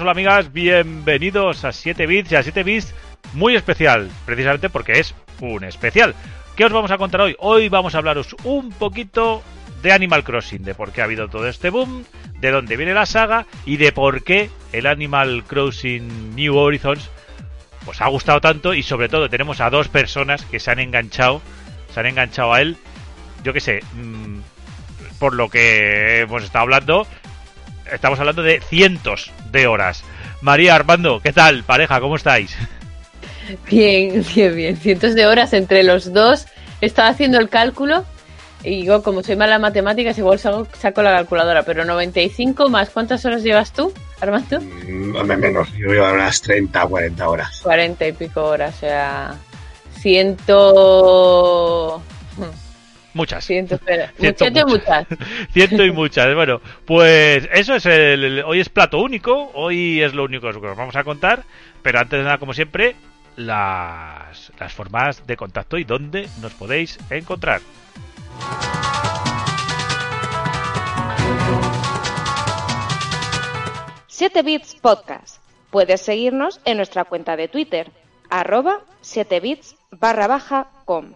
Hola 0.00 0.12
amigas, 0.12 0.52
bienvenidos 0.52 1.64
a 1.64 1.72
7 1.72 2.06
bits 2.06 2.32
y 2.32 2.36
a 2.36 2.42
7 2.42 2.62
bits 2.62 2.94
muy 3.32 3.56
especial, 3.56 4.10
precisamente 4.26 4.70
porque 4.70 5.00
es 5.00 5.14
un 5.40 5.64
especial. 5.64 6.14
¿Qué 6.56 6.64
os 6.64 6.72
vamos 6.72 6.90
a 6.90 6.98
contar 6.98 7.20
hoy? 7.22 7.36
Hoy 7.38 7.68
vamos 7.68 7.94
a 7.94 7.98
hablaros 7.98 8.36
un 8.44 8.70
poquito 8.70 9.42
de 9.82 9.92
Animal 9.92 10.24
Crossing, 10.24 10.62
de 10.62 10.74
por 10.74 10.92
qué 10.92 11.00
ha 11.00 11.04
habido 11.04 11.28
todo 11.28 11.48
este 11.48 11.70
boom, 11.70 12.04
de 12.40 12.50
dónde 12.50 12.76
viene 12.76 12.94
la 12.94 13.06
saga 13.06 13.46
y 13.66 13.76
de 13.76 13.92
por 13.92 14.22
qué 14.22 14.50
el 14.72 14.86
Animal 14.86 15.44
Crossing 15.44 16.34
New 16.36 16.56
Horizons 16.56 17.10
pues 17.84 18.00
ha 18.00 18.08
gustado 18.08 18.40
tanto 18.40 18.74
y 18.74 18.82
sobre 18.82 19.08
todo 19.08 19.28
tenemos 19.28 19.60
a 19.60 19.70
dos 19.70 19.88
personas 19.88 20.44
que 20.44 20.60
se 20.60 20.70
han 20.70 20.78
enganchado, 20.78 21.42
se 21.92 22.00
han 22.00 22.06
enganchado 22.06 22.52
a 22.52 22.60
él, 22.60 22.76
yo 23.42 23.52
qué 23.52 23.60
sé, 23.60 23.80
mmm, 23.94 24.40
por 25.18 25.34
lo 25.34 25.48
que 25.48 26.20
hemos 26.20 26.44
estado 26.44 26.62
hablando, 26.62 27.06
estamos 27.92 28.18
hablando 28.18 28.42
de 28.42 28.60
cientos 28.60 29.30
de 29.50 29.66
horas. 29.66 30.04
María 30.40 30.74
Armando, 30.74 31.20
¿qué 31.20 31.32
tal, 31.32 31.64
pareja? 31.64 32.00
¿Cómo 32.00 32.16
estáis? 32.16 32.56
Bien, 33.70 34.24
bien, 34.34 34.54
bien. 34.54 34.76
Cientos 34.76 35.14
de 35.14 35.26
horas 35.26 35.52
entre 35.52 35.82
los 35.82 36.12
dos. 36.12 36.46
Estaba 36.80 37.08
haciendo 37.08 37.38
el 37.38 37.48
cálculo 37.48 38.04
y 38.64 38.84
yo, 38.84 39.02
como 39.02 39.22
soy 39.22 39.36
mala 39.36 39.56
en 39.56 39.62
matemáticas, 39.62 40.18
igual 40.18 40.38
saco, 40.38 40.66
saco 40.76 41.02
la 41.02 41.12
calculadora. 41.12 41.62
Pero 41.62 41.84
95 41.84 42.68
más, 42.68 42.90
¿cuántas 42.90 43.24
horas 43.24 43.42
llevas 43.42 43.72
tú, 43.72 43.92
Armando? 44.20 44.60
Mm, 44.60 45.26
menos, 45.26 45.72
yo 45.72 45.88
llevo 45.88 46.12
unas 46.12 46.40
30, 46.42 46.86
40 46.86 47.28
horas. 47.28 47.60
40 47.62 48.06
y 48.06 48.12
pico 48.12 48.44
horas, 48.44 48.76
o 48.76 48.80
sea, 48.80 49.34
ciento... 50.00 52.02
Muchas. 53.14 53.44
Ciento, 53.44 53.76
espera. 53.76 54.12
Ciento, 54.18 54.44
muchas. 54.66 54.66
muchas. 54.66 55.28
Ciento 55.52 55.84
y 55.84 55.92
muchas. 55.92 56.34
Bueno, 56.34 56.60
pues 56.84 57.48
eso 57.52 57.74
es 57.74 57.86
el, 57.86 58.24
el, 58.24 58.44
Hoy 58.44 58.60
es 58.60 58.68
plato 58.68 58.98
único. 58.98 59.50
Hoy 59.54 60.02
es 60.02 60.14
lo 60.14 60.24
único 60.24 60.50
que 60.50 60.56
os 60.56 60.76
vamos 60.76 60.96
a 60.96 61.04
contar. 61.04 61.44
Pero 61.82 62.00
antes 62.00 62.18
de 62.18 62.24
nada, 62.24 62.38
como 62.38 62.52
siempre, 62.52 62.96
las, 63.36 64.52
las 64.58 64.72
formas 64.72 65.26
de 65.26 65.36
contacto 65.36 65.78
y 65.78 65.84
dónde 65.84 66.28
nos 66.40 66.52
podéis 66.54 66.98
encontrar. 67.10 67.60
7 74.18 74.42
Bits 74.42 74.74
Podcast. 74.74 75.40
Puedes 75.70 76.00
seguirnos 76.00 76.60
en 76.64 76.78
nuestra 76.78 77.04
cuenta 77.04 77.36
de 77.36 77.46
Twitter, 77.46 77.92
arroba 78.28 78.80
7bits 79.02 79.76
barra 79.92 80.26
baja 80.26 80.66
com 80.84 81.12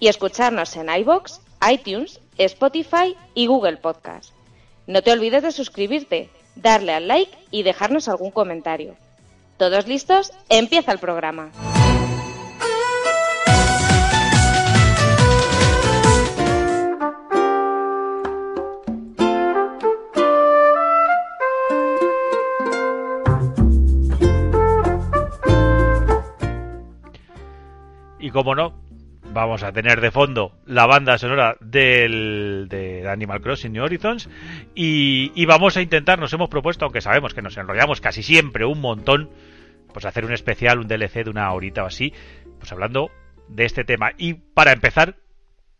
y 0.00 0.08
escucharnos 0.08 0.76
en 0.76 0.88
iBox, 0.88 1.40
iTunes, 1.70 2.20
Spotify 2.36 3.16
y 3.34 3.46
Google 3.46 3.78
Podcast. 3.78 4.32
No 4.86 5.02
te 5.02 5.12
olvides 5.12 5.42
de 5.42 5.52
suscribirte, 5.52 6.30
darle 6.54 6.92
al 6.92 7.08
like 7.08 7.36
y 7.50 7.62
dejarnos 7.62 8.08
algún 8.08 8.30
comentario. 8.30 8.96
¿Todos 9.56 9.86
listos? 9.86 10.32
Empieza 10.48 10.92
el 10.92 10.98
programa. 10.98 11.50
Y 28.20 28.30
como 28.30 28.54
no, 28.54 28.74
vamos 29.38 29.62
a 29.62 29.70
tener 29.70 30.00
de 30.00 30.10
fondo 30.10 30.52
la 30.66 30.86
banda 30.86 31.16
sonora 31.16 31.56
del, 31.60 32.66
de 32.68 33.08
Animal 33.08 33.40
Crossing 33.40 33.72
New 33.72 33.84
Horizons 33.84 34.28
y, 34.74 35.30
y, 35.36 35.46
vamos 35.46 35.76
a 35.76 35.80
intentar, 35.80 36.18
nos 36.18 36.32
hemos 36.32 36.48
propuesto, 36.48 36.84
aunque 36.84 37.00
sabemos 37.00 37.34
que 37.34 37.42
nos 37.42 37.56
enrollamos 37.56 38.00
casi 38.00 38.24
siempre 38.24 38.64
un 38.64 38.80
montón, 38.80 39.30
pues 39.92 40.04
hacer 40.06 40.24
un 40.24 40.32
especial, 40.32 40.80
un 40.80 40.88
DLC 40.88 41.22
de 41.22 41.30
una 41.30 41.52
horita 41.52 41.84
o 41.84 41.86
así, 41.86 42.12
pues 42.58 42.72
hablando 42.72 43.12
de 43.46 43.64
este 43.64 43.84
tema. 43.84 44.10
Y 44.18 44.34
para 44.34 44.72
empezar, 44.72 45.14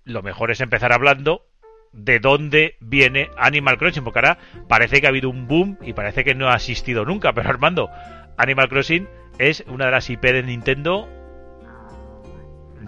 lo 0.04 0.22
mejor 0.22 0.52
es 0.52 0.60
empezar 0.60 0.92
hablando 0.92 1.44
de 1.92 2.20
dónde 2.20 2.76
viene 2.78 3.28
Animal 3.36 3.76
Crossing, 3.76 4.04
porque 4.04 4.20
ahora 4.20 4.38
parece 4.68 5.00
que 5.00 5.08
ha 5.08 5.10
habido 5.10 5.30
un 5.30 5.48
boom 5.48 5.78
y 5.82 5.94
parece 5.94 6.22
que 6.22 6.36
no 6.36 6.48
ha 6.48 6.54
asistido 6.54 7.04
nunca, 7.04 7.32
pero 7.32 7.50
Armando, 7.50 7.90
Animal 8.36 8.68
Crossing 8.68 9.08
es 9.40 9.64
una 9.66 9.86
de 9.86 9.90
las 9.90 10.08
IP 10.10 10.22
de 10.22 10.44
Nintendo 10.44 11.08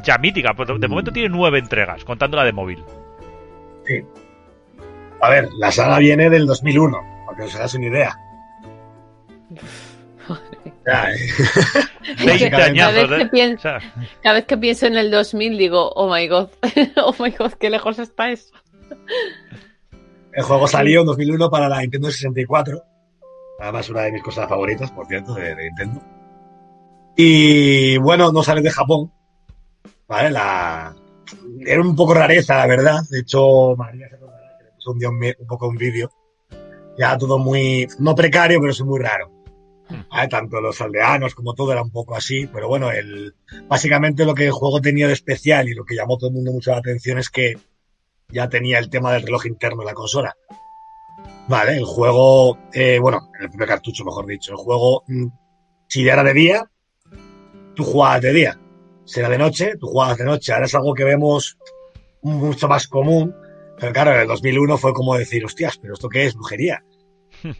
ya 0.02 0.18
mítica. 0.18 0.54
De 0.54 0.88
momento 0.88 1.12
tiene 1.12 1.28
nueve 1.28 1.58
entregas, 1.58 2.04
contando 2.04 2.36
la 2.36 2.44
de 2.44 2.52
móvil. 2.52 2.84
Sí. 3.86 4.02
A 5.20 5.30
ver, 5.30 5.48
la 5.58 5.70
saga 5.70 5.98
viene 5.98 6.30
del 6.30 6.46
2001, 6.46 6.98
para 7.26 7.36
que 7.36 7.44
os 7.44 7.54
hagáis 7.54 7.74
una 7.74 7.86
idea. 7.86 8.16
Ya, 10.86 11.10
eh. 11.10 11.16
20 12.24 12.50
cada, 12.50 12.92
vez 12.92 13.08
que 13.08 13.26
pienso, 13.26 13.68
cada 14.22 14.34
vez 14.36 14.44
que 14.46 14.56
pienso 14.56 14.86
en 14.86 14.96
el 14.96 15.10
2000 15.10 15.58
digo, 15.58 15.90
oh 15.94 16.12
my 16.12 16.26
god, 16.28 16.48
oh 17.04 17.14
my 17.18 17.30
god, 17.30 17.52
qué 17.54 17.68
lejos 17.68 17.98
está 17.98 18.30
eso. 18.30 18.54
El 20.32 20.44
juego 20.44 20.68
salió 20.68 21.00
en 21.00 21.06
2001 21.06 21.50
para 21.50 21.68
la 21.68 21.80
Nintendo 21.80 22.10
64. 22.10 22.82
Además, 23.60 23.90
una 23.90 24.02
de 24.02 24.12
mis 24.12 24.22
cosas 24.22 24.48
favoritas, 24.48 24.90
por 24.92 25.06
cierto, 25.06 25.34
de, 25.34 25.54
de 25.54 25.64
Nintendo. 25.64 26.02
Y 27.16 27.98
bueno, 27.98 28.32
no 28.32 28.42
sale 28.42 28.62
de 28.62 28.70
Japón, 28.70 29.12
¿vale? 30.10 30.30
La... 30.30 30.94
Era 31.60 31.80
un 31.80 31.94
poco 31.94 32.12
rareza, 32.12 32.56
la 32.56 32.66
verdad. 32.66 33.00
De 33.08 33.20
hecho, 33.20 33.76
María 33.76 34.08
se 34.08 34.16
acordará 34.16 34.58
que 34.58 34.64
le 34.64 34.70
puso 34.72 34.90
un, 34.90 34.98
día 34.98 35.08
un, 35.08 35.24
un 35.38 35.46
poco 35.46 35.68
un 35.68 35.76
vídeo. 35.76 36.10
Ya 36.98 37.16
todo 37.16 37.38
muy, 37.38 37.86
no 38.00 38.14
precario, 38.14 38.60
pero 38.60 38.72
sí 38.72 38.82
muy 38.82 38.98
raro. 38.98 39.30
¿Vale? 40.10 40.28
Tanto 40.28 40.60
los 40.60 40.80
aldeanos 40.80 41.34
como 41.34 41.54
todo 41.54 41.72
era 41.72 41.82
un 41.82 41.90
poco 41.90 42.16
así, 42.16 42.46
pero 42.52 42.68
bueno, 42.68 42.90
el, 42.90 43.34
básicamente 43.68 44.24
lo 44.24 44.34
que 44.34 44.46
el 44.46 44.52
juego 44.52 44.80
tenía 44.80 45.06
de 45.06 45.12
especial 45.12 45.68
y 45.68 45.74
lo 45.74 45.84
que 45.84 45.94
llamó 45.94 46.14
a 46.14 46.18
todo 46.18 46.28
el 46.28 46.34
mundo 46.34 46.52
mucho 46.52 46.72
la 46.72 46.78
atención 46.78 47.18
es 47.18 47.30
que 47.30 47.56
ya 48.28 48.48
tenía 48.48 48.78
el 48.78 48.90
tema 48.90 49.12
del 49.12 49.22
reloj 49.22 49.46
interno 49.46 49.80
de 49.80 49.86
la 49.86 49.94
consola. 49.94 50.36
Vale, 51.48 51.76
el 51.76 51.84
juego, 51.84 52.58
eh, 52.72 52.98
bueno, 53.00 53.30
el 53.40 53.48
primer 53.48 53.68
cartucho, 53.68 54.04
mejor 54.04 54.26
dicho, 54.26 54.52
el 54.52 54.58
juego, 54.58 55.04
si 55.88 56.08
era 56.08 56.22
de 56.22 56.34
día, 56.34 56.70
tú 57.74 57.84
jugabas 57.84 58.22
de 58.22 58.32
día 58.32 58.60
será 59.10 59.28
de 59.28 59.38
noche, 59.38 59.76
tú 59.76 59.88
jugabas 59.88 60.18
de 60.18 60.24
noche. 60.24 60.52
Ahora 60.52 60.66
es 60.66 60.74
algo 60.74 60.94
que 60.94 61.04
vemos 61.04 61.58
mucho 62.22 62.68
más 62.68 62.86
común. 62.86 63.34
Pero 63.78 63.92
claro, 63.92 64.14
en 64.14 64.20
el 64.20 64.28
2001 64.28 64.78
fue 64.78 64.92
como 64.92 65.16
decir, 65.16 65.44
hostias, 65.44 65.78
pero 65.78 65.94
¿esto 65.94 66.08
qué 66.08 66.26
es? 66.26 66.34
Brujería. 66.34 66.84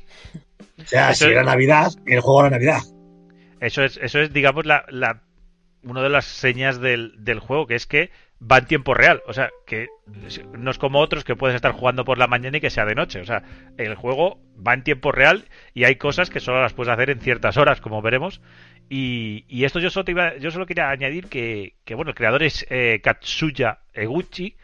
O 0.81 0.87
sea, 0.87 1.11
eso 1.11 1.27
si 1.27 1.33
era 1.33 1.45
Navidad, 1.45 1.93
el 2.07 2.21
juego 2.21 2.41
era 2.41 2.51
Navidad. 2.51 2.81
Eso 3.61 3.85
es, 3.85 3.99
eso 3.99 4.19
es 4.21 4.33
digamos, 4.33 4.65
la, 4.65 4.87
la, 4.89 5.25
una 5.83 6.03
de 6.03 6.09
las 6.09 6.25
señas 6.25 6.81
del, 6.81 7.23
del 7.23 7.39
juego, 7.39 7.67
que 7.67 7.75
es 7.75 7.87
que 7.87 8.11
va 8.41 8.59
en 8.59 8.67
tiempo 8.67 8.95
real. 8.95 9.23
O 9.27 9.33
sea, 9.33 9.51
que 9.67 9.89
no 10.57 10.71
es 10.71 10.79
como 10.79 11.01
otros 11.01 11.25
que 11.25 11.37
puedes 11.37 11.57
estar 11.57 11.73
jugando 11.73 12.05
por 12.05 12.19
la 12.19 12.27
mañana 12.27 12.59
y 12.59 12.61
que 12.61 12.71
sea 12.71 12.85
de 12.85 12.95
noche. 12.95 13.21
O 13.21 13.25
sea, 13.25 13.43
el 13.77 13.95
juego 13.95 14.41
va 14.67 14.75
en 14.75 14.83
tiempo 14.83 15.13
real 15.13 15.45
y 15.75 15.85
hay 15.85 15.97
cosas 15.97 16.31
que 16.31 16.41
solo 16.41 16.61
las 16.61 16.73
puedes 16.73 16.93
hacer 16.93 17.11
en 17.11 17.21
ciertas 17.21 17.57
horas, 17.57 17.81
como 17.81 18.03
veremos. 18.03 18.41
Y, 18.89 19.45
y 19.49 19.65
esto 19.65 19.79
yo 19.79 19.91
solo, 19.91 20.05
te 20.05 20.13
iba, 20.13 20.37
yo 20.39 20.51
solo 20.51 20.67
quería 20.67 20.91
añadir 20.91 21.29
que, 21.29 21.75
que 21.85 21.95
bueno, 21.95 22.11
el 22.11 22.17
creador 22.17 22.43
es 22.43 22.67
eh, 22.71 23.01
Katsuya 23.03 23.81
Eguchi 23.93 24.57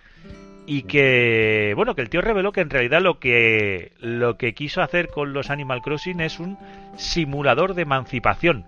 y 0.66 0.82
que, 0.82 1.74
bueno, 1.76 1.94
que 1.94 2.02
el 2.02 2.10
tío 2.10 2.20
reveló 2.20 2.50
que 2.50 2.60
en 2.60 2.70
realidad 2.70 3.00
lo 3.00 3.20
que, 3.20 3.92
lo 4.00 4.36
que 4.36 4.52
quiso 4.52 4.82
hacer 4.82 5.08
con 5.08 5.32
los 5.32 5.50
Animal 5.50 5.80
Crossing 5.80 6.20
es 6.20 6.40
un 6.40 6.58
simulador 6.96 7.74
de 7.74 7.82
emancipación 7.82 8.66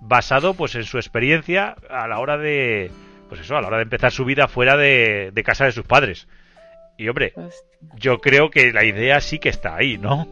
basado 0.00 0.54
pues 0.54 0.74
en 0.74 0.84
su 0.84 0.96
experiencia 0.96 1.76
a 1.90 2.08
la 2.08 2.18
hora 2.18 2.38
de 2.38 2.90
pues 3.28 3.40
eso 3.40 3.56
a 3.56 3.60
la 3.60 3.68
hora 3.68 3.76
de 3.78 3.84
empezar 3.84 4.12
su 4.12 4.24
vida 4.24 4.48
fuera 4.48 4.76
de, 4.76 5.30
de 5.32 5.42
casa 5.42 5.64
de 5.64 5.72
sus 5.72 5.86
padres. 5.86 6.28
Y 6.96 7.08
hombre 7.08 7.32
yo 7.96 8.18
creo 8.18 8.50
que 8.50 8.72
la 8.72 8.84
idea 8.84 9.20
sí 9.20 9.38
que 9.38 9.48
está 9.48 9.76
ahí 9.76 9.98
no 9.98 10.28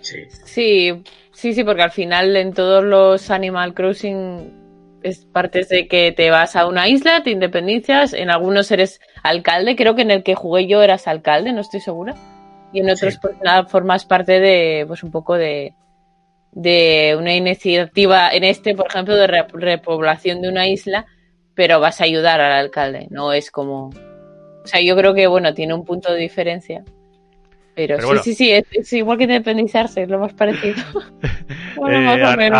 sí. 0.00 0.24
Sí 0.44 1.02
Sí, 1.32 1.54
sí, 1.54 1.64
porque 1.64 1.82
al 1.82 1.90
final 1.90 2.36
en 2.36 2.52
todos 2.52 2.84
los 2.84 3.30
Animal 3.30 3.74
Crossing 3.74 5.00
es 5.02 5.24
parte 5.24 5.64
de 5.64 5.88
que 5.88 6.12
te 6.12 6.30
vas 6.30 6.54
a 6.54 6.66
una 6.66 6.88
isla, 6.88 7.22
te 7.24 7.30
independicias, 7.30 8.12
en 8.12 8.30
algunos 8.30 8.70
eres 8.70 9.00
alcalde, 9.22 9.74
creo 9.74 9.96
que 9.96 10.02
en 10.02 10.10
el 10.12 10.22
que 10.22 10.34
jugué 10.34 10.68
yo 10.68 10.82
eras 10.82 11.08
alcalde, 11.08 11.52
no 11.52 11.62
estoy 11.62 11.80
segura, 11.80 12.14
y 12.72 12.80
en 12.80 12.90
otros 12.90 13.14
sí. 13.14 13.18
pues 13.20 13.34
nada, 13.42 13.64
formas 13.64 14.04
parte 14.04 14.38
de, 14.38 14.84
pues 14.86 15.02
un 15.02 15.10
poco 15.10 15.36
de, 15.36 15.74
de 16.52 17.16
una 17.18 17.34
iniciativa 17.34 18.30
en 18.30 18.44
este, 18.44 18.76
por 18.76 18.86
ejemplo, 18.86 19.16
de 19.16 19.26
repoblación 19.26 20.42
de 20.42 20.48
una 20.48 20.68
isla, 20.68 21.06
pero 21.54 21.80
vas 21.80 22.00
a 22.00 22.04
ayudar 22.04 22.40
al 22.40 22.52
alcalde, 22.52 23.06
no 23.10 23.32
es 23.32 23.50
como... 23.50 23.88
O 23.88 24.66
sea, 24.66 24.80
yo 24.80 24.96
creo 24.96 25.12
que, 25.12 25.26
bueno, 25.26 25.54
tiene 25.54 25.74
un 25.74 25.84
punto 25.84 26.12
de 26.12 26.20
diferencia. 26.20 26.84
Pero, 27.74 27.98
sí, 28.00 28.18
sí, 28.22 28.34
sí, 28.34 28.52
es, 28.52 28.92
igual 28.92 29.18
que 29.18 29.24
independizarse, 29.24 30.02
es 30.02 30.08
lo 30.08 30.18
más 30.18 30.32
parecido. 30.34 30.76
Eh, 31.88 32.50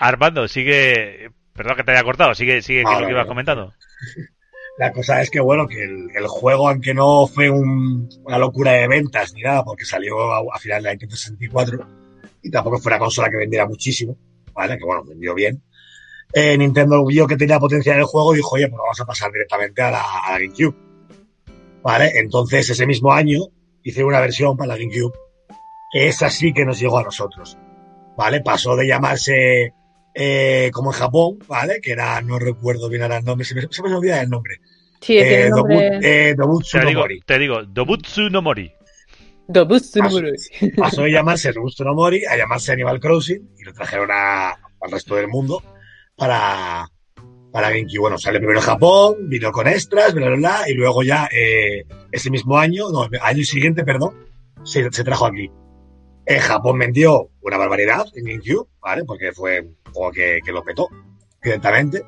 Armando, 0.00 0.46
sigue... 0.48 1.30
Perdón 1.54 1.76
que 1.76 1.84
te 1.84 1.92
haya 1.92 2.04
cortado, 2.04 2.34
sigue, 2.34 2.60
sigue 2.60 2.82
lo 2.82 3.06
que 3.06 3.12
ibas 3.12 3.26
comentando. 3.26 3.72
La 4.78 4.92
cosa 4.92 5.22
es 5.22 5.30
que, 5.30 5.40
bueno, 5.40 5.66
que 5.66 5.82
el, 5.82 6.26
juego, 6.28 6.68
aunque 6.68 6.92
no 6.92 7.26
fue 7.26 7.48
una 7.48 8.38
locura 8.38 8.72
de 8.72 8.86
ventas 8.86 9.32
ni 9.32 9.40
nada, 9.40 9.64
porque 9.64 9.86
salió 9.86 10.20
a, 10.32 10.58
final 10.58 10.82
de 10.82 10.88
la 10.88 10.92
Nintendo 10.92 11.16
64, 11.16 11.88
y 12.42 12.50
tampoco 12.50 12.78
fue 12.78 12.90
una 12.92 12.98
consola 12.98 13.30
que 13.30 13.38
vendiera 13.38 13.66
muchísimo, 13.66 14.18
¿vale? 14.52 14.76
Que, 14.76 14.84
bueno, 14.84 15.02
vendió 15.02 15.34
bien. 15.34 15.62
Eh, 16.32 16.56
Nintendo 16.58 17.04
vio 17.06 17.26
que 17.26 17.36
tenía 17.36 17.58
potencia 17.58 17.94
en 17.94 18.00
el 18.00 18.04
juego 18.04 18.34
y 18.34 18.38
dijo, 18.38 18.54
oye, 18.54 18.68
pues 18.68 18.78
vamos 18.78 19.00
a 19.00 19.04
pasar 19.06 19.32
directamente 19.32 19.82
a 19.82 19.90
la, 19.90 20.04
GameCube. 20.32 20.76
¿Vale? 21.82 22.12
Entonces, 22.18 22.68
ese 22.68 22.86
mismo 22.86 23.12
año, 23.12 23.40
hice 23.82 24.04
una 24.04 24.20
versión 24.20 24.56
para 24.56 24.68
la 24.68 24.76
GameCube, 24.76 25.14
que 25.92 26.08
es 26.08 26.22
así 26.22 26.52
que 26.52 26.64
nos 26.64 26.78
llegó 26.78 26.98
a 26.98 27.04
nosotros. 27.04 27.56
¿Vale? 28.16 28.40
Pasó 28.40 28.76
de 28.76 28.86
llamarse 28.86 29.72
eh, 30.14 30.70
como 30.72 30.90
en 30.90 30.98
Japón, 30.98 31.38
¿vale? 31.46 31.80
Que 31.80 31.92
era, 31.92 32.20
no 32.22 32.38
recuerdo 32.38 32.88
bien 32.88 33.02
ahora 33.02 33.18
el 33.18 33.24
nombre, 33.24 33.44
se 33.44 33.54
me, 33.54 33.62
se 33.70 33.82
me 33.82 33.94
olvida 33.94 34.20
el 34.20 34.28
nombre. 34.28 34.56
Sí, 35.00 35.18
eh, 35.18 35.50
nombre... 35.50 36.00
eh, 36.02 36.34
Dobutsu 36.34 36.78
te 36.78 36.84
no 36.84 36.88
digo, 36.88 37.00
Mori. 37.02 37.20
Te 37.20 37.38
digo, 37.38 37.62
Dobutsu 37.64 38.30
no 38.30 38.42
Mori. 38.42 38.72
Dobutsu 39.46 40.00
no 40.00 40.10
Mori. 40.10 40.32
Pasó 40.76 41.02
de 41.02 41.12
llamarse 41.12 41.52
Dobutsu 41.52 41.84
no 41.84 41.94
Mori 41.94 42.24
a 42.24 42.36
llamarse 42.36 42.72
Animal 42.72 42.98
Crossing 42.98 43.50
y 43.58 43.64
lo 43.64 43.72
trajeron 43.72 44.08
a, 44.10 44.50
al 44.50 44.90
resto 44.90 45.14
del 45.16 45.28
mundo 45.28 45.62
para, 46.16 46.88
para 47.52 47.70
GameCube. 47.70 48.00
Bueno, 48.00 48.18
sale 48.18 48.38
primero 48.38 48.58
en 48.58 48.64
Japón, 48.64 49.28
vino 49.28 49.52
con 49.52 49.66
extras, 49.68 50.14
bla, 50.14 50.30
bla, 50.30 50.64
y 50.66 50.74
luego 50.74 51.02
ya 51.02 51.28
eh, 51.30 51.84
ese 52.10 52.30
mismo 52.30 52.58
año, 52.58 52.90
no, 52.90 53.06
año 53.22 53.44
siguiente, 53.44 53.84
perdón, 53.84 54.14
se, 54.64 54.90
se 54.90 55.04
trajo 55.04 55.26
aquí. 55.26 55.50
En 56.26 56.40
Japón 56.40 56.78
vendió 56.78 57.30
una 57.42 57.56
barbaridad 57.56 58.06
en 58.14 58.24
GameCube, 58.24 58.68
¿vale? 58.80 59.04
Porque 59.04 59.32
fue 59.32 59.60
un 59.60 59.76
juego 59.92 60.10
que, 60.10 60.40
que 60.44 60.52
lo 60.52 60.64
petó 60.64 60.88
directamente. 61.42 62.02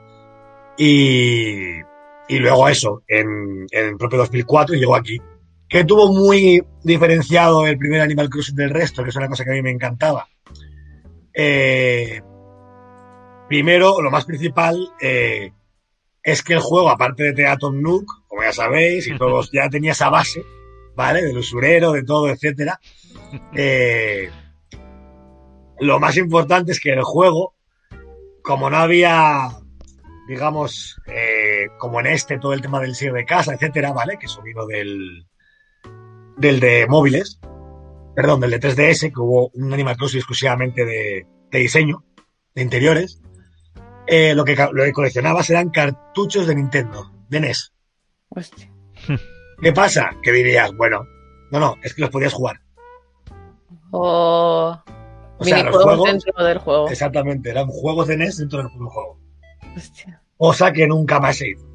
Y, 0.76 1.78
y 2.28 2.38
luego 2.38 2.68
eso, 2.68 3.02
en, 3.06 3.66
en 3.70 3.86
el 3.86 3.96
propio 3.96 4.18
2004 4.18 4.74
llegó 4.76 4.96
aquí. 4.96 5.20
Que 5.68 5.84
tuvo 5.84 6.12
muy 6.12 6.64
diferenciado 6.82 7.66
el 7.66 7.78
primer 7.78 8.00
Animal 8.00 8.30
Crossing 8.30 8.56
del 8.56 8.70
resto, 8.70 9.02
que 9.02 9.10
es 9.10 9.16
una 9.16 9.28
cosa 9.28 9.44
que 9.44 9.50
a 9.50 9.54
mí 9.54 9.62
me 9.62 9.70
encantaba. 9.70 10.26
Eh, 11.32 12.20
primero, 13.48 14.00
lo 14.00 14.10
más 14.10 14.24
principal 14.24 14.76
eh, 15.00 15.52
es 16.22 16.42
que 16.42 16.54
el 16.54 16.60
juego, 16.60 16.90
aparte 16.90 17.24
de 17.24 17.32
Teaton 17.32 17.82
Nook, 17.82 18.26
como 18.28 18.42
ya 18.42 18.52
sabéis, 18.52 19.06
y 19.06 19.16
todos 19.16 19.50
ya 19.52 19.68
tenía 19.68 19.92
esa 19.92 20.10
base, 20.10 20.44
¿vale? 20.94 21.22
Del 21.22 21.38
usurero, 21.38 21.92
de 21.92 22.04
todo, 22.04 22.28
etcétera. 22.28 22.80
Eh, 23.54 24.30
lo 25.80 26.00
más 26.00 26.16
importante 26.16 26.72
es 26.72 26.80
que 26.80 26.94
el 26.94 27.02
juego, 27.02 27.54
como 28.42 28.70
no 28.70 28.78
había, 28.78 29.50
digamos, 30.26 30.98
eh, 31.06 31.66
como 31.78 32.00
en 32.00 32.06
este, 32.06 32.38
todo 32.38 32.54
el 32.54 32.62
tema 32.62 32.80
del 32.80 32.94
sello 32.94 33.12
de 33.12 33.26
casa, 33.26 33.52
etcétera, 33.52 33.92
¿vale? 33.92 34.16
Que 34.18 34.24
eso 34.24 34.40
vino 34.40 34.64
del, 34.64 35.26
del 36.38 36.58
de 36.58 36.86
móviles, 36.88 37.38
perdón, 38.14 38.40
del 38.40 38.50
de 38.50 38.60
3DS, 38.60 39.12
que 39.12 39.20
hubo 39.20 39.50
un 39.54 39.72
Animal 39.72 39.96
Crossing 39.96 40.18
exclusivamente 40.18 40.84
de, 40.84 41.26
diseño, 41.52 42.04
de 42.54 42.62
interiores. 42.62 43.20
Eh, 44.10 44.34
lo, 44.34 44.44
que, 44.44 44.56
lo 44.56 44.84
que 44.84 44.92
coleccionabas 44.92 45.50
eran 45.50 45.68
cartuchos 45.68 46.46
de 46.46 46.54
Nintendo, 46.54 47.12
de 47.28 47.40
NES. 47.40 47.72
Hostia. 48.30 48.72
¿Qué 49.62 49.72
pasa? 49.72 50.10
Que 50.22 50.32
dirías, 50.32 50.74
bueno, 50.74 51.06
no, 51.50 51.60
no, 51.60 51.76
es 51.82 51.92
que 51.94 52.02
los 52.02 52.10
podías 52.10 52.32
jugar. 52.32 52.60
O, 53.90 54.74
o 55.38 55.44
sea, 55.44 55.64
minijuegos 55.64 56.04
dentro 56.04 56.44
del 56.44 56.58
juego. 56.58 56.88
Exactamente, 56.88 57.50
eran 57.50 57.66
juegos 57.68 58.08
de 58.08 58.16
NES 58.16 58.38
dentro 58.38 58.62
del 58.62 58.68
juego. 58.68 59.20
Hostia. 59.76 60.22
Cosa 60.38 60.72
que 60.72 60.86
nunca 60.86 61.20
más 61.20 61.36
se 61.36 61.50
hizo. 61.50 61.66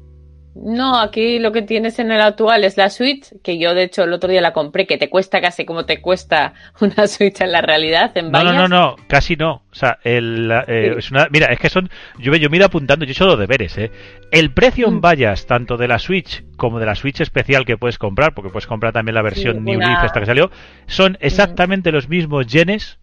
No, 0.54 1.00
aquí 1.00 1.40
lo 1.40 1.50
que 1.50 1.62
tienes 1.62 1.98
en 1.98 2.12
el 2.12 2.20
actual 2.20 2.62
es 2.62 2.76
la 2.76 2.88
Switch, 2.88 3.32
que 3.42 3.58
yo 3.58 3.74
de 3.74 3.82
hecho 3.82 4.04
el 4.04 4.12
otro 4.12 4.30
día 4.30 4.40
la 4.40 4.52
compré, 4.52 4.86
que 4.86 4.98
te 4.98 5.10
cuesta 5.10 5.40
casi 5.40 5.64
como 5.64 5.84
te 5.84 6.00
cuesta 6.00 6.54
una 6.80 7.08
Switch 7.08 7.40
en 7.40 7.50
la 7.50 7.60
realidad, 7.60 8.16
en 8.16 8.30
No, 8.30 8.44
no, 8.44 8.52
no, 8.52 8.68
no, 8.68 8.96
casi 9.08 9.34
no. 9.34 9.62
O 9.70 9.74
sea, 9.74 9.98
el, 10.04 10.50
eh, 10.68 10.94
es 10.98 11.10
una, 11.10 11.26
mira, 11.30 11.46
es 11.46 11.58
que 11.58 11.68
son, 11.68 11.90
yo, 12.18 12.32
yo 12.36 12.50
me 12.50 12.62
apuntando, 12.62 13.04
yo 13.04 13.10
he 13.10 13.12
hecho 13.12 13.26
los 13.26 13.38
deberes, 13.38 13.76
¿eh? 13.78 13.90
El 14.30 14.52
precio 14.52 14.86
en 14.86 14.96
mm. 14.96 15.00
vallas, 15.00 15.46
tanto 15.46 15.76
de 15.76 15.88
la 15.88 15.98
Switch 15.98 16.44
como 16.56 16.78
de 16.78 16.86
la 16.86 16.94
Switch 16.94 17.20
especial 17.20 17.64
que 17.64 17.76
puedes 17.76 17.98
comprar, 17.98 18.32
porque 18.34 18.50
puedes 18.50 18.68
comprar 18.68 18.92
también 18.92 19.16
la 19.16 19.22
versión 19.22 19.64
New 19.64 19.80
Leaf 19.80 20.04
esta 20.04 20.20
que 20.20 20.26
salió, 20.26 20.52
son 20.86 21.18
exactamente 21.20 21.90
los 21.90 22.08
mismos 22.08 22.46
yenes 22.46 23.00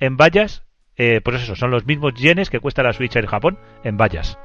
en 0.00 0.16
vallas, 0.16 0.62
eh, 0.96 1.20
pues 1.22 1.42
eso, 1.42 1.54
son 1.54 1.70
los 1.70 1.84
mismos 1.84 2.14
yenes 2.14 2.48
que 2.48 2.60
cuesta 2.60 2.82
la 2.82 2.94
Switch 2.94 3.14
en 3.16 3.26
Japón 3.26 3.58
en 3.84 3.98
vallas. 3.98 4.38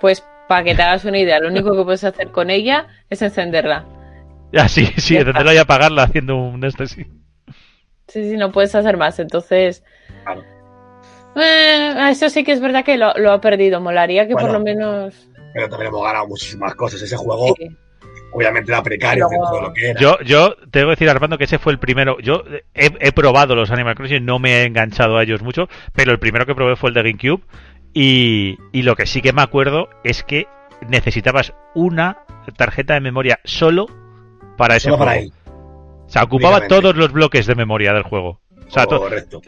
Pues 0.00 0.24
para 0.52 0.64
que 0.64 0.74
te 0.74 0.82
hagas 0.82 1.06
una 1.06 1.16
idea, 1.16 1.40
lo 1.40 1.48
único 1.48 1.74
que 1.74 1.82
puedes 1.82 2.04
hacer 2.04 2.28
con 2.28 2.50
ella 2.50 2.86
es 3.08 3.22
encenderla. 3.22 3.86
Ah, 4.54 4.68
sí, 4.68 4.84
sí, 4.98 5.16
encenderla 5.16 5.54
y 5.54 5.56
apagarla 5.56 6.02
haciendo 6.02 6.36
un 6.36 6.62
este, 6.62 6.86
sí. 6.88 7.06
Sí, 8.06 8.30
sí, 8.30 8.36
no 8.36 8.52
puedes 8.52 8.74
hacer 8.74 8.98
más, 8.98 9.18
entonces... 9.18 9.82
Claro. 10.24 10.42
Eh, 11.36 12.10
eso 12.10 12.28
sí 12.28 12.44
que 12.44 12.52
es 12.52 12.60
verdad 12.60 12.84
que 12.84 12.98
lo, 12.98 13.32
ha 13.32 13.40
perdido, 13.40 13.80
molaría 13.80 14.28
que 14.28 14.34
por 14.34 14.52
lo 14.52 14.60
menos... 14.60 15.26
Pero 15.54 15.70
también 15.70 15.88
hemos 15.88 16.04
ganado 16.04 16.28
muchísimas 16.28 16.74
cosas, 16.74 17.00
ese 17.00 17.16
juego... 17.16 17.54
Obviamente 18.34 18.72
era 18.72 18.82
precario 18.82 19.28
dentro 19.30 19.56
de 19.56 19.62
lo 19.62 19.72
que 19.72 19.90
era. 19.90 20.00
Yo, 20.00 20.18
yo 20.20 20.54
tengo 20.70 20.86
que 20.86 20.92
decir, 20.92 21.08
Armando, 21.08 21.36
que 21.36 21.44
ese 21.44 21.58
fue 21.58 21.72
el 21.72 21.78
primero. 21.78 22.18
Yo 22.20 22.44
he, 22.74 22.90
he 23.00 23.12
probado 23.12 23.54
los 23.54 23.70
Animal 23.70 23.94
Crossing, 23.94 24.24
no 24.24 24.38
me 24.38 24.60
he 24.60 24.64
enganchado 24.64 25.18
a 25.18 25.22
ellos 25.22 25.42
mucho, 25.42 25.68
pero 25.94 26.12
el 26.12 26.18
primero 26.18 26.46
que 26.46 26.54
probé 26.54 26.76
fue 26.76 26.88
el 26.88 26.94
de 26.94 27.02
GameCube 27.02 27.42
y, 27.94 28.56
lo 28.72 28.96
que 28.96 29.06
sí 29.06 29.20
que 29.20 29.32
me 29.32 29.42
acuerdo 29.42 29.88
es 30.04 30.22
que 30.22 30.46
necesitabas 30.88 31.52
una 31.74 32.18
tarjeta 32.56 32.94
de 32.94 33.00
memoria 33.00 33.40
solo 33.44 33.86
para 34.56 34.76
ese 34.76 34.90
juego. 34.90 35.32
O 36.06 36.08
sea, 36.08 36.24
ocupaba 36.24 36.66
todos 36.66 36.94
los 36.96 37.12
bloques 37.12 37.46
de 37.46 37.54
memoria 37.54 37.92
del 37.92 38.02
juego. 38.02 38.40
O 38.66 38.70
sea, 38.70 38.86
Correcto. 38.86 39.42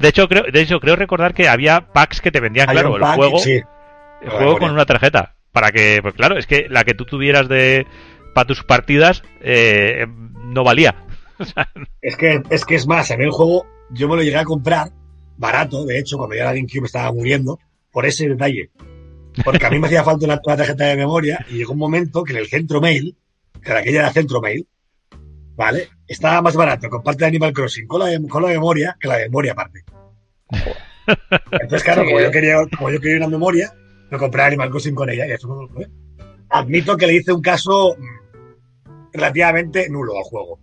de 0.00 0.08
hecho, 0.08 0.28
creo, 0.28 0.44
de 0.50 0.60
hecho, 0.60 0.80
creo 0.80 0.96
recordar 0.96 1.32
que 1.32 1.48
había 1.48 1.92
packs 1.92 2.20
que 2.20 2.32
te 2.32 2.40
vendían, 2.40 2.66
claro, 2.66 2.96
el 2.96 3.04
juego, 3.04 3.38
el 3.44 4.30
juego 4.30 4.58
con 4.58 4.72
una 4.72 4.84
tarjeta. 4.84 5.34
Para 5.52 5.70
que, 5.72 6.00
pues 6.02 6.14
claro, 6.14 6.36
es 6.36 6.46
que 6.46 6.66
la 6.68 6.84
que 6.84 6.94
tú 6.94 7.04
tuvieras 7.04 7.48
de 7.48 7.86
para 8.34 8.46
tus 8.46 8.62
partidas 8.62 9.22
eh, 9.40 10.06
no 10.44 10.64
valía. 10.64 10.96
es 12.02 12.16
que 12.16 12.42
es 12.50 12.64
que 12.64 12.74
es 12.74 12.86
más, 12.86 13.10
a 13.10 13.16
mí 13.16 13.24
el 13.24 13.30
juego 13.30 13.64
yo 13.90 14.08
me 14.08 14.16
lo 14.16 14.22
llegué 14.22 14.36
a 14.36 14.44
comprar 14.44 14.90
barato, 15.36 15.84
de 15.84 15.98
hecho, 15.98 16.18
cuando 16.18 16.36
ya 16.36 16.44
la 16.44 16.54
GameCube 16.54 16.82
me 16.82 16.86
estaba 16.86 17.12
muriendo, 17.12 17.58
por 17.90 18.06
ese 18.06 18.28
detalle. 18.28 18.70
Porque 19.44 19.66
a 19.66 19.70
mí 19.70 19.78
me 19.78 19.86
hacía 19.86 20.04
falta 20.04 20.26
una, 20.26 20.38
tarjeta 20.38 20.84
de 20.84 20.96
memoria 20.96 21.44
y 21.50 21.54
llegó 21.54 21.72
un 21.72 21.78
momento 21.78 22.24
que 22.24 22.32
en 22.32 22.38
el 22.38 22.46
centro 22.46 22.80
mail, 22.80 23.16
que 23.62 23.70
era 23.70 23.80
aquella 23.80 24.00
era 24.00 24.12
centro 24.12 24.40
mail, 24.40 24.66
¿vale? 25.56 25.88
Estaba 26.06 26.40
más 26.42 26.56
barato 26.56 26.88
con 26.88 27.02
parte 27.02 27.20
de 27.20 27.26
Animal 27.26 27.52
Crossing 27.52 27.86
con 27.86 28.00
la, 28.00 28.28
con 28.28 28.42
la 28.42 28.48
memoria 28.48 28.96
que 28.98 29.08
la 29.08 29.18
memoria 29.18 29.52
aparte. 29.52 29.84
Entonces, 31.52 31.82
claro, 31.82 32.04
como 32.04 32.20
yo 32.20 32.30
quería, 32.30 32.56
como 32.76 32.90
yo 32.90 33.00
quería 33.00 33.18
una 33.18 33.28
memoria, 33.28 33.72
me 34.10 34.18
compré 34.18 34.42
Animal 34.42 34.70
Crossing 34.70 34.94
con 34.94 35.10
ella 35.10 35.26
y 35.26 35.32
eso 35.32 35.48
no 35.48 35.62
lo 35.62 35.68
fue. 35.68 35.88
Admito 36.48 36.96
que 36.96 37.06
le 37.06 37.14
hice 37.14 37.32
un 37.32 37.42
caso 37.42 37.96
mm, 37.98 39.12
relativamente 39.12 39.88
nulo 39.88 40.16
al 40.16 40.24
juego. 40.24 40.60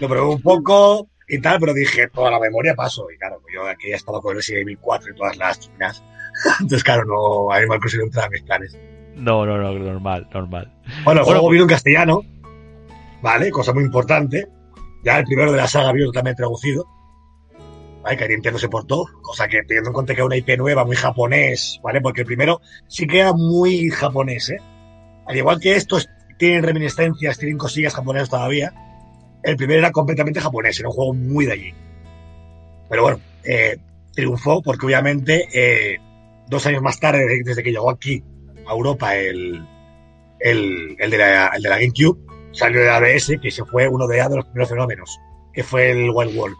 Lo 0.00 0.08
probé 0.08 0.34
un 0.34 0.42
poco, 0.42 1.08
y 1.28 1.40
tal, 1.40 1.58
pero 1.60 1.72
dije, 1.72 2.08
toda 2.08 2.30
la 2.30 2.38
memoria 2.38 2.74
paso. 2.74 3.06
Y 3.10 3.18
claro, 3.18 3.40
yo 3.52 3.66
aquí 3.66 3.90
he 3.90 3.94
estado 3.94 4.20
con 4.20 4.32
el 4.32 4.36
Resident 4.38 4.62
Evil 4.62 4.78
4 4.80 5.12
y 5.12 5.16
todas 5.16 5.36
las 5.36 5.60
chinas. 5.60 6.02
Entonces, 6.60 6.84
claro, 6.84 7.04
no, 7.04 7.52
hay 7.52 7.66
mal 7.66 7.80
conseguido 7.80 8.06
entrar 8.06 8.26
a 8.26 8.30
mis 8.30 8.42
planes. 8.42 8.78
No, 9.16 9.46
no, 9.46 9.56
no, 9.56 9.72
normal, 9.72 10.28
normal. 10.32 10.72
Bueno, 11.04 11.20
el 11.20 11.26
juego 11.26 11.48
vino 11.48 11.62
en 11.62 11.68
castellano, 11.68 12.22
¿vale? 13.22 13.50
Cosa 13.50 13.72
muy 13.72 13.84
importante. 13.84 14.48
Ya 15.04 15.18
el 15.18 15.24
primero 15.24 15.52
de 15.52 15.58
la 15.58 15.68
saga 15.68 15.92
vino 15.92 16.06
totalmente 16.06 16.38
traducido. 16.38 16.86
¿Vale? 18.02 18.16
Que 18.16 18.28
Nintendo 18.28 18.58
se 18.58 18.68
portó, 18.68 19.06
cosa 19.22 19.48
que 19.48 19.62
teniendo 19.62 19.90
en 19.90 19.94
cuenta 19.94 20.14
que 20.14 20.20
era 20.20 20.26
una 20.26 20.36
IP 20.36 20.58
nueva, 20.58 20.84
muy 20.84 20.96
japonés, 20.96 21.80
¿vale? 21.82 22.02
Porque 22.02 22.22
el 22.22 22.26
primero 22.26 22.60
sí 22.86 23.06
que 23.06 23.20
era 23.20 23.32
muy 23.32 23.88
japonés, 23.88 24.50
¿eh? 24.50 24.58
Al 25.26 25.36
igual 25.36 25.58
que 25.58 25.74
estos 25.74 26.06
tienen 26.38 26.64
reminiscencias, 26.64 27.38
tienen 27.38 27.56
cosillas 27.56 27.94
japonesas 27.94 28.28
todavía, 28.28 28.74
el 29.44 29.56
primero 29.56 29.78
era 29.80 29.92
completamente 29.92 30.40
japonés, 30.40 30.78
era 30.80 30.88
un 30.88 30.94
juego 30.94 31.14
muy 31.14 31.46
de 31.46 31.52
allí. 31.52 31.74
Pero 32.88 33.02
bueno, 33.02 33.20
eh, 33.44 33.76
triunfó 34.14 34.62
porque 34.62 34.86
obviamente 34.86 35.46
eh, 35.52 35.98
dos 36.48 36.66
años 36.66 36.82
más 36.82 36.98
tarde, 36.98 37.42
desde 37.44 37.62
que 37.62 37.70
llegó 37.70 37.90
aquí 37.90 38.22
a 38.66 38.72
Europa 38.72 39.16
el, 39.16 39.62
el, 40.40 40.96
el, 40.98 41.10
de, 41.10 41.18
la, 41.18 41.48
el 41.48 41.62
de 41.62 41.68
la 41.68 41.78
GameCube, 41.78 42.18
salió 42.52 42.80
de 42.80 42.90
ABS, 42.90 43.32
que 43.40 43.50
se 43.50 43.64
fue 43.64 43.88
uno 43.88 44.06
de, 44.06 44.16
de 44.16 44.36
los 44.36 44.44
primeros 44.46 44.68
fenómenos, 44.68 45.20
que 45.52 45.62
fue 45.62 45.90
el 45.90 46.10
Wild 46.10 46.36
World. 46.36 46.56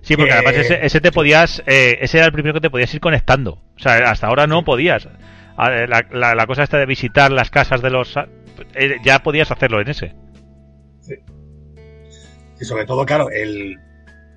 Sí, 0.00 0.16
porque 0.16 0.32
además 0.32 0.54
ese, 0.56 1.00
te 1.00 1.12
podías, 1.12 1.62
eh, 1.66 1.98
ese 2.02 2.18
era 2.18 2.26
el 2.26 2.32
primero 2.32 2.54
que 2.54 2.60
te 2.60 2.70
podías 2.70 2.92
ir 2.92 3.00
conectando. 3.00 3.62
O 3.76 3.78
sea, 3.78 4.10
hasta 4.10 4.26
ahora 4.26 4.46
no 4.46 4.62
podías. 4.62 5.08
La, 5.56 6.04
la, 6.34 6.46
cosa 6.46 6.62
esta 6.62 6.78
de 6.78 6.84
visitar 6.84 7.32
las 7.32 7.50
casas 7.50 7.80
de 7.80 7.88
los... 7.88 8.14
Eh, 8.74 8.96
ya 9.04 9.22
podías 9.22 9.50
hacerlo 9.50 9.80
en 9.80 9.88
ese. 9.88 10.14
Sí. 11.00 11.14
Y 12.60 12.64
sobre 12.64 12.86
todo, 12.86 13.04
claro, 13.04 13.30
el, 13.30 13.76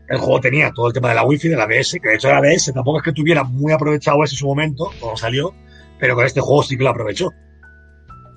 el 0.09 0.17
juego 0.17 0.39
tenía 0.39 0.71
todo 0.71 0.87
el 0.87 0.93
tema 0.93 1.09
de 1.09 1.15
la 1.15 1.23
wifi, 1.23 1.49
de 1.49 1.55
la 1.55 1.67
DS, 1.67 1.99
que 2.01 2.09
de 2.09 2.15
hecho 2.15 2.29
la 2.29 2.41
DS 2.41 2.73
tampoco 2.73 2.99
es 2.99 3.03
que 3.03 3.11
tuviera 3.11 3.43
muy 3.43 3.71
aprovechado 3.71 4.23
ese 4.23 4.35
su 4.35 4.47
momento, 4.47 4.91
cuando 4.99 5.17
salió, 5.17 5.53
pero 5.99 6.15
con 6.15 6.25
este 6.25 6.41
juego 6.41 6.63
sí 6.63 6.77
que 6.77 6.83
lo 6.83 6.89
aprovechó. 6.89 7.31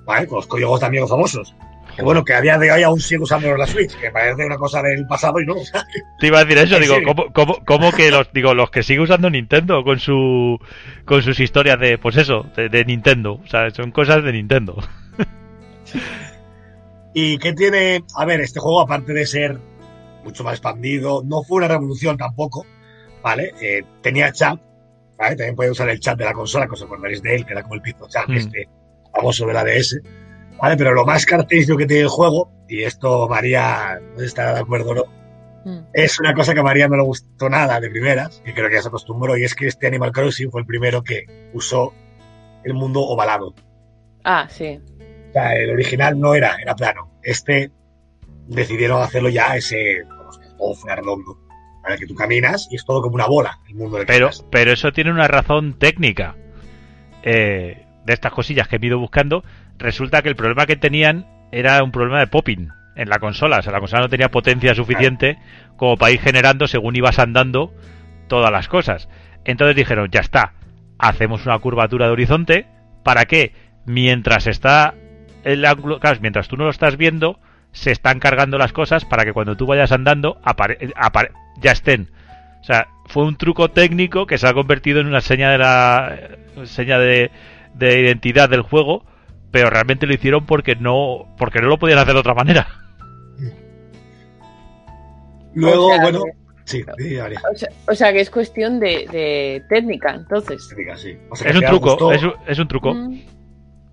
¿Vale? 0.05 0.27
Con 0.27 0.37
los 0.37 0.47
códigos 0.47 0.79
también 0.79 1.07
famosos. 1.07 1.53
Que 1.95 2.03
bueno, 2.03 2.23
que 2.23 2.33
a 2.33 2.41
día 2.41 2.57
de 2.57 2.71
hoy 2.71 2.83
aún 2.83 2.99
sigue 2.99 3.21
usando 3.21 3.55
la 3.55 3.67
Switch, 3.67 3.95
que 3.99 4.11
parece 4.11 4.45
una 4.45 4.57
cosa 4.57 4.81
del 4.81 5.05
pasado 5.07 5.39
y 5.41 5.45
no. 5.45 5.55
Te 6.19 6.27
iba 6.27 6.39
a 6.39 6.45
decir 6.45 6.57
eso, 6.63 6.79
digo, 6.79 6.95
¿cómo, 7.33 7.63
cómo, 7.65 7.91
que 7.91 8.11
los, 8.11 8.31
digo, 8.33 8.53
los 8.53 8.71
que 8.71 8.83
sigue 8.83 9.01
usando 9.01 9.29
Nintendo 9.29 9.83
con 9.83 9.99
su 9.99 10.57
con 11.05 11.21
sus 11.21 11.39
historias 11.39 11.79
de, 11.79 11.97
pues 11.97 12.17
eso, 12.17 12.45
de, 12.55 12.85
Nintendo? 12.85 13.41
O 13.43 13.47
sea, 13.47 13.69
son 13.71 13.91
cosas 13.91 14.23
de 14.23 14.31
Nintendo. 14.31 14.77
¿Y 17.13 17.37
qué 17.37 17.53
tiene? 17.53 18.03
A 18.15 18.25
ver, 18.25 18.41
este 18.41 18.59
juego, 18.59 18.81
aparte 18.81 19.13
de 19.13 19.25
ser 19.25 19.59
mucho 20.23 20.43
más 20.43 20.53
expandido, 20.53 21.23
no 21.25 21.43
fue 21.43 21.57
una 21.57 21.67
revolución 21.67 22.17
tampoco, 22.17 22.65
¿vale? 23.21 23.53
Eh, 23.61 23.83
tenía 24.01 24.31
chat, 24.31 24.59
¿vale? 25.17 25.35
También 25.35 25.55
puede 25.55 25.71
usar 25.71 25.89
el 25.89 25.99
chat 25.99 26.17
de 26.17 26.25
la 26.25 26.33
consola, 26.33 26.67
que 26.67 26.73
os 26.73 26.83
acordaréis 26.83 27.21
de 27.21 27.35
él, 27.35 27.45
que 27.45 27.53
era 27.53 27.63
como 27.63 27.75
el 27.75 27.81
piso 27.81 28.07
chat, 28.07 28.27
mm. 28.27 28.37
este 28.37 28.69
famoso 29.13 29.45
de 29.45 29.53
la 29.53 29.63
DS 29.63 30.01
¿vale? 30.61 30.77
Pero 30.77 30.93
lo 30.93 31.05
más 31.05 31.25
característico 31.25 31.77
que 31.77 31.87
tiene 31.87 32.03
el 32.03 32.09
juego, 32.09 32.51
y 32.69 32.83
esto 32.83 33.27
María 33.27 33.99
no 34.15 34.23
estará 34.23 34.53
de 34.53 34.59
acuerdo 34.59 34.93
no, 34.93 35.03
mm. 35.65 35.87
es 35.93 36.19
una 36.19 36.33
cosa 36.33 36.53
que 36.53 36.59
a 36.59 36.63
María 36.63 36.87
no 36.87 36.97
le 36.97 37.03
gustó 37.03 37.49
nada 37.49 37.79
de 37.79 37.89
primeras, 37.89 38.41
y 38.45 38.53
creo 38.53 38.69
que 38.69 38.75
ya 38.75 38.81
se 38.81 38.89
acostumbró, 38.89 39.37
y 39.37 39.43
es 39.43 39.55
que 39.55 39.67
este 39.67 39.87
Animal 39.87 40.11
Crossing 40.11 40.51
fue 40.51 40.61
el 40.61 40.67
primero 40.67 41.03
que 41.03 41.25
usó 41.53 41.93
el 42.63 42.73
mundo 42.75 43.01
ovalado. 43.01 43.55
Ah, 44.23 44.47
sí. 44.49 44.79
O 45.31 45.33
sea, 45.33 45.55
el 45.55 45.69
original 45.71 46.19
no 46.19 46.35
era, 46.35 46.57
era 46.61 46.75
plano. 46.75 47.09
Este 47.23 47.71
decidieron 48.47 49.01
hacerlo 49.01 49.29
ya 49.29 49.55
ese, 49.55 50.03
vamos, 50.09 50.39
todo 50.57 50.73
fuera 50.75 50.97
redondo. 50.97 51.37
Para 51.81 51.95
que 51.95 52.05
tú 52.05 52.13
caminas 52.13 52.67
y 52.69 52.75
es 52.75 52.85
todo 52.85 53.01
como 53.01 53.15
una 53.15 53.25
bola 53.25 53.59
el 53.67 53.75
mundo 53.75 53.97
de 53.97 54.05
pero, 54.05 54.29
pero 54.51 54.71
eso 54.71 54.91
tiene 54.91 55.09
una 55.09 55.27
razón 55.27 55.79
técnica. 55.79 56.35
Eh, 57.23 57.85
de 58.05 58.13
estas 58.13 58.33
cosillas 58.33 58.67
que 58.67 58.75
he 58.75 58.85
ido 58.85 58.99
buscando, 58.99 59.43
resulta 59.77 60.21
que 60.21 60.29
el 60.29 60.35
problema 60.35 60.65
que 60.65 60.75
tenían 60.75 61.25
era 61.51 61.81
un 61.81 61.91
problema 61.91 62.19
de 62.19 62.27
popping 62.27 62.69
en 62.95 63.09
la 63.09 63.19
consola. 63.19 63.59
O 63.59 63.61
sea, 63.61 63.71
la 63.71 63.79
consola 63.79 64.03
no 64.03 64.09
tenía 64.09 64.29
potencia 64.29 64.75
suficiente 64.75 65.37
como 65.77 65.95
para 65.97 66.11
ir 66.11 66.19
generando 66.19 66.67
según 66.67 66.95
ibas 66.95 67.19
andando 67.19 67.73
todas 68.27 68.51
las 68.51 68.67
cosas. 68.67 69.07
Entonces 69.45 69.77
dijeron, 69.77 70.09
ya 70.11 70.19
está, 70.19 70.53
hacemos 70.99 71.45
una 71.45 71.57
curvatura 71.59 72.07
de 72.07 72.11
horizonte 72.11 72.67
para 73.03 73.25
que 73.25 73.53
mientras 73.85 74.47
está 74.47 74.93
el 75.43 75.65
ángulo, 75.65 75.99
claro, 75.99 76.19
mientras 76.21 76.47
tú 76.47 76.57
no 76.57 76.65
lo 76.65 76.69
estás 76.69 76.97
viendo, 76.97 77.39
se 77.71 77.91
están 77.91 78.19
cargando 78.19 78.57
las 78.57 78.73
cosas 78.73 79.05
para 79.05 79.25
que 79.25 79.33
cuando 79.33 79.55
tú 79.55 79.65
vayas 79.65 79.91
andando 79.91 80.39
ya 81.61 81.71
estén. 81.71 82.09
O 82.61 82.63
sea, 82.63 82.87
fue 83.07 83.23
un 83.23 83.37
truco 83.37 83.71
técnico 83.71 84.25
que 84.25 84.37
se 84.37 84.47
ha 84.47 84.53
convertido 84.53 84.99
en 84.99 85.07
una 85.07 85.21
seña 85.21 85.51
de 85.51 85.57
la 85.57 86.17
seña 86.65 86.99
de, 86.99 87.31
de 87.73 87.99
identidad 87.99 88.49
del 88.49 88.61
juego 88.61 89.05
pero 89.51 89.69
realmente 89.69 90.07
lo 90.07 90.13
hicieron 90.13 90.45
porque 90.45 90.75
no 90.75 91.27
porque 91.37 91.61
no 91.61 91.67
lo 91.67 91.77
podían 91.77 91.99
hacer 91.99 92.13
de 92.13 92.19
otra 92.19 92.33
manera. 92.33 92.67
Luego, 95.53 95.99
bueno, 95.99 96.23
sí, 96.63 96.85
o, 97.89 97.93
sea, 97.93 98.13
que 98.13 98.21
es 98.21 98.29
cuestión 98.29 98.79
de, 98.79 99.61
técnica, 99.67 100.15
entonces. 100.15 100.65
Técnica, 100.69 100.95
sí. 100.95 101.17
es, 101.45 101.55
un 101.55 101.61
truco, 101.61 102.13
es, 102.13 102.23
un, 102.23 102.29
truco, 102.29 102.43
es 102.47 102.59
un 102.59 102.67
truco. 102.69 102.95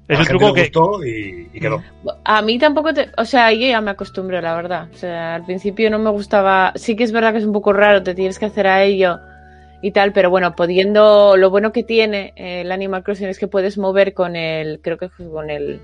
Que 0.08 1.50
y, 1.52 1.60
quedó. 1.60 1.82
A 2.24 2.40
mí 2.42 2.58
tampoco, 2.58 2.94
te, 2.94 3.10
o 3.16 3.24
sea, 3.24 3.52
yo 3.52 3.66
ya 3.66 3.80
me 3.80 3.90
acostumbré, 3.90 4.40
la 4.40 4.54
verdad. 4.54 4.88
O 4.92 4.96
sea, 4.96 5.34
al 5.34 5.44
principio 5.44 5.90
no 5.90 5.98
me 5.98 6.10
gustaba. 6.10 6.72
Sí 6.76 6.96
que 6.96 7.04
es 7.04 7.12
verdad 7.12 7.32
que 7.32 7.38
es 7.38 7.44
un 7.44 7.52
poco 7.52 7.72
raro, 7.72 8.02
te 8.02 8.14
tienes 8.14 8.38
que 8.38 8.46
hacer 8.46 8.66
a 8.66 8.82
ello 8.82 9.18
y 9.80 9.92
tal, 9.92 10.12
pero 10.12 10.30
bueno, 10.30 10.56
pudiendo, 10.56 11.36
lo 11.36 11.50
bueno 11.50 11.72
que 11.72 11.84
tiene 11.84 12.32
eh, 12.36 12.62
el 12.62 12.72
Animal 12.72 13.04
Crossing 13.04 13.28
es 13.28 13.38
que 13.38 13.46
puedes 13.46 13.78
mover 13.78 14.12
con 14.12 14.34
el, 14.34 14.80
creo 14.80 14.98
que 14.98 15.08
con 15.08 15.50
el, 15.50 15.80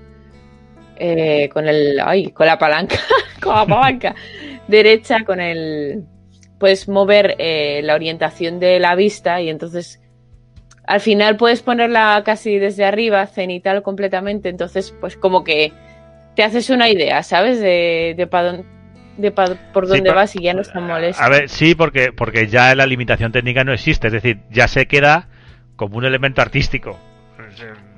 eh, 0.97 1.49
con 1.49 1.67
el, 1.67 1.99
ay, 2.03 2.31
con 2.31 2.45
la 2.47 2.57
palanca, 2.57 2.97
con 3.41 3.55
la 3.55 3.65
palanca 3.65 4.15
derecha, 4.67 5.23
con 5.23 5.39
el, 5.39 6.03
puedes 6.59 6.89
mover 6.89 7.35
eh, 7.37 7.81
la 7.83 7.95
orientación 7.95 8.59
de 8.59 8.79
la 8.79 8.95
vista 8.95 9.39
y 9.41 9.49
entonces 9.49 10.01
al 10.87 10.99
final 10.99 11.37
puedes 11.37 11.61
ponerla 11.61 12.21
casi 12.25 12.57
desde 12.57 12.85
arriba, 12.85 13.25
cenital 13.27 13.83
completamente, 13.83 14.49
entonces 14.49 14.95
pues 14.99 15.17
como 15.17 15.43
que 15.43 15.71
te 16.35 16.43
haces 16.43 16.69
una 16.69 16.89
idea, 16.89 17.23
¿sabes? 17.23 17.59
De, 17.59 18.13
de 18.17 18.27
de 19.17 19.31
por 19.31 19.87
dónde 19.87 20.11
vas 20.11 20.35
y 20.35 20.43
ya 20.43 20.53
no 20.53 20.61
está 20.61 20.79
molesto. 20.81 21.23
A 21.23 21.29
ver, 21.29 21.49
sí, 21.49 21.73
porque, 21.73 22.11
porque 22.11 22.47
ya 22.47 22.75
la 22.75 22.85
limitación 22.85 23.31
técnica 23.31 23.63
no 23.63 23.73
existe, 23.73 24.07
es 24.07 24.13
decir, 24.13 24.39
ya 24.49 24.67
se 24.67 24.87
queda 24.87 25.29
como 25.75 25.97
un 25.97 26.05
elemento 26.05 26.41
artístico. 26.41 26.99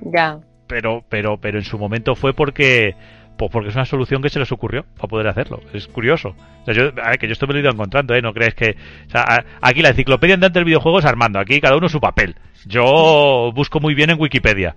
Ya. 0.01 0.39
Pero, 0.67 1.03
pero, 1.10 1.38
pero 1.38 1.58
en 1.58 1.63
su 1.63 1.79
momento 1.79 2.15
fue 2.15 2.34
porque, 2.34 2.96
pues 3.38 3.50
porque 3.51 3.70
es 3.70 3.75
una 3.75 3.86
solución 3.86 4.22
que 4.22 4.29
se 4.29 4.39
les 4.39 4.51
ocurrió 4.51 4.86
para 4.98 5.08
poder 5.08 5.27
hacerlo. 5.27 5.62
Es 5.74 5.88
curioso. 5.88 6.36
O 6.67 6.72
yo, 6.72 6.91
a 7.01 7.10
ver, 7.10 7.20
que 7.20 7.27
yo 7.27 7.34
esto 7.34 7.48
me 7.48 7.53
lo 7.53 7.60
he 7.60 7.62
ido 7.63 7.72
encontrando, 7.72 8.13
¿eh? 8.13 8.22
No 8.22 8.34
crees 8.34 8.53
que. 8.53 8.75
O 9.08 9.10
sea, 9.10 9.46
aquí 9.62 9.82
la 9.82 9.89
enciclopedia 9.89 10.36
andante 10.36 10.60
del 10.60 10.65
videojuego 10.65 11.00
es 11.00 11.06
Armando, 11.06 11.39
aquí 11.39 11.62
cada 11.62 11.77
uno 11.77 11.89
su 11.89 12.00
papel. 12.00 12.36
Yo 12.68 13.52
busco 13.54 13.80
muy 13.80 13.94
bien 13.94 14.10
en 14.10 14.20
Wikipedia. 14.20 14.76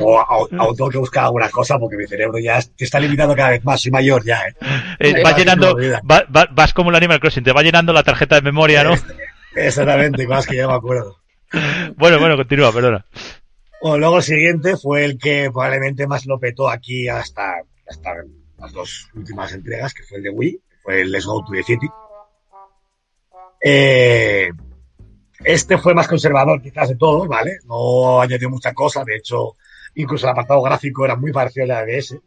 O 0.00 0.18
aún 0.18 0.76
tengo 0.76 0.90
que 0.90 0.98
buscar 0.98 1.24
alguna 1.24 1.50
cosa 1.50 1.78
porque 1.78 1.96
mi 1.96 2.06
cerebro 2.06 2.38
ya 2.38 2.58
está 2.78 2.98
limitado 2.98 3.36
cada 3.36 3.50
vez 3.50 3.64
más, 3.64 3.80
soy 3.80 3.92
mayor 3.92 4.24
ya. 4.24 4.40
¿eh? 4.46 4.54
eh 4.98 5.22
vas 5.22 5.36
llenando, 5.36 5.76
vas 6.02 6.72
como 6.72 6.90
el 6.90 6.96
Animal 6.96 7.20
Crossing, 7.20 7.44
te 7.44 7.52
va 7.52 7.62
llenando 7.62 7.92
la 7.92 8.02
tarjeta 8.02 8.36
de 8.36 8.42
memoria, 8.42 8.82
¿no? 8.82 8.94
Exactamente, 9.54 10.26
más 10.26 10.46
que 10.46 10.56
ya 10.56 10.66
me 10.66 10.74
acuerdo. 10.74 11.18
Bueno, 11.96 12.18
bueno, 12.18 12.36
continúa, 12.36 12.72
perdona. 12.72 13.04
Bueno, 13.80 13.98
luego 13.98 14.16
el 14.18 14.22
siguiente 14.22 14.76
fue 14.76 15.04
el 15.04 15.18
que 15.18 15.50
probablemente 15.52 16.06
más 16.06 16.26
lo 16.26 16.38
petó 16.38 16.68
aquí 16.68 17.08
hasta, 17.08 17.62
hasta 17.88 18.10
las 18.58 18.72
dos 18.72 19.08
últimas 19.14 19.52
entregas, 19.52 19.94
que 19.94 20.02
fue 20.02 20.18
el 20.18 20.24
de 20.24 20.30
Wii, 20.30 20.60
fue 20.82 21.00
el 21.02 21.12
Let's 21.12 21.26
Go 21.26 21.44
to 21.44 21.52
the 21.52 21.62
City. 21.62 21.88
Eh, 23.62 24.50
este 25.44 25.78
fue 25.78 25.94
más 25.94 26.08
conservador 26.08 26.60
quizás 26.60 26.88
de 26.88 26.96
todos, 26.96 27.28
¿vale? 27.28 27.58
No 27.64 28.20
añadió 28.20 28.50
mucha 28.50 28.72
cosa, 28.72 29.04
de 29.04 29.16
hecho, 29.16 29.56
incluso 29.94 30.26
el 30.26 30.32
apartado 30.32 30.62
gráfico 30.62 31.04
era 31.04 31.16
muy 31.16 31.32
parecido 31.32 31.64
al 31.64 31.86
de 31.86 31.96
ABS, 31.96 32.18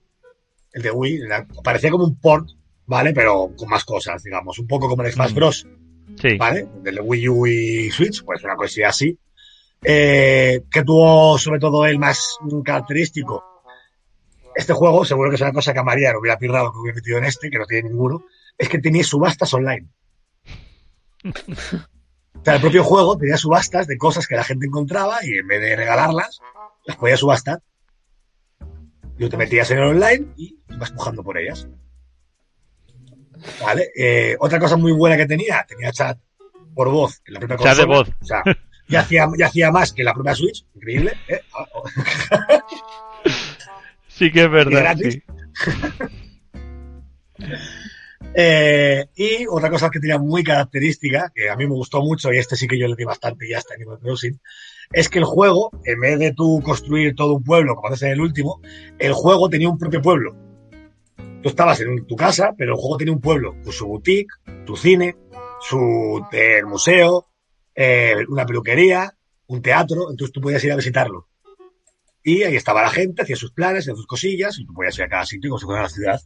el 0.74 0.82
de 0.82 0.92
Wii, 0.92 1.22
parecía 1.64 1.92
como 1.92 2.06
un 2.06 2.20
port, 2.20 2.50
¿vale? 2.86 3.14
Pero 3.14 3.52
con 3.58 3.70
más 3.70 3.84
cosas, 3.84 4.24
digamos, 4.24 4.58
un 4.60 4.68
poco 4.68 4.88
como 4.88 5.04
el 5.04 5.12
Smash 5.12 5.32
mm. 5.32 5.36
Bros. 5.36 5.68
Sí. 6.22 6.38
¿Vale? 6.38 6.68
Del 6.84 7.00
Wii 7.02 7.30
U 7.30 7.48
y 7.48 7.90
Switch, 7.92 8.24
pues 8.24 8.44
una 8.44 8.56
cosilla 8.56 8.90
así. 8.90 9.18
Eh, 9.84 10.64
que 10.70 10.84
tuvo 10.84 11.38
sobre 11.38 11.60
todo 11.60 11.86
el 11.86 12.00
más 12.00 12.38
característico. 12.64 13.44
Este 14.54 14.74
juego, 14.74 15.06
seguro 15.06 15.30
que 15.30 15.36
es 15.36 15.42
una 15.42 15.54
cosa 15.54 15.74
que 15.74 15.80
a 15.80 15.84
María 15.84 16.12
lo 16.12 16.20
hubiera 16.20 16.38
pirrado 16.38 16.72
que 16.72 16.80
hubiera 16.80 16.96
metido 16.96 17.18
en 17.18 17.26
este, 17.26 17.50
que 17.50 17.58
no 17.58 17.66
tiene 17.66 17.90
ninguno, 17.90 18.26
es 18.58 18.70
que 18.70 18.80
tenía 18.80 19.04
subastas 19.04 19.54
online. 19.54 19.88
O 22.42 22.44
sea, 22.44 22.56
el 22.56 22.62
propio 22.62 22.84
juego 22.84 23.18
tenía 23.18 23.38
subastas 23.38 23.86
de 23.86 23.98
cosas 24.00 24.26
que 24.26 24.36
la 24.36 24.44
gente 24.44 24.66
encontraba 24.66 25.20
y 25.24 25.38
en 25.38 25.48
vez 25.48 25.62
de 25.62 25.76
regalarlas, 25.76 26.40
las 26.86 26.98
podía 26.98 27.16
subastar. 27.16 27.62
Y 29.20 29.30
te 29.30 29.38
metías 29.38 29.70
en 29.70 29.78
el 29.78 29.84
online 29.84 30.34
y 30.38 30.58
ibas 30.68 30.92
pujando 30.92 31.24
por 31.24 31.38
ellas. 31.38 31.68
¿Vale? 33.62 33.92
Eh, 33.96 34.36
otra 34.40 34.58
cosa 34.60 34.76
muy 34.76 34.92
buena 34.92 35.18
que 35.18 35.28
tenía, 35.28 35.64
tenía 35.68 35.92
chat 35.92 36.18
por 36.74 36.90
voz 36.90 37.22
en 37.26 37.36
la 37.36 37.40
propia. 37.42 37.58
Chat 37.58 37.78
de 37.78 37.86
voz. 37.86 38.10
O 38.10 38.26
sea, 38.26 38.42
ya 38.88 39.02
hacía, 39.02 39.28
ya 39.38 39.46
hacía 39.46 39.72
más 39.72 39.94
que 39.94 40.04
la 40.04 40.16
propia 40.16 40.34
Switch. 40.34 40.66
Increíble. 40.74 41.14
¿eh? 41.28 41.42
sí 44.08 44.32
que 44.32 44.46
es 44.46 44.52
verdad. 44.52 44.98
Sí. 44.98 45.24
Eh, 48.34 49.08
y 49.16 49.46
otra 49.48 49.70
cosa 49.70 49.90
que 49.90 50.00
tenía 50.00 50.18
muy 50.18 50.44
característica, 50.44 51.32
que 51.36 51.50
a 51.50 51.56
mí 51.56 51.68
me 51.68 51.74
gustó 51.74 52.02
mucho, 52.02 52.32
y 52.32 52.38
este 52.38 52.56
sí 52.56 52.68
que 52.68 52.80
yo 52.80 52.88
le 52.88 52.96
di 52.96 53.04
bastante 53.04 53.48
ya 53.48 53.58
hasta 53.58 53.74
Animal 53.74 54.00
Crossing, 54.00 54.40
es 54.94 55.10
que 55.10 55.20
el 55.20 55.26
juego, 55.26 55.72
en 55.86 56.00
vez 56.00 56.20
de 56.20 56.34
tú 56.34 56.62
construir 56.64 57.16
todo 57.16 57.34
un 57.34 57.44
pueblo, 57.44 57.76
como 57.76 57.88
haces 57.90 58.04
en 58.04 58.12
el 58.12 58.22
último, 58.22 58.62
el 59.00 59.14
juego 59.14 59.50
tenía 59.50 59.70
un 59.70 59.78
propio 59.78 60.02
pueblo. 60.02 60.36
Tú 61.42 61.50
estabas 61.50 61.82
en 61.82 62.06
tu 62.06 62.16
casa, 62.16 62.54
pero 62.58 62.74
el 62.74 62.80
juego 62.80 62.98
tenía 62.98 63.14
un 63.14 63.22
pueblo, 63.22 63.56
con 63.64 63.74
su 63.74 63.88
boutique, 63.88 64.32
tu 64.66 64.76
cine, 64.76 65.16
su 65.60 66.26
eh, 66.32 66.64
museo, 66.64 67.28
eh, 67.76 68.16
una 68.30 68.46
peluquería, 68.46 69.14
un 69.48 69.62
teatro, 69.62 70.10
entonces 70.10 70.32
tú 70.32 70.40
podías 70.40 70.64
ir 70.64 70.72
a 70.72 70.78
visitarlo. 70.78 71.28
Y 72.24 72.44
ahí 72.44 72.56
estaba 72.56 72.84
la 72.84 72.92
gente, 72.92 73.24
hacía 73.24 73.36
sus 73.36 73.52
planes, 73.52 73.84
hacía 73.84 73.96
sus 73.96 74.06
cosillas, 74.06 74.58
y 74.60 74.66
tú 74.66 74.74
podías 74.74 74.98
ir 75.00 75.06
a 75.06 75.10
cada 75.10 75.26
sitio 75.26 75.50
como 75.50 75.60
si 75.60 75.66
fuera 75.66 75.82
la 75.82 75.90
ciudad 75.90 76.22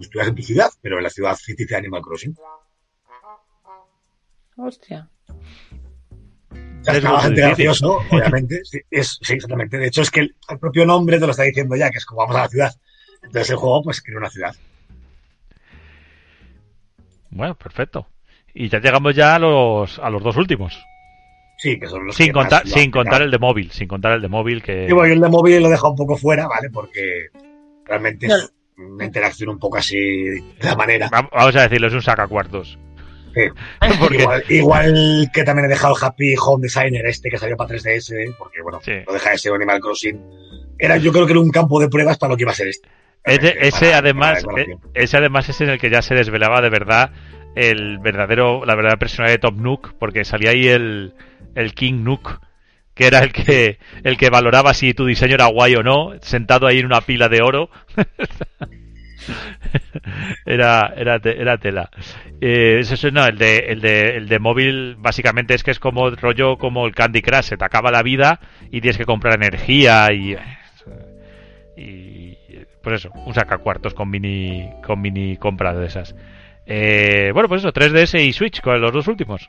en 0.00 0.34
tu 0.34 0.42
ciudad, 0.42 0.70
pero 0.80 0.98
en 0.98 1.04
la 1.04 1.10
ciudad 1.10 1.36
ficticia 1.36 1.76
de 1.76 1.80
Animal 1.80 2.02
Crossing. 2.02 2.36
Hostia. 4.56 5.08
es 6.86 7.02
bastante 7.02 7.40
gracioso, 7.40 7.98
obviamente. 8.10 8.64
Sí, 8.64 8.80
es, 8.90 9.18
sí, 9.22 9.34
exactamente. 9.34 9.78
De 9.78 9.86
hecho, 9.86 10.02
es 10.02 10.10
que 10.10 10.20
el, 10.20 10.34
propio 10.60 10.84
nombre 10.84 11.18
te 11.18 11.26
lo 11.26 11.30
está 11.30 11.44
diciendo 11.44 11.76
ya, 11.76 11.90
que 11.90 11.98
es 11.98 12.06
como 12.06 12.22
vamos 12.22 12.36
a 12.36 12.42
la 12.42 12.48
ciudad. 12.48 12.74
Entonces 13.22 13.50
el 13.50 13.56
juego, 13.56 13.82
pues, 13.82 14.00
crea 14.00 14.18
una 14.18 14.30
ciudad. 14.30 14.54
Bueno, 17.30 17.56
perfecto. 17.56 18.06
Y 18.54 18.68
ya 18.68 18.80
llegamos 18.80 19.14
ya 19.14 19.36
a 19.36 19.38
los, 19.38 19.98
a 19.98 20.10
los 20.10 20.22
dos 20.22 20.36
últimos. 20.36 20.78
Sí, 21.58 21.78
que 21.78 21.88
son 21.88 22.06
los 22.06 22.16
sin 22.16 22.26
que 22.26 22.32
contar, 22.32 22.64
más 22.64 22.72
sin 22.72 22.90
contar 22.90 23.22
el 23.22 23.30
de 23.30 23.38
móvil, 23.38 23.70
sin 23.72 23.88
contar 23.88 24.12
el 24.12 24.22
de 24.22 24.28
móvil 24.28 24.62
que 24.62 24.86
Sí, 24.86 24.92
bueno, 24.92 25.08
yo 25.08 25.14
el 25.14 25.20
de 25.20 25.28
móvil 25.28 25.60
lo 25.60 25.66
he 25.66 25.72
dejado 25.72 25.90
un 25.90 25.96
poco 25.96 26.16
fuera, 26.16 26.46
¿vale? 26.46 26.70
Porque 26.70 27.28
realmente 27.84 28.28
No. 28.28 28.36
es 28.36 28.52
una 28.78 29.04
interacción 29.04 29.50
un 29.50 29.58
poco 29.58 29.76
así 29.78 29.96
de 29.98 30.42
la 30.62 30.74
manera. 30.76 31.08
Va- 31.12 31.28
vamos 31.32 31.56
a 31.56 31.62
decirlo, 31.62 31.88
es 31.88 31.94
un 31.94 32.02
sacacuartos. 32.02 32.78
Sí. 33.34 33.42
Igual, 34.18 34.44
igual 34.48 35.30
que 35.32 35.44
también 35.44 35.66
he 35.66 35.68
dejado 35.68 35.94
el 35.96 36.02
Happy 36.04 36.34
Home 36.40 36.62
Designer 36.62 37.04
este 37.06 37.28
que 37.28 37.38
salió 37.38 37.56
para 37.56 37.70
3DS, 37.74 38.12
¿eh? 38.16 38.34
porque 38.38 38.62
bueno, 38.62 38.80
Sí. 38.82 38.92
no 39.06 39.12
deja 39.12 39.30
de 39.30 39.38
ser 39.38 39.52
Animal 39.52 39.80
Crossing. 39.80 40.20
Era, 40.78 40.96
yo 40.96 41.12
creo 41.12 41.26
que 41.26 41.32
era 41.32 41.40
un 41.40 41.50
campo 41.50 41.78
de 41.80 41.88
pruebas 41.88 42.18
para 42.18 42.30
lo 42.32 42.36
que 42.36 42.42
iba 42.44 42.52
a 42.52 42.54
ser 42.54 42.68
este. 42.68 42.88
Ese, 43.24 43.38
Para- 43.52 43.66
ese 43.66 43.86
para 43.86 43.98
además, 43.98 44.44
eh, 44.56 44.76
ese 44.94 45.16
además 45.18 45.48
es 45.48 45.60
en 45.60 45.68
el 45.70 45.78
que 45.78 45.90
ya 45.90 46.02
se 46.02 46.14
desvelaba 46.14 46.60
de 46.62 46.70
verdad 46.70 47.12
el 47.54 47.98
verdadero, 47.98 48.64
la 48.64 48.74
verdadera 48.74 48.98
personalidad 48.98 49.34
de 49.34 49.40
Top 49.40 49.56
Nook, 49.56 49.94
porque 49.98 50.24
salía 50.24 50.50
ahí 50.50 50.68
el, 50.68 51.14
el 51.54 51.74
King 51.74 52.04
Nook, 52.04 52.40
que 52.98 53.06
era 53.06 53.20
el 53.20 53.32
que, 53.32 53.78
el 54.02 54.16
que 54.16 54.28
valoraba 54.28 54.74
si 54.74 54.92
tu 54.92 55.06
diseño 55.06 55.34
era 55.34 55.46
guay 55.46 55.76
o 55.76 55.84
no, 55.84 56.14
sentado 56.20 56.66
ahí 56.66 56.80
en 56.80 56.86
una 56.86 57.00
pila 57.00 57.28
de 57.28 57.42
oro. 57.42 57.70
era, 60.44 60.92
era, 60.96 61.20
era 61.22 61.58
tela. 61.58 61.90
Eh, 62.40 62.78
eso, 62.80 63.10
no, 63.12 63.24
el 63.24 63.38
de, 63.38 63.58
el 63.68 63.80
de, 63.80 64.16
el 64.16 64.26
de 64.26 64.40
móvil 64.40 64.96
básicamente 64.98 65.54
es 65.54 65.62
que 65.62 65.70
es 65.70 65.78
como 65.78 66.10
rollo 66.10 66.58
como 66.58 66.88
el 66.88 66.94
Candy 66.94 67.22
Crush, 67.22 67.44
se 67.44 67.56
te 67.56 67.64
acaba 67.64 67.92
la 67.92 68.02
vida 68.02 68.40
y 68.72 68.80
tienes 68.80 68.98
que 68.98 69.04
comprar 69.04 69.36
energía 69.36 70.08
y, 70.12 70.36
y 71.76 72.36
pues 72.82 73.04
eso, 73.04 73.12
un 73.26 73.32
sacacuartos 73.32 73.94
con 73.94 74.10
mini, 74.10 74.68
con 74.84 75.00
mini 75.00 75.36
compras 75.36 75.78
de 75.78 75.86
esas. 75.86 76.16
Eh, 76.66 77.30
bueno, 77.32 77.48
pues 77.48 77.62
eso, 77.62 77.72
3DS 77.72 78.24
y 78.24 78.32
Switch, 78.32 78.60
con 78.60 78.80
los 78.80 78.92
dos 78.92 79.06
últimos. 79.06 79.48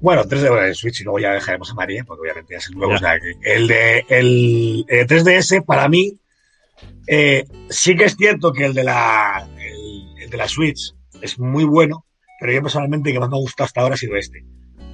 Bueno, 0.00 0.24
3D 0.24 0.48
bueno, 0.48 0.66
el 0.66 0.74
Switch 0.74 1.00
y 1.00 1.04
luego 1.04 1.18
ya 1.18 1.32
dejaremos 1.32 1.70
a 1.70 1.74
María, 1.74 2.04
porque 2.04 2.22
obviamente 2.22 2.54
ya 2.54 2.58
es 2.58 2.68
el 2.68 2.76
nuevo. 2.76 2.94
O 2.94 2.98
sea, 2.98 3.18
el 3.42 3.66
de 3.66 4.04
el, 4.08 4.84
eh, 4.88 5.06
3DS 5.06 5.64
para 5.64 5.88
mí 5.88 6.18
eh, 7.06 7.44
sí 7.68 7.96
que 7.96 8.04
es 8.04 8.16
cierto 8.16 8.52
que 8.52 8.66
el 8.66 8.74
de 8.74 8.84
la 8.84 9.48
el, 9.58 10.22
el 10.22 10.30
de 10.30 10.36
la 10.36 10.48
Switch 10.48 10.94
es 11.20 11.38
muy 11.38 11.64
bueno, 11.64 12.04
pero 12.38 12.52
yo 12.52 12.62
personalmente 12.62 13.10
el 13.10 13.14
que 13.14 13.20
más 13.20 13.28
me 13.28 13.36
ha 13.36 13.40
gustado 13.40 13.66
hasta 13.66 13.80
ahora 13.80 13.94
ha 13.94 13.98
sido 13.98 14.16
este, 14.16 14.44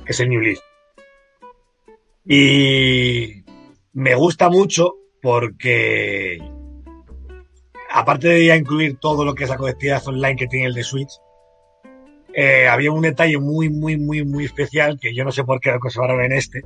que 0.05 0.13
es 0.13 0.21
el 0.21 0.31
New 0.31 0.41
Leaf. 0.41 0.59
Y 2.27 3.45
me 3.93 4.15
gusta 4.15 4.49
mucho 4.49 4.95
porque 5.21 6.39
aparte 7.91 8.29
de 8.29 8.47
ya 8.47 8.57
incluir 8.57 8.99
todo 8.99 9.25
lo 9.25 9.35
que 9.35 9.45
es 9.45 9.51
la 9.51 9.59
conectividad 9.59 10.07
online 10.07 10.37
que 10.37 10.47
tiene 10.47 10.67
el 10.67 10.75
de 10.75 10.83
Switch, 10.83 11.13
eh, 12.37 12.67
había 12.69 12.91
un 12.93 13.03
detalle 13.03 13.39
muy, 13.39 13.69
muy, 13.71 13.97
muy, 13.97 14.25
muy 14.25 14.45
especial 14.45 14.99
que 15.01 15.15
yo 15.15 15.25
no 15.25 15.33
sé 15.33 15.45
por 15.45 15.61
qué 15.61 15.71
lo 15.71 15.81
conservaron 15.81 16.23
en 16.23 16.33
este, 16.33 16.63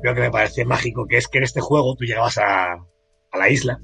pero 0.00 0.14
que 0.14 0.20
me 0.20 0.30
parece 0.30 0.64
mágico, 0.64 1.06
que 1.06 1.16
es 1.16 1.28
que 1.28 1.38
en 1.38 1.44
este 1.44 1.60
juego 1.60 1.94
tú 1.96 2.04
llegabas 2.04 2.38
a, 2.38 2.72
a 2.74 3.38
la 3.38 3.48
isla 3.50 3.80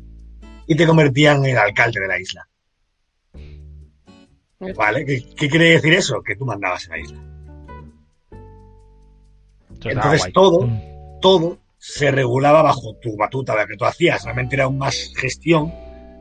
y 0.66 0.76
te 0.76 0.87
convertían 0.87 1.44
en 1.44 1.52
el 1.52 1.58
alcalde 1.58 2.00
de 2.00 2.08
la 2.08 2.20
isla. 2.20 2.48
¿Vale? 4.76 5.04
¿Qué, 5.04 5.22
qué 5.37 5.48
quiere 5.48 5.70
decir 5.70 5.92
eso? 5.94 6.20
Que 6.22 6.34
tú 6.34 6.44
mandabas 6.44 6.84
en 6.87 6.90
la 6.90 6.98
isla. 6.98 7.25
Entonces 9.84 10.32
todo, 10.32 10.66
Mm. 10.66 11.20
todo 11.20 11.58
se 11.78 12.10
regulaba 12.10 12.62
bajo 12.62 12.97
tu 13.00 13.16
batuta, 13.16 13.54
la 13.54 13.66
que 13.66 13.76
tú 13.76 13.84
hacías. 13.84 14.25
Realmente 14.25 14.56
era 14.56 14.64
aún 14.64 14.78
más 14.78 15.12
gestión 15.16 15.73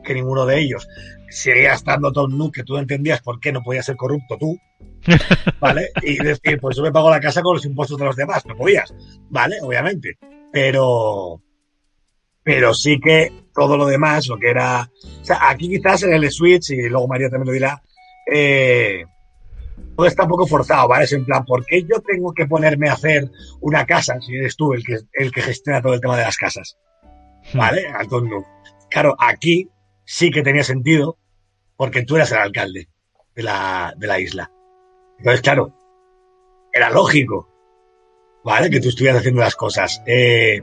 que 0.04 0.14
ninguno 0.14 0.46
de 0.46 0.60
ellos. 0.60 0.86
Seguía 1.28 1.74
estando 1.74 2.12
Tom 2.12 2.36
Nook, 2.38 2.54
que 2.54 2.62
tú 2.62 2.76
entendías 2.78 3.20
por 3.20 3.40
qué 3.40 3.52
no 3.52 3.62
podías 3.62 3.84
ser 3.86 3.96
corrupto 3.96 4.38
tú, 4.38 4.56
¿vale? 5.60 5.90
Y 6.02 6.18
decir, 6.18 6.60
pues 6.60 6.76
yo 6.76 6.82
me 6.82 6.92
pago 6.92 7.10
la 7.10 7.20
casa 7.20 7.42
con 7.42 7.54
los 7.54 7.64
impuestos 7.64 7.98
de 7.98 8.04
los 8.04 8.16
demás, 8.16 8.44
no 8.46 8.56
podías, 8.56 8.92
¿vale? 9.30 9.56
Obviamente. 9.62 10.18
Pero, 10.52 11.40
pero 12.42 12.74
sí 12.74 12.98
que 13.00 13.32
todo 13.54 13.76
lo 13.76 13.86
demás, 13.86 14.28
lo 14.28 14.38
que 14.38 14.50
era, 14.50 14.90
o 15.20 15.24
sea, 15.24 15.48
aquí 15.48 15.68
quizás 15.68 16.02
en 16.04 16.14
el 16.14 16.30
Switch, 16.30 16.70
y 16.70 16.88
luego 16.88 17.08
María 17.08 17.28
también 17.28 17.48
lo 17.48 17.52
dirá, 17.52 17.82
eh, 18.30 19.04
todo 19.96 20.06
está 20.06 20.24
un 20.24 20.30
poco 20.30 20.46
forzado, 20.46 20.88
¿vale? 20.88 21.04
Es 21.04 21.12
en 21.12 21.24
plan, 21.24 21.44
¿por 21.44 21.64
qué 21.64 21.82
yo 21.82 22.00
tengo 22.00 22.32
que 22.32 22.46
ponerme 22.46 22.88
a 22.88 22.94
hacer 22.94 23.30
una 23.60 23.84
casa 23.84 24.20
si 24.20 24.36
eres 24.36 24.56
tú 24.56 24.72
el 24.72 24.84
que, 24.84 24.98
el 25.12 25.32
que 25.32 25.42
gestiona 25.42 25.82
todo 25.82 25.94
el 25.94 26.00
tema 26.00 26.16
de 26.16 26.24
las 26.24 26.36
casas? 26.36 26.78
¿Vale? 27.54 27.86
Anton 27.88 28.28
Nook. 28.28 28.46
Claro, 28.90 29.16
aquí 29.18 29.68
sí 30.04 30.30
que 30.30 30.42
tenía 30.42 30.64
sentido 30.64 31.18
porque 31.76 32.02
tú 32.04 32.16
eras 32.16 32.32
el 32.32 32.38
alcalde 32.38 32.88
de 33.34 33.42
la, 33.42 33.94
de 33.96 34.06
la 34.06 34.20
isla. 34.20 34.50
Entonces, 35.18 35.40
claro, 35.42 35.72
era 36.72 36.90
lógico, 36.90 37.48
¿vale? 38.44 38.70
Que 38.70 38.80
tú 38.80 38.88
estuvieras 38.88 39.20
haciendo 39.20 39.40
las 39.40 39.56
cosas. 39.56 40.02
Eh, 40.06 40.62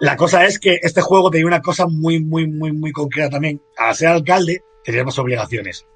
la 0.00 0.16
cosa 0.16 0.46
es 0.46 0.58
que 0.58 0.78
este 0.82 1.02
juego 1.02 1.30
tenía 1.30 1.46
una 1.46 1.60
cosa 1.60 1.86
muy, 1.86 2.24
muy, 2.24 2.46
muy, 2.46 2.72
muy 2.72 2.90
concreta 2.92 3.30
también. 3.30 3.60
Al 3.76 3.94
ser 3.94 4.08
alcalde, 4.08 4.62
tenías 4.82 5.04
más 5.04 5.18
obligaciones. 5.18 5.86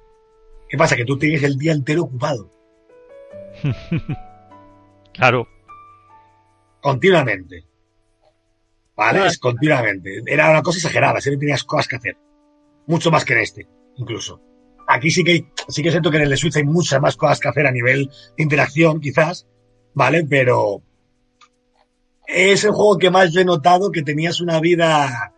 ¿Qué 0.69 0.77
pasa? 0.77 0.95
Que 0.95 1.05
tú 1.05 1.17
tienes 1.17 1.43
el 1.43 1.57
día 1.57 1.71
entero 1.73 2.03
ocupado, 2.03 2.51
Claro. 5.13 5.47
continuamente. 6.81 7.65
¿Vale? 8.95 9.11
Claro. 9.19 9.25
Es 9.29 9.39
continuamente. 9.39 10.21
Era 10.25 10.49
una 10.51 10.61
cosa 10.61 10.77
exagerada, 10.77 11.19
siempre 11.21 11.39
tenías 11.39 11.63
cosas 11.63 11.87
que 11.87 11.95
hacer. 11.95 12.17
Mucho 12.87 13.11
más 13.11 13.25
que 13.25 13.33
en 13.33 13.39
este, 13.39 13.67
incluso. 13.97 14.39
Aquí 14.87 15.09
sí 15.11 15.23
que, 15.23 15.31
hay- 15.31 15.47
sí 15.67 15.81
que 15.83 15.91
siento 15.91 16.11
que 16.11 16.17
en 16.17 16.23
el 16.23 16.29
de 16.29 16.37
Switch 16.37 16.55
hay 16.57 16.63
muchas 16.63 17.01
más 17.01 17.15
cosas 17.17 17.39
que 17.39 17.47
hacer 17.49 17.65
a 17.67 17.71
nivel 17.71 18.09
de 18.37 18.43
interacción, 18.43 18.99
quizás, 19.01 19.47
¿vale? 19.93 20.23
Pero 20.29 20.81
es 22.27 22.63
el 22.63 22.71
juego 22.71 22.97
que 22.97 23.09
más 23.09 23.31
yo 23.31 23.41
he 23.41 23.45
notado 23.45 23.91
que 23.91 24.01
tenías 24.03 24.41
una 24.41 24.59
vida 24.59 25.33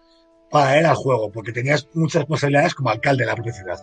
para 0.50 0.78
él 0.80 0.86
al 0.86 0.96
juego, 0.96 1.32
porque 1.32 1.52
tenías 1.52 1.88
muchas 1.94 2.22
responsabilidades 2.22 2.74
como 2.76 2.90
alcalde 2.90 3.24
de 3.24 3.28
la 3.28 3.36
propia 3.36 3.54
ciudad. 3.54 3.80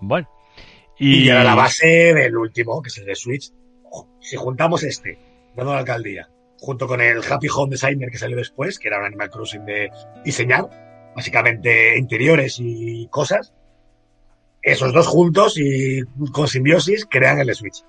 Bueno. 0.00 0.28
Y, 0.98 1.24
Y, 1.24 1.28
era 1.28 1.42
la 1.44 1.54
base 1.54 1.86
del 2.14 2.36
último, 2.36 2.82
que 2.82 2.88
es 2.88 2.98
el 2.98 3.06
de 3.06 3.14
Switch. 3.14 3.52
Si 4.20 4.36
juntamos 4.36 4.82
este, 4.84 5.18
dando 5.56 5.72
la 5.72 5.80
alcaldía, 5.80 6.28
junto 6.58 6.86
con 6.86 7.00
el 7.00 7.20
Happy 7.28 7.48
Home 7.54 7.70
Designer 7.70 8.10
que 8.10 8.18
salió 8.18 8.36
después, 8.36 8.78
que 8.78 8.88
era 8.88 8.98
un 8.98 9.06
Animal 9.06 9.30
Crossing 9.30 9.64
de 9.64 9.90
diseñar, 10.24 10.68
básicamente 11.14 11.98
interiores 11.98 12.56
y 12.58 13.06
cosas, 13.08 13.52
esos 14.62 14.92
dos 14.92 15.06
juntos 15.06 15.58
y 15.58 16.02
con 16.32 16.48
simbiosis 16.48 17.06
crean 17.08 17.40
el 17.40 17.54
Switch. 17.54 17.84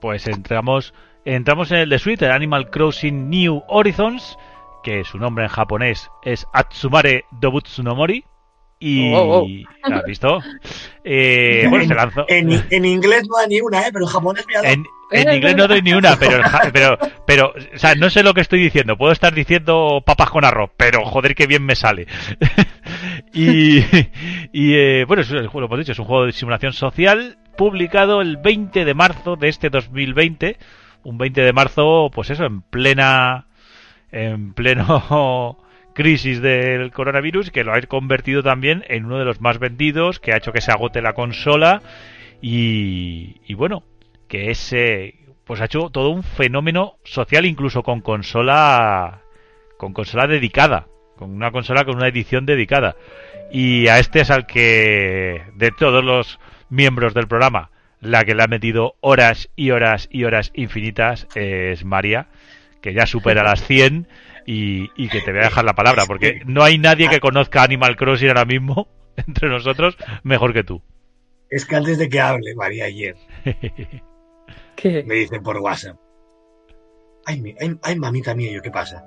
Pues 0.00 0.26
entramos, 0.26 0.92
entramos 1.24 1.70
en 1.70 1.78
el 1.78 1.88
de 1.88 1.98
Switch, 1.98 2.22
el 2.22 2.32
Animal 2.32 2.70
Crossing 2.70 3.30
New 3.30 3.62
Horizons, 3.68 4.36
que 4.82 5.04
su 5.04 5.18
nombre 5.18 5.44
en 5.44 5.50
japonés 5.50 6.10
es 6.22 6.46
Atsumare 6.52 7.24
Dobutsu 7.40 7.82
no 7.82 7.94
Mori. 7.94 8.24
Y. 8.80 9.10
Wow, 9.10 9.26
wow. 9.26 9.48
¿lo 9.88 9.96
¿Has 9.96 10.04
visto? 10.04 10.38
Eh, 11.04 11.66
bueno, 11.68 11.86
se 11.86 11.94
lanzó. 11.94 12.24
En, 12.28 12.64
en 12.70 12.84
inglés 12.84 13.26
no 13.28 13.38
hay 13.38 13.48
ni 13.48 13.60
una, 13.60 13.80
¿eh? 13.80 13.90
pero 13.92 14.04
en 14.04 14.10
japonés 14.10 14.44
me 14.46 14.56
ha 14.56 14.62
dado. 14.62 14.74
En, 14.74 14.86
en 15.10 15.34
inglés 15.34 15.56
no 15.56 15.68
doy 15.68 15.82
ni 15.82 15.92
una, 15.94 16.16
pero, 16.18 16.42
pero, 16.72 16.98
pero, 17.26 17.54
o 17.74 17.78
sea, 17.78 17.94
no 17.94 18.10
sé 18.10 18.22
lo 18.22 18.34
que 18.34 18.42
estoy 18.42 18.60
diciendo. 18.60 18.96
Puedo 18.96 19.12
estar 19.12 19.34
diciendo 19.34 20.02
papas 20.04 20.30
con 20.30 20.44
arroz, 20.44 20.70
pero 20.76 21.04
joder, 21.04 21.34
que 21.34 21.46
bien 21.46 21.64
me 21.64 21.76
sale. 21.76 22.06
y, 23.32 23.78
y 24.52 24.74
eh, 24.74 25.04
bueno, 25.06 25.22
es, 25.22 25.30
lo 25.30 25.40
hemos 25.40 25.78
dicho, 25.78 25.92
es 25.92 25.98
un 25.98 26.04
juego 26.04 26.26
de 26.26 26.32
simulación 26.32 26.72
social 26.72 27.38
publicado 27.56 28.20
el 28.20 28.36
20 28.36 28.84
de 28.84 28.94
marzo 28.94 29.36
de 29.36 29.48
este 29.48 29.70
2020. 29.70 30.56
Un 31.04 31.18
20 31.18 31.40
de 31.40 31.52
marzo, 31.52 32.10
pues 32.12 32.30
eso, 32.30 32.44
en 32.44 32.60
plena, 32.60 33.46
en 34.12 34.52
pleno 34.52 35.58
crisis 35.98 36.40
del 36.40 36.92
coronavirus, 36.92 37.50
que 37.50 37.64
lo 37.64 37.74
ha 37.74 37.80
convertido 37.82 38.44
también 38.44 38.84
en 38.86 39.04
uno 39.04 39.18
de 39.18 39.24
los 39.24 39.40
más 39.40 39.58
vendidos, 39.58 40.20
que 40.20 40.32
ha 40.32 40.36
hecho 40.36 40.52
que 40.52 40.60
se 40.60 40.70
agote 40.70 41.02
la 41.02 41.14
consola. 41.14 41.82
Y, 42.40 43.40
y 43.48 43.54
bueno, 43.54 43.82
que 44.28 44.52
es 44.52 44.72
eh, 44.72 45.16
pues 45.44 45.60
ha 45.60 45.64
hecho 45.64 45.90
todo 45.90 46.10
un 46.10 46.22
fenómeno 46.22 46.98
social 47.02 47.46
incluso 47.46 47.82
con 47.82 48.00
consola 48.00 49.22
con 49.78 49.92
consola 49.92 50.26
dedicada 50.26 50.86
con 51.16 51.30
una 51.30 51.50
consola 51.50 51.84
con 51.84 51.96
una 51.96 52.06
edición 52.06 52.46
dedicada 52.46 52.94
y 53.50 53.88
a 53.88 53.98
este 53.98 54.20
es 54.20 54.30
al 54.30 54.46
que 54.46 55.42
de 55.54 55.70
todos 55.72 56.04
los 56.04 56.38
miembros 56.68 57.14
del 57.14 57.26
programa 57.26 57.70
la 58.00 58.24
que 58.24 58.34
le 58.34 58.44
ha 58.44 58.46
metido 58.46 58.94
horas 59.00 59.48
y 59.56 59.70
horas 59.70 60.08
y 60.12 60.24
horas 60.24 60.52
infinitas 60.54 61.26
es 61.34 61.84
María 61.84 62.28
que 62.82 62.92
ya 62.92 63.06
supera 63.06 63.42
las 63.42 63.64
100 63.64 64.06
y, 64.50 64.90
y 64.96 65.10
que 65.10 65.20
te 65.20 65.30
voy 65.30 65.40
a 65.40 65.44
dejar 65.50 65.64
la 65.66 65.74
palabra 65.74 66.06
porque 66.06 66.40
no 66.46 66.64
hay 66.64 66.78
nadie 66.78 67.10
que 67.10 67.20
conozca 67.20 67.62
Animal 67.62 67.96
Crossing 67.96 68.28
ahora 68.28 68.46
mismo 68.46 68.88
entre 69.16 69.48
nosotros 69.50 69.96
mejor 70.22 70.54
que 70.54 70.64
tú. 70.64 70.82
Es 71.50 71.66
que 71.66 71.76
antes 71.76 71.98
de 71.98 72.08
que 72.08 72.20
hable, 72.20 72.54
María 72.54 72.86
ayer, 72.86 73.14
¿Qué? 74.76 75.04
me 75.06 75.16
dice 75.16 75.40
por 75.40 75.58
WhatsApp, 75.58 75.96
ay, 77.26 77.54
ay, 77.82 77.96
mamita 77.96 78.34
mía, 78.34 78.50
yo, 78.50 78.62
¿qué 78.62 78.70
pasa? 78.70 79.04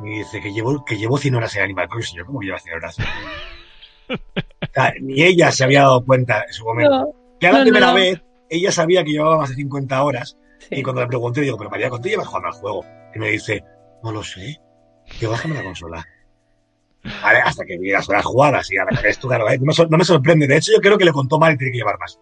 Me 0.00 0.10
dice 0.18 0.40
que 0.40 0.52
llevo, 0.52 0.84
que 0.84 0.96
llevo 0.96 1.18
100 1.18 1.36
horas 1.36 1.54
en 1.54 1.62
Animal 1.62 1.88
Crossing. 1.88 2.18
Yo, 2.18 2.26
¿cómo 2.26 2.40
lleva 2.40 2.58
100 2.58 2.74
horas? 2.74 2.96
ni 5.00 5.22
ella 5.22 5.52
se 5.52 5.62
había 5.62 5.82
dado 5.82 6.04
cuenta 6.04 6.42
en 6.46 6.52
su 6.52 6.64
momento. 6.64 7.14
que 7.38 7.46
a 7.46 7.52
la 7.52 7.62
primera 7.62 7.92
vez, 7.92 8.20
ella 8.50 8.72
sabía 8.72 9.04
que 9.04 9.12
llevaba 9.12 9.38
más 9.38 9.50
de 9.50 9.54
50 9.54 10.02
horas. 10.02 10.36
Y 10.70 10.82
cuando 10.82 11.02
le 11.02 11.06
pregunté, 11.06 11.42
digo, 11.42 11.56
pero 11.56 11.70
María, 11.70 11.88
¿cuánto 11.90 12.08
llevas 12.08 12.26
jugando 12.26 12.48
al 12.48 12.54
juego? 12.54 12.84
Y 13.14 13.18
me 13.20 13.30
dice, 13.30 13.62
no 14.04 14.12
lo 14.12 14.22
sé. 14.22 14.60
Que 15.18 15.26
bájame 15.26 15.54
la 15.54 15.64
consola. 15.64 16.06
Vale, 17.22 17.38
hasta 17.40 17.64
que 17.64 17.78
vi 17.78 17.90
las 17.90 18.06
jugadas 18.22 18.70
y 18.70 18.78
ahora 18.78 18.98
esto, 19.04 19.28
claro, 19.28 19.50
¿eh? 19.50 19.58
no, 19.58 19.98
me, 19.98 20.04
sorprende. 20.04 20.46
De 20.46 20.56
hecho, 20.56 20.72
yo 20.72 20.80
creo 20.80 20.96
que 20.96 21.04
le 21.04 21.12
contó 21.12 21.38
mal 21.38 21.54
y 21.54 21.58
tiene 21.58 21.72
que 21.72 21.78
llevar 21.78 21.98
más. 21.98 22.18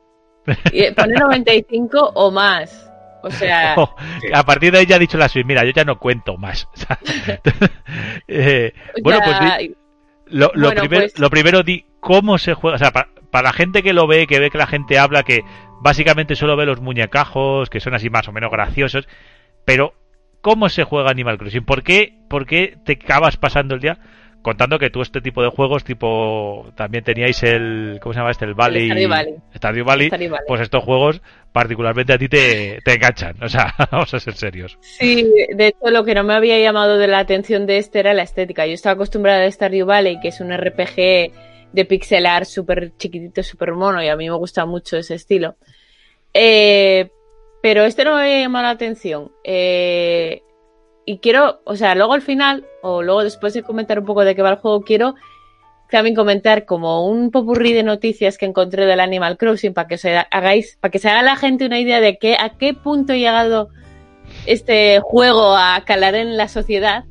Pone 0.96 1.14
95 1.14 2.12
o 2.14 2.30
más. 2.30 2.90
O 3.22 3.30
sea. 3.30 3.74
A 4.34 4.42
partir 4.44 4.72
de 4.72 4.78
ahí 4.78 4.86
ya 4.86 4.96
ha 4.96 5.00
dicho 5.00 5.18
la 5.18 5.28
suite, 5.28 5.46
mira, 5.46 5.64
yo 5.64 5.70
ya 5.70 5.84
no 5.84 5.98
cuento 5.98 6.36
más. 6.36 6.68
Eh, 8.28 8.72
bueno, 9.02 9.20
pues. 9.24 9.70
lo, 10.26 10.50
pues 10.88 11.18
lo, 11.18 11.30
primero, 11.30 11.62
di 11.62 11.84
cómo 12.00 12.38
se 12.38 12.54
juega. 12.54 12.76
O 12.76 12.78
sea, 12.78 12.90
para, 12.90 13.08
la 13.42 13.52
gente 13.52 13.82
que 13.82 13.92
lo 13.92 14.06
ve, 14.06 14.26
que 14.26 14.40
ve 14.40 14.50
que 14.50 14.58
la 14.58 14.66
gente 14.66 14.98
habla, 14.98 15.22
que 15.22 15.44
básicamente 15.80 16.34
solo 16.34 16.56
ve 16.56 16.64
los 16.64 16.80
muñecajos, 16.80 17.68
que 17.68 17.80
son 17.80 17.94
así 17.94 18.08
más 18.08 18.28
o 18.28 18.32
menos 18.32 18.50
graciosos. 18.50 19.06
Pero, 19.64 19.94
¿cómo 20.42 20.68
se 20.68 20.84
juega 20.84 21.10
Animal 21.10 21.38
Crossing? 21.38 21.64
¿Por 21.64 21.82
qué, 21.82 22.18
por 22.28 22.46
qué 22.46 22.76
te 22.84 22.92
acabas 22.92 23.38
pasando 23.38 23.74
el 23.74 23.80
día? 23.80 23.98
contando 24.42 24.78
que 24.78 24.90
tú 24.90 25.00
este 25.00 25.20
tipo 25.20 25.42
de 25.42 25.48
juegos, 25.48 25.84
tipo, 25.84 26.66
también 26.74 27.04
teníais 27.04 27.42
el, 27.44 27.98
¿cómo 28.02 28.12
se 28.12 28.18
llama 28.18 28.32
este? 28.32 28.44
El 28.44 28.54
Valley. 28.54 28.88
Stardew 29.54 29.84
Valley. 29.84 30.10
Valley, 30.10 30.30
Pues 30.46 30.60
estos 30.60 30.84
juegos, 30.84 31.22
particularmente 31.52 32.12
a 32.12 32.18
ti 32.18 32.28
te, 32.28 32.80
te 32.84 32.94
enganchan, 32.94 33.42
o 33.42 33.48
sea, 33.48 33.72
vamos 33.90 34.12
a 34.12 34.20
ser 34.20 34.34
serios. 34.34 34.76
Sí, 34.80 35.32
de 35.54 35.68
hecho 35.68 35.90
lo 35.90 36.04
que 36.04 36.14
no 36.14 36.24
me 36.24 36.34
había 36.34 36.58
llamado 36.58 36.98
de 36.98 37.06
la 37.06 37.20
atención 37.20 37.66
de 37.66 37.78
este 37.78 38.00
era 38.00 38.12
la 38.14 38.24
estética. 38.24 38.66
Yo 38.66 38.74
estaba 38.74 38.94
acostumbrada 38.94 39.44
a 39.44 39.50
Stardew 39.50 39.86
Valley, 39.86 40.20
que 40.20 40.28
es 40.28 40.40
un 40.40 40.52
RPG 40.52 41.32
de 41.72 41.84
pixelar 41.86 42.44
súper 42.44 42.96
chiquitito, 42.96 43.42
súper 43.42 43.72
mono, 43.72 44.02
y 44.02 44.08
a 44.08 44.16
mí 44.16 44.28
me 44.28 44.36
gusta 44.36 44.66
mucho 44.66 44.98
ese 44.98 45.14
estilo. 45.14 45.56
Eh, 46.34 47.10
pero 47.62 47.84
este 47.84 48.04
no 48.04 48.16
me 48.16 48.40
llamado 48.40 48.64
la 48.64 48.70
atención. 48.70 49.30
Eh, 49.44 50.42
y 51.06 51.18
quiero, 51.18 51.60
o 51.64 51.76
sea, 51.76 51.94
luego 51.94 52.12
al 52.12 52.22
final, 52.22 52.66
o 52.82 53.02
luego 53.02 53.24
después 53.24 53.54
de 53.54 53.62
comentar 53.62 53.98
un 53.98 54.04
poco 54.04 54.24
de 54.24 54.34
qué 54.34 54.42
va 54.42 54.50
el 54.50 54.56
juego, 54.56 54.82
quiero 54.82 55.14
también 55.88 56.16
comentar 56.16 56.64
como 56.64 57.06
un 57.06 57.30
popurrí 57.30 57.72
de 57.72 57.82
noticias 57.82 58.38
que 58.38 58.46
encontré 58.46 58.86
del 58.86 59.00
Animal 59.00 59.36
Crossing 59.36 59.74
para 59.74 59.88
que 59.88 59.98
se 59.98 60.16
hagáis, 60.16 60.76
para 60.80 60.90
que 60.90 60.98
se 60.98 61.08
haga 61.08 61.22
la 61.22 61.36
gente 61.36 61.66
una 61.66 61.78
idea 61.78 62.00
de 62.00 62.18
qué, 62.18 62.36
a 62.38 62.56
qué 62.56 62.74
punto 62.74 63.12
ha 63.12 63.16
llegado 63.16 63.68
este 64.46 65.00
juego 65.00 65.54
a 65.56 65.82
calar 65.84 66.14
en 66.14 66.36
la 66.36 66.48
sociedad. 66.48 67.04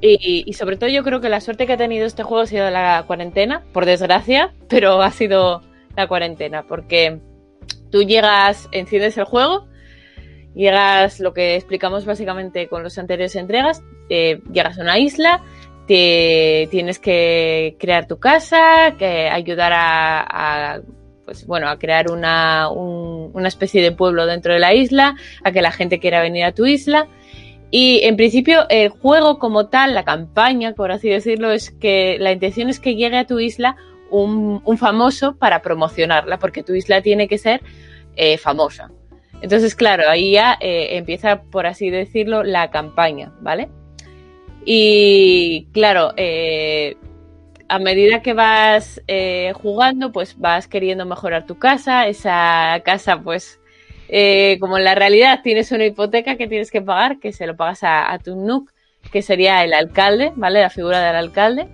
Y, 0.00 0.44
y, 0.46 0.52
sobre 0.54 0.76
todo 0.76 0.90
yo 0.90 1.02
creo 1.04 1.20
que 1.20 1.28
la 1.28 1.40
suerte 1.40 1.66
que 1.66 1.72
ha 1.72 1.76
tenido 1.78 2.06
este 2.06 2.22
juego 2.22 2.42
ha 2.42 2.46
sido 2.46 2.70
la 2.70 3.04
cuarentena, 3.06 3.64
por 3.72 3.86
desgracia, 3.86 4.52
pero 4.68 5.00
ha 5.00 5.10
sido 5.10 5.62
la 5.96 6.06
cuarentena, 6.06 6.64
porque 6.64 7.18
tú 7.90 8.02
llegas, 8.02 8.68
enciendes 8.72 9.16
el 9.16 9.24
juego, 9.24 9.66
Llegas, 10.56 11.20
lo 11.20 11.34
que 11.34 11.54
explicamos 11.54 12.06
básicamente 12.06 12.66
con 12.66 12.82
las 12.82 12.96
anteriores 12.96 13.36
entregas, 13.36 13.82
eh, 14.08 14.40
llegas 14.50 14.78
a 14.78 14.82
una 14.82 14.98
isla, 14.98 15.42
te, 15.86 16.66
tienes 16.70 16.98
que 16.98 17.76
crear 17.78 18.06
tu 18.06 18.18
casa, 18.18 18.94
que 18.98 19.28
ayudar 19.28 19.72
a, 19.74 20.80
pues 21.26 21.46
bueno, 21.46 21.68
a 21.68 21.78
crear 21.78 22.10
una, 22.10 22.70
una 22.70 23.48
especie 23.48 23.82
de 23.82 23.92
pueblo 23.92 24.24
dentro 24.24 24.54
de 24.54 24.58
la 24.58 24.72
isla, 24.72 25.16
a 25.44 25.52
que 25.52 25.60
la 25.60 25.72
gente 25.72 26.00
quiera 26.00 26.22
venir 26.22 26.44
a 26.44 26.52
tu 26.52 26.64
isla. 26.64 27.06
Y 27.70 28.00
en 28.04 28.16
principio 28.16 28.66
el 28.70 28.88
juego 28.88 29.38
como 29.38 29.66
tal, 29.68 29.92
la 29.92 30.04
campaña, 30.04 30.72
por 30.72 30.90
así 30.90 31.10
decirlo, 31.10 31.52
es 31.52 31.70
que 31.70 32.16
la 32.18 32.32
intención 32.32 32.70
es 32.70 32.80
que 32.80 32.94
llegue 32.94 33.18
a 33.18 33.26
tu 33.26 33.40
isla 33.40 33.76
un, 34.10 34.62
un 34.64 34.78
famoso 34.78 35.36
para 35.36 35.60
promocionarla, 35.60 36.38
porque 36.38 36.62
tu 36.62 36.74
isla 36.74 37.02
tiene 37.02 37.28
que 37.28 37.36
ser 37.36 37.60
eh, 38.14 38.38
famosa. 38.38 38.90
Entonces, 39.42 39.74
claro, 39.74 40.08
ahí 40.08 40.32
ya 40.32 40.56
eh, 40.60 40.96
empieza, 40.96 41.42
por 41.42 41.66
así 41.66 41.90
decirlo, 41.90 42.42
la 42.42 42.70
campaña, 42.70 43.32
¿vale? 43.40 43.68
Y 44.64 45.68
claro, 45.72 46.12
eh, 46.16 46.96
a 47.68 47.78
medida 47.78 48.22
que 48.22 48.32
vas 48.32 49.00
eh, 49.06 49.52
jugando, 49.54 50.12
pues 50.12 50.38
vas 50.38 50.66
queriendo 50.68 51.04
mejorar 51.06 51.46
tu 51.46 51.58
casa. 51.58 52.08
Esa 52.08 52.80
casa, 52.84 53.20
pues, 53.22 53.60
como 54.60 54.78
en 54.78 54.84
la 54.84 54.94
realidad 54.94 55.40
tienes 55.42 55.70
una 55.72 55.84
hipoteca 55.84 56.36
que 56.36 56.48
tienes 56.48 56.70
que 56.70 56.82
pagar, 56.82 57.18
que 57.18 57.32
se 57.32 57.46
lo 57.46 57.56
pagas 57.56 57.82
a, 57.84 58.12
a 58.12 58.18
tu 58.18 58.36
NUC, 58.36 58.72
que 59.12 59.22
sería 59.22 59.62
el 59.64 59.74
alcalde, 59.74 60.32
¿vale? 60.36 60.60
La 60.60 60.70
figura 60.70 61.00
del 61.00 61.16
alcalde. 61.16 61.68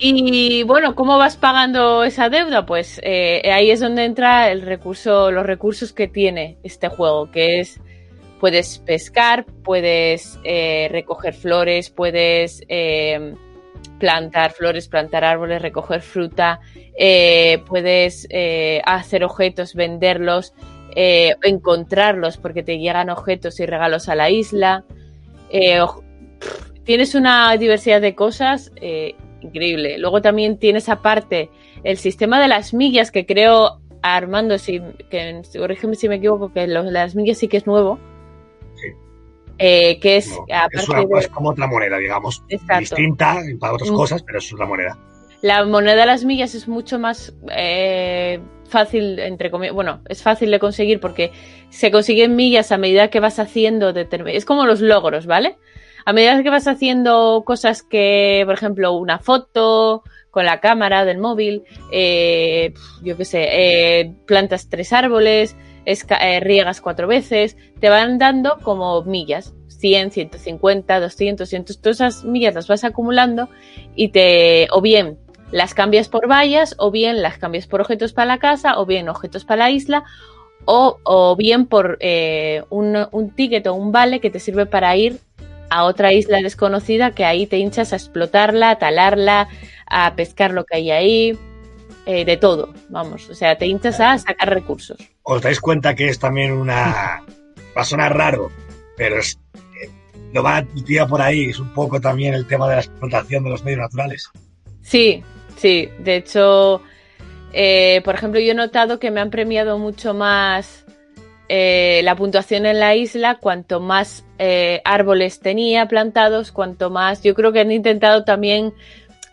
Y 0.00 0.62
bueno, 0.62 0.94
¿cómo 0.94 1.18
vas 1.18 1.36
pagando 1.36 2.04
esa 2.04 2.28
deuda? 2.28 2.64
Pues 2.64 3.00
eh, 3.02 3.42
ahí 3.52 3.72
es 3.72 3.80
donde 3.80 4.04
entra 4.04 4.52
el 4.52 4.62
recurso, 4.62 5.32
los 5.32 5.44
recursos 5.44 5.92
que 5.92 6.06
tiene 6.06 6.56
este 6.62 6.88
juego, 6.88 7.32
que 7.32 7.58
es 7.58 7.80
puedes 8.38 8.78
pescar, 8.78 9.44
puedes 9.64 10.38
eh, 10.44 10.86
recoger 10.92 11.34
flores, 11.34 11.90
puedes 11.90 12.62
eh, 12.68 13.34
plantar 13.98 14.52
flores, 14.52 14.86
plantar 14.86 15.24
árboles, 15.24 15.60
recoger 15.60 16.00
fruta, 16.00 16.60
puedes 17.66 18.28
hacer 18.84 19.24
objetos, 19.24 19.74
venderlos, 19.74 20.54
encontrarlos 20.94 22.36
porque 22.36 22.62
te 22.62 22.78
llegan 22.78 23.10
objetos 23.10 23.58
y 23.58 23.66
regalos 23.66 24.08
a 24.08 24.14
la 24.14 24.30
isla. 24.30 24.84
tienes 26.84 27.16
una 27.16 27.56
diversidad 27.56 28.00
de 28.00 28.14
cosas 28.14 28.70
increíble. 29.40 29.98
Luego 29.98 30.22
también 30.22 30.58
tienes 30.58 30.88
aparte 30.88 31.50
el 31.84 31.96
sistema 31.96 32.40
de 32.40 32.48
las 32.48 32.74
millas, 32.74 33.10
que 33.10 33.26
creo, 33.26 33.80
Armando, 34.02 34.58
si, 34.58 34.80
que, 35.10 35.42
corrígeme 35.56 35.94
si 35.94 36.08
me 36.08 36.16
equivoco, 36.16 36.52
que 36.52 36.66
las 36.66 37.14
millas 37.14 37.38
sí 37.38 37.48
que 37.48 37.58
es 37.58 37.66
nuevo. 37.66 37.98
Sí. 38.76 38.88
Eh, 39.58 39.98
que 40.00 40.16
es, 40.16 40.32
es, 40.70 41.28
como 41.28 41.50
otra 41.50 41.66
moneda, 41.66 41.98
digamos. 41.98 42.42
Distinta 42.78 43.38
para 43.58 43.74
otras 43.74 43.90
mm. 43.90 43.94
cosas, 43.94 44.22
pero 44.22 44.38
es 44.38 44.52
una 44.52 44.66
moneda. 44.66 44.98
La 45.40 45.64
moneda 45.64 46.00
de 46.00 46.06
las 46.06 46.24
millas 46.24 46.54
es 46.54 46.66
mucho 46.66 46.98
más 46.98 47.32
eh, 47.54 48.40
fácil, 48.68 49.18
entre 49.20 49.50
comillas, 49.50 49.74
bueno, 49.74 50.00
es 50.08 50.22
fácil 50.22 50.50
de 50.50 50.58
conseguir 50.58 51.00
porque 51.00 51.32
se 51.70 51.90
consiguen 51.90 52.34
millas 52.36 52.72
a 52.72 52.78
medida 52.78 53.08
que 53.08 53.20
vas 53.20 53.38
haciendo, 53.38 53.90
es 53.90 54.44
como 54.44 54.66
los 54.66 54.80
logros, 54.80 55.26
¿vale? 55.26 55.56
A 56.04 56.12
medida 56.12 56.42
que 56.42 56.50
vas 56.50 56.66
haciendo 56.66 57.42
cosas 57.44 57.82
que, 57.82 58.42
por 58.46 58.54
ejemplo, 58.54 58.92
una 58.92 59.18
foto 59.18 60.02
con 60.30 60.44
la 60.44 60.60
cámara 60.60 61.04
del 61.04 61.18
móvil, 61.18 61.64
eh, 61.90 62.72
yo 63.02 63.16
qué 63.16 63.24
sé, 63.24 63.48
eh, 63.50 64.14
plantas 64.26 64.68
tres 64.68 64.92
árboles, 64.92 65.56
eh, 65.84 66.40
riegas 66.40 66.80
cuatro 66.80 67.08
veces, 67.08 67.56
te 67.80 67.88
van 67.88 68.18
dando 68.18 68.58
como 68.62 69.02
millas. 69.02 69.54
100, 69.66 70.10
150, 70.10 70.98
200, 70.98 71.52
entonces 71.52 71.80
todas 71.80 71.96
esas 71.96 72.24
millas 72.24 72.52
las 72.54 72.66
vas 72.66 72.82
acumulando 72.82 73.48
y 73.94 74.08
te, 74.08 74.66
o 74.72 74.80
bien 74.80 75.18
las 75.52 75.72
cambias 75.72 76.08
por 76.08 76.28
vallas, 76.28 76.74
o 76.78 76.90
bien 76.90 77.22
las 77.22 77.38
cambias 77.38 77.68
por 77.68 77.80
objetos 77.80 78.12
para 78.12 78.26
la 78.26 78.38
casa, 78.38 78.80
o 78.80 78.86
bien 78.86 79.08
objetos 79.08 79.44
para 79.44 79.64
la 79.64 79.70
isla, 79.70 80.02
o, 80.64 80.98
o 81.04 81.36
bien 81.36 81.66
por 81.66 81.96
un, 82.70 83.06
un 83.12 83.30
ticket 83.36 83.68
o 83.68 83.74
un 83.74 83.92
vale 83.92 84.18
que 84.18 84.30
te 84.30 84.40
sirve 84.40 84.66
para 84.66 84.96
ir 84.96 85.20
a 85.70 85.84
otra 85.84 86.12
isla 86.12 86.40
desconocida 86.42 87.12
que 87.12 87.24
ahí 87.24 87.46
te 87.46 87.58
hinchas 87.58 87.92
a 87.92 87.96
explotarla, 87.96 88.70
a 88.70 88.78
talarla, 88.78 89.48
a 89.86 90.14
pescar 90.14 90.52
lo 90.52 90.64
que 90.64 90.76
hay 90.76 90.90
ahí, 90.90 91.38
eh, 92.06 92.24
de 92.24 92.36
todo, 92.38 92.72
vamos, 92.88 93.28
o 93.28 93.34
sea, 93.34 93.58
te 93.58 93.66
hinchas 93.66 94.00
a 94.00 94.16
sacar 94.16 94.48
recursos. 94.48 94.98
¿Os 95.22 95.42
dais 95.42 95.60
cuenta 95.60 95.94
que 95.94 96.08
es 96.08 96.18
también 96.18 96.52
una... 96.52 97.22
va 97.76 97.82
a 97.82 97.84
sonar 97.84 98.16
raro, 98.16 98.50
pero 98.96 99.18
es, 99.18 99.38
eh, 99.54 99.90
lo 100.32 100.42
va 100.42 100.56
a 100.56 101.06
por 101.06 101.20
ahí, 101.20 101.50
es 101.50 101.58
un 101.58 101.72
poco 101.74 102.00
también 102.00 102.32
el 102.32 102.46
tema 102.46 102.66
de 102.68 102.76
la 102.76 102.80
explotación 102.80 103.44
de 103.44 103.50
los 103.50 103.62
medios 103.62 103.80
naturales. 103.80 104.30
Sí, 104.80 105.22
sí, 105.56 105.90
de 105.98 106.16
hecho, 106.16 106.80
eh, 107.52 108.00
por 108.04 108.14
ejemplo, 108.14 108.40
yo 108.40 108.52
he 108.52 108.54
notado 108.54 108.98
que 108.98 109.10
me 109.10 109.20
han 109.20 109.28
premiado 109.28 109.78
mucho 109.78 110.14
más 110.14 110.86
eh, 111.48 112.02
la 112.04 112.14
puntuación 112.16 112.66
en 112.66 112.78
la 112.78 112.94
isla, 112.94 113.36
cuanto 113.36 113.80
más 113.80 114.24
eh, 114.38 114.80
árboles 114.84 115.40
tenía 115.40 115.86
plantados, 115.86 116.52
cuanto 116.52 116.90
más. 116.90 117.22
Yo 117.22 117.34
creo 117.34 117.52
que 117.52 117.60
han 117.60 117.72
intentado 117.72 118.24
también 118.24 118.74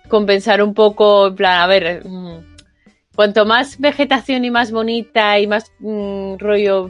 compensar 0.07 0.61
un 0.61 0.73
poco, 0.73 1.27
en 1.27 1.35
plan, 1.35 1.61
a 1.61 1.67
ver, 1.67 2.05
mm, 2.05 2.55
cuanto 3.15 3.45
más 3.45 3.79
vegetación 3.79 4.45
y 4.45 4.51
más 4.51 4.71
bonita 4.71 5.39
y 5.39 5.47
más 5.47 5.71
mm, 5.79 6.35
rollo 6.37 6.89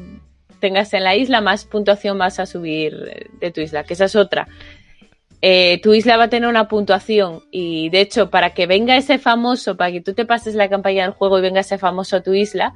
tengas 0.60 0.94
en 0.94 1.04
la 1.04 1.16
isla, 1.16 1.42
más 1.42 1.66
puntuación 1.66 2.18
vas 2.18 2.40
a 2.40 2.46
subir 2.46 3.30
de 3.40 3.52
tu 3.52 3.62
isla, 3.62 3.84
que 3.84 3.94
esa 3.94 4.06
es 4.06 4.16
otra. 4.16 4.48
eh, 5.42 5.80
tu 5.84 5.94
isla 5.94 6.18
va 6.18 6.24
a 6.26 6.30
tener 6.30 6.50
una 6.50 6.68
puntuación 6.68 7.44
y 7.52 7.90
de 7.90 8.02
hecho 8.02 8.30
para 8.32 8.52
que 8.56 8.66
venga 8.68 8.98
ese 8.98 9.20
famoso, 9.20 9.78
para 9.78 9.92
que 9.92 10.02
tú 10.02 10.14
te 10.14 10.26
pases 10.26 10.56
la 10.56 10.70
campaña 10.70 11.04
del 11.04 11.12
juego 11.12 11.38
y 11.38 11.42
venga 11.42 11.60
ese 11.60 11.78
famoso 11.78 12.18
a 12.18 12.22
tu 12.22 12.34
isla, 12.34 12.74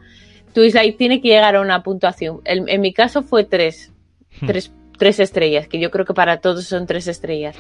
tu 0.54 0.62
isla 0.62 0.82
tiene 0.98 1.22
que 1.22 1.30
llegar 1.30 1.56
a 1.56 1.62
una 1.62 1.84
puntuación. 1.84 2.42
En, 2.46 2.82
mi 2.82 2.94
caso 2.94 3.24
fue 3.24 3.44
tres, 3.44 3.92
hmm. 4.42 4.48
tres, 4.48 4.72
tres, 4.98 5.20
estrellas, 5.20 5.68
que 5.68 5.80
yo 5.80 5.92
creo 5.92 6.06
que 6.06 6.14
para 6.14 6.40
todos 6.40 6.66
son 6.66 6.86
tres 6.86 7.08
estrellas. 7.08 7.56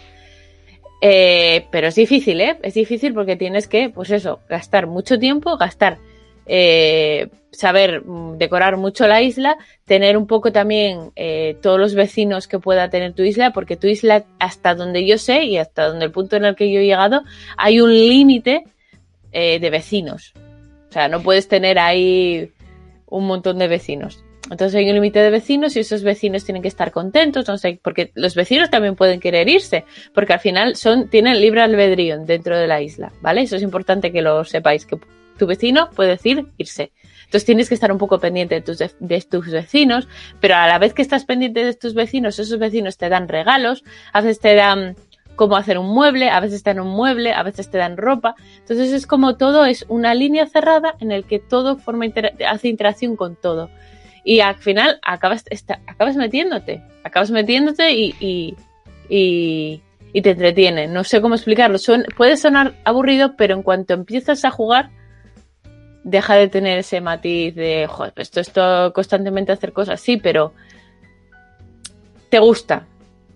Eh, 1.02 1.66
pero 1.72 1.88
es 1.88 1.96
difícil, 1.96 2.42
¿eh? 2.42 2.58
Es 2.62 2.74
difícil 2.74 3.14
porque 3.14 3.36
tienes 3.36 3.68
que, 3.68 3.90
pues 3.90 4.12
eso, 4.12 4.40
gastar 4.50 4.88
mucho 4.88 5.18
tiempo, 5.18 5.56
gastar 5.58 5.98
eh, 6.46 7.30
saber 7.52 8.04
mm, 8.06 8.38
decorar 8.38 8.76
mucho 8.76 9.08
la 9.08 9.22
isla, 9.22 9.58
tener 9.86 10.18
un 10.18 10.28
poco 10.28 10.52
también 10.52 11.12
eh, 11.16 11.58
todos 11.62 11.80
los 11.80 11.96
vecinos 11.96 12.48
que 12.48 12.60
pueda 12.60 12.90
tener 12.90 13.14
tu 13.14 13.24
isla, 13.24 13.52
porque 13.54 13.78
tu 13.78 13.88
isla, 13.88 14.26
hasta 14.40 14.76
donde 14.76 15.06
yo 15.06 15.18
sé 15.18 15.44
y 15.46 15.58
hasta 15.58 15.88
donde 15.88 16.06
el 16.06 16.12
punto 16.12 16.36
en 16.36 16.46
el 16.46 16.56
que 16.56 16.72
yo 16.72 16.82
he 16.82 16.86
llegado, 16.86 17.24
hay 17.58 17.80
un 17.80 17.92
límite 17.92 18.64
de 19.32 19.70
vecinos. 19.70 20.34
O 20.90 20.92
sea, 20.92 21.08
no 21.08 21.22
puedes 21.22 21.48
tener 21.48 21.78
ahí 21.78 22.52
un 23.10 23.28
montón 23.28 23.58
de 23.58 23.68
vecinos. 23.68 24.24
Entonces 24.50 24.76
hay 24.76 24.88
un 24.88 24.96
límite 24.96 25.20
de 25.20 25.30
vecinos 25.30 25.76
y 25.76 25.80
esos 25.80 26.02
vecinos 26.02 26.44
tienen 26.44 26.62
que 26.62 26.68
estar 26.68 26.92
contentos, 26.92 27.48
no 27.48 27.58
sé, 27.58 27.80
porque 27.84 28.12
los 28.16 28.36
vecinos 28.36 28.70
también 28.70 28.96
pueden 28.96 29.20
querer 29.20 29.48
irse, 29.48 29.86
porque 30.14 30.34
al 30.34 30.40
final 30.40 30.76
son, 30.76 31.10
tienen 31.10 31.40
libre 31.40 31.62
albedrío 31.62 32.18
dentro 32.20 32.58
de 32.58 32.68
la 32.68 32.82
isla, 32.82 33.12
¿vale? 33.22 33.42
Eso 33.42 33.58
es 33.58 33.62
importante 33.62 34.12
que 34.12 34.22
lo 34.22 34.44
sepáis, 34.46 34.86
que 34.86 34.98
tu 35.38 35.46
vecino 35.46 35.90
puede 35.92 36.12
decir 36.12 36.48
irse. 36.58 36.92
Entonces 37.26 37.46
tienes 37.46 37.70
que 37.70 37.76
estar 37.76 37.92
un 37.92 38.00
poco 38.00 38.20
pendiente 38.20 38.56
de 38.56 38.62
tus, 38.62 38.80
de 38.80 39.22
tus 39.22 39.52
vecinos, 39.52 40.08
pero 40.40 40.56
a 40.56 40.68
la 40.68 40.80
vez 40.80 40.96
que 40.96 41.04
estás 41.04 41.26
pendiente 41.26 41.64
de 41.64 41.76
tus 41.76 41.94
vecinos, 41.94 42.40
esos 42.40 42.58
vecinos 42.58 42.98
te 42.98 43.08
dan 43.08 43.28
regalos, 43.28 43.84
a 44.14 44.22
veces 44.22 44.40
te 44.40 44.56
dan 44.56 44.96
cómo 45.40 45.56
hacer 45.56 45.78
un 45.78 45.88
mueble, 45.88 46.30
a 46.30 46.42
veces 46.42 46.64
te 46.64 46.72
dan 46.72 46.82
un 46.82 46.90
mueble, 46.90 47.32
a 47.32 47.44
veces 47.44 47.72
te 47.72 47.78
dan 47.78 47.96
ropa. 47.96 48.36
Entonces 48.58 48.92
es 48.92 49.08
como 49.08 49.38
todo 49.38 49.64
es 49.64 49.86
una 49.88 50.14
línea 50.14 50.46
cerrada 50.48 50.96
en 51.00 51.14
el 51.14 51.24
que 51.24 51.40
todo 51.40 51.78
forma 51.78 52.06
hace 52.46 52.68
interacción 52.68 53.16
con 53.16 53.38
todo. 53.38 53.70
Y 54.26 54.42
al 54.42 54.56
final 54.56 55.00
acabas, 55.02 55.46
acabas 55.88 56.18
metiéndote, 56.18 56.84
acabas 57.06 57.32
metiéndote 57.32 57.94
y, 57.94 58.58
y, 59.08 59.82
te 60.22 60.32
entretiene. 60.32 60.88
No 60.88 61.06
sé 61.06 61.22
cómo 61.22 61.36
explicarlo. 61.36 61.78
puede 62.18 62.36
sonar 62.36 62.74
aburrido, 62.84 63.38
pero 63.38 63.56
en 63.56 63.64
cuanto 63.64 63.94
empiezas 63.94 64.44
a 64.44 64.52
jugar, 64.52 64.90
deja 66.04 66.36
de 66.36 66.50
tener 66.50 66.80
ese 66.80 67.00
matiz 67.00 67.56
de, 67.56 67.88
joder, 67.88 68.12
esto 68.18 68.42
esto 68.42 68.92
constantemente 68.94 69.54
hacer 69.54 69.72
cosas, 69.72 70.02
sí, 70.02 70.18
pero 70.18 70.52
te 72.28 72.40
gusta. 72.40 72.88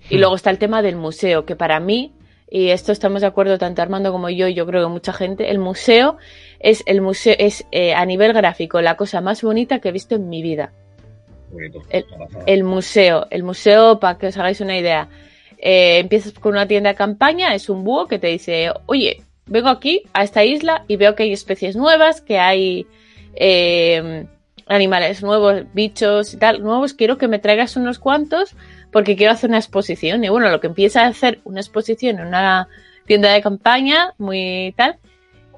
Y 0.10 0.18
luego 0.18 0.36
está 0.36 0.50
el 0.50 0.58
tema 0.58 0.82
del 0.82 0.96
museo, 0.96 1.46
que 1.46 1.56
para 1.56 1.80
mí, 1.80 2.14
y 2.50 2.70
esto 2.70 2.92
estamos 2.92 3.22
de 3.22 3.28
acuerdo 3.28 3.58
tanto 3.58 3.82
Armando 3.82 4.12
como 4.12 4.30
yo, 4.30 4.48
y 4.48 4.54
yo 4.54 4.66
creo 4.66 4.84
que 4.84 4.92
mucha 4.92 5.14
gente, 5.14 5.50
el 5.50 5.60
museo 5.60 6.18
es 6.60 6.84
el 6.86 7.02
museo 7.02 7.36
es 7.38 7.66
eh, 7.72 7.94
a 7.94 8.06
nivel 8.06 8.34
gráfico 8.34 8.82
la 8.82 8.96
cosa 8.96 9.22
más 9.22 9.42
bonita 9.42 9.80
que 9.80 9.90
he 9.90 9.92
visto 9.92 10.16
en 10.16 10.30
mi 10.30 10.42
vida. 10.42 10.72
El, 12.48 12.64
museo, 12.64 13.28
el 13.30 13.44
museo, 13.44 14.00
para 14.00 14.18
que 14.18 14.28
os 14.28 14.38
hagáis 14.38 14.60
una 14.60 14.78
idea, 14.78 15.08
eh, 15.60 16.00
empiezas 16.00 16.34
con 16.34 16.54
una 16.54 16.68
tienda 16.68 16.90
de 16.90 16.96
campaña, 16.96 17.54
es 17.54 17.70
un 17.70 17.84
búho 17.84 18.08
que 18.08 18.18
te 18.18 18.28
dice, 18.28 18.72
oye, 18.88 19.22
vengo 19.46 19.70
aquí 19.70 20.02
a 20.14 20.24
esta 20.24 20.44
isla 20.44 20.84
y 20.88 20.96
veo 20.96 21.14
que 21.14 21.24
hay 21.24 21.34
especies 21.34 21.76
nuevas, 21.76 22.22
que 22.22 22.40
hay 22.40 22.88
eh, 23.36 24.26
animales 24.66 25.22
nuevos, 25.22 25.64
bichos 25.74 26.34
y 26.34 26.38
tal, 26.38 26.64
nuevos, 26.64 26.94
quiero 26.94 27.20
que 27.20 27.28
me 27.28 27.40
traigas 27.40 27.76
unos 27.76 28.00
cuantos 28.00 28.56
porque 28.94 29.18
quiero 29.18 29.34
hacer 29.34 29.50
una 29.50 29.58
exposición. 29.58 30.24
Y 30.24 30.30
bueno, 30.30 30.50
lo 30.50 30.62
que 30.62 30.68
empieza 30.68 31.04
a 31.04 31.08
hacer 31.08 31.40
una 31.44 31.60
exposición 31.60 32.20
en 32.20 32.28
una 32.28 32.68
tienda 33.06 33.34
de 33.34 33.42
campaña, 33.42 34.14
muy 34.18 34.74
tal, 34.78 34.98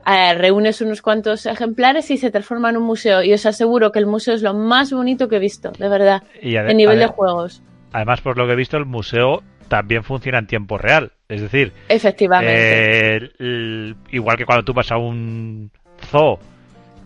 eh, 0.08 0.34
reúnes 0.36 0.82
unos 0.82 1.02
cuantos 1.02 1.46
ejemplares 1.46 2.10
y 2.10 2.18
se 2.18 2.32
transforma 2.32 2.70
en 2.70 2.78
un 2.78 2.84
museo. 2.84 3.22
Y 3.22 3.34
os 3.34 3.46
aseguro 3.46 3.92
que 3.92 4.00
el 4.00 4.08
museo 4.08 4.34
es 4.34 4.42
lo 4.42 4.54
más 4.54 4.92
bonito 4.92 5.28
que 5.28 5.36
he 5.36 5.40
visto, 5.40 5.72
de 5.72 5.90
verdad, 5.90 6.24
y 6.42 6.56
en 6.56 6.78
nivel 6.78 6.98
de 6.98 7.08
juegos. 7.08 7.62
Además, 7.92 8.22
por 8.22 8.38
lo 8.38 8.48
que 8.48 8.54
he 8.54 8.56
visto, 8.56 8.78
el 8.78 8.86
museo 8.86 9.44
también 9.68 10.04
funciona 10.04 10.40
en 10.40 10.48
tiempo 10.48 10.78
real. 10.78 11.12
Es 11.28 11.42
decir, 11.42 11.74
efectivamente. 11.90 13.32
Eh, 13.40 13.94
igual 14.12 14.38
que 14.38 14.46
cuando 14.46 14.64
tú 14.64 14.74
vas 14.74 14.92
a 14.92 14.98
un 14.98 15.72
zoo 16.12 16.40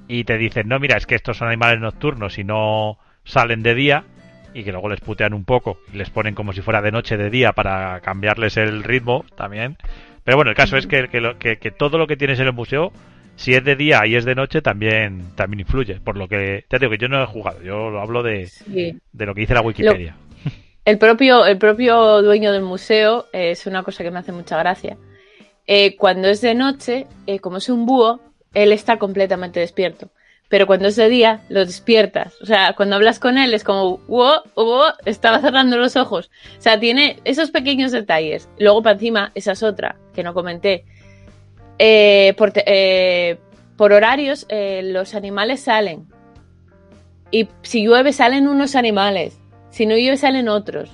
y 0.07 0.23
te 0.25 0.37
dicen, 0.37 0.67
no, 0.67 0.79
mira, 0.79 0.97
es 0.97 1.05
que 1.05 1.15
estos 1.15 1.37
son 1.37 1.47
animales 1.47 1.79
nocturnos 1.79 2.37
y 2.37 2.43
no 2.43 2.97
salen 3.23 3.63
de 3.63 3.75
día, 3.75 4.03
y 4.53 4.63
que 4.63 4.71
luego 4.71 4.89
les 4.89 5.01
putean 5.01 5.33
un 5.33 5.45
poco 5.45 5.79
y 5.93 5.97
les 5.97 6.09
ponen 6.09 6.35
como 6.35 6.53
si 6.53 6.61
fuera 6.61 6.81
de 6.81 6.91
noche 6.91 7.17
de 7.17 7.29
día 7.29 7.53
para 7.53 7.99
cambiarles 8.01 8.57
el 8.57 8.83
ritmo 8.83 9.25
también. 9.35 9.77
Pero 10.23 10.37
bueno, 10.37 10.51
el 10.51 10.57
caso 10.57 10.77
es 10.77 10.87
que, 10.87 11.07
que, 11.07 11.71
todo 11.71 11.97
lo 11.97 12.07
que 12.07 12.17
tienes 12.17 12.39
en 12.39 12.47
el 12.47 12.53
museo, 12.53 12.91
si 13.35 13.53
es 13.53 13.63
de 13.63 13.75
día 13.75 14.05
y 14.05 14.15
es 14.15 14.25
de 14.25 14.35
noche, 14.35 14.61
también, 14.61 15.35
también 15.35 15.61
influye. 15.61 15.99
Por 15.99 16.17
lo 16.17 16.27
que, 16.27 16.65
te 16.67 16.79
digo 16.79 16.91
que 16.91 16.97
yo 16.97 17.07
no 17.07 17.23
he 17.23 17.25
jugado, 17.25 17.61
yo 17.63 17.89
lo 17.89 18.01
hablo 18.01 18.21
de, 18.21 18.49
de 18.67 19.25
lo 19.25 19.33
que 19.33 19.41
dice 19.41 19.53
la 19.53 19.61
Wikipedia. 19.61 20.15
El 20.85 20.97
propio, 20.97 21.45
el 21.45 21.57
propio 21.57 22.21
dueño 22.21 22.51
del 22.51 22.63
museo 22.63 23.27
eh, 23.31 23.51
es 23.51 23.67
una 23.67 23.83
cosa 23.83 24.03
que 24.03 24.09
me 24.09 24.19
hace 24.19 24.31
mucha 24.31 24.57
gracia. 24.57 24.97
Eh, 25.67 25.95
cuando 25.95 26.27
es 26.29 26.41
de 26.41 26.55
noche, 26.55 27.05
eh, 27.27 27.39
como 27.39 27.57
es 27.57 27.69
un 27.69 27.85
búho, 27.85 28.19
él 28.55 28.71
está 28.71 28.97
completamente 28.97 29.59
despierto. 29.59 30.09
Pero 30.49 30.65
cuando 30.65 30.87
es 30.87 30.95
de 30.95 31.09
día, 31.09 31.41
lo 31.49 31.63
despiertas. 31.63 32.33
O 32.41 32.45
sea, 32.45 32.73
cuando 32.73 32.95
hablas 32.95 33.19
con 33.19 33.37
él 33.37 33.53
es 33.53 33.63
como, 33.63 33.99
wow, 34.07 34.41
wow, 34.55 34.83
estaba 35.05 35.39
cerrando 35.39 35.77
los 35.77 35.95
ojos. 35.95 36.31
O 36.57 36.61
sea, 36.61 36.79
tiene 36.79 37.19
esos 37.23 37.51
pequeños 37.51 37.91
detalles. 37.91 38.49
Luego, 38.57 38.81
para 38.81 38.93
encima, 38.93 39.31
esa 39.35 39.51
es 39.51 39.61
otra 39.61 39.95
que 40.13 40.23
no 40.23 40.33
comenté. 40.33 40.85
por, 42.35 42.53
por, 43.77 43.93
horarios, 43.93 44.47
los 44.49 45.13
animales 45.13 45.61
salen. 45.61 46.07
Y 47.31 47.47
si 47.61 47.83
llueve, 47.83 48.11
salen 48.11 48.47
unos 48.47 48.75
animales. 48.75 49.39
Si 49.69 49.85
no 49.85 49.95
llueve, 49.95 50.17
salen 50.17 50.49
otros. 50.49 50.89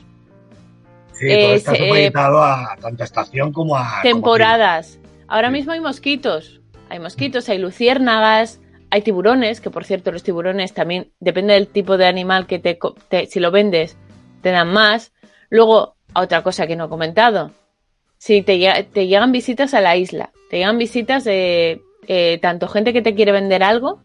Sí, 1.14 1.28
todo 1.30 1.54
está 1.54 1.74
eh, 1.74 1.88
supeditado 1.88 2.44
a 2.44 2.76
tanto 2.82 3.06
estación 3.06 3.54
como 3.54 3.78
a... 3.78 4.02
Temporadas. 4.02 5.00
Ahora 5.30 5.50
mismo 5.50 5.72
hay 5.72 5.80
mosquitos. 5.80 6.60
Hay 6.90 7.00
mosquitos, 7.00 7.48
hay 7.48 7.58
luciérnagas, 7.58 8.60
hay 8.96 9.02
tiburones, 9.02 9.60
que 9.60 9.70
por 9.70 9.84
cierto 9.84 10.14
los 10.14 10.24
tiburones 10.24 10.74
también, 10.74 11.12
depende 11.20 11.54
del 11.54 11.68
tipo 11.68 11.98
de 11.98 12.06
animal 12.06 12.48
que 12.48 12.60
te, 12.60 12.80
si 13.28 13.42
lo 13.42 13.52
vendes, 13.52 13.98
te 14.42 14.52
dan 14.52 14.72
más. 14.72 15.12
Luego, 15.50 15.98
otra 16.14 16.44
cosa 16.44 16.66
que 16.66 16.78
no 16.78 16.86
he 16.86 16.90
comentado, 16.90 17.52
si 18.18 18.42
te, 18.42 18.88
te 18.94 19.08
llegan 19.08 19.34
visitas 19.34 19.74
a 19.74 19.82
la 19.82 19.98
isla, 19.98 20.32
te 20.50 20.60
llegan 20.60 20.78
visitas 20.78 21.26
de 21.26 21.82
eh, 22.08 22.40
tanto 22.42 22.70
gente 22.70 22.94
que 22.94 23.02
te 23.02 23.16
quiere 23.16 23.34
vender 23.34 23.64
algo, 23.64 24.00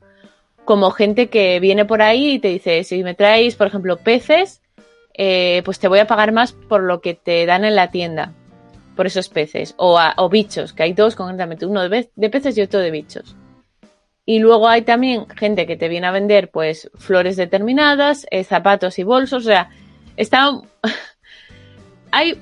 como 0.64 0.90
gente 0.90 1.28
que 1.28 1.60
viene 1.60 1.84
por 1.84 2.02
ahí 2.02 2.32
y 2.32 2.38
te 2.40 2.48
dice, 2.48 2.82
si 2.82 3.04
me 3.04 3.14
traéis, 3.14 3.54
por 3.54 3.68
ejemplo, 3.68 3.96
peces, 3.96 4.60
eh, 5.14 5.62
pues 5.64 5.78
te 5.78 5.86
voy 5.86 6.00
a 6.00 6.08
pagar 6.08 6.32
más 6.32 6.52
por 6.52 6.82
lo 6.82 7.00
que 7.00 7.14
te 7.14 7.46
dan 7.46 7.64
en 7.64 7.76
la 7.76 7.92
tienda, 7.92 8.32
por 8.96 9.06
esos 9.06 9.28
peces, 9.28 9.74
o, 9.76 10.00
o 10.16 10.28
bichos, 10.28 10.72
que 10.72 10.82
hay 10.82 10.94
dos 10.94 11.14
concretamente, 11.14 11.64
uno 11.64 11.88
de, 11.88 12.08
peces 12.28 12.58
y 12.58 12.62
otro 12.62 12.80
de 12.80 12.90
bichos. 12.90 13.36
Y 14.24 14.38
luego 14.38 14.68
hay 14.68 14.82
también 14.82 15.26
gente 15.28 15.66
que 15.66 15.76
te 15.76 15.88
viene 15.88 16.06
a 16.06 16.12
vender, 16.12 16.50
pues, 16.50 16.90
flores 16.96 17.36
determinadas, 17.36 18.26
eh, 18.30 18.44
zapatos 18.44 18.98
y 18.98 19.02
bolsos, 19.02 19.44
o 19.44 19.46
sea, 19.46 19.70
está... 20.16 20.50
hay... 22.12 22.40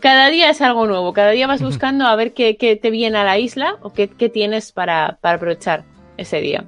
Cada 0.00 0.28
día 0.28 0.50
es 0.50 0.60
algo 0.62 0.86
nuevo, 0.86 1.12
cada 1.12 1.32
día 1.32 1.48
vas 1.48 1.60
buscando 1.60 2.06
a 2.06 2.14
ver 2.14 2.32
qué, 2.32 2.54
te 2.80 2.90
viene 2.90 3.18
a 3.18 3.24
la 3.24 3.36
isla 3.36 3.78
o 3.82 3.92
qué, 3.92 4.06
tienes 4.06 4.70
para 4.70 5.18
aprovechar 5.20 5.82
ese 6.16 6.40
día. 6.40 6.66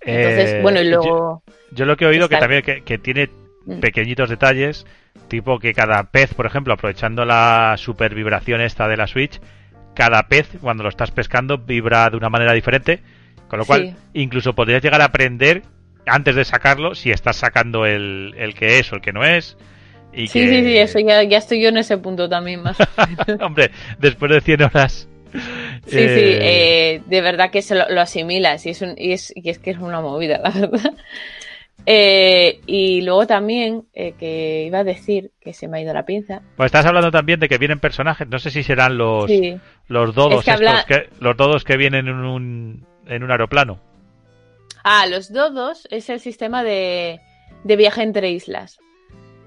Entonces, 0.00 0.54
eh, 0.54 0.60
bueno, 0.60 0.80
y 0.80 0.88
luego... 0.88 1.44
Yo, 1.70 1.84
lo 1.84 1.96
que 1.96 2.04
he 2.04 2.08
oído 2.08 2.28
que 2.28 2.38
también 2.38 2.62
que, 2.62 2.98
tiene 2.98 3.30
mm. 3.64 3.78
pequeñitos 3.78 4.28
detalles, 4.28 4.86
tipo 5.28 5.60
que 5.60 5.72
cada 5.72 6.10
pez, 6.10 6.34
por 6.34 6.46
ejemplo, 6.46 6.74
aprovechando 6.74 7.24
la 7.24 7.76
super 7.78 8.12
vibración 8.12 8.60
esta 8.60 8.88
de 8.88 8.96
la 8.96 9.06
Switch, 9.06 9.40
cada 9.94 10.24
pez, 10.24 10.48
cuando 10.60 10.82
lo 10.82 10.88
estás 10.88 11.10
pescando, 11.10 11.58
vibra 11.58 12.10
de 12.10 12.16
una 12.16 12.28
manera 12.28 12.52
diferente, 12.52 13.02
con 13.52 13.58
lo 13.58 13.66
cual 13.66 13.94
incluso 14.14 14.54
podrías 14.54 14.82
llegar 14.82 15.02
a 15.02 15.04
aprender 15.04 15.60
antes 16.06 16.34
de 16.34 16.42
sacarlo 16.46 16.94
si 16.94 17.10
estás 17.10 17.36
sacando 17.36 17.84
el, 17.84 18.34
el 18.38 18.54
que 18.54 18.78
es 18.78 18.90
o 18.90 18.94
el 18.94 19.02
que 19.02 19.12
no 19.12 19.24
es. 19.24 19.58
Y 20.10 20.28
sí, 20.28 20.48
sí, 20.48 20.64
sí, 20.64 20.78
eso 20.78 20.98
ya, 21.00 21.22
ya, 21.22 21.36
estoy 21.36 21.60
yo 21.60 21.68
en 21.68 21.76
ese 21.76 21.98
punto 21.98 22.30
también 22.30 22.62
más. 22.62 22.78
Hombre, 23.42 23.70
después 23.98 24.32
de 24.32 24.40
100 24.40 24.62
horas 24.62 25.06
Sí, 25.34 25.40
sí, 25.90 25.98
eh, 25.98 26.94
eh, 26.94 27.02
de 27.04 27.20
verdad 27.20 27.50
que 27.50 27.60
se 27.60 27.74
lo, 27.74 28.00
asimilas 28.00 28.64
y 28.64 28.70
es, 28.70 28.82
y, 28.96 29.12
es, 29.12 29.34
y 29.36 29.50
es 29.50 29.58
que 29.58 29.72
es 29.72 29.78
una 29.78 30.00
movida, 30.00 30.40
la 30.42 30.48
verdad. 30.48 30.94
Eh, 31.84 32.60
y 32.64 33.02
luego 33.02 33.26
también, 33.26 33.84
que 33.92 34.64
iba 34.66 34.78
a 34.78 34.84
decir 34.84 35.32
que 35.42 35.52
se 35.52 35.68
me 35.68 35.76
ha 35.76 35.82
ido 35.82 35.92
la 35.92 36.06
pinza. 36.06 36.40
Pues 36.56 36.68
estás 36.68 36.86
hablando 36.86 37.10
también 37.10 37.38
de 37.38 37.50
que 37.50 37.58
vienen 37.58 37.80
personajes, 37.80 38.26
no 38.28 38.38
sé 38.38 38.50
si 38.50 38.62
serán 38.62 38.96
los, 38.96 39.30
los 39.88 40.14
dodos 40.14 40.42
que 40.42 41.10
los 41.20 41.36
dodos 41.36 41.64
que 41.64 41.76
vienen 41.76 42.08
en 42.08 42.14
un, 42.14 42.86
en 43.06 43.22
un 43.22 43.30
aeroplano. 43.30 43.78
Ah, 44.84 45.06
los 45.06 45.32
dodos 45.32 45.86
es 45.90 46.08
el 46.10 46.20
sistema 46.20 46.64
de, 46.64 47.20
de 47.64 47.76
viaje 47.76 48.02
entre 48.02 48.30
islas. 48.30 48.78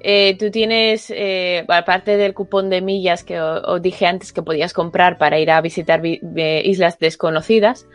eh, 0.08 0.36
tú 0.38 0.52
tienes, 0.52 1.10
eh, 1.10 1.66
aparte 1.68 2.16
del 2.16 2.36
cupón 2.36 2.70
de 2.70 2.80
millas 2.80 3.24
que 3.24 3.42
os 3.42 3.82
dije 3.82 4.06
antes 4.06 4.32
que 4.34 4.44
podías 4.44 4.72
comprar 4.72 5.18
para 5.18 5.40
ir 5.40 5.50
a 5.50 5.60
visitar 5.62 6.06
islas 6.06 7.00
desconocidas, 7.00 7.88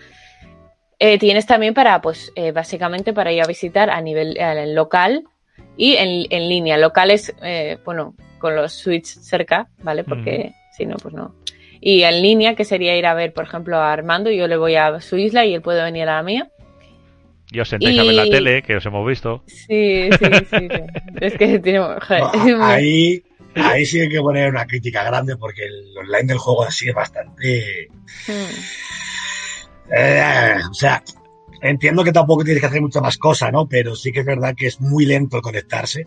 eh, 0.98 1.18
tienes 1.18 1.46
también 1.46 1.72
para, 1.72 2.00
pues, 2.00 2.32
básicamente 2.52 3.12
para 3.12 3.30
ir 3.30 3.42
a 3.42 3.46
visitar 3.46 3.90
a 3.90 4.00
nivel 4.00 4.36
local 4.74 5.22
y 5.76 5.94
en, 5.94 6.26
en 6.30 6.48
línea. 6.48 6.78
Locales, 6.78 7.32
bueno, 7.84 8.14
con 8.40 8.56
los 8.56 8.72
suites 8.72 9.20
cerca, 9.22 9.68
¿vale? 9.78 10.02
Porque 10.02 10.52
si 10.76 10.86
no, 10.86 10.96
pues 10.96 11.14
no. 11.14 11.34
Y 11.80 12.02
en 12.02 12.22
línea, 12.22 12.54
que 12.54 12.64
sería 12.64 12.96
ir 12.96 13.06
a 13.06 13.14
ver, 13.14 13.32
por 13.32 13.44
ejemplo, 13.44 13.78
a 13.78 13.92
Armando, 13.92 14.30
yo 14.30 14.46
le 14.46 14.56
voy 14.56 14.76
a 14.76 15.00
su 15.00 15.16
isla 15.16 15.46
y 15.46 15.54
él 15.54 15.62
puede 15.62 15.82
venir 15.82 16.02
a 16.02 16.16
la 16.16 16.22
mía. 16.22 16.50
Y 17.50 17.60
os 17.60 17.68
sentáis 17.68 17.98
a 17.98 18.04
ver 18.04 18.14
la 18.14 18.24
tele, 18.24 18.62
que 18.62 18.76
os 18.76 18.86
hemos 18.86 19.06
visto. 19.06 19.42
Sí, 19.46 20.08
sí, 20.12 20.26
sí. 20.50 20.68
es 21.20 21.34
que 21.34 21.58
tiene... 21.58 21.80
ahí, 22.60 23.22
ahí 23.54 23.84
sí 23.84 24.00
hay 24.00 24.08
que 24.08 24.20
poner 24.20 24.50
una 24.50 24.66
crítica 24.66 25.02
grande 25.02 25.36
porque 25.36 25.64
el 25.64 25.98
online 25.98 26.28
del 26.28 26.38
juego 26.38 26.64
así 26.64 26.88
es 26.88 26.94
bastante... 26.94 27.88
Hmm. 28.26 29.92
Eh, 29.92 30.54
o 30.70 30.74
sea, 30.74 31.02
entiendo 31.60 32.04
que 32.04 32.12
tampoco 32.12 32.44
tienes 32.44 32.60
que 32.60 32.66
hacer 32.66 32.80
mucha 32.80 33.00
más 33.00 33.18
cosa, 33.18 33.50
¿no? 33.50 33.66
Pero 33.66 33.96
sí 33.96 34.12
que 34.12 34.20
es 34.20 34.26
verdad 34.26 34.54
que 34.56 34.66
es 34.66 34.80
muy 34.80 35.04
lento 35.06 35.36
el 35.36 35.42
conectarse. 35.42 36.06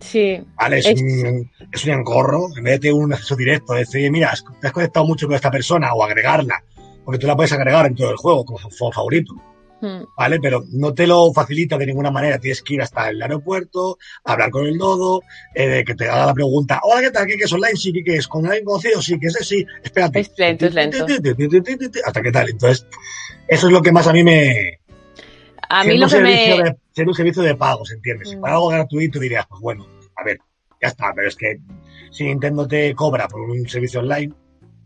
Sí. 0.00 0.40
Vale, 0.56 0.78
es, 0.78 0.86
Un, 0.86 1.50
es 1.70 1.84
un 1.84 1.90
engorro. 1.90 2.48
En 2.56 2.64
vez 2.64 2.80
de 2.80 2.92
un 2.92 3.12
acceso 3.12 3.36
directo, 3.36 3.74
decir, 3.74 4.10
mira, 4.10 4.32
te 4.60 4.66
has 4.66 4.72
conectado 4.72 5.06
mucho 5.06 5.26
con 5.26 5.36
esta 5.36 5.50
persona 5.50 5.94
o 5.94 6.04
agregarla, 6.04 6.62
porque 7.04 7.18
tú 7.18 7.26
la 7.26 7.36
puedes 7.36 7.52
agregar 7.52 7.86
en 7.86 7.94
todo 7.94 8.10
el 8.10 8.16
juego 8.16 8.44
como 8.44 8.92
favorito. 8.92 9.34
Hmm. 9.80 10.04
¿Vale? 10.16 10.38
Pero 10.40 10.64
no 10.70 10.94
te 10.94 11.08
lo 11.08 11.32
facilita 11.32 11.76
de 11.76 11.86
ninguna 11.86 12.12
manera. 12.12 12.38
Tienes 12.38 12.62
que 12.62 12.74
ir 12.74 12.82
hasta 12.82 13.10
el 13.10 13.20
aeropuerto, 13.20 13.98
hablar 14.24 14.50
con 14.50 14.64
el 14.66 14.76
nodo, 14.76 15.22
eh, 15.54 15.82
que 15.84 15.96
te 15.96 16.08
haga 16.08 16.26
la 16.26 16.34
pregunta, 16.34 16.80
hola, 16.84 17.00
¿qué 17.00 17.10
tal? 17.10 17.26
¿Qué, 17.26 17.34
es 17.34 17.52
online? 17.52 17.76
Sí, 17.76 17.92
¿qué, 18.04 18.14
es? 18.14 18.28
¿Con 18.28 18.44
online 18.44 18.62
conocido? 18.62 19.02
Sí, 19.02 19.18
¿qué 19.18 19.26
es? 19.26 19.38
Sí, 19.42 19.66
espérate. 19.82 20.20
Es 20.20 20.30
lento, 20.36 20.66
es 20.66 20.74
lento. 20.74 21.04
Hasta 22.06 22.22
qué 22.22 22.30
tal. 22.30 22.48
Entonces, 22.48 22.86
eso 23.48 23.66
es 23.66 23.72
lo 23.72 23.82
que 23.82 23.92
más 23.92 24.06
a 24.06 24.12
mí 24.12 24.22
me... 24.22 24.80
A 25.72 25.84
mí 25.84 25.96
lo 25.96 26.08
que 26.08 26.20
me... 26.20 26.76
ser 26.92 27.08
un 27.08 27.14
servicio 27.14 27.42
de 27.42 27.54
pago, 27.54 27.84
¿se 27.84 27.94
entiende? 27.94 28.24
Si 28.24 28.36
para 28.36 28.54
algo 28.54 28.68
gratuito 28.68 29.18
dirías, 29.18 29.46
pues 29.48 29.60
bueno, 29.60 29.86
a 30.16 30.24
ver, 30.24 30.38
ya 30.80 30.88
está, 30.88 31.12
pero 31.14 31.28
es 31.28 31.36
que 31.36 31.58
si 32.10 32.24
Nintendo 32.24 32.66
te 32.68 32.94
cobra 32.94 33.26
por 33.28 33.40
un 33.40 33.68
servicio 33.68 34.00
online, 34.00 34.32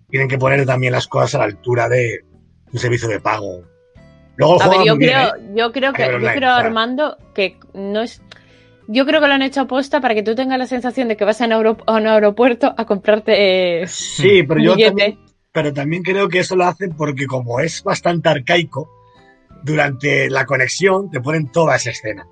tienen 0.09 0.29
que 0.29 0.39
poner 0.39 0.65
también 0.65 0.93
las 0.93 1.09
cosas 1.09 1.35
a 1.35 1.39
la 1.39 1.45
altura 1.45 1.89
de 1.89 2.21
un 2.73 2.79
servicio 2.79 3.09
de 3.09 3.21
pago 3.21 3.65
a 4.39 4.69
ver, 4.69 4.79
yo 4.85 4.97
creo, 4.97 5.37
¿eh? 5.37 5.53
yo 5.55 5.73
creo 5.73 5.93
que, 5.93 6.03
yo 6.05 6.29
creo, 6.35 6.51
Armando, 6.51 7.17
que 7.35 7.59
no 7.73 8.03
es. 8.03 8.23
Yo 8.89 9.05
creo 9.05 9.21
que 9.21 9.27
lo 9.27 9.35
han 9.35 9.43
hecho 9.43 9.63
aposta 9.63 10.01
para 10.01 10.15
que 10.15 10.23
tú 10.23 10.35
tengas 10.35 10.59
la 10.59 10.67
sensación 10.67 11.09
de 11.09 11.17
que 11.17 11.25
vas 11.25 11.41
a, 11.41 11.47
un 11.47 12.07
aeropuerto 12.07 12.73
a 12.77 12.85
comprarte. 12.85 13.87
Sí, 13.89 14.43
pero 14.45 14.61
yo 14.61 14.77
también, 14.77 15.19
pero 15.53 15.73
también 15.73 16.03
creo 16.03 16.29
que 16.29 16.41
eso 16.41 16.55
lo 16.55 16.65
hacen 16.65 16.95
porque, 16.97 17.27
como 17.27 17.59
es 17.61 17.83
bastante 17.83 18.29
arcaico, 18.29 18.89
durante 19.63 20.31
la 20.31 20.45
conexión 20.45 21.11
te 21.11 21.21
ponen 21.21 21.51
toda 21.51 21.77
esa 21.77 21.91
escena. 21.91 22.27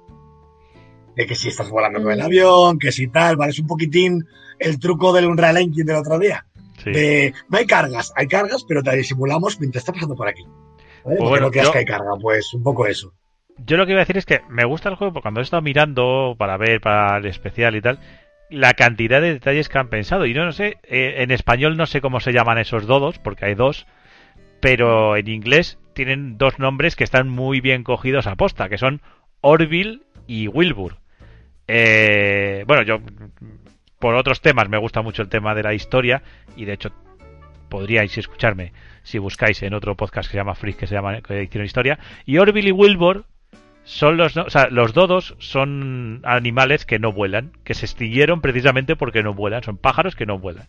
De 1.16 1.26
que 1.26 1.34
si 1.34 1.48
estás 1.48 1.70
volando 1.70 2.02
con 2.02 2.12
el 2.12 2.18
mm. 2.18 2.24
avión, 2.24 2.78
que 2.78 2.92
si 2.92 3.08
tal, 3.08 3.36
¿vale? 3.36 3.52
Es 3.52 3.58
un 3.58 3.66
poquitín 3.66 4.26
el 4.58 4.78
truco 4.78 5.12
del 5.12 5.26
Unreal 5.26 5.56
Engine 5.58 5.84
del 5.84 6.00
otro 6.00 6.18
día. 6.18 6.46
no 6.84 7.58
hay 7.58 7.66
cargas, 7.66 8.12
hay 8.16 8.26
cargas, 8.26 8.64
pero 8.66 8.82
te 8.82 8.96
disimulamos 8.96 9.60
mientras 9.60 9.82
está 9.82 9.92
pasando 9.92 10.14
por 10.14 10.28
aquí. 10.28 10.44
Pues 11.04 11.18
bueno, 11.18 11.50
que 11.50 11.62
yo, 11.62 11.72
carga, 11.72 12.12
pues 12.20 12.54
un 12.54 12.62
poco 12.62 12.86
eso. 12.86 13.12
Yo 13.58 13.76
lo 13.76 13.86
que 13.86 13.92
iba 13.92 14.00
a 14.00 14.04
decir 14.04 14.16
es 14.16 14.26
que 14.26 14.40
me 14.48 14.64
gusta 14.64 14.88
el 14.88 14.96
juego 14.96 15.12
porque 15.12 15.24
cuando 15.24 15.40
he 15.40 15.42
estado 15.44 15.62
mirando 15.62 16.34
para 16.38 16.56
ver, 16.56 16.80
para 16.80 17.18
el 17.18 17.26
especial 17.26 17.76
y 17.76 17.82
tal, 17.82 18.00
la 18.50 18.72
cantidad 18.74 19.20
de 19.20 19.34
detalles 19.34 19.68
que 19.68 19.78
han 19.78 19.88
pensado. 19.88 20.26
Y 20.26 20.34
no, 20.34 20.44
no 20.44 20.52
sé, 20.52 20.78
eh, 20.84 21.16
en 21.18 21.30
español 21.30 21.76
no 21.76 21.86
sé 21.86 22.00
cómo 22.00 22.20
se 22.20 22.32
llaman 22.32 22.58
esos 22.58 22.86
dodos, 22.86 23.18
porque 23.18 23.46
hay 23.46 23.54
dos, 23.54 23.86
pero 24.64 25.14
en 25.14 25.28
inglés 25.28 25.78
tienen 25.92 26.38
dos 26.38 26.58
nombres 26.58 26.96
que 26.96 27.04
están 27.04 27.28
muy 27.28 27.60
bien 27.60 27.84
cogidos 27.84 28.26
a 28.26 28.34
posta, 28.34 28.70
que 28.70 28.78
son 28.78 29.02
Orville 29.42 30.00
y 30.26 30.48
Wilbur. 30.48 30.96
Eh, 31.68 32.64
bueno, 32.66 32.82
yo 32.82 32.98
por 33.98 34.14
otros 34.14 34.40
temas 34.40 34.70
me 34.70 34.78
gusta 34.78 35.02
mucho 35.02 35.20
el 35.20 35.28
tema 35.28 35.54
de 35.54 35.64
la 35.64 35.74
historia 35.74 36.22
y 36.56 36.64
de 36.64 36.72
hecho 36.72 36.92
podríais 37.68 38.16
escucharme 38.16 38.72
si 39.02 39.18
buscáis 39.18 39.62
en 39.62 39.74
otro 39.74 39.96
podcast 39.96 40.30
que 40.30 40.32
se 40.32 40.38
llama 40.38 40.54
Freak, 40.54 40.78
que 40.78 40.86
se 40.86 40.94
llama 40.94 41.20
que 41.20 41.42
hicieron 41.42 41.66
historia. 41.66 41.98
Y 42.24 42.38
Orville 42.38 42.70
y 42.70 42.72
Wilbur 42.72 43.26
son 43.82 44.16
los, 44.16 44.34
o 44.34 44.48
sea, 44.48 44.68
los 44.70 44.94
dodos 44.94 45.36
son 45.40 46.22
animales 46.24 46.86
que 46.86 46.98
no 46.98 47.12
vuelan, 47.12 47.52
que 47.64 47.74
se 47.74 47.84
extinguieron 47.84 48.40
precisamente 48.40 48.96
porque 48.96 49.22
no 49.22 49.34
vuelan, 49.34 49.62
son 49.62 49.76
pájaros 49.76 50.16
que 50.16 50.24
no 50.24 50.38
vuelan. 50.38 50.68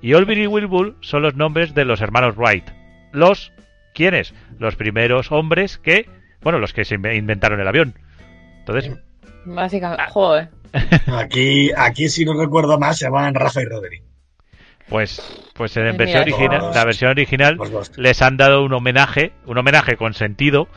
Y 0.00 0.14
Orville 0.14 0.44
y 0.44 0.46
Wilbur 0.46 0.96
son 1.00 1.20
los 1.20 1.34
nombres 1.34 1.74
de 1.74 1.84
los 1.84 2.00
hermanos 2.00 2.36
Wright. 2.38 2.83
Los, 3.14 3.52
¿quiénes? 3.94 4.34
Los 4.58 4.76
primeros 4.76 5.32
hombres 5.32 5.78
que, 5.78 6.08
bueno, 6.42 6.58
los 6.58 6.72
que 6.72 6.84
se 6.84 6.96
inventaron 6.96 7.60
el 7.60 7.68
avión. 7.68 7.94
Entonces... 8.58 8.92
Básicamente, 9.46 10.04
joder. 10.10 10.48
Aquí, 11.06 11.70
aquí 11.76 12.08
si 12.08 12.24
no 12.24 12.34
recuerdo 12.34 12.78
más, 12.78 12.98
se 12.98 13.04
llaman 13.04 13.34
Rafa 13.34 13.62
y 13.62 13.66
Roderick. 13.66 14.02
Pues, 14.88 15.22
pues 15.54 15.76
en 15.76 15.96
versión 15.96 16.22
original, 16.22 16.70
la 16.74 16.84
versión 16.84 17.10
original 17.10 17.58
les 17.96 18.20
han 18.20 18.36
dado 18.36 18.62
un 18.62 18.72
homenaje, 18.74 19.32
un 19.46 19.56
homenaje 19.56 19.96
con 19.96 20.12
sentido, 20.12 20.68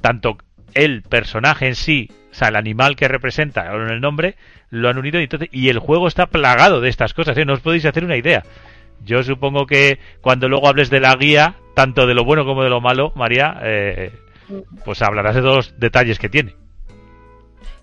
tanto 0.00 0.38
el 0.72 1.02
personaje 1.02 1.66
en 1.66 1.74
sí, 1.74 2.08
o 2.30 2.34
sea, 2.34 2.48
el 2.48 2.56
animal 2.56 2.96
que 2.96 3.08
representa 3.08 3.66
en 3.74 3.90
el 3.90 4.00
nombre, 4.00 4.36
lo 4.70 4.88
han 4.88 4.98
unido 4.98 5.20
y, 5.20 5.28
y 5.50 5.68
el 5.68 5.78
juego 5.78 6.08
está 6.08 6.26
plagado 6.26 6.80
de 6.80 6.88
estas 6.88 7.12
cosas, 7.12 7.36
¿eh? 7.36 7.44
no 7.44 7.54
os 7.54 7.60
podéis 7.60 7.84
hacer 7.84 8.04
una 8.04 8.16
idea. 8.16 8.44
Yo 9.04 9.22
supongo 9.22 9.66
que 9.66 9.98
cuando 10.20 10.48
luego 10.48 10.68
hables 10.68 10.90
de 10.90 11.00
la 11.00 11.14
guía, 11.16 11.56
tanto 11.80 12.06
de 12.06 12.12
lo 12.12 12.26
bueno 12.26 12.44
como 12.44 12.62
de 12.62 12.68
lo 12.68 12.82
malo, 12.82 13.10
María, 13.14 13.58
eh, 13.62 14.12
pues 14.84 15.00
hablarás 15.00 15.34
de 15.34 15.40
todos 15.40 15.56
los 15.56 15.80
detalles 15.80 16.18
que 16.18 16.28
tiene. 16.28 16.54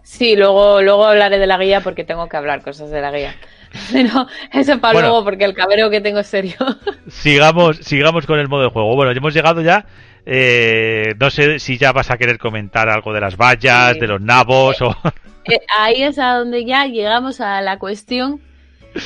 Sí, 0.03 0.35
luego, 0.35 0.83
luego 0.83 1.07
hablaré 1.07 1.39
de 1.39 1.47
la 1.47 1.57
guía 1.57 1.81
porque 1.81 2.03
tengo 2.03 2.29
que 2.29 2.37
hablar 2.37 2.61
cosas 2.61 2.91
de 2.91 3.01
la 3.01 3.11
guía. 3.11 3.35
Pero 3.91 4.27
eso 4.53 4.79
para 4.79 4.99
luego, 4.99 5.23
porque 5.23 5.45
el 5.45 5.55
cabreo 5.55 5.89
que 5.89 5.99
tengo 5.99 6.19
es 6.19 6.27
serio. 6.27 6.53
Sigamos, 7.07 7.77
sigamos 7.77 8.27
con 8.27 8.37
el 8.37 8.47
modo 8.47 8.65
de 8.65 8.69
juego. 8.69 8.95
Bueno, 8.95 9.11
ya 9.13 9.17
hemos 9.17 9.33
llegado 9.33 9.61
ya. 9.61 9.87
Eh, 10.23 11.15
no 11.19 11.31
sé 11.31 11.57
si 11.57 11.79
ya 11.79 11.91
vas 11.91 12.11
a 12.11 12.17
querer 12.17 12.37
comentar 12.37 12.89
algo 12.89 13.13
de 13.13 13.21
las 13.21 13.35
vallas, 13.35 13.99
de 13.99 14.07
los 14.07 14.21
nabos 14.21 14.79
o. 14.83 14.95
Eh, 15.45 15.59
ahí 15.79 16.03
es 16.03 16.19
a 16.19 16.35
donde 16.35 16.65
ya 16.65 16.85
llegamos 16.85 17.41
a 17.41 17.61
la 17.61 17.79
cuestión. 17.79 18.41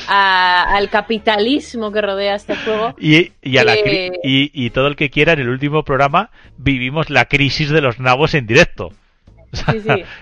Al 0.08 0.88
capitalismo 0.90 1.92
que 1.92 2.00
rodea 2.00 2.34
este 2.34 2.56
juego. 2.56 2.94
Y, 2.98 3.32
y, 3.42 3.58
a 3.58 3.64
la 3.64 3.76
y, 4.22 4.70
todo 4.70 4.86
el 4.86 4.96
que 4.96 5.10
quiera, 5.10 5.32
en 5.32 5.40
el 5.40 5.48
último 5.48 5.82
programa 5.82 6.30
vivimos 6.56 7.10
la 7.10 7.26
crisis 7.26 7.70
de 7.70 7.80
los 7.80 7.98
nabos 7.98 8.34
en 8.34 8.46
directo. 8.46 8.90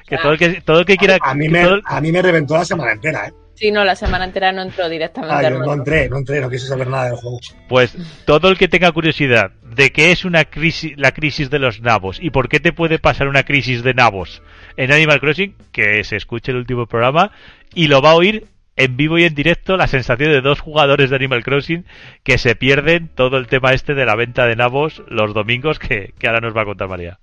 que, 0.09 0.19
todo 0.19 0.33
el 0.33 0.39
que 0.39 0.61
todo 0.61 0.81
el 0.81 0.87
que 0.87 0.97
quiera. 0.97 1.19
A 1.23 1.35
mí, 1.35 1.49
me, 1.49 1.65
a 1.85 2.01
mí 2.01 2.11
me 2.11 2.21
reventó 2.21 2.57
la 2.57 2.65
semana 2.65 2.93
entera, 2.93 3.29
¿eh? 3.29 3.33
Sí, 3.61 3.71
no, 3.71 3.85
la 3.85 3.95
semana 3.95 4.25
entera 4.25 4.53
no 4.53 4.63
entró 4.63 4.89
directamente. 4.89 5.47
Ah, 5.47 5.51
no 5.51 5.75
entré, 5.75 6.09
no 6.09 6.17
entré, 6.17 6.41
no 6.41 6.49
quise 6.49 6.67
saber 6.67 6.89
nada 6.89 7.11
del 7.11 7.17
juego. 7.17 7.39
Pues 7.69 7.95
todo 8.25 8.49
el 8.49 8.57
que 8.57 8.69
tenga 8.69 8.91
curiosidad 8.91 9.51
de 9.63 9.93
qué 9.93 10.13
es 10.13 10.25
una 10.25 10.47
crisis, 10.47 10.95
la 10.97 11.13
crisis 11.13 11.51
de 11.51 11.59
los 11.59 11.83
nabos 11.83 12.19
y 12.23 12.31
por 12.31 12.49
qué 12.49 12.59
te 12.59 12.73
puede 12.73 12.99
pasar 12.99 13.29
una 13.29 13.43
crisis 13.43 13.83
de 13.83 13.93
nabos 13.93 14.43
en 14.79 14.93
Animal 14.93 15.21
Crossing, 15.21 15.55
que 15.73 16.03
se 16.05 16.17
escuche 16.17 16.53
el 16.53 16.57
último 16.57 16.87
programa 16.87 17.33
y 17.75 17.89
lo 17.89 18.01
va 18.01 18.13
a 18.13 18.15
oír 18.15 18.47
en 18.81 18.97
vivo 18.97 19.19
y 19.19 19.25
en 19.25 19.35
directo 19.35 19.77
la 19.77 19.87
sensación 19.87 20.33
de 20.33 20.41
dos 20.41 20.61
jugadores 20.61 21.11
de 21.11 21.17
Animal 21.17 21.45
Crossing 21.45 21.85
que 22.25 22.39
se 22.39 22.57
pierden 22.57 23.09
todo 23.15 23.37
el 23.37 23.47
tema 23.47 23.73
este 23.73 23.95
de 23.95 24.07
la 24.07 24.17
venta 24.17 24.47
de 24.47 24.57
nabos 24.57 25.03
los 25.09 25.35
domingos 25.35 25.79
que, 25.79 26.15
que 26.19 26.27
ahora 26.27 26.41
nos 26.41 26.57
va 26.57 26.63
a 26.63 26.65
contar 26.65 26.89
María. 26.89 27.19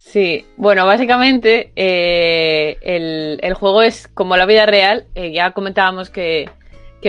Sí, 0.00 0.46
bueno, 0.56 0.86
básicamente 0.86 1.72
eh, 1.76 2.78
el, 3.40 3.54
juego 3.54 3.82
es 3.82 4.08
como 4.08 4.36
la 4.36 4.46
vida 4.46 4.66
real. 4.66 5.04
Eh, 5.14 5.30
ya 5.30 5.52
comentábamos 5.52 6.10
que, 6.10 6.50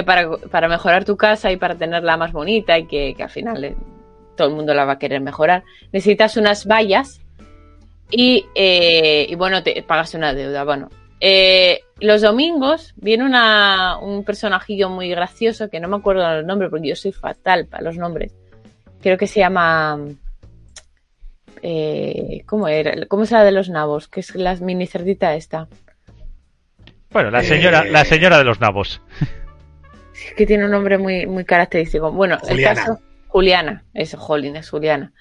para, 0.05 0.67
mejorar 0.67 1.05
tu 1.05 1.17
casa 1.17 1.51
y 1.51 1.57
para 1.57 1.75
tenerla 1.75 2.17
más 2.17 2.33
bonita 2.33 2.77
y 2.77 2.85
que, 2.85 3.15
al 3.17 3.29
final 3.29 3.63
eh, 3.63 3.75
todo 4.35 4.49
el 4.49 4.53
mundo 4.53 4.73
la 4.73 4.85
va 4.85 4.93
a 4.93 4.99
querer 4.99 5.21
mejorar, 5.21 5.63
necesitas 5.93 6.35
unas 6.37 6.67
vallas 6.67 7.21
y, 8.11 8.45
y 8.53 9.35
bueno, 9.35 9.63
te 9.63 9.81
pagas 9.83 10.13
una 10.13 10.33
deuda. 10.33 10.65
Bueno, 10.65 10.89
los 11.99 12.21
domingos 12.21 12.93
viene 12.95 13.23
una, 13.23 13.97
un 13.99 14.23
personajillo 14.23 14.89
muy 14.89 15.09
gracioso 15.09 15.69
que 15.69 15.79
no 15.79 15.87
me 15.87 15.97
acuerdo 15.97 16.27
el 16.39 16.45
nombre 16.45 16.69
porque 16.69 16.89
yo 16.89 16.95
soy 16.95 17.11
fatal 17.11 17.67
para 17.67 17.83
los 17.83 17.97
nombres. 17.97 18.33
Creo 19.01 19.17
que 19.17 19.27
se 19.27 19.39
llama 19.39 19.99
eh, 21.61 22.43
¿Cómo 22.45 22.67
era? 22.67 23.05
¿Cómo 23.07 23.23
es 23.23 23.31
la 23.31 23.43
de 23.43 23.51
los 23.51 23.69
nabos? 23.69 24.07
Que 24.07 24.21
es 24.21 24.35
la 24.35 24.55
mini 24.55 24.87
cerdita 24.87 25.35
esta. 25.35 25.67
Bueno, 27.11 27.29
la 27.29 27.43
señora, 27.43 27.83
la 27.83 28.05
señora 28.05 28.37
de 28.37 28.43
los 28.43 28.59
nabos. 28.59 29.01
Es 30.13 30.33
que 30.35 30.45
tiene 30.45 30.65
un 30.65 30.71
nombre 30.71 30.97
muy, 30.97 31.27
muy 31.27 31.45
característico. 31.45 32.11
Bueno, 32.11 32.37
el 32.47 32.61
caso. 32.63 32.99
Juliana, 33.27 33.85
eso, 33.93 34.17
Jolín, 34.17 34.55
es 34.57 34.69
Juliana. 34.69 35.13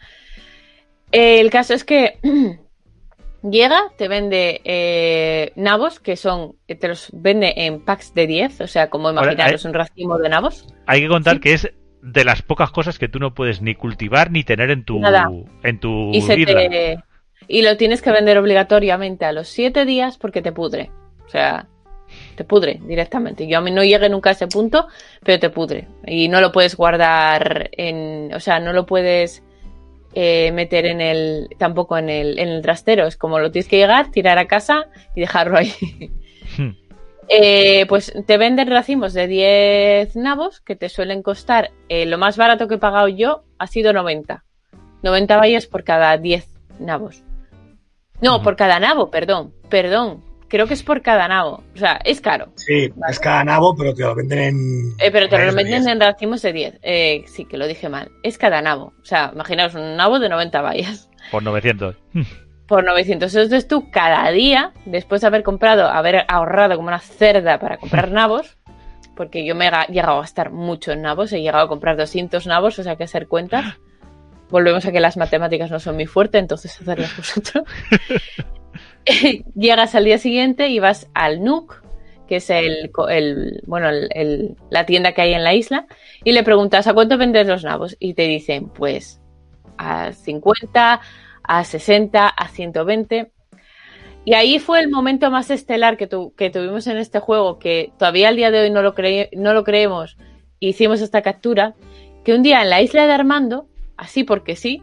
el 1.13 1.51
caso 1.51 1.75
es 1.75 1.85
que 1.85 2.19
llega, 3.43 3.93
te 3.97 4.09
vende 4.09 4.61
eh, 4.65 5.53
nabos, 5.57 6.01
que 6.01 6.17
son, 6.17 6.57
te 6.67 6.89
los 6.89 7.09
vende 7.13 7.53
en 7.57 7.85
packs 7.85 8.15
de 8.15 8.27
10, 8.27 8.61
o 8.63 8.67
sea, 8.67 8.91
como 8.91 9.11
imaginaros 9.11 9.65
un 9.65 9.75
racimo 9.75 10.19
de 10.19 10.29
nabos. 10.29 10.67
Hay 10.87 11.01
que 11.03 11.09
contar 11.09 11.41
que 11.41 11.55
es 11.55 11.71
de 12.03 12.25
las 12.25 12.43
pocas 12.43 12.71
cosas 12.71 12.99
que 12.99 13.09
tú 13.09 13.19
no 13.19 13.35
puedes 13.35 13.61
ni 13.61 13.75
cultivar 13.75 14.31
ni 14.31 14.45
tener 14.45 14.71
en 14.71 14.85
tu, 14.85 15.01
en 15.63 15.81
tu 15.81 16.11
y, 16.13 16.23
y 17.49 17.63
lo 17.63 17.77
tienes 17.77 18.01
que 18.01 18.11
vender 18.11 18.39
obligatoriamente 18.39 19.25
a 19.25 19.33
los 19.33 19.49
7 19.49 19.85
días 19.85 20.17
porque 20.19 20.43
te 20.43 20.53
pudre. 20.53 20.91
O 21.27 21.29
sea, 21.29 21.67
te 22.35 22.45
pudre 22.45 22.81
directamente. 22.85 23.47
Yo 23.47 23.59
a 23.59 23.61
mí 23.61 23.71
no 23.71 23.85
llegué 23.85 24.09
nunca 24.09 24.31
a 24.31 24.33
ese 24.33 24.47
punto, 24.47 24.89
pero 25.23 25.39
te 25.39 25.51
pudre. 25.51 25.89
Y 26.07 26.29
no 26.29 26.41
lo 26.41 26.53
puedes 26.53 26.77
guardar 26.77 27.71
en, 27.73 28.33
o 28.35 28.41
sea, 28.41 28.61
no 28.61 28.73
lo 28.73 28.87
puedes 28.87 29.43
eh, 30.15 30.51
meter 30.53 30.87
en 30.87 31.01
el, 31.01 31.49
tampoco 31.59 31.97
en 31.99 32.09
el, 32.09 32.39
en 32.39 32.49
el 32.49 32.63
trastero. 32.63 33.07
Es 33.07 33.17
como 33.17 33.39
lo 33.39 33.51
tienes 33.51 33.69
que 33.69 33.77
llegar, 33.77 34.11
tirar 34.11 34.39
a 34.39 34.47
casa 34.47 34.87
y 35.15 35.21
dejarlo 35.21 35.59
ahí. 35.59 35.73
Hmm. 36.57 36.71
Eh, 37.33 37.87
pues 37.89 38.13
te 38.27 38.39
venden 38.39 38.69
racimos 38.69 39.13
de 39.15 39.29
10 39.29 40.17
nabos 40.17 40.61
que 40.61 40.75
te 40.75 40.89
suelen 40.89 41.23
costar, 41.23 41.71
eh, 41.89 42.05
lo 42.05 42.19
más 42.19 42.37
barato 42.37 42.67
que 42.67 42.75
he 42.75 42.79
pagado 42.79 43.07
yo 43.07 43.45
ha 43.57 43.69
sido 43.69 43.93
90. 43.93 44.45
90 45.05 45.37
vallas 45.37 45.67
por 45.67 45.85
cada 45.85 46.17
10 46.19 46.49
nabos. 46.81 47.23
No, 48.21 48.43
por 48.43 48.57
cada 48.57 48.81
nabo, 48.81 49.11
perdón, 49.11 49.55
perdón. 49.69 50.25
Creo 50.51 50.67
que 50.67 50.75
es 50.75 50.83
por 50.83 51.01
cada 51.01 51.29
nabo. 51.29 51.63
O 51.75 51.79
sea, 51.79 52.01
es 52.05 52.21
caro. 52.21 52.49
Sí, 52.57 52.93
es 53.09 53.21
cada 53.21 53.45
nabo, 53.45 53.77
pero 53.77 53.95
te 53.95 54.03
lo 54.03 54.17
venden 54.17 54.39
en. 54.41 54.57
Eh, 54.99 55.13
pero 55.13 55.29
te 55.29 55.39
lo 55.47 55.55
venden 55.55 55.89
en 55.89 56.01
racimos 56.01 56.43
de 56.43 56.53
10. 56.53 56.81
Eh, 56.83 57.23
sí, 57.29 57.45
que 57.45 57.57
lo 57.57 57.69
dije 57.69 57.89
mal. 57.89 58.11
Es 58.25 58.37
cada 58.37 58.61
nabo. 58.61 58.93
O 59.01 59.05
sea, 59.05 59.31
imaginaos 59.33 59.77
un 59.77 59.97
nabo 59.97 60.19
de 60.19 60.29
90 60.29 60.61
vallas. 60.61 61.09
Por 61.31 61.45
900. 61.45 61.97
por 62.67 62.85
900. 62.85 63.33
Entonces 63.33 63.69
tú 63.69 63.91
cada 63.93 64.29
día, 64.33 64.73
después 64.87 65.21
de 65.21 65.29
haber 65.29 65.45
comprado, 65.45 65.87
haber 65.87 66.25
ahorrado 66.27 66.75
como 66.75 66.89
una 66.89 66.99
cerda 66.99 67.61
para 67.61 67.77
comprar 67.77 68.11
nabos, 68.13 68.59
porque 69.15 69.47
yo 69.47 69.55
me 69.55 69.69
he 69.69 69.93
llegado 69.93 70.19
a 70.19 70.21
gastar 70.23 70.51
mucho 70.51 70.91
en 70.91 71.03
nabos, 71.03 71.33
he 71.33 71.41
llegado 71.43 71.65
a 71.65 71.69
comprar 71.69 71.97
200 71.97 72.47
nabos, 72.49 72.77
o 72.81 72.83
sea 72.83 72.97
que 72.97 73.05
hacer 73.05 73.29
cuentas. 73.29 73.79
Volvemos 74.51 74.85
a 74.85 74.91
que 74.91 74.99
las 74.99 75.17
matemáticas 75.17 75.71
no 75.71 75.79
son 75.79 75.95
muy 75.95 76.07
fuertes, 76.07 76.41
entonces 76.41 76.81
hacerlas 76.81 77.17
vosotros. 77.17 77.65
llegas 79.55 79.95
al 79.95 80.05
día 80.05 80.19
siguiente 80.19 80.69
y 80.69 80.79
vas 80.79 81.09
al 81.15 81.43
Nook, 81.43 81.83
que 82.29 82.37
es 82.37 82.51
el, 82.51 82.91
bueno, 83.67 83.89
la 84.71 84.87
tienda 84.87 85.13
que 85.13 85.23
hay 85.23 85.35
en 85.35 85.43
la 85.43 85.55
isla, 85.55 85.87
y 86.23 86.33
le 86.33 86.45
preguntas 86.45 86.87
a 86.87 86.95
cuánto 86.95 87.19
vendes 87.19 87.47
los 87.47 87.65
nabos 87.65 87.97
y 87.99 88.15
te 88.15 88.23
dicen, 88.23 88.69
pues 88.69 89.21
a 89.79 90.13
50, 90.13 91.01
a 91.43 91.65
60, 91.65 92.29
a 92.29 92.49
120. 92.49 93.33
Y 94.25 94.35
ahí 94.35 94.59
fue 94.59 94.81
el 94.81 94.91
momento 94.91 95.31
más 95.31 95.51
estelar 95.51 95.97
que, 95.97 96.09
que 96.37 96.51
tuvimos 96.51 96.87
en 96.87 96.99
este 96.99 97.19
juego, 97.19 97.59
que 97.59 97.93
todavía 97.99 98.29
al 98.29 98.37
día 98.37 98.51
de 98.51 98.61
hoy 98.61 98.71
no 98.71 98.83
lo, 98.83 98.95
no 99.33 99.55
lo 99.55 99.65
creemos, 99.65 100.17
hicimos 100.61 101.01
esta 101.01 101.23
captura, 101.23 101.75
que 102.23 102.35
un 102.35 102.43
día 102.43 102.63
en 102.63 102.71
la 102.71 102.83
isla 102.83 103.07
de 103.07 103.13
Armando, 103.13 103.67
así 103.97 104.23
porque 104.23 104.57
sí, 104.57 104.83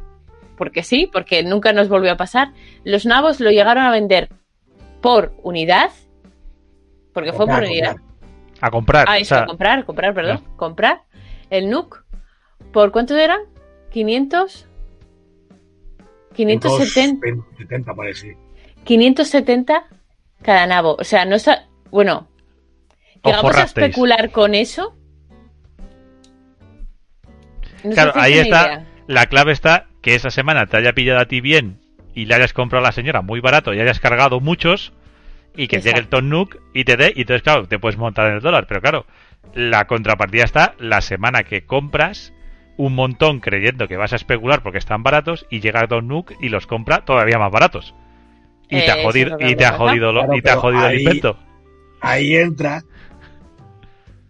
porque 0.58 0.84
sí, 0.84 1.10
porque 1.12 1.44
nunca 1.44 1.72
nos 1.72 1.88
volvió 1.88 2.12
a 2.12 2.18
pasar, 2.18 2.52
los 2.84 3.06
nabos 3.06 3.40
lo 3.40 3.52
llegaron 3.52 3.86
a 3.86 3.92
vender 3.92 4.30
por 5.02 5.34
unidad, 5.44 5.92
porque 7.14 7.32
fue 7.32 7.46
por 7.46 7.64
unidad. 7.64 7.98
A 8.60 8.72
comprar. 8.72 9.06
Ah, 9.08 9.20
eso, 9.20 9.36
a 9.36 9.46
comprar, 9.46 9.86
comprar, 9.86 10.14
perdón, 10.14 10.44
comprar 10.56 11.04
el 11.50 11.70
NUC. 11.70 12.04
¿Por 12.74 12.92
cuánto 12.92 13.16
eran? 13.16 13.42
500. 13.92 14.68
570. 16.34 17.94
parece. 17.96 18.38
570 18.84 19.88
cada 20.42 20.68
nabo. 20.68 20.96
O 21.00 21.04
sea, 21.04 21.26
no 21.26 21.36
está. 21.36 21.68
Bueno, 21.92 22.28
llegamos 23.24 23.56
a 23.56 23.64
especular 23.64 24.32
con 24.32 24.56
eso. 24.56 24.96
claro, 27.94 28.12
ahí 28.16 28.40
está. 28.40 28.86
La 29.08 29.28
clave 29.28 29.54
está 29.54 29.88
que 30.08 30.16
esa 30.16 30.30
semana 30.30 30.68
te 30.68 30.78
haya 30.78 30.94
pillado 30.94 31.20
a 31.20 31.26
ti 31.26 31.42
bien 31.42 31.82
y 32.16 32.28
le 32.28 32.36
hayas 32.36 32.54
comprado 32.54 32.86
a 32.86 32.88
la 32.88 32.94
señora 32.94 33.22
muy 33.22 33.42
barato 33.42 33.74
y 33.74 33.82
hayas 33.82 34.00
cargado 34.00 34.40
muchos 34.40 34.94
y 35.54 35.68
que 35.68 35.82
llegue 35.82 36.00
el 36.00 36.08
Ton 36.08 36.30
Nook 36.30 36.62
y 36.74 36.86
te 36.86 36.96
dé 36.96 37.12
y 37.14 37.24
entonces 37.24 37.44
claro 37.44 37.68
te 37.68 37.78
puedes 37.78 37.98
montar 37.98 38.28
en 38.28 38.36
el 38.36 38.42
dólar. 38.42 38.68
Pero 38.70 38.80
claro 38.80 39.06
la 39.54 39.86
contrapartida 39.86 40.46
está 40.46 40.76
la 40.80 41.02
semana 41.02 41.44
que 41.44 41.66
compras 41.66 42.32
un 42.78 42.96
montón 42.96 43.42
creyendo 43.42 43.90
que 43.90 43.98
vas 43.98 44.14
a 44.14 44.16
especular 44.16 44.64
porque 44.64 44.78
están 44.78 45.04
baratos 45.04 45.46
y 45.50 45.60
llega 45.60 45.82
el 45.82 45.90
Ton 45.90 46.08
Nook 46.08 46.36
y 46.40 46.48
los 46.48 46.68
compra 46.68 47.04
todavía 47.04 47.38
más 47.38 47.52
baratos. 47.52 47.94
Y 48.70 48.80
te 48.80 48.92
ha 48.92 49.04
jodido 49.04 49.36
y 49.42 49.58
te 49.58 49.66
ha 49.66 49.74
jodido 49.74 50.14
y 50.34 50.42
te 50.42 50.52
ha 50.52 50.56
jodido 50.56 50.88
el 50.88 51.02
invento. 51.02 51.38
ahí 52.00 52.34
entra 52.34 52.82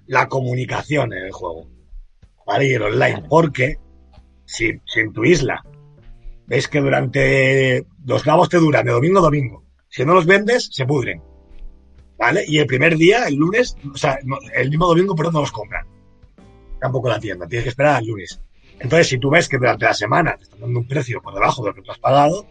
la 0.08 0.28
comunicación 0.28 1.14
en 1.14 1.26
el 1.26 1.32
juego 1.32 1.68
vale 2.48 2.66
y 2.66 2.74
el 2.74 2.82
online 2.82 3.26
porque 3.30 3.78
si, 4.48 4.82
en 4.96 5.14
tu 5.14 5.26
isla 5.26 5.62
ves 6.48 6.68
que 6.68 6.80
durante 6.80 7.86
los 8.06 8.24
clavos 8.24 8.48
te 8.50 8.58
duran 8.58 8.86
de 8.86 8.94
domingo 8.94 9.20
a 9.20 9.24
domingo, 9.24 9.66
si 9.90 10.06
no 10.06 10.14
los 10.14 10.26
vendes, 10.26 10.70
se 10.72 10.86
pudren. 10.86 11.22
¿Vale? 12.18 12.46
Y 12.48 12.58
el 12.58 12.66
primer 12.66 12.98
día, 12.98 13.26
el 13.28 13.36
lunes, 13.36 13.76
o 13.94 13.98
sea, 13.98 14.18
el 14.56 14.70
mismo 14.70 14.88
domingo, 14.88 15.14
perdón, 15.14 15.34
no 15.34 15.42
los 15.42 15.52
compran. 15.52 15.86
Tampoco 16.80 17.10
la 17.10 17.20
tienda, 17.20 17.48
tienes 17.48 17.66
que 17.66 17.70
esperar 17.70 17.98
al 17.98 18.06
lunes. 18.06 18.42
Entonces, 18.80 19.08
si 19.08 19.20
tú 19.20 19.30
ves 19.30 19.48
que 19.50 19.58
durante 19.58 19.86
la 19.86 19.94
semana 19.94 20.36
te 20.38 20.44
están 20.44 20.62
dando 20.62 20.80
un 20.80 20.88
precio 20.88 21.22
por 21.22 21.34
debajo 21.34 21.62
de 21.64 21.70
lo 21.70 21.76
que 21.76 21.82
tú 21.82 21.92
has 21.92 22.00
pagado, 22.00 22.46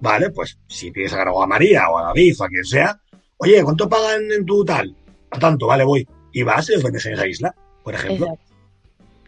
¿vale? 0.00 0.30
Pues 0.30 0.58
si 0.68 0.92
tienes 0.92 1.12
a 1.14 1.22
a 1.22 1.46
María 1.46 1.88
o 1.88 1.98
a 1.98 2.02
David 2.04 2.40
o 2.40 2.44
a 2.44 2.48
quien 2.48 2.64
sea, 2.64 3.00
oye, 3.38 3.62
¿cuánto 3.64 3.88
pagan 3.88 4.30
en 4.30 4.44
tu 4.44 4.64
tal? 4.64 4.94
A 5.30 5.38
tanto, 5.38 5.66
vale, 5.66 5.84
voy. 5.84 6.06
Y 6.32 6.42
vas 6.42 6.68
y 6.68 6.74
los 6.74 6.82
vendes 6.82 7.06
en 7.06 7.14
esa 7.14 7.26
isla, 7.26 7.54
por 7.82 7.94
ejemplo. 7.94 8.38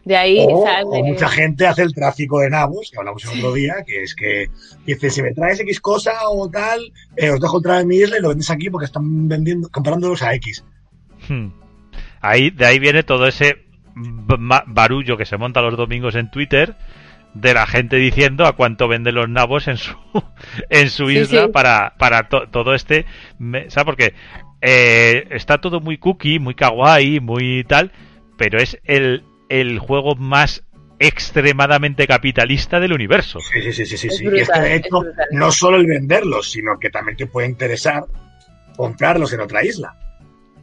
De 0.03 0.17
ahí 0.17 0.45
o, 0.49 0.65
mucha 1.03 1.29
gente 1.29 1.67
hace 1.67 1.83
el 1.83 1.93
tráfico 1.93 2.39
de 2.39 2.49
nabos, 2.49 2.89
que 2.91 2.97
hablamos 2.97 3.23
el 3.25 3.37
otro 3.37 3.53
día, 3.53 3.75
que 3.85 4.01
es 4.03 4.15
que 4.15 4.47
dice, 4.85 5.09
si 5.11 5.21
me 5.21 5.33
traes 5.33 5.59
X 5.59 5.79
cosa 5.79 6.13
o 6.29 6.49
tal, 6.49 6.91
eh, 7.15 7.29
os 7.29 7.39
dejo 7.39 7.57
entrar 7.57 7.81
en 7.81 7.87
mi 7.87 7.97
isla 7.97 8.17
y 8.17 8.21
lo 8.21 8.29
vendes 8.29 8.49
aquí 8.49 8.69
porque 8.69 8.85
están 8.85 9.27
vendiendo, 9.27 9.69
comprándolos 9.69 10.23
a 10.23 10.33
X. 10.35 10.63
Hmm. 11.27 11.49
Ahí, 12.19 12.49
de 12.49 12.65
ahí 12.65 12.79
viene 12.79 13.03
todo 13.03 13.27
ese 13.27 13.57
barullo 13.93 15.17
que 15.17 15.25
se 15.25 15.37
monta 15.37 15.61
los 15.61 15.77
domingos 15.77 16.15
en 16.15 16.31
Twitter 16.31 16.75
de 17.33 17.53
la 17.53 17.65
gente 17.65 17.95
diciendo 17.97 18.45
a 18.45 18.55
cuánto 18.55 18.87
venden 18.87 19.15
los 19.15 19.29
nabos 19.29 19.67
en 19.67 19.77
su 19.77 19.95
en 20.69 20.89
su 20.89 21.09
isla 21.09 21.49
para 21.49 21.93
para 21.97 22.27
todo 22.27 22.73
este 22.73 23.05
¿sabes? 23.39 23.85
porque 23.85 24.13
eh, 24.61 25.27
está 25.31 25.59
todo 25.59 25.79
muy 25.79 25.97
cookie 25.97 26.39
muy 26.39 26.55
kawaii 26.55 27.19
muy 27.19 27.63
tal 27.63 27.91
pero 28.37 28.59
es 28.59 28.77
el 28.83 29.23
el 29.51 29.79
juego 29.79 30.15
más 30.15 30.63
extremadamente 30.97 32.07
capitalista 32.07 32.79
del 32.79 32.93
universo. 32.93 33.39
Sí, 33.39 33.61
sí, 33.61 33.85
sí, 33.85 33.97
sí, 33.97 34.09
sí. 34.09 34.23
y 34.23 34.39
es 34.39 34.49
que 34.49 34.59
de 34.61 34.75
hecho, 34.75 35.03
no 35.31 35.51
solo 35.51 35.77
el 35.77 35.87
venderlos, 35.87 36.51
sino 36.51 36.79
que 36.79 36.89
también 36.89 37.17
te 37.17 37.25
puede 37.25 37.47
interesar 37.49 38.05
comprarlos 38.77 39.33
en 39.33 39.41
otra 39.41 39.65
isla. 39.65 39.97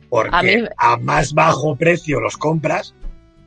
Porque 0.08 0.66
a, 0.78 0.96
más 0.96 1.34
bajo 1.34 1.76
precio 1.76 2.18
los 2.18 2.38
compras, 2.38 2.94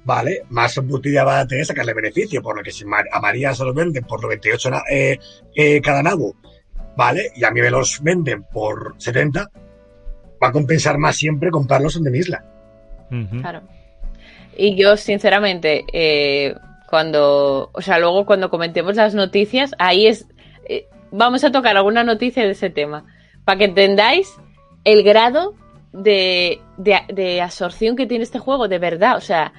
¿vale? 0.04 0.44
Más 0.50 0.78
botella 0.86 1.24
va 1.24 1.40
a 1.40 1.48
tener 1.48 1.66
sacarle 1.66 1.96
beneficio, 1.96 2.44
por 2.44 2.56
lo 2.56 2.62
que 2.62 2.72
si 2.72 2.84
a 2.84 3.20
María 3.20 3.56
se 3.56 3.64
los 3.64 3.74
venden 3.74 4.04
por 4.04 4.22
98 4.22 4.70
eh, 4.92 5.18
eh, 5.56 5.82
cada 5.82 6.04
nabo, 6.04 6.36
¿vale? 6.96 7.32
Y 7.36 7.46
a 7.46 7.52
mí 7.52 7.62
me 7.62 7.72
los 7.72 8.04
venden 8.04 8.44
por 8.44 8.94
70, 9.00 9.50
va 10.44 10.48
a 10.50 10.52
compensar 10.52 11.00
más 11.00 11.16
siempre 11.16 11.50
comprarlos 11.50 11.96
en 11.96 12.12
mi 12.12 12.20
isla. 12.20 12.46
Claro. 13.42 13.64
Y 14.58 14.76
yo, 14.76 14.98
sinceramente, 14.98 15.86
eh, 15.94 16.56
cuando, 16.90 17.70
o 17.74 17.82
sea, 17.82 18.00
luego 18.00 18.26
cuando 18.26 18.50
comentemos 18.50 18.96
las 18.96 19.16
noticias, 19.16 19.72
ahí 19.80 20.08
es, 20.08 20.28
eh, 20.68 20.88
vamos 21.12 21.44
a 21.44 21.52
tocar 21.52 21.78
alguna 21.78 22.04
noticia 22.04 22.44
de 22.44 22.52
ese 22.52 22.70
tema, 22.70 23.06
para 23.46 23.58
que 23.58 23.66
entendáis 23.66 24.38
el 24.84 25.04
grado 25.04 25.56
de, 25.94 26.60
de, 26.78 27.42
absorción 27.42 27.96
que 27.96 28.08
tiene 28.08 28.24
este 28.24 28.40
juego, 28.40 28.68
de 28.68 28.80
verdad, 28.80 29.18
o 29.18 29.22
sea, 29.22 29.54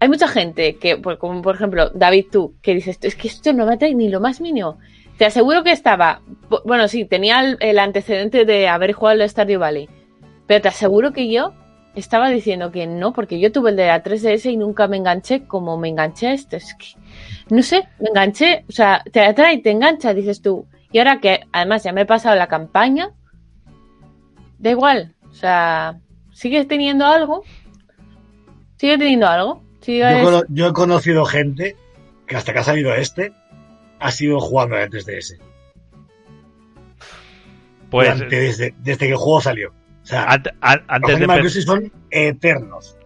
hay 0.00 0.08
mucha 0.08 0.28
gente 0.28 0.76
que, 0.76 1.00
como 1.00 1.42
por 1.42 1.54
ejemplo 1.54 1.90
David 1.90 2.26
tú, 2.30 2.54
que 2.62 2.74
dices, 2.74 2.98
es 3.02 3.16
que 3.16 3.28
esto 3.28 3.52
no 3.52 3.66
me 3.66 3.74
atrae 3.74 3.94
ni 3.94 4.08
lo 4.08 4.20
más 4.20 4.40
mínimo. 4.40 4.78
Te 5.16 5.24
aseguro 5.24 5.62
que 5.62 5.72
estaba, 5.72 6.20
bueno, 6.64 6.88
sí, 6.88 7.06
tenía 7.06 7.56
el, 7.58 7.78
antecedente 7.78 8.44
de 8.44 8.68
haber 8.68 8.92
jugado 8.92 9.22
el 9.22 9.28
Stardew 9.28 9.58
Valley, 9.58 9.88
pero 10.46 10.60
te 10.60 10.68
aseguro 10.68 11.12
que 11.12 11.30
yo 11.30 11.54
estaba 11.96 12.28
diciendo 12.28 12.70
que 12.70 12.86
no, 12.86 13.12
porque 13.12 13.40
yo 13.40 13.50
tuve 13.50 13.70
el 13.70 13.76
de 13.76 13.86
la 13.86 14.04
3DS 14.04 14.52
y 14.52 14.56
nunca 14.56 14.86
me 14.86 14.98
enganché 14.98 15.46
como 15.46 15.78
me 15.78 15.88
enganché 15.88 16.28
a 16.28 16.32
este. 16.34 16.56
Es 16.56 16.74
que, 16.74 16.86
no 17.54 17.62
sé, 17.62 17.88
me 17.98 18.10
enganché, 18.10 18.64
o 18.68 18.72
sea, 18.72 19.02
te 19.10 19.20
atrae 19.20 19.54
y 19.54 19.62
te 19.62 19.70
engancha, 19.70 20.14
dices 20.14 20.42
tú. 20.42 20.66
Y 20.92 20.98
ahora 20.98 21.20
que 21.20 21.40
además 21.52 21.82
ya 21.82 21.92
me 21.92 22.02
he 22.02 22.06
pasado 22.06 22.36
la 22.36 22.46
campaña, 22.46 23.10
da 24.58 24.70
igual, 24.70 25.14
o 25.30 25.34
sea, 25.34 25.98
sigue 26.32 26.64
teniendo 26.66 27.06
algo, 27.06 27.42
sigue 28.76 28.98
teniendo 28.98 29.26
algo. 29.26 29.62
yo, 30.48 30.66
he 30.68 30.72
conocido 30.72 31.24
gente 31.24 31.76
que 32.26 32.36
hasta 32.36 32.52
que 32.52 32.58
ha 32.58 32.64
salido 32.64 32.94
este, 32.94 33.32
ha 33.98 34.10
sido 34.10 34.38
jugando 34.38 34.76
a 34.76 34.80
la 34.80 34.88
3DS. 34.88 35.38
Pues, 37.90 38.18
desde, 38.28 38.74
desde, 38.78 39.06
que 39.06 39.12
el 39.12 39.16
juego 39.16 39.40
salió. 39.40 39.72
O 40.06 40.08
sea, 40.08 40.30
antes 40.30 40.52
los 41.02 41.16
Animal 41.16 41.40
Crossing 41.40 41.62
son 41.62 41.92
eternos. 42.12 42.96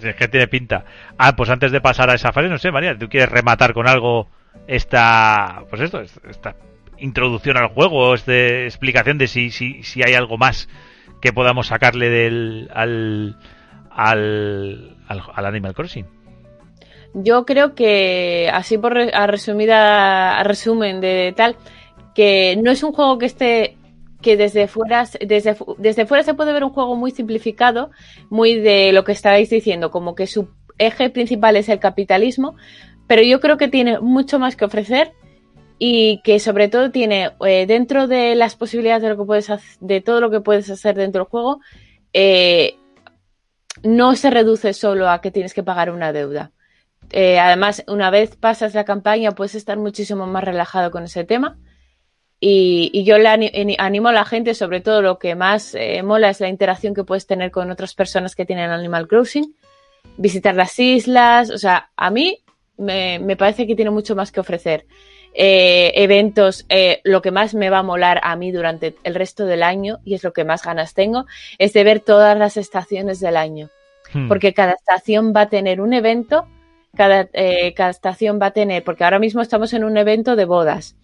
Es 0.00 0.14
que 0.14 0.28
tiene 0.28 0.46
pinta. 0.46 0.84
Ah, 1.18 1.34
pues 1.34 1.50
antes 1.50 1.72
de 1.72 1.80
pasar 1.80 2.08
a 2.08 2.14
esa 2.14 2.32
fase, 2.32 2.48
no 2.48 2.56
sé, 2.56 2.70
María, 2.70 2.96
¿tú 2.96 3.08
quieres 3.08 3.28
rematar 3.28 3.74
con 3.74 3.88
algo 3.88 4.28
esta, 4.68 5.64
pues 5.68 5.82
esto, 5.82 6.00
esta 6.00 6.54
introducción 6.98 7.56
al 7.56 7.66
juego, 7.66 8.14
esta 8.14 8.32
explicación 8.32 9.18
de 9.18 9.26
si, 9.26 9.50
si, 9.50 9.82
si 9.82 10.04
hay 10.04 10.14
algo 10.14 10.38
más 10.38 10.68
que 11.20 11.32
podamos 11.32 11.66
sacarle 11.66 12.10
del, 12.10 12.70
al, 12.72 13.36
al, 13.90 14.96
al, 15.08 15.46
Animal 15.46 15.74
Crossing? 15.74 16.06
Yo 17.12 17.44
creo 17.44 17.74
que, 17.74 18.48
así 18.52 18.78
por 18.78 18.96
a 18.96 19.26
resumida, 19.26 20.38
a 20.38 20.44
resumen 20.44 21.00
de 21.00 21.34
tal, 21.36 21.56
que 22.14 22.56
no 22.62 22.70
es 22.70 22.84
un 22.84 22.92
juego 22.92 23.18
que 23.18 23.26
esté 23.26 23.76
que 24.26 24.36
desde 24.36 24.66
fuera, 24.66 25.08
desde, 25.24 25.56
desde 25.78 26.04
fuera 26.04 26.24
se 26.24 26.34
puede 26.34 26.52
ver 26.52 26.64
un 26.64 26.70
juego 26.70 26.96
muy 26.96 27.12
simplificado, 27.12 27.92
muy 28.28 28.56
de 28.56 28.90
lo 28.92 29.04
que 29.04 29.12
estabais 29.12 29.48
diciendo, 29.48 29.92
como 29.92 30.16
que 30.16 30.26
su 30.26 30.48
eje 30.78 31.10
principal 31.10 31.54
es 31.54 31.68
el 31.68 31.78
capitalismo, 31.78 32.56
pero 33.06 33.22
yo 33.22 33.38
creo 33.38 33.56
que 33.56 33.68
tiene 33.68 34.00
mucho 34.00 34.40
más 34.40 34.56
que 34.56 34.64
ofrecer 34.64 35.12
y 35.78 36.22
que 36.24 36.40
sobre 36.40 36.66
todo 36.66 36.90
tiene 36.90 37.30
eh, 37.46 37.66
dentro 37.68 38.08
de 38.08 38.34
las 38.34 38.56
posibilidades 38.56 39.04
de 39.04 39.10
lo 39.10 39.16
que 39.16 39.26
puedes 39.26 39.48
hacer, 39.48 39.78
de 39.78 40.00
todo 40.00 40.20
lo 40.20 40.28
que 40.28 40.40
puedes 40.40 40.68
hacer 40.70 40.96
dentro 40.96 41.22
del 41.22 41.30
juego, 41.30 41.60
eh, 42.12 42.74
no 43.84 44.16
se 44.16 44.30
reduce 44.30 44.72
solo 44.72 45.08
a 45.08 45.20
que 45.20 45.30
tienes 45.30 45.54
que 45.54 45.62
pagar 45.62 45.92
una 45.92 46.12
deuda. 46.12 46.50
Eh, 47.10 47.38
además, 47.38 47.84
una 47.86 48.10
vez 48.10 48.34
pasas 48.34 48.74
la 48.74 48.84
campaña, 48.84 49.36
puedes 49.36 49.54
estar 49.54 49.78
muchísimo 49.78 50.26
más 50.26 50.42
relajado 50.42 50.90
con 50.90 51.04
ese 51.04 51.22
tema. 51.22 51.58
Y, 52.38 53.04
yo 53.04 53.18
le 53.18 53.76
animo 53.78 54.08
a 54.08 54.12
la 54.12 54.24
gente, 54.24 54.54
sobre 54.54 54.80
todo 54.80 55.02
lo 55.02 55.18
que 55.18 55.34
más 55.34 55.76
mola 56.04 56.30
es 56.30 56.40
la 56.40 56.48
interacción 56.48 56.94
que 56.94 57.04
puedes 57.04 57.26
tener 57.26 57.50
con 57.50 57.70
otras 57.70 57.94
personas 57.94 58.34
que 58.34 58.44
tienen 58.44 58.70
Animal 58.70 59.08
Crossing, 59.08 59.54
visitar 60.16 60.54
las 60.54 60.78
islas, 60.78 61.50
o 61.50 61.58
sea, 61.58 61.90
a 61.96 62.10
mí 62.10 62.38
me 62.76 63.36
parece 63.36 63.66
que 63.66 63.74
tiene 63.74 63.90
mucho 63.90 64.14
más 64.14 64.32
que 64.32 64.40
ofrecer. 64.40 64.86
Eh, 65.38 65.92
eventos, 66.02 66.64
eh, 66.70 67.02
lo 67.04 67.20
que 67.20 67.30
más 67.30 67.54
me 67.54 67.68
va 67.68 67.80
a 67.80 67.82
molar 67.82 68.20
a 68.22 68.36
mí 68.36 68.52
durante 68.52 68.96
el 69.04 69.14
resto 69.14 69.44
del 69.44 69.62
año, 69.62 69.98
y 70.02 70.14
es 70.14 70.24
lo 70.24 70.32
que 70.32 70.44
más 70.44 70.64
ganas 70.64 70.94
tengo, 70.94 71.26
es 71.58 71.74
de 71.74 71.84
ver 71.84 72.00
todas 72.00 72.38
las 72.38 72.56
estaciones 72.56 73.20
del 73.20 73.36
año. 73.36 73.68
Hmm. 74.14 74.28
Porque 74.28 74.54
cada 74.54 74.72
estación 74.72 75.34
va 75.36 75.42
a 75.42 75.48
tener 75.50 75.82
un 75.82 75.92
evento, 75.92 76.46
cada, 76.96 77.28
eh, 77.34 77.74
cada 77.74 77.90
estación 77.90 78.38
va 78.40 78.46
a 78.46 78.50
tener, 78.52 78.82
porque 78.82 79.04
ahora 79.04 79.18
mismo 79.18 79.42
estamos 79.42 79.74
en 79.74 79.84
un 79.84 79.98
evento 79.98 80.36
de 80.36 80.46
bodas, 80.46 80.96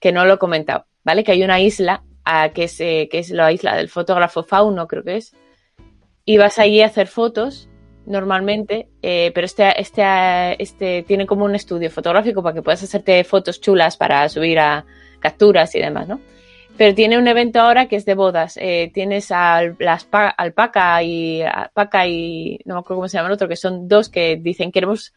que 0.00 0.12
no 0.12 0.24
lo 0.24 0.34
he 0.34 0.38
comentado, 0.38 0.86
¿vale? 1.04 1.24
Que 1.24 1.32
hay 1.32 1.42
una 1.42 1.60
isla, 1.60 2.02
a, 2.24 2.50
que, 2.50 2.64
es, 2.64 2.78
que 2.78 3.08
es 3.12 3.30
la 3.30 3.52
isla 3.52 3.76
del 3.76 3.88
fotógrafo 3.88 4.42
Fauno, 4.42 4.86
creo 4.86 5.04
que 5.04 5.16
es, 5.16 5.34
y 6.24 6.38
vas 6.38 6.58
allí 6.58 6.82
a 6.82 6.86
hacer 6.86 7.06
fotos 7.06 7.68
normalmente, 8.06 8.88
eh, 9.02 9.32
pero 9.34 9.44
este, 9.44 9.80
este, 9.80 10.62
este 10.62 11.02
tiene 11.04 11.26
como 11.26 11.44
un 11.44 11.54
estudio 11.54 11.90
fotográfico 11.90 12.42
para 12.42 12.54
que 12.54 12.62
puedas 12.62 12.82
hacerte 12.82 13.22
fotos 13.24 13.60
chulas 13.60 13.96
para 13.96 14.28
subir 14.28 14.58
a 14.58 14.84
capturas 15.20 15.74
y 15.74 15.80
demás, 15.80 16.08
¿no? 16.08 16.20
Pero 16.76 16.94
tiene 16.94 17.16
un 17.16 17.26
evento 17.26 17.60
ahora 17.60 17.88
que 17.88 17.96
es 17.96 18.04
de 18.04 18.14
bodas. 18.14 18.58
Eh, 18.60 18.90
tienes 18.92 19.30
al, 19.30 19.76
las 19.78 20.06
alpaca 20.12 21.02
y 21.02 21.40
alpaca 21.40 22.06
y 22.06 22.58
no 22.66 22.74
me 22.74 22.80
acuerdo 22.80 22.98
cómo 22.98 23.08
se 23.08 23.16
llama 23.16 23.28
el 23.28 23.34
otro, 23.34 23.48
que 23.48 23.56
son 23.56 23.88
dos 23.88 24.10
que 24.10 24.36
dicen 24.36 24.70
queremos 24.70 25.14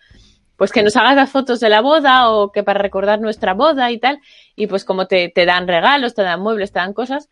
pues 0.60 0.72
que 0.72 0.84
nos 0.84 0.95
hagas 0.95 1.16
las 1.16 1.32
fotos 1.32 1.60
de 1.60 1.70
la 1.70 1.82
boda 1.82 2.30
o 2.30 2.51
que 2.51 2.64
para 2.64 2.80
recordar 2.80 3.20
nuestra 3.20 3.55
boda 3.55 3.89
y 3.89 3.97
tal. 3.97 4.20
Y 4.55 4.68
pues 4.68 4.86
como 4.86 5.07
te, 5.07 5.30
te 5.30 5.45
dan 5.47 5.68
regalos, 5.68 6.14
te 6.14 6.22
dan 6.22 6.41
muebles, 6.41 6.72
te 6.72 6.78
dan 6.78 6.93
cosas, 6.93 7.30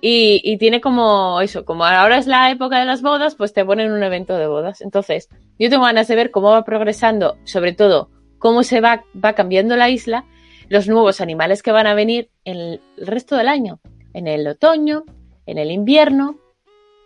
y, 0.00 0.56
tiene 0.58 0.80
como 0.80 1.40
eso, 1.40 1.64
como 1.64 1.84
ahora 1.84 2.18
es 2.18 2.26
la 2.26 2.50
época 2.50 2.78
de 2.78 2.84
las 2.84 3.02
bodas, 3.02 3.34
pues 3.34 3.52
te 3.52 3.64
ponen 3.64 3.90
un 3.90 4.02
evento 4.02 4.36
de 4.36 4.46
bodas. 4.46 4.80
Entonces, 4.80 5.28
yo 5.58 5.68
tengo 5.70 5.84
ganas 5.84 6.06
de 6.06 6.14
ver 6.14 6.30
cómo 6.30 6.50
va 6.50 6.64
progresando, 6.64 7.36
sobre 7.44 7.72
todo 7.72 8.10
cómo 8.38 8.62
se 8.62 8.80
va, 8.80 9.04
va 9.22 9.32
cambiando 9.32 9.74
la 9.76 9.90
isla, 9.90 10.24
los 10.68 10.86
nuevos 10.86 11.20
animales 11.20 11.62
que 11.62 11.72
van 11.72 11.88
a 11.88 11.94
venir 11.94 12.30
en 12.44 12.56
el 12.56 12.80
resto 12.96 13.36
del 13.36 13.48
año, 13.48 13.80
en 14.14 14.28
el 14.28 14.46
otoño, 14.46 15.02
en 15.46 15.58
el 15.58 15.72
invierno, 15.72 16.38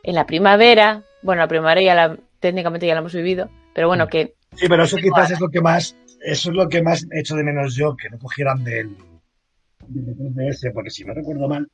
en 0.03 0.14
la 0.14 0.27
primavera. 0.27 1.05
Bueno, 1.23 1.41
la 1.41 1.49
primavera 1.49 1.81
ya 1.81 1.95
la, 1.95 2.18
técnicamente 2.41 2.87
ya 2.87 2.93
la 2.93 3.01
hemos 3.01 3.14
vivido, 3.14 3.49
pero 3.75 3.89
bueno, 3.89 4.09
que... 4.09 4.35
Sí, 4.55 4.66
pero 4.68 4.84
eso 4.84 4.96
quizás 4.96 5.30
es 5.30 5.40
lo 5.40 5.48
que 5.48 5.61
más, 5.61 5.96
eso 6.20 6.50
es 6.50 6.57
lo 6.57 6.68
que 6.68 6.82
más 6.82 7.07
he 7.11 7.20
hecho 7.20 7.36
de 7.36 7.44
menos 7.44 7.74
yo, 7.74 7.96
que 7.96 8.11
no 8.11 8.18
cogieran 8.18 8.62
del, 8.62 8.96
del 9.88 10.72
porque 10.74 10.90
si 10.90 11.05
no 11.05 11.14
recuerdo 11.14 11.48
mal, 11.48 11.68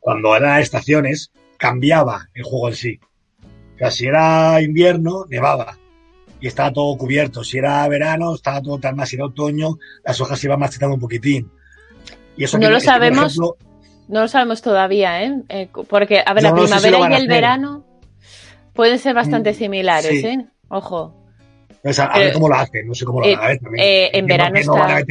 cuando 0.00 0.36
eran 0.36 0.60
estaciones, 0.60 1.32
cambiaba 1.56 2.28
el 2.34 2.42
juego 2.42 2.68
en 2.68 2.74
sí. 2.74 3.00
O 3.74 3.78
sea, 3.78 3.90
si 3.90 4.06
era 4.06 4.60
invierno, 4.60 5.24
nevaba 5.28 5.78
y 6.40 6.46
estaba 6.46 6.72
todo 6.72 6.96
cubierto. 6.98 7.42
Si 7.42 7.56
era 7.56 7.88
verano, 7.88 8.34
estaba 8.34 8.60
todo 8.60 8.78
tan 8.78 8.96
más. 8.96 9.08
Si 9.08 9.16
era 9.16 9.24
otoño, 9.24 9.78
las 10.04 10.20
hojas 10.20 10.38
se 10.38 10.46
iban 10.46 10.60
marchitando 10.60 10.94
un 10.94 11.00
poquitín. 11.00 11.50
Y 12.36 12.44
eso 12.44 12.58
no 12.58 12.68
lo 12.68 12.80
sabemos. 12.80 13.38
no 13.38 13.56
lo 14.08 14.28
sabemos 14.28 14.60
todavía, 14.60 15.24
¿eh? 15.24 15.42
¿eh? 15.48 15.68
porque, 15.88 16.22
a 16.24 16.34
ver, 16.34 16.42
la 16.42 16.54
primavera 16.54 16.98
y 17.10 17.14
el 17.14 17.28
verano 17.28 17.86
pueden 18.74 18.98
ser 18.98 19.14
bastante 19.14 19.52
mm, 19.52 19.54
similares, 19.54 20.22
¿eh? 20.22 20.46
Ojo. 20.68 21.23
Pues 21.84 21.98
a, 21.98 22.18
ver 22.18 22.32
cómo 22.32 22.48
lo 22.48 22.54
hacen, 22.54 22.88
no 22.88 22.94
sé 22.94 23.04
cómo 23.04 23.20
lo 23.20 23.26
eh, 23.26 23.36
hacen. 23.38 23.60
Eh, 23.76 24.10
en 24.14 24.26
verano 24.26 24.56
está, 24.56 25.04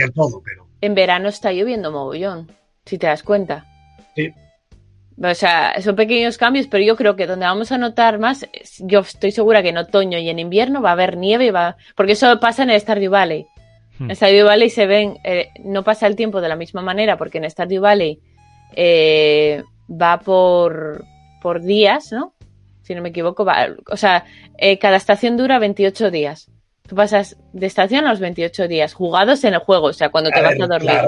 En 0.81 0.95
verano 0.95 1.29
está 1.29 1.51
lloviendo 1.51 1.91
mogollón, 1.91 2.51
si 2.83 2.97
te 2.97 3.05
das 3.05 3.21
cuenta. 3.21 3.67
Sí. 4.15 4.33
O 5.23 5.35
sea, 5.35 5.79
son 5.83 5.95
pequeños 5.95 6.39
cambios, 6.39 6.65
pero 6.65 6.83
yo 6.83 6.95
creo 6.95 7.15
que 7.15 7.27
donde 7.27 7.45
vamos 7.45 7.71
a 7.71 7.77
notar 7.77 8.17
más, 8.17 8.49
yo 8.79 9.01
estoy 9.01 9.31
segura 9.31 9.61
que 9.61 9.69
en 9.69 9.77
otoño 9.77 10.17
y 10.17 10.29
en 10.29 10.39
invierno 10.39 10.81
va 10.81 10.89
a 10.89 10.93
haber 10.93 11.15
nieve, 11.15 11.51
va, 11.51 11.77
porque 11.95 12.13
eso 12.13 12.39
pasa 12.39 12.63
en 12.63 12.71
el 12.71 12.81
Stardew 12.81 13.11
Valley. 13.11 13.45
Hmm. 13.99 14.09
En 14.09 14.15
Stardew 14.15 14.47
Valley 14.47 14.71
se 14.71 14.87
ven, 14.87 15.19
eh, 15.23 15.49
no 15.63 15.83
pasa 15.83 16.07
el 16.07 16.15
tiempo 16.15 16.41
de 16.41 16.49
la 16.49 16.55
misma 16.55 16.81
manera, 16.81 17.17
porque 17.17 17.37
en 17.37 17.47
Stardew 17.51 17.81
Valley 17.81 18.19
eh, 18.75 19.61
va 19.87 20.19
por, 20.21 21.05
por 21.39 21.61
días, 21.61 22.11
¿no? 22.11 22.33
Si 22.81 22.95
no 22.95 23.03
me 23.03 23.09
equivoco, 23.09 23.45
va, 23.45 23.67
o 23.91 23.95
sea, 23.95 24.25
eh, 24.57 24.79
cada 24.79 24.97
estación 24.97 25.37
dura 25.37 25.59
28 25.59 26.09
días. 26.09 26.49
Tú 26.87 26.95
pasas 26.95 27.37
de 27.53 27.65
estación 27.65 28.05
a 28.05 28.09
los 28.09 28.19
28 28.19 28.67
días, 28.67 28.93
jugados 28.93 29.43
en 29.43 29.53
el 29.53 29.59
juego, 29.59 29.87
o 29.87 29.93
sea, 29.93 30.09
cuando 30.09 30.29
te 30.29 30.41
vas 30.41 30.59
a 30.59 30.67
dormir. 30.67 30.99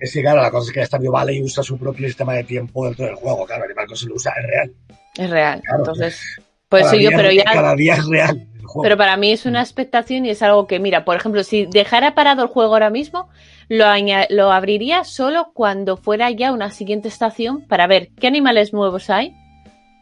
Es 0.00 0.14
que, 0.14 0.22
claro, 0.22 0.40
la 0.40 0.50
cosa 0.50 0.70
es 0.70 0.74
que 0.74 0.86
Stardew 0.86 1.12
Valley 1.12 1.42
usa 1.42 1.62
su 1.62 1.78
propio 1.78 2.06
sistema 2.08 2.32
de 2.34 2.44
tiempo 2.44 2.86
dentro 2.86 3.04
del 3.04 3.14
juego. 3.16 3.44
Claro, 3.44 3.64
Animal 3.64 3.86
Crossing 3.86 4.08
lo 4.08 4.14
usa, 4.14 4.32
es 4.38 4.46
real. 4.46 4.72
Es 5.16 5.30
real. 5.30 5.62
Entonces, 5.76 6.20
pues 6.68 6.86
eso 6.86 6.96
yo, 6.96 7.10
pero 7.14 7.30
ya. 7.30 7.44
Cada 7.44 7.76
día 7.76 7.94
es 7.94 8.08
real. 8.08 8.46
Pero 8.82 8.96
para 8.96 9.16
mí 9.16 9.32
es 9.32 9.46
una 9.46 9.60
expectación 9.60 10.24
y 10.24 10.30
es 10.30 10.42
algo 10.42 10.66
que, 10.66 10.78
mira, 10.78 11.04
por 11.04 11.16
ejemplo, 11.16 11.42
si 11.44 11.66
dejara 11.66 12.14
parado 12.14 12.42
el 12.42 12.48
juego 12.48 12.72
ahora 12.72 12.88
mismo, 12.88 13.28
lo, 13.68 13.86
lo 14.30 14.52
abriría 14.52 15.04
solo 15.04 15.50
cuando 15.52 15.96
fuera 15.96 16.30
ya 16.30 16.52
una 16.52 16.70
siguiente 16.70 17.08
estación 17.08 17.66
para 17.66 17.86
ver 17.86 18.10
qué 18.18 18.26
animales 18.26 18.72
nuevos 18.72 19.10
hay, 19.10 19.34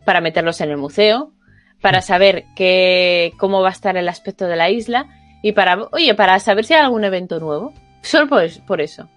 para 0.05 0.21
meterlos 0.21 0.61
en 0.61 0.71
el 0.71 0.77
museo, 0.77 1.33
para 1.81 2.03
saber 2.03 2.45
qué, 2.57 3.33
cómo 3.39 3.63
va 3.63 3.69
a 3.69 3.73
estar 3.73 3.97
el 3.97 4.09
aspecto 4.09 4.47
de 4.47 4.57
la 4.57 4.71
isla 4.71 5.07
y 5.43 5.53
para, 5.53 5.79
oye, 5.93 6.15
para 6.15 6.39
saber 6.39 6.65
si 6.65 6.75
hay 6.75 6.81
algún 6.81 7.05
evento 7.05 7.39
nuevo. 7.41 7.73
Solo 8.03 8.29
por 8.67 8.81
eso. 8.81 9.09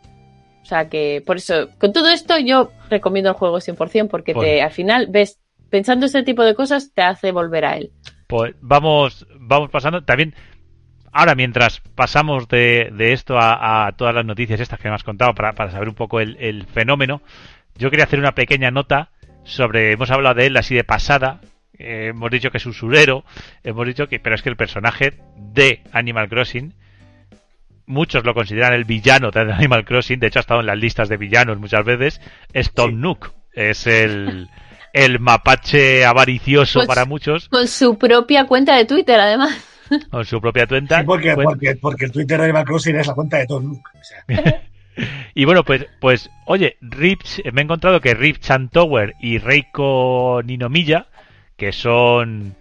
O 0.62 0.66
sea 0.66 0.90
que, 0.90 1.24
por 1.26 1.38
eso, 1.38 1.70
con 1.80 1.92
todo 1.92 2.10
esto 2.10 2.38
yo 2.38 2.72
recomiendo 2.90 3.32
el 3.32 3.36
juego 3.36 3.58
100% 3.58 4.08
porque 4.08 4.34
te, 4.34 4.62
al 4.62 4.72
final 4.72 5.08
ves, 5.10 5.40
pensando 5.70 6.06
ese 6.06 6.24
tipo 6.24 6.44
de 6.44 6.56
cosas, 6.56 6.94
te 6.94 7.02
hace 7.02 7.32
volver 7.32 7.66
a 7.66 7.78
él. 7.78 7.92
Pues 8.28 8.54
vamos, 8.62 9.26
vamos 9.40 9.70
pasando. 9.72 10.04
También, 10.04 10.36
ahora 11.12 11.36
mientras 11.36 11.82
pasamos 11.96 12.48
de, 12.48 12.92
esto 12.98 13.38
a, 13.40 13.92
todas 13.98 14.14
las 14.14 14.26
noticias 14.26 14.60
estas 14.60 14.80
que 14.80 14.88
me 14.88 14.96
has 14.96 15.04
contado 15.04 15.34
para, 15.34 15.54
para 15.54 15.72
saber 15.72 15.90
un 15.90 15.96
poco 15.96 16.20
el, 16.20 16.66
fenómeno, 16.68 17.22
yo 17.76 17.90
quería 17.90 18.06
hacer 18.06 18.20
una 18.20 18.36
pequeña 18.36 18.70
nota 18.70 19.10
sobre, 19.44 19.94
hemos 19.94 20.12
hablado 20.12 20.36
de 20.36 20.46
él 20.46 20.58
así 20.58 20.76
de 20.76 20.84
pasada, 20.84 21.42
eh, 21.78 22.08
hemos 22.10 22.32
dicho 22.32 22.52
que 22.52 22.58
es 22.58 22.66
usurero, 22.66 23.24
hemos 23.64 23.86
dicho 23.88 24.08
que, 24.08 24.20
pero 24.20 24.36
es 24.36 24.42
que 24.42 24.50
el 24.50 24.58
personaje 24.58 25.14
de 25.38 25.82
Animal 25.92 26.30
Crossing 26.30 26.74
muchos 27.86 28.24
lo 28.26 28.34
consideran 28.34 28.74
el 28.74 28.86
villano 28.86 29.32
de 29.32 29.42
Animal 29.42 29.86
Crossing, 29.86 30.20
de 30.20 30.28
hecho 30.28 30.40
ha 30.40 30.42
estado 30.42 30.62
en 30.62 30.66
las 30.66 30.78
listas 30.78 31.10
de 31.10 31.18
villanos 31.18 31.60
muchas 31.60 31.86
veces, 31.86 32.22
es 32.54 32.72
Tom 32.74 33.00
Nook. 33.00 33.34
Es 33.54 33.86
el, 33.86 34.50
el 34.94 35.20
mapache 35.20 36.06
avaricioso 36.06 36.80
pues 36.80 36.88
para 36.88 37.06
muchos. 37.06 37.50
Con 37.50 37.68
su 37.68 37.98
propia 37.98 38.46
cuenta 38.46 38.76
de 38.78 38.86
Twitter, 38.86 39.20
además. 39.20 39.58
Con 40.10 40.26
su 40.26 40.40
propia 40.40 40.68
cuenta. 40.68 41.04
porque, 41.04 41.36
porque, 41.82 42.06
el 42.06 42.12
Twitter 42.12 42.38
de 42.38 42.46
Animal 42.46 42.66
Crossing 42.66 42.96
es 42.96 43.08
la 43.08 43.14
cuenta 43.14 43.38
de 43.38 43.48
Tom 43.48 43.66
Nook. 43.66 43.90
y 45.36 45.46
bueno, 45.46 45.64
pues, 45.64 45.86
pues 46.00 46.30
oye, 46.46 46.78
me 46.82 47.62
he 47.62 47.64
encontrado 47.64 48.00
que 48.00 48.14
Rip 48.14 48.40
Chantower 48.40 49.16
y 49.20 49.38
Reiko 49.38 50.42
Ninomiya, 50.46 51.08
que 51.62 51.74
son 51.74 52.56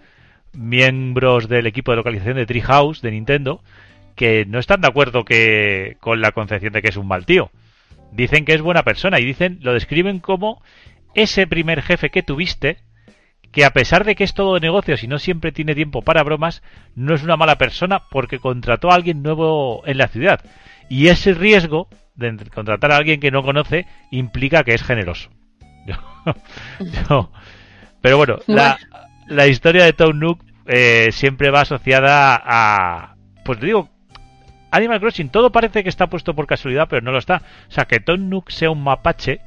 miembros 0.53 1.49
del 1.49 1.67
equipo 1.67 1.91
de 1.91 1.97
localización 1.97 2.37
de 2.37 2.45
Treehouse 2.45 3.01
de 3.01 3.11
Nintendo, 3.11 3.63
que 4.15 4.45
no 4.45 4.59
están 4.59 4.83
de 4.83 4.89
acuerdo 4.89 5.25
que, 5.25 5.97
con 6.01 6.21
la 6.21 6.33
concepción 6.33 6.75
de 6.75 6.83
que 6.83 6.91
es 6.91 6.99
un 6.99 7.09
mal 7.09 7.25
tío. 7.25 7.51
Dicen 8.13 8.45
que 8.45 8.53
es 8.53 8.61
buena 8.61 8.83
persona 8.83 9.19
y 9.19 9.25
dicen, 9.25 9.59
lo 9.63 9.73
describen 9.73 10.19
como 10.19 10.63
ese 11.15 11.47
primer 11.47 11.81
jefe 11.81 12.11
que 12.11 12.23
tuviste, 12.23 12.77
que 13.53 13.65
a 13.65 13.71
pesar 13.71 14.05
de 14.05 14.15
que 14.17 14.25
es 14.25 14.35
todo 14.35 14.53
de 14.53 14.61
negocios 14.61 15.03
y 15.03 15.07
no 15.07 15.19
siempre 15.19 15.51
tiene 15.51 15.75
tiempo 15.75 16.03
para 16.03 16.23
bromas, 16.23 16.63
no 16.95 17.15
es 17.15 17.23
una 17.23 17.39
mala 17.39 17.57
persona 17.57 18.03
porque 18.11 18.39
contrató 18.39 18.91
a 18.91 18.97
alguien 18.97 19.23
nuevo 19.23 19.83
en 19.87 19.97
la 19.97 20.09
ciudad. 20.09 20.45
Y 20.91 21.07
ese 21.09 21.33
riesgo 21.33 21.89
de 22.17 22.37
contratar 22.55 22.93
a 22.93 22.99
alguien 22.99 23.19
que 23.19 23.31
no 23.31 23.43
conoce 23.43 23.87
implica 24.11 24.63
que 24.63 24.75
es 24.75 24.83
generoso. 24.83 25.31
Pero 28.01 28.17
bueno, 28.17 28.39
la, 28.47 29.47
historia 29.47 29.85
de 29.85 29.93
Tom 29.93 30.19
Nook 30.19 30.43
eh, 30.67 31.09
siempre 31.13 31.51
va 31.51 31.63
asociada 31.63 32.41
a... 32.43 33.17
Pues 33.45 33.61
digo, 33.61 33.91
Animal 34.71 35.01
Crossing, 35.01 35.31
todo 35.31 35.51
parece 35.51 35.83
que 35.83 35.89
está 35.89 36.09
puesto 36.09 36.35
por 36.35 36.47
casualidad, 36.47 36.87
pero 36.89 37.03
no 37.03 37.13
lo 37.13 37.19
está. 37.19 37.43
O 37.69 37.71
sea, 37.71 37.87
que 37.87 38.01
Tom 38.01 38.29
Nook 38.29 38.51
sea 38.51 38.71
un 38.71 38.83
mapache, 38.83 39.41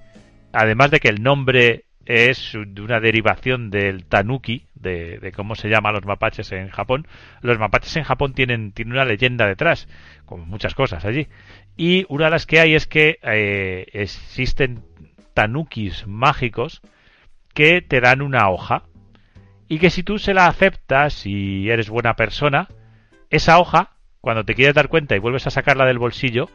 además 0.52 0.92
de 0.92 1.00
que 1.00 1.08
el 1.08 1.24
nombre 1.24 1.86
es 2.06 2.52
de 2.54 2.82
una 2.82 3.00
derivación 3.00 3.70
del 3.70 4.06
tanuki, 4.06 4.68
de, 4.76 5.32
cómo 5.36 5.56
se 5.56 5.70
llaman 5.70 5.94
los 5.94 6.06
mapaches 6.06 6.52
en 6.52 6.70
Japón. 6.70 7.08
Los 7.42 7.58
mapaches 7.58 7.96
en 7.96 8.04
Japón 8.04 8.34
tienen, 8.34 8.74
tienen 8.74 8.94
una 8.94 9.06
leyenda 9.06 9.48
detrás, 9.48 9.88
como 10.26 10.46
muchas 10.46 10.76
cosas 10.76 11.06
allí. 11.06 11.28
Y 11.78 12.06
una 12.10 12.26
de 12.26 12.32
las 12.32 12.46
que 12.46 12.60
hay 12.60 12.76
es 12.76 12.86
que 12.86 13.20
eh, 13.24 13.88
existen 13.94 14.84
tanukis 15.34 16.06
mágicos 16.06 16.82
que 17.54 17.82
te 17.82 18.02
dan 18.02 18.22
una 18.22 18.50
hoja 18.50 18.84
y 19.68 19.80
que 19.80 19.90
si 19.90 20.04
tú 20.04 20.20
se 20.20 20.34
la 20.34 20.48
aceptas 20.48 21.26
y 21.26 21.70
eres 21.70 21.90
buena 21.90 22.16
persona, 22.16 22.68
esa 23.30 23.60
hoja 23.60 23.92
cuando 24.22 24.46
te 24.46 24.56
quieres 24.56 24.76
dar 24.76 24.88
cuenta 24.88 25.16
y 25.16 25.20
vuelves 25.20 25.48
a 25.48 25.52
sacarla 25.52 25.86
del 25.86 26.00
bolsillo, 26.00 26.50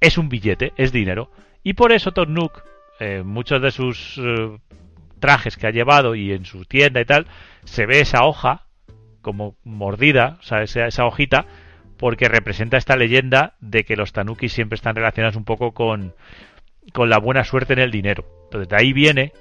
es 0.00 0.18
un 0.18 0.28
billete, 0.28 0.72
es 0.76 0.92
dinero. 0.92 1.30
Y 1.62 1.72
por 1.72 1.92
eso 1.92 2.12
Tom 2.12 2.34
Nook, 2.34 2.62
eh, 3.00 3.22
muchos 3.24 3.62
de 3.62 3.70
sus 3.70 4.18
eh, 4.18 4.58
trajes 5.18 5.56
que 5.56 5.66
ha 5.66 5.70
llevado 5.70 6.14
y 6.14 6.32
en 6.32 6.44
su 6.44 6.64
tienda 6.64 7.00
y 7.00 7.04
tal, 7.04 7.26
se 7.64 7.86
ve 7.86 8.00
esa 8.00 8.24
hoja 8.24 8.66
como 9.22 9.56
mordida, 9.64 10.36
o 10.40 10.42
sea, 10.42 10.62
esa, 10.62 10.86
esa 10.86 11.06
hojita, 11.06 11.46
porque 11.96 12.28
representa 12.28 12.76
esta 12.76 12.96
leyenda 12.96 13.54
de 13.60 13.84
que 13.84 13.96
los 13.96 14.12
tanukis 14.12 14.52
siempre 14.52 14.76
están 14.76 14.94
relacionados 14.94 15.36
un 15.36 15.44
poco 15.44 15.72
con, 15.72 16.14
con 16.92 17.08
la 17.08 17.18
buena 17.18 17.44
suerte 17.44 17.72
en 17.72 17.80
el 17.80 17.90
dinero. 17.90 18.24
Entonces 18.44 18.68
de 18.68 18.76
ahí 18.76 18.92
viene 18.92 19.32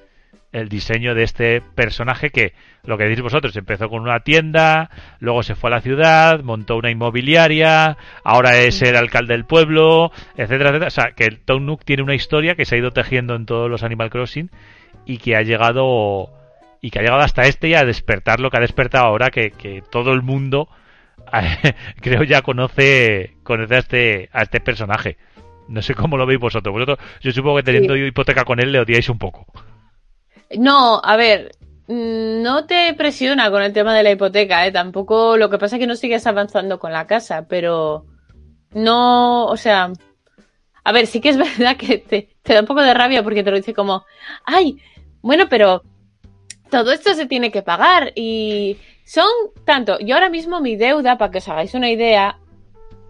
el 0.58 0.70
diseño 0.70 1.14
de 1.14 1.24
este 1.24 1.62
personaje 1.62 2.30
que, 2.30 2.54
lo 2.84 2.98
que 2.98 3.06
decís 3.06 3.22
vosotros, 3.22 3.56
empezó 3.56 3.90
con 3.90 4.02
una 4.02 4.22
tienda, 4.22 4.90
luego 5.20 5.44
se 5.44 5.56
fue 5.56 5.70
a 5.70 5.76
la 5.76 5.82
ciudad, 5.82 6.42
montó 6.42 6.78
una 6.78 6.90
inmobiliaria, 6.90 7.98
ahora 8.24 8.58
es 8.58 8.82
el 8.82 8.96
alcalde 8.96 9.34
del 9.34 9.46
pueblo, 9.46 10.12
etcétera, 10.36 10.70
etcétera. 10.70 10.88
O 10.88 10.92
sea, 10.92 11.12
que 11.16 11.26
el 11.26 11.40
Tom 11.40 11.66
Nook 11.66 11.86
tiene 11.86 12.04
una 12.04 12.16
historia 12.16 12.56
que 12.56 12.66
se 12.66 12.76
ha 12.76 12.80
ido 12.80 12.92
tejiendo 12.92 13.36
en 13.36 13.46
todos 13.46 13.70
los 13.70 13.84
Animal 13.84 14.10
Crossing 14.10 14.50
y 15.06 15.18
que 15.18 15.36
ha 15.36 15.42
llegado 15.42 16.32
y 16.82 16.92
que 16.92 17.00
ha 17.00 17.02
llegado 17.02 17.22
hasta 17.22 17.44
este 17.44 17.70
y 17.70 17.74
a 17.74 17.86
despertar 17.86 18.40
lo 18.40 18.50
que 18.50 18.58
ha 18.58 18.62
despertado 18.62 19.06
ahora 19.06 19.30
que, 19.30 19.52
que 19.52 19.82
todo 19.90 20.14
el 20.14 20.22
mundo 20.22 20.70
creo 22.02 22.24
ya 22.24 22.42
conoce 22.42 23.36
conoce 23.44 23.76
a 23.76 23.80
este 23.80 24.30
a 24.32 24.44
este 24.44 24.60
personaje. 24.60 25.18
No 25.68 25.82
sé 25.82 25.94
cómo 25.96 26.18
lo 26.18 26.26
veis 26.26 26.40
vosotros. 26.40 26.74
Vosotros 26.74 27.00
yo 27.22 27.32
supongo 27.32 27.58
que 27.58 27.64
teniendo 27.64 27.96
hipoteca 27.96 28.46
con 28.46 28.60
él 28.60 28.72
le 28.72 28.80
odiáis 28.80 29.10
un 29.10 29.18
poco 29.18 29.46
no, 30.58 31.02
a 31.04 31.16
ver, 31.18 31.52
mm, 31.88 32.42
no 32.42 32.66
te 32.66 32.94
presiona 32.94 33.50
con 33.52 33.62
el 33.62 33.74
tema 33.74 33.96
de 33.96 34.04
la 34.04 34.12
hipoteca, 34.12 34.66
¿eh? 34.66 34.72
Tampoco, 34.72 35.38
lo 35.38 35.50
que 35.50 35.58
pasa 35.58 35.76
es 35.76 35.80
que 35.80 35.88
no 35.88 35.96
sigues 35.96 36.28
avanzando 36.28 36.80
con 36.80 36.92
la 36.92 37.08
casa, 37.08 37.48
pero 37.48 38.06
no, 38.74 39.46
o 39.46 39.58
sea, 39.58 39.92
a 40.84 40.92
ver, 40.92 41.08
sí 41.08 41.20
que 41.20 41.30
es 41.30 41.38
verdad 41.60 41.78
que 41.78 41.98
te, 41.98 42.30
te 42.42 42.54
da 42.54 42.62
un 42.62 42.68
poco 42.68 42.82
de 42.82 42.94
rabia 42.94 43.24
porque 43.24 43.44
te 43.44 43.52
lo 43.52 43.58
dice 43.58 43.74
como, 43.74 44.06
ay, 44.46 44.78
bueno, 45.22 45.48
pero 45.50 45.84
todo 46.70 46.92
esto 46.92 47.14
se 47.14 47.26
tiene 47.26 47.52
que 47.52 47.62
pagar 47.62 48.12
y 48.16 48.78
son 49.06 49.30
tanto, 49.66 49.98
yo 50.00 50.16
ahora 50.16 50.30
mismo 50.30 50.60
mi 50.62 50.76
deuda, 50.76 51.18
para 51.18 51.32
que 51.32 51.38
os 51.38 51.48
hagáis 51.48 51.74
una 51.74 51.90
idea, 51.90 52.40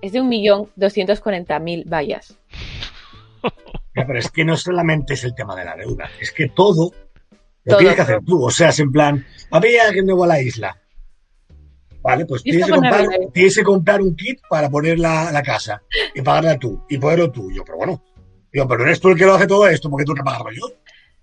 es 0.01 0.11
de 0.11 0.21
un 0.21 0.29
millón 0.29 0.69
doscientos 0.75 1.19
cuarenta 1.21 1.59
mil 1.59 1.83
vallas. 1.85 2.38
pero 3.93 4.19
es 4.19 4.29
que 4.29 4.45
no 4.45 4.55
solamente 4.55 5.15
es 5.15 5.23
el 5.23 5.33
tema 5.33 5.55
de 5.55 5.65
la 5.65 5.75
deuda, 5.75 6.09
es 6.19 6.31
que 6.31 6.49
todo 6.49 6.91
lo 7.68 7.78
tienes 7.78 7.95
que 7.95 8.01
hacer 8.01 8.22
tú. 8.26 8.45
O 8.45 8.51
sea, 8.51 8.70
es 8.70 8.80
en 8.80 8.91
plan, 8.91 9.26
había 9.51 9.91
que 9.91 10.01
nuevo 10.01 10.24
a 10.24 10.28
la 10.28 10.41
isla. 10.41 10.78
Vale, 12.01 12.26
pues 12.26 12.43
tienes 12.43 12.65
que, 12.65 12.72
comprar, 12.72 13.05
tienes 13.34 13.55
que, 13.55 13.63
comprar, 13.63 14.01
un 14.01 14.15
kit 14.15 14.39
para 14.49 14.70
poner 14.70 14.97
la, 14.97 15.32
la, 15.32 15.43
casa 15.43 15.82
y 16.15 16.22
pagarla 16.22 16.57
tú 16.57 16.86
y 16.88 16.97
ponerlo 16.97 17.32
tuyo. 17.32 17.63
Pero 17.65 17.78
bueno, 17.78 18.01
digo, 18.51 18.68
pero 18.68 18.84
eres 18.84 18.99
tú 19.01 19.09
el 19.09 19.18
que 19.18 19.26
lo 19.26 19.34
hace 19.34 19.47
todo 19.47 19.68
esto, 19.68 19.89
porque 19.89 20.05
tú 20.05 20.13
que 20.13 20.24
pagarlo 20.24 20.51
yo. 20.51 20.68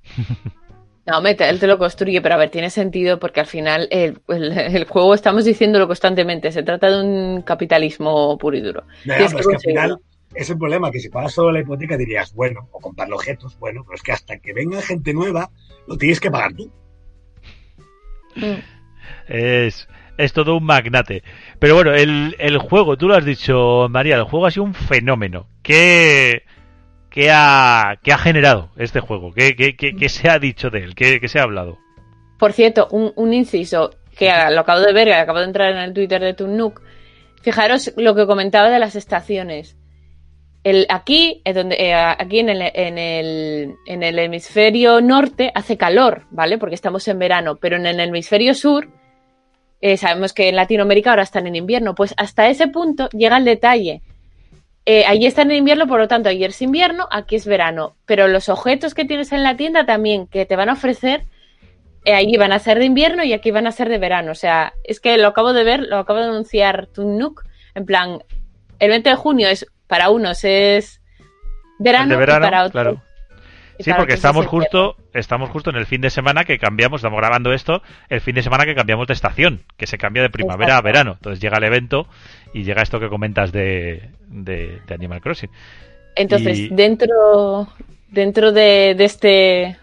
No, 1.06 1.20
mete, 1.20 1.46
él 1.50 1.60
te 1.60 1.66
lo 1.66 1.76
construye, 1.76 2.22
pero 2.22 2.34
a 2.34 2.38
ver, 2.38 2.48
tiene 2.48 2.70
sentido 2.70 3.18
porque 3.18 3.40
al 3.40 3.46
final 3.46 3.88
el, 3.90 4.22
el, 4.26 4.84
juego 4.86 5.12
estamos 5.14 5.44
diciéndolo 5.44 5.86
constantemente, 5.86 6.50
se 6.50 6.62
trata 6.62 6.88
de 6.88 7.02
un 7.02 7.42
capitalismo 7.42 8.38
puro 8.38 8.56
y 8.56 8.62
duro. 8.62 8.84
Es 9.04 9.34
que, 9.34 9.54
al 9.54 9.60
final 9.60 9.98
es 10.34 10.50
el 10.50 10.58
problema, 10.58 10.90
que 10.90 11.00
si 11.00 11.08
pagas 11.08 11.32
solo 11.32 11.52
la 11.52 11.60
hipoteca 11.60 11.96
dirías, 11.96 12.34
bueno, 12.34 12.68
o 12.72 12.80
comprar 12.80 13.12
objetos, 13.12 13.58
bueno, 13.58 13.82
pero 13.84 13.96
es 13.96 14.02
que 14.02 14.12
hasta 14.12 14.38
que 14.38 14.52
venga 14.52 14.82
gente 14.82 15.14
nueva, 15.14 15.50
lo 15.86 15.96
tienes 15.96 16.20
que 16.20 16.30
pagar 16.30 16.52
tú. 16.54 16.70
Es, 19.28 19.88
es 20.18 20.32
todo 20.32 20.56
un 20.56 20.64
magnate. 20.64 21.22
Pero 21.58 21.74
bueno, 21.74 21.94
el, 21.94 22.36
el, 22.38 22.58
juego, 22.58 22.96
tú 22.96 23.08
lo 23.08 23.14
has 23.14 23.24
dicho, 23.24 23.88
María, 23.88 24.16
el 24.16 24.24
juego 24.24 24.46
ha 24.46 24.50
sido 24.50 24.64
un 24.64 24.74
fenómeno. 24.74 25.46
¿Qué, 25.62 26.42
qué, 27.10 27.30
ha, 27.32 27.98
qué 28.02 28.12
ha 28.12 28.18
generado 28.18 28.70
este 28.76 29.00
juego? 29.00 29.32
¿Qué, 29.32 29.54
qué, 29.54 29.76
qué, 29.76 30.08
se 30.08 30.28
ha 30.28 30.38
dicho 30.38 30.70
de 30.70 30.80
él? 30.80 30.94
¿Qué, 30.94 31.20
se 31.28 31.38
ha 31.38 31.44
hablado? 31.44 31.78
Por 32.38 32.52
cierto, 32.52 32.88
un, 32.90 33.12
un 33.16 33.32
inciso 33.32 33.90
que 34.16 34.26
lo 34.50 34.60
acabo 34.60 34.80
de 34.80 34.92
ver, 34.92 35.12
acabo 35.12 35.38
de 35.38 35.46
entrar 35.46 35.72
en 35.72 35.78
el 35.78 35.94
Twitter 35.94 36.20
de 36.20 36.34
Tunuk. 36.34 36.82
Fijaros 37.42 37.92
lo 37.96 38.14
que 38.14 38.26
comentaba 38.26 38.70
de 38.70 38.78
las 38.78 38.96
estaciones 38.96 39.76
aquí, 40.88 41.42
donde, 41.54 41.76
eh, 41.76 41.94
aquí 41.94 42.38
en 42.38 42.48
el, 42.48 42.62
en, 42.62 42.98
el, 42.98 43.74
en 43.86 44.02
el 44.02 44.18
hemisferio 44.18 45.00
norte 45.00 45.52
hace 45.54 45.76
calor, 45.76 46.26
¿vale? 46.30 46.58
Porque 46.58 46.74
estamos 46.74 47.06
en 47.08 47.18
verano, 47.18 47.56
pero 47.56 47.76
en 47.76 47.86
el 47.86 48.00
hemisferio 48.00 48.54
sur 48.54 48.88
eh, 49.80 49.98
sabemos 49.98 50.32
que 50.32 50.48
en 50.48 50.56
Latinoamérica 50.56 51.10
ahora 51.10 51.22
están 51.22 51.46
en 51.46 51.56
invierno. 51.56 51.94
Pues 51.94 52.14
hasta 52.16 52.48
ese 52.48 52.68
punto 52.68 53.08
llega 53.10 53.36
el 53.36 53.44
detalle. 53.44 54.02
Eh, 54.86 55.04
allí 55.06 55.26
están 55.26 55.50
en 55.50 55.58
invierno, 55.58 55.86
por 55.86 55.98
lo 55.98 56.08
tanto, 56.08 56.30
ayer 56.30 56.50
es 56.50 56.62
invierno, 56.62 57.06
aquí 57.10 57.36
es 57.36 57.46
verano. 57.46 57.96
Pero 58.06 58.26
los 58.28 58.48
objetos 58.48 58.94
que 58.94 59.04
tienes 59.04 59.32
en 59.32 59.42
la 59.42 59.56
tienda 59.56 59.84
también 59.84 60.26
que 60.26 60.46
te 60.46 60.56
van 60.56 60.70
a 60.70 60.74
ofrecer, 60.74 61.24
allí 62.06 62.36
van 62.38 62.52
a 62.52 62.58
ser 62.58 62.78
de 62.78 62.86
invierno 62.86 63.24
y 63.24 63.34
aquí 63.34 63.50
van 63.50 63.66
a 63.66 63.72
ser 63.72 63.90
de 63.90 63.98
verano. 63.98 64.32
O 64.32 64.34
sea, 64.34 64.72
es 64.84 65.00
que 65.00 65.18
lo 65.18 65.28
acabo 65.28 65.52
de 65.52 65.64
ver, 65.64 65.80
lo 65.80 65.98
acabo 65.98 66.20
de 66.20 66.26
anunciar 66.26 66.86
Tunuk. 66.86 67.44
En 67.74 67.84
plan, 67.84 68.22
el 68.78 68.90
20 68.90 69.10
de 69.10 69.16
junio 69.16 69.48
es 69.48 69.66
para 69.86 70.10
unos 70.10 70.44
es 70.44 71.00
verano, 71.78 72.14
y 72.14 72.26
para 72.26 72.64
otros. 72.64 72.72
Claro. 72.72 73.02
Sí, 73.80 73.90
porque 73.96 74.14
estamos 74.14 74.46
justo, 74.46 74.96
estamos 75.12 75.50
justo 75.50 75.70
en 75.70 75.76
el 75.76 75.86
fin 75.86 76.00
de 76.00 76.10
semana 76.10 76.44
que 76.44 76.58
cambiamos, 76.58 77.00
estamos 77.00 77.18
grabando 77.18 77.52
esto, 77.52 77.82
el 78.08 78.20
fin 78.20 78.36
de 78.36 78.42
semana 78.42 78.64
que 78.64 78.74
cambiamos 78.74 79.08
de 79.08 79.14
estación, 79.14 79.62
que 79.76 79.88
se 79.88 79.98
cambia 79.98 80.22
de 80.22 80.30
primavera 80.30 80.76
a 80.76 80.80
verano. 80.80 81.12
Entonces 81.14 81.40
llega 81.40 81.58
el 81.58 81.64
evento 81.64 82.06
y 82.52 82.62
llega 82.62 82.82
esto 82.82 83.00
que 83.00 83.08
comentas 83.08 83.50
de, 83.50 84.10
de, 84.28 84.80
Animal 84.90 85.20
Crossing. 85.20 85.50
Entonces, 86.14 86.68
dentro, 86.70 87.68
dentro 88.10 88.52
de, 88.52 88.94
de 88.96 89.04
este 89.04 89.76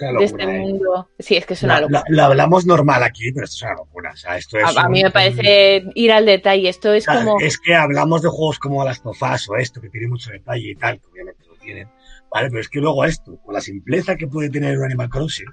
de 0.00 0.24
este 0.24 0.42
¿eh? 0.42 0.58
mundo. 0.60 1.08
Sí, 1.18 1.36
es 1.36 1.46
que 1.46 1.54
es 1.54 1.62
una 1.62 1.80
locura. 1.80 2.04
Lo, 2.08 2.22
hablamos 2.22 2.66
normal 2.66 3.02
aquí, 3.02 3.32
pero 3.32 3.44
esto 3.44 3.56
es 3.56 3.62
una 3.62 3.74
locura. 3.74 4.10
O 4.12 4.16
sea, 4.16 4.36
esto 4.36 4.58
es 4.58 4.76
a, 4.76 4.88
mí 4.88 5.02
me 5.02 5.10
parece 5.10 5.84
ir 5.94 6.12
al 6.12 6.26
detalle. 6.26 6.68
Esto 6.68 6.92
es 6.92 7.06
como. 7.06 7.40
Es 7.40 7.58
que 7.58 7.74
hablamos 7.74 8.22
de 8.22 8.28
juegos 8.28 8.58
como 8.58 8.84
las 8.84 9.02
Tofas 9.02 9.48
o 9.48 9.56
esto, 9.56 9.80
que 9.80 9.88
tiene 9.88 10.08
mucho 10.08 10.30
detalle 10.30 10.70
y 10.70 10.74
tal, 10.74 11.00
que 11.00 11.06
obviamente 11.08 11.44
lo 11.46 11.54
tienen. 11.56 11.88
Vale, 12.30 12.48
pero 12.48 12.60
es 12.60 12.68
que 12.68 12.80
luego 12.80 13.04
esto, 13.04 13.38
con 13.44 13.54
la 13.54 13.60
simpleza 13.60 14.16
que 14.16 14.26
puede 14.26 14.50
tener 14.50 14.76
un 14.78 14.84
Animal 14.84 15.08
Crossing, 15.08 15.46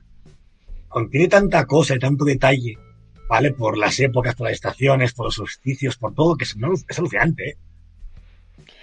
contiene 0.90 1.28
tanta 1.28 1.66
cosa 1.66 1.96
y 1.96 2.00
tanto 2.00 2.26
detalle, 2.26 2.78
¿vale? 3.30 3.52
Por 3.52 3.78
las 3.78 4.00
épocas, 4.00 4.36
por 4.36 4.48
las 4.48 4.56
estaciones, 4.56 5.14
por 5.14 5.28
los 5.28 5.36
solsticios, 5.36 5.98
por 5.98 6.14
todo, 6.14 6.36
que 6.36 6.44
es, 6.44 6.56
es 6.90 7.00
alucinante, 7.00 7.50
¿eh? 7.50 7.58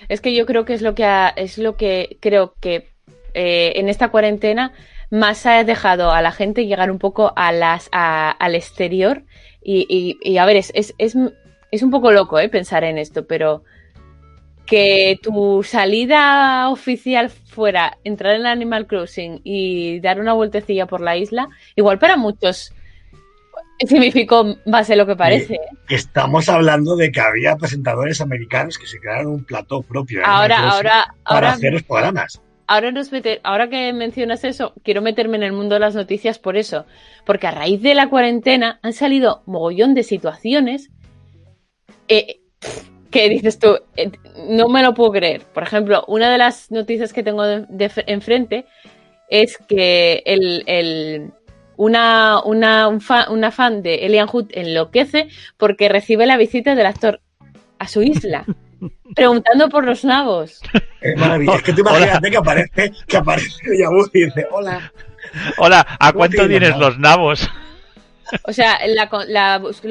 Es 0.08 0.20
que 0.20 0.34
yo 0.34 0.46
creo 0.46 0.64
que 0.64 0.74
es 0.74 0.82
lo 0.82 0.94
que 0.94 1.06
es 1.36 1.58
lo 1.58 1.76
que 1.76 2.18
creo 2.20 2.54
que 2.60 2.88
eh, 3.34 3.72
en 3.76 3.88
esta 3.88 4.10
cuarentena 4.10 4.72
más 5.10 5.44
ha 5.46 5.62
dejado 5.64 6.12
a 6.12 6.22
la 6.22 6.32
gente 6.32 6.66
llegar 6.66 6.90
un 6.90 6.98
poco 6.98 7.32
a 7.36 7.52
las, 7.52 7.88
al 7.92 8.54
exterior 8.54 9.24
y, 9.62 10.18
y, 10.22 10.38
a 10.38 10.46
ver, 10.46 10.56
es, 10.56 10.72
es, 10.74 10.94
es, 10.98 11.82
un 11.82 11.90
poco 11.90 12.12
loco 12.12 12.38
¿eh? 12.38 12.48
pensar 12.48 12.84
en 12.84 12.96
esto, 12.96 13.26
pero 13.26 13.62
que 14.64 15.18
tu 15.20 15.62
salida 15.64 16.68
oficial 16.70 17.28
fuera 17.28 17.98
entrar 18.04 18.36
en 18.36 18.46
Animal 18.46 18.86
Crossing 18.86 19.40
y 19.42 20.00
dar 20.00 20.20
una 20.20 20.32
vueltecilla 20.32 20.86
por 20.86 21.00
la 21.00 21.16
isla, 21.16 21.48
igual 21.74 21.98
para 21.98 22.16
muchos 22.16 22.72
significó 23.84 24.56
más 24.66 24.88
de 24.88 24.96
lo 24.96 25.06
que 25.06 25.16
parece. 25.16 25.54
¿eh? 25.54 25.58
Estamos 25.88 26.48
hablando 26.48 26.96
de 26.96 27.10
que 27.10 27.20
había 27.20 27.56
presentadores 27.56 28.20
americanos 28.20 28.78
que 28.78 28.86
se 28.86 29.00
crearon 29.00 29.32
un 29.32 29.44
plató 29.44 29.82
propio 29.82 30.24
ahora, 30.24 30.70
ahora, 30.70 31.14
para 31.24 31.38
ahora, 31.38 31.52
hacer 31.52 31.72
los 31.72 31.82
programas 31.82 32.40
ahora, 32.70 32.92
nos 32.92 33.10
mete, 33.10 33.40
ahora 33.42 33.68
que 33.68 33.92
mencionas 33.92 34.44
eso, 34.44 34.72
quiero 34.84 35.02
meterme 35.02 35.36
en 35.36 35.42
el 35.42 35.52
mundo 35.52 35.74
de 35.74 35.80
las 35.80 35.96
noticias 35.96 36.38
por 36.38 36.56
eso. 36.56 36.86
Porque 37.26 37.48
a 37.48 37.50
raíz 37.50 37.82
de 37.82 37.94
la 37.94 38.08
cuarentena 38.08 38.78
han 38.82 38.92
salido 38.92 39.42
mogollón 39.44 39.92
de 39.92 40.04
situaciones 40.04 40.90
eh, 42.06 42.38
que 43.10 43.28
dices 43.28 43.58
tú, 43.58 43.76
eh, 43.96 44.12
no 44.48 44.68
me 44.68 44.84
lo 44.84 44.94
puedo 44.94 45.10
creer. 45.10 45.42
Por 45.52 45.64
ejemplo, 45.64 46.04
una 46.06 46.30
de 46.30 46.38
las 46.38 46.70
noticias 46.70 47.12
que 47.12 47.24
tengo 47.24 47.44
enfrente 48.06 48.66
es 49.28 49.58
que 49.58 50.22
el, 50.24 51.32
una, 51.76 52.40
una, 52.44 52.88
una 52.88 53.50
fan 53.50 53.82
de 53.82 54.06
Elian 54.06 54.28
Hood 54.28 54.46
enloquece 54.52 55.26
porque 55.56 55.88
recibe 55.88 56.24
la 56.24 56.36
visita 56.36 56.76
del 56.76 56.86
actor 56.86 57.20
a 57.80 57.88
su 57.88 58.02
isla. 58.02 58.46
preguntando 59.14 59.68
por 59.68 59.84
los 59.84 60.04
nabos. 60.04 60.60
Es 61.00 61.16
maravilloso. 61.16 61.58
Es 61.58 61.62
que 61.64 61.72
tú 61.72 61.80
imagínate 61.80 62.30
que 62.30 62.36
aparece, 62.36 62.92
que 63.06 63.16
aparece 63.16 63.48
y 64.12 64.24
dice, 64.24 64.46
hola. 64.50 64.92
Hola, 65.58 65.86
¿a 65.98 66.12
cuánto 66.12 66.46
tienes 66.48 66.76
los 66.76 66.98
nabos? 66.98 67.48
O 68.44 68.52
sea, 68.52 68.78
la, 68.86 69.08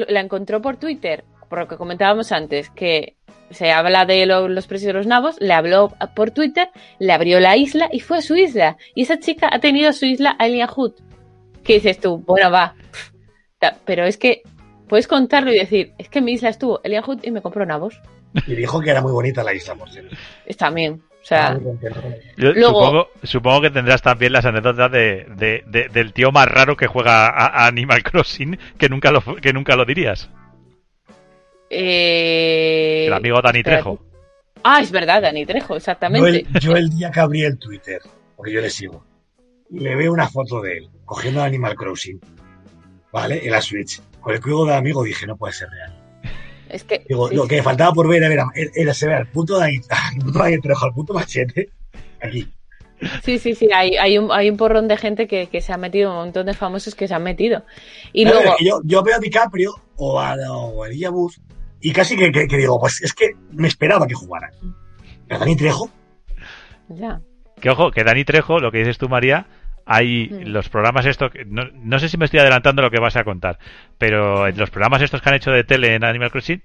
la, 0.08 0.20
encontró 0.20 0.62
por 0.62 0.76
Twitter, 0.76 1.24
por 1.48 1.60
lo 1.60 1.68
que 1.68 1.76
comentábamos 1.76 2.32
antes, 2.32 2.70
que 2.70 3.16
se 3.50 3.72
habla 3.72 4.06
de 4.06 4.26
los 4.26 4.66
precios 4.66 4.88
de 4.88 4.92
los 4.94 5.06
nabos, 5.06 5.36
le 5.40 5.52
habló 5.52 5.92
por 6.14 6.30
Twitter, 6.30 6.68
le 6.98 7.12
abrió 7.12 7.40
la 7.40 7.56
isla 7.56 7.88
y 7.92 8.00
fue 8.00 8.18
a 8.18 8.22
su 8.22 8.36
isla. 8.36 8.76
Y 8.94 9.02
esa 9.02 9.18
chica 9.18 9.50
ha 9.52 9.58
tenido 9.58 9.92
su 9.92 10.06
isla 10.06 10.36
a 10.38 10.66
Hood. 10.66 10.92
¿Qué 11.64 11.74
dices 11.74 12.00
tú? 12.00 12.18
Bueno, 12.18 12.50
va. 12.50 12.74
Pero 13.84 14.04
es 14.04 14.16
que 14.16 14.42
puedes 14.88 15.06
contarlo 15.06 15.52
y 15.52 15.58
decir, 15.58 15.92
es 15.98 16.08
que 16.08 16.20
mi 16.20 16.32
isla 16.32 16.48
estuvo 16.48 16.80
Elian 16.82 17.02
Hood 17.02 17.24
y 17.24 17.30
me 17.30 17.42
compró 17.42 17.66
nabos. 17.66 18.00
Y 18.46 18.54
dijo 18.54 18.80
que 18.80 18.90
era 18.90 19.00
muy 19.00 19.12
bonita 19.12 19.42
la 19.42 19.54
isla, 19.54 19.74
por 19.74 19.90
cierto. 19.90 20.14
Está 20.46 20.70
bien. 20.70 21.02
O 21.22 21.24
sea, 21.24 21.60
supongo, 23.24 23.60
que 23.60 23.70
tendrás 23.70 24.00
también 24.00 24.32
las 24.32 24.46
anécdotas 24.46 24.90
de, 24.90 25.88
del 25.92 26.12
tío 26.14 26.32
más 26.32 26.48
raro 26.48 26.76
que 26.76 26.86
juega 26.86 27.28
a, 27.28 27.66
Animal 27.66 28.02
Crossing 28.02 28.58
que 28.78 28.88
nunca 28.88 29.10
lo, 29.10 29.20
que 29.36 29.52
nunca 29.52 29.76
lo 29.76 29.84
dirías. 29.84 30.30
Eh... 31.68 33.04
El 33.06 33.12
amigo 33.12 33.40
Dani 33.42 33.62
Trejo. 33.62 34.00
Ah, 34.64 34.80
es 34.80 34.90
verdad, 34.90 35.22
Dani 35.22 35.44
Trejo, 35.44 35.76
exactamente. 35.76 36.46
Yo 36.60 36.74
el, 36.74 36.90
día 36.90 37.10
que 37.10 37.20
abrí 37.20 37.44
el 37.44 37.58
Twitter, 37.58 38.00
porque 38.34 38.52
yo 38.52 38.60
le 38.60 38.70
sigo, 38.70 39.04
y 39.70 39.80
le 39.80 39.94
veo 39.96 40.12
una 40.12 40.28
foto 40.28 40.62
de 40.62 40.78
él 40.78 40.90
cogiendo 41.04 41.42
Animal 41.42 41.76
Crossing, 41.76 42.18
¿vale? 43.12 43.44
En 43.44 43.52
la 43.52 43.60
Switch. 43.60 44.00
Con 44.20 44.34
el 44.34 44.40
juego 44.40 44.66
de 44.66 44.74
amigo 44.74 45.04
dije, 45.04 45.26
no 45.26 45.36
puede 45.36 45.52
ser 45.52 45.68
real. 45.70 45.99
Es 46.70 46.84
que. 46.84 47.04
lo 47.08 47.46
que 47.46 47.62
faltaba 47.62 47.92
por 47.92 48.08
ver 48.08 48.22
era, 48.22 48.46
era, 48.54 48.94
se 48.94 49.06
ve 49.06 49.14
al 49.14 49.26
punto 49.26 49.58
de 49.58 49.64
ahí, 49.66 49.80
al 49.90 50.22
punto 50.22 50.38
de 50.38 50.44
ahí, 50.44 50.54
al 50.54 50.94
punto 50.94 51.14
machete, 51.14 51.70
aquí. 52.22 52.46
Sí, 53.24 53.38
sí, 53.38 53.54
sí, 53.54 53.68
hay, 53.74 53.96
hay, 53.96 54.18
un, 54.18 54.30
hay 54.30 54.50
un 54.50 54.58
porrón 54.58 54.86
de 54.86 54.98
gente 54.98 55.26
que, 55.26 55.46
que, 55.46 55.62
se 55.62 55.72
ha 55.72 55.78
metido, 55.78 56.10
un 56.10 56.16
montón 56.16 56.44
de 56.44 56.52
famosos 56.52 56.94
que 56.94 57.08
se 57.08 57.14
han 57.14 57.22
metido. 57.22 57.64
Y 58.12 58.26
luego... 58.26 58.56
yo, 58.60 58.82
yo, 58.84 59.02
veo 59.02 59.16
a 59.16 59.18
DiCaprio 59.18 59.74
o 59.96 60.20
a, 60.20 60.36
o 60.50 60.84
a 60.84 60.88
y 61.80 61.92
casi 61.92 62.16
que, 62.16 62.30
que, 62.30 62.56
digo, 62.56 62.78
pues 62.78 63.00
es 63.00 63.14
que 63.14 63.30
me 63.52 63.68
esperaba 63.68 64.06
que 64.06 64.14
jugara. 64.14 64.50
Pero 65.26 65.40
Dani 65.40 65.56
Trejo. 65.56 65.90
Ya. 66.88 67.22
Que 67.58 67.70
ojo, 67.70 67.90
que 67.90 68.04
Dani 68.04 68.24
Trejo, 68.24 68.58
lo 68.58 68.70
que 68.70 68.78
dices 68.78 68.98
tú, 68.98 69.08
María, 69.08 69.46
hay 69.92 70.28
mm. 70.30 70.46
los 70.52 70.68
programas 70.68 71.04
estos, 71.04 71.32
no, 71.46 71.64
no, 71.74 71.98
sé 71.98 72.08
si 72.08 72.16
me 72.16 72.24
estoy 72.24 72.38
adelantando 72.38 72.80
lo 72.80 72.92
que 72.92 73.00
vas 73.00 73.16
a 73.16 73.24
contar, 73.24 73.58
pero 73.98 74.46
en 74.46 74.56
los 74.56 74.70
programas 74.70 75.02
estos 75.02 75.20
que 75.20 75.28
han 75.28 75.34
hecho 75.34 75.50
de 75.50 75.64
tele 75.64 75.96
en 75.96 76.04
Animal 76.04 76.30
Crossing, 76.30 76.62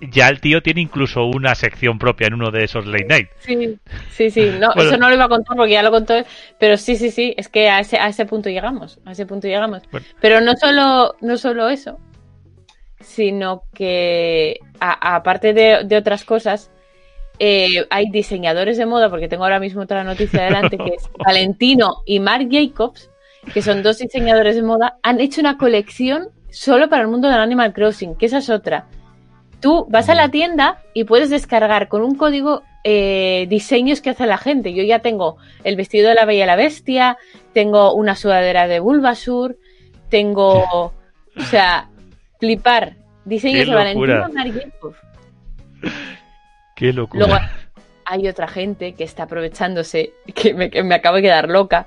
ya 0.00 0.28
el 0.28 0.40
tío 0.40 0.60
tiene 0.60 0.80
incluso 0.80 1.24
una 1.24 1.54
sección 1.54 2.00
propia 2.00 2.26
en 2.26 2.34
uno 2.34 2.50
de 2.50 2.64
esos 2.64 2.84
late 2.84 3.04
night. 3.04 3.28
Sí, 3.38 3.78
sí, 4.10 4.28
sí. 4.28 4.50
No, 4.58 4.72
eso 4.74 4.96
no 4.96 5.08
lo 5.08 5.14
iba 5.14 5.26
a 5.26 5.28
contar 5.28 5.56
porque 5.56 5.74
ya 5.74 5.84
lo 5.84 5.92
contó, 5.92 6.14
pero 6.58 6.76
sí, 6.76 6.96
sí, 6.96 7.12
sí, 7.12 7.32
es 7.36 7.48
que 7.48 7.68
a 7.68 7.78
ese, 7.78 7.96
a 7.96 8.08
ese 8.08 8.26
punto 8.26 8.50
llegamos, 8.50 8.98
a 9.04 9.12
ese 9.12 9.24
punto 9.24 9.46
llegamos. 9.46 9.84
Pero 10.20 10.40
no 10.40 10.56
solo, 10.56 11.14
no 11.20 11.36
solo 11.36 11.68
eso, 11.68 12.00
sino 12.98 13.62
que 13.72 14.58
aparte 14.80 15.54
de, 15.54 15.84
de 15.84 15.96
otras 15.96 16.24
cosas, 16.24 16.72
eh, 17.38 17.86
hay 17.90 18.10
diseñadores 18.10 18.76
de 18.76 18.86
moda, 18.86 19.10
porque 19.10 19.28
tengo 19.28 19.44
ahora 19.44 19.60
mismo 19.60 19.82
otra 19.82 20.04
noticia 20.04 20.42
adelante, 20.42 20.78
que 20.78 20.94
es 20.96 21.08
Valentino 21.24 22.02
y 22.06 22.20
Marc 22.20 22.48
Jacobs, 22.50 23.10
que 23.52 23.62
son 23.62 23.82
dos 23.82 23.98
diseñadores 23.98 24.56
de 24.56 24.62
moda, 24.62 24.98
han 25.02 25.20
hecho 25.20 25.40
una 25.40 25.58
colección 25.58 26.28
solo 26.50 26.88
para 26.88 27.02
el 27.02 27.08
mundo 27.08 27.28
del 27.28 27.40
Animal 27.40 27.72
Crossing, 27.72 28.14
que 28.16 28.26
esa 28.26 28.38
es 28.38 28.48
otra. 28.48 28.86
Tú 29.60 29.86
vas 29.88 30.08
a 30.08 30.14
la 30.14 30.30
tienda 30.30 30.82
y 30.92 31.04
puedes 31.04 31.30
descargar 31.30 31.88
con 31.88 32.02
un 32.02 32.14
código 32.14 32.62
eh, 32.84 33.46
diseños 33.48 34.00
que 34.00 34.10
hace 34.10 34.26
la 34.26 34.38
gente. 34.38 34.74
Yo 34.74 34.82
ya 34.82 35.00
tengo 35.00 35.38
el 35.64 35.74
vestido 35.76 36.08
de 36.08 36.14
la 36.14 36.26
Bella 36.26 36.44
y 36.44 36.46
la 36.46 36.56
Bestia, 36.56 37.16
tengo 37.52 37.94
una 37.94 38.14
sudadera 38.14 38.68
de 38.68 38.78
Bulbasur, 38.78 39.56
tengo, 40.10 40.62
o 40.62 41.42
sea, 41.50 41.88
flipar 42.38 42.96
diseños 43.24 43.66
de 43.66 43.74
Valentino 43.74 44.28
y 44.28 44.32
Marc 44.32 44.52
Jacobs. 44.52 44.98
Qué 46.74 46.92
locura. 46.92 47.26
Luego 47.26 47.44
hay 48.04 48.28
otra 48.28 48.48
gente 48.48 48.94
que 48.94 49.04
está 49.04 49.24
aprovechándose, 49.24 50.12
que 50.34 50.54
me, 50.54 50.70
que 50.70 50.82
me 50.82 50.94
acabo 50.94 51.16
de 51.16 51.22
quedar 51.22 51.48
loca, 51.48 51.86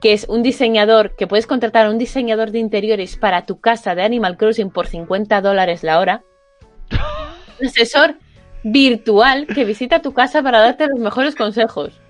que 0.00 0.12
es 0.12 0.26
un 0.28 0.42
diseñador, 0.42 1.14
que 1.16 1.26
puedes 1.26 1.46
contratar 1.46 1.86
a 1.86 1.90
un 1.90 1.98
diseñador 1.98 2.50
de 2.50 2.58
interiores 2.58 3.16
para 3.16 3.44
tu 3.44 3.60
casa 3.60 3.94
de 3.94 4.02
Animal 4.02 4.36
Crossing 4.36 4.70
por 4.70 4.86
50 4.86 5.40
dólares 5.40 5.82
la 5.82 5.98
hora. 5.98 6.22
Un 7.60 7.66
asesor 7.66 8.16
virtual 8.62 9.46
que 9.46 9.64
visita 9.64 10.00
tu 10.00 10.14
casa 10.14 10.42
para 10.42 10.60
darte 10.60 10.86
los 10.86 10.98
mejores 10.98 11.34
consejos. 11.34 12.00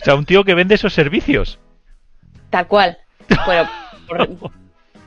O 0.00 0.04
sea, 0.04 0.14
un 0.14 0.24
tío 0.24 0.44
que 0.44 0.54
vende 0.54 0.74
esos 0.74 0.94
servicios. 0.94 1.58
Tal 2.50 2.66
cual. 2.66 2.98
Bueno, 3.44 3.68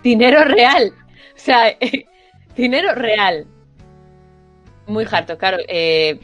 dinero 0.03 0.43
real. 0.43 0.91
O 1.35 1.39
sea, 1.39 1.75
dinero 2.55 2.93
real 2.93 3.45
muy 4.87 5.05
harto, 5.09 5.37
claro. 5.37 5.57
Eh, 5.67 6.19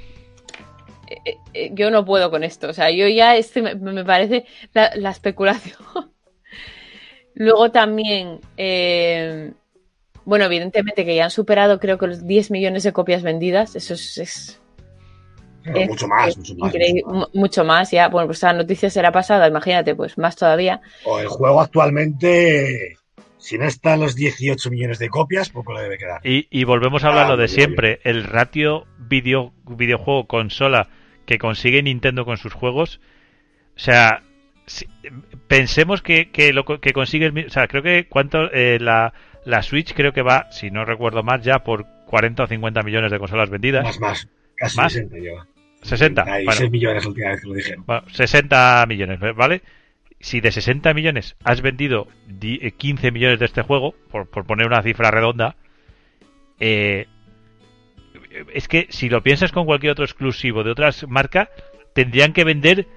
eh, 1.25 1.37
eh, 1.53 1.71
yo 1.73 1.91
no 1.91 2.05
puedo 2.05 2.31
con 2.31 2.43
esto. 2.43 2.69
O 2.69 2.73
sea, 2.73 2.89
yo 2.91 3.07
ya 3.07 3.35
este 3.35 3.61
me, 3.61 4.05
parece 4.05 4.45
la, 4.73 5.09
especulación. 5.09 5.77
Luego 7.35 7.71
también, 7.71 8.39
bueno, 10.25 10.45
evidentemente 10.45 11.05
que 11.05 11.15
ya 11.15 11.25
han 11.25 11.31
superado 11.31 11.79
creo 11.79 11.97
que 11.97 12.07
los 12.07 12.25
10 12.25 12.51
millones 12.51 12.83
de 12.83 12.93
copias 12.93 13.23
vendidas. 13.23 13.75
Eso 13.75 13.93
es... 13.93 14.59
mucho 15.65 16.07
más, 16.07 16.37
mucho 16.37 16.55
más. 16.55 16.73
Mucho 17.33 17.63
más, 17.63 17.91
ya. 17.91 18.07
Bueno, 18.09 18.27
pues 18.27 18.37
esa 18.37 18.53
noticia 18.53 18.89
será 18.89 19.11
pasada, 19.11 19.47
imagínate, 19.47 19.95
pues 19.95 20.17
más 20.17 20.35
todavía. 20.35 20.81
O 21.05 21.19
el 21.19 21.27
juego 21.27 21.59
actualmente 21.59 22.97
si 23.43 23.57
no 23.57 23.65
están 23.65 23.99
los 23.99 24.15
18 24.15 24.71
millones 24.71 24.99
de 24.99 25.09
copias, 25.09 25.49
poco 25.49 25.73
le 25.73 25.81
debe 25.81 25.97
quedar. 25.97 26.21
Y, 26.23 26.63
volvemos 26.63 27.03
a 27.03 27.09
hablar 27.09 27.27
lo 27.27 27.35
de 27.35 27.49
siempre. 27.49 27.99
El 28.05 28.23
ratio 28.23 28.87
video, 28.97 29.53
videojuego 29.65 30.27
consola 30.27 30.87
que 31.25 31.37
consigue 31.37 31.83
Nintendo 31.83 32.23
con 32.23 32.37
sus 32.37 32.53
juegos. 32.53 33.01
O 33.75 33.79
sea, 33.79 34.23
pensemos 35.49 36.01
que, 36.01 36.29
lo 36.53 36.63
que 36.63 36.93
consigue. 36.93 37.45
O 37.45 37.49
sea, 37.49 37.67
creo 37.67 37.83
que 37.83 38.07
cuánto. 38.07 38.49
Eh, 38.53 38.79
la, 38.79 39.13
la 39.43 39.61
Switch 39.61 39.93
creo 39.93 40.13
que 40.13 40.21
va, 40.21 40.49
si 40.53 40.71
no 40.71 40.85
recuerdo 40.85 41.21
más, 41.21 41.43
ya 41.43 41.65
por 41.65 41.85
40 42.07 42.43
o 42.43 42.47
50 42.47 42.81
millones 42.81 43.11
de 43.11 43.19
consolas 43.19 43.49
vendidas. 43.49 43.83
Más, 43.83 43.99
más. 43.99 44.27
Casi 44.55 44.77
60 44.77 45.17
lleva. 45.17 45.47
60. 45.81 46.25
millones 46.69 47.03
la 47.03 47.09
última 47.09 47.29
vez 47.31 47.41
que 47.41 47.47
lo 47.47 47.53
dijeron. 47.55 47.85
60 48.09 48.85
millones, 48.87 49.19
¿vale? 49.35 49.61
Si 50.23 50.39
de 50.39 50.53
60 50.53 50.93
millones 50.93 51.35
has 51.43 51.61
vendido 51.61 52.07
15 52.77 53.07
eh, 53.07 53.11
millones 53.11 53.39
de 53.39 53.45
este 53.45 53.61
juego, 53.61 53.93
por, 54.09 54.27
poner 54.27 54.67
una 54.67 54.81
cifra 54.81 55.11
redonda, 55.11 55.57
eh, 56.61 57.07
es 58.53 58.69
que 58.69 58.87
si 58.89 59.09
lo 59.09 59.21
piensas 59.21 59.51
con 59.51 59.65
cualquier 59.65 59.91
otro 59.91 60.05
exclusivo 60.05 60.63
de 60.63 60.71
otras 60.71 61.05
marcas, 61.09 61.49
tendrían 61.93 62.31
que 62.31 62.45
vender, 62.45 62.87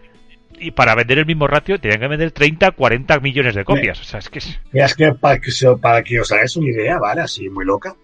y 0.61 0.71
para 0.71 0.95
vender 0.95 1.19
el 1.19 1.27
mismo 1.27 1.49
ratio, 1.49 1.81
tendrían 1.81 2.01
que 2.01 2.07
vender 2.07 2.31
30, 2.31 2.71
40 2.71 3.19
millones 3.19 3.57
de 3.57 3.65
copias. 3.65 4.01
O 4.01 4.05
sea, 4.05 4.21
es 4.21 4.29
que 4.29 4.39
es... 4.39 4.95
que 4.95 5.13
para 5.13 5.41
que, 5.41 5.51
para 5.83 6.05
que 6.05 6.21
os 6.21 6.31
hagáis 6.31 6.55
una 6.55 6.71
idea, 6.71 6.99
¿vale? 7.01 7.23
Así 7.23 7.51
muy 7.51 7.65
loca. 7.65 7.97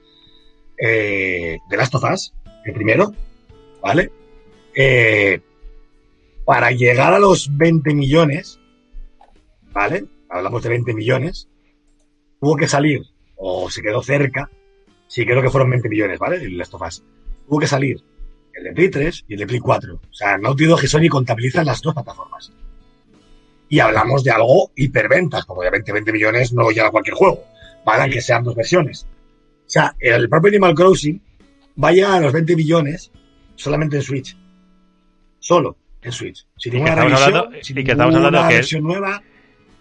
Eh, 0.77 1.59
de 1.71 1.77
Last 1.77 1.95
of 1.95 2.03
Us, 2.13 2.35
el 2.65 2.75
primero, 2.75 3.15
¿vale? 3.81 4.11
Eh, 4.75 5.41
para 6.45 6.73
llegar 6.73 7.15
a 7.15 7.21
los 7.21 7.57
20 7.57 7.95
millones, 7.95 8.59
¿vale? 9.73 10.05
Hablamos 10.29 10.63
de 10.63 10.69
20 10.71 10.95
millones. 10.95 11.49
Tuvo 12.41 12.57
que 12.57 12.69
salir, 12.69 13.03
o 13.37 13.71
se 13.71 13.83
quedó 13.83 14.03
cerca, 14.03 14.51
sí 15.07 15.25
creo 15.25 15.43
que 15.43 15.51
fueron 15.51 15.71
20 15.71 15.89
millones, 15.89 16.19
¿vale? 16.19 16.37
El 16.37 16.59
Last 16.59 16.75
of 16.75 16.83
Us. 16.83 17.03
Tuvo 17.47 17.59
que 17.61 17.67
salir 17.67 18.03
el 18.55 18.65
de 18.65 18.73
Play 18.73 18.91
3 18.91 19.25
y 19.29 19.35
el 19.35 19.41
de 19.41 19.47
Play 19.47 19.61
4. 19.61 19.95
O 19.95 20.15
sea, 20.15 20.39
Naughty 20.39 20.65
Dog 20.65 20.83
y 20.83 20.89
Sony 20.89 21.09
contabilizan 21.09 21.67
las 21.67 21.81
dos 21.81 21.95
plataformas. 21.95 22.53
Y 23.69 23.81
hablamos 23.81 24.23
de 24.25 24.31
algo 24.31 24.71
hiperventas, 24.77 25.47
porque 25.47 25.61
obviamente 25.61 25.93
20 25.93 26.13
millones 26.13 26.53
no 26.53 26.71
llega 26.71 26.89
a 26.89 26.91
cualquier 26.91 27.15
juego, 27.15 27.45
¿vale? 27.85 28.13
Que 28.13 28.21
sean 28.21 28.45
dos 28.45 28.55
versiones. 28.55 29.07
O 29.67 29.71
sea, 29.71 29.97
el 29.99 30.29
propio 30.29 30.49
Animal 30.49 30.75
Crossing 30.75 31.23
va 31.83 31.89
a 31.89 31.93
llegar 31.93 32.13
a 32.13 32.21
los 32.21 32.33
20 32.33 32.55
millones 32.57 33.11
solamente 33.57 33.97
en 33.97 34.03
Switch. 34.03 34.37
Solo. 35.39 35.77
en 36.03 36.13
Switch. 36.13 36.47
Si 36.57 36.69
y 36.69 36.73
que 36.73 36.79
estamos 36.79 37.23
hablando, 37.23 37.51
si 37.63 37.73
y 37.73 37.85
que 37.85 37.93
estamos 37.93 38.15
hablando 38.15 38.49
que 38.49 38.55
versión 38.55 38.85
nueva, 38.85 39.23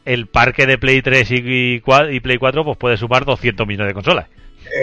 el 0.05 0.27
parque 0.27 0.65
de 0.65 0.77
Play 0.77 1.01
3 1.01 1.31
y, 1.31 1.35
y, 1.35 2.19
Play 2.19 2.37
4 2.37 2.63
pues 2.63 2.77
puede 2.77 2.97
sumar 2.97 3.25
200 3.25 3.67
millones 3.67 3.89
de 3.89 3.93
consolas. 3.93 4.27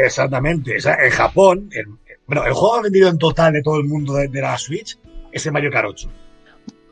Exactamente. 0.04 0.76
O 0.76 0.80
sea, 0.80 0.96
en 1.04 1.10
Japón, 1.10 1.70
el, 1.72 1.86
bueno, 2.26 2.44
el 2.44 2.52
juego 2.52 2.82
vendido 2.82 3.08
en 3.08 3.18
total 3.18 3.52
de 3.52 3.62
todo 3.62 3.78
el 3.78 3.84
mundo 3.84 4.14
de, 4.14 4.28
de 4.28 4.40
la 4.40 4.56
Switch 4.58 4.98
es 5.32 5.46
el 5.46 5.52
Mario 5.52 5.70
Kart 5.70 5.88
8. 5.88 6.10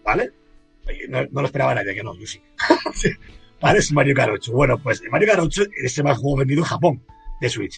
¿Vale? 0.05 0.31
No, 1.09 1.23
no, 1.31 1.41
lo 1.41 1.47
esperaba 1.47 1.75
nadie, 1.75 1.95
que 1.95 2.03
no, 2.03 2.17
yo 2.17 2.27
sí. 2.27 2.41
¿Vale? 3.61 3.79
Es 3.79 3.93
Mario 3.93 4.15
Kart 4.15 4.33
8. 4.35 4.53
Bueno, 4.53 4.79
pues 4.79 5.01
el 5.03 5.11
Mario 5.11 5.29
Kart 5.29 5.41
8 5.41 5.63
es 5.83 5.99
el 5.99 6.05
más 6.05 6.19
juego 6.19 6.39
vendido 6.39 6.61
en 6.61 6.67
Japón 6.67 7.03
de 7.41 7.49
Switch. 7.49 7.77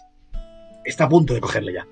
Está 0.84 1.04
a 1.04 1.08
punto 1.08 1.34
de 1.34 1.40
cogerle 1.40 1.72
ya. 1.74 1.86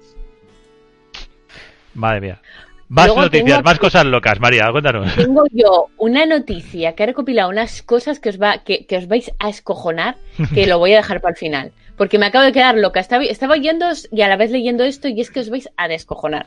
Madre 1.95 2.21
mía. 2.21 2.43
Más 2.89 3.15
noticias, 3.15 3.65
más 3.65 3.79
cosas 3.79 4.05
locas, 4.05 4.39
María, 4.39 4.71
cuéntanos. 4.71 5.15
Tengo 5.17 5.45
yo 5.53 5.87
una 5.99 6.25
noticia 6.25 6.95
que 6.95 7.03
ha 7.03 7.07
recopilado 7.07 7.49
unas 7.51 7.83
cosas 7.83 8.21
que 8.21 8.29
os, 8.29 8.41
va, 8.41 8.59
que, 8.59 8.87
os 8.97 9.09
vais 9.09 9.33
a 9.39 9.49
escojonar, 9.49 10.17
que 10.55 10.67
lo 10.67 10.79
voy 10.79 10.93
a 10.93 10.99
dejar 10.99 11.21
para 11.21 11.33
el 11.33 11.37
final. 11.37 11.73
Porque 11.97 12.19
me 12.19 12.27
acabo 12.27 12.45
de 12.45 12.53
quedar 12.53 12.77
loca. 12.77 13.01
Estaba, 13.01 13.25
estaba 13.25 13.55
oyendo 13.55 13.87
y 14.13 14.23
a 14.23 14.29
la 14.29 14.37
vez 14.37 14.51
leyendo 14.51 14.85
esto 14.85 15.09
y 15.09 15.21
es 15.21 15.31
que 15.31 15.41
os 15.41 15.51
vais 15.51 15.69
a 15.77 15.89
descojonar. 15.89 16.47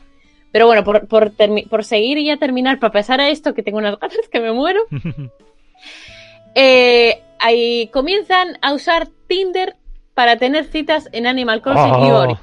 Pero 0.52 0.66
bueno, 0.66 0.82
por, 0.82 1.06
por, 1.06 1.32
por 1.68 1.84
seguir 1.84 2.18
y 2.18 2.26
ya 2.26 2.36
terminar, 2.36 2.78
para 2.78 2.92
pasar 2.92 3.20
a 3.20 3.28
esto, 3.28 3.52
que 3.54 3.62
tengo 3.62 3.78
unas 3.78 3.98
ganas 3.98 4.28
que 4.30 4.40
me 4.40 4.52
muero. 4.52 4.80
eh, 6.54 7.20
ahí 7.38 7.88
comienzan 7.92 8.58
a 8.62 8.72
usar 8.72 9.08
Tinder 9.28 9.76
para 10.14 10.36
tener 10.36 10.64
citas 10.64 11.08
en 11.12 11.26
Animal 11.26 11.60
Crossing 11.62 11.92
oh, 11.92 12.38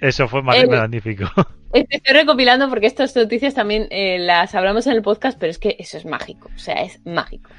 Eso 0.00 0.28
fue 0.28 0.42
magnífico. 0.42 1.26
Estoy 1.72 2.14
recopilando 2.14 2.68
porque 2.68 2.86
estas 2.86 3.14
noticias 3.14 3.54
también 3.54 3.88
eh, 3.90 4.18
las 4.18 4.54
hablamos 4.54 4.86
en 4.86 4.94
el 4.94 5.02
podcast, 5.02 5.38
pero 5.38 5.50
es 5.50 5.58
que 5.58 5.76
eso 5.78 5.98
es 5.98 6.06
mágico, 6.06 6.50
o 6.54 6.58
sea, 6.58 6.82
es 6.82 7.04
mágico. 7.04 7.50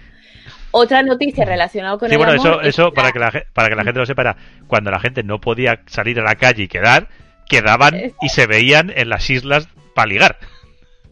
Otra 0.71 1.01
noticia 1.03 1.45
relacionada 1.45 1.97
con 1.97 2.09
sí, 2.09 2.15
el 2.15 2.19
bueno, 2.19 2.33
amor 2.33 2.47
eso, 2.47 2.61
eso 2.61 2.93
para, 2.93 3.11
que 3.11 3.19
la, 3.19 3.31
para 3.53 3.69
que 3.69 3.75
la 3.75 3.83
gente 3.83 3.99
lo 3.99 4.05
sepa, 4.05 4.21
era 4.21 4.37
cuando 4.67 4.91
la 4.91 4.99
gente 4.99 5.23
no 5.23 5.39
podía 5.41 5.81
salir 5.87 6.19
a 6.19 6.23
la 6.23 6.35
calle 6.35 6.63
y 6.63 6.67
quedar, 6.67 7.07
quedaban 7.47 8.13
y 8.21 8.29
se 8.29 8.45
veían 8.45 8.91
en 8.95 9.09
las 9.09 9.29
islas 9.29 9.67
para 9.95 10.07
ligar. 10.07 10.37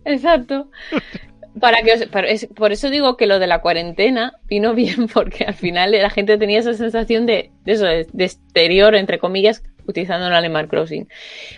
Exacto. 0.06 0.70
Para 1.60 1.82
que 1.82 2.08
por 2.56 2.72
eso 2.72 2.90
digo 2.90 3.18
que 3.18 3.26
lo 3.26 3.40
de 3.40 3.48
la 3.48 3.62
cuarentena 3.62 4.34
vino 4.48 4.74
bien, 4.76 5.08
porque 5.08 5.46
al 5.46 5.56
final 5.56 5.92
la 5.92 6.10
gente 6.10 6.38
tenía 6.38 6.60
esa 6.60 6.74
sensación 6.74 7.26
de, 7.26 7.52
eso, 7.66 7.86
de, 7.86 8.08
exterior, 8.24 8.96
entre 8.96 9.20
comillas, 9.20 9.64
utilizando 9.88 10.28
un 10.28 10.34
Animal 10.34 10.68
Crossing. 10.68 11.08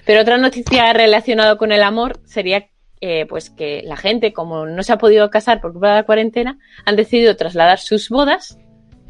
Pero 0.06 0.22
otra 0.22 0.38
noticia 0.38 0.94
relacionada 0.94 1.58
con 1.58 1.72
el 1.72 1.84
amor 1.84 2.20
sería 2.26 2.70
eh, 3.02 3.26
pues 3.28 3.50
que 3.50 3.82
la 3.86 3.96
gente, 3.96 4.34
como 4.34 4.66
no 4.66 4.84
se 4.84 4.94
ha 4.94 4.98
podido 4.98 5.30
casar 5.30 5.62
por 5.62 5.72
culpa 5.72 5.90
de 5.90 5.96
la 5.96 6.04
cuarentena, 6.04 6.60
han 6.86 6.96
decidido 6.96 7.36
trasladar 7.36 7.80
sus 7.80 8.10
bodas 8.10 8.58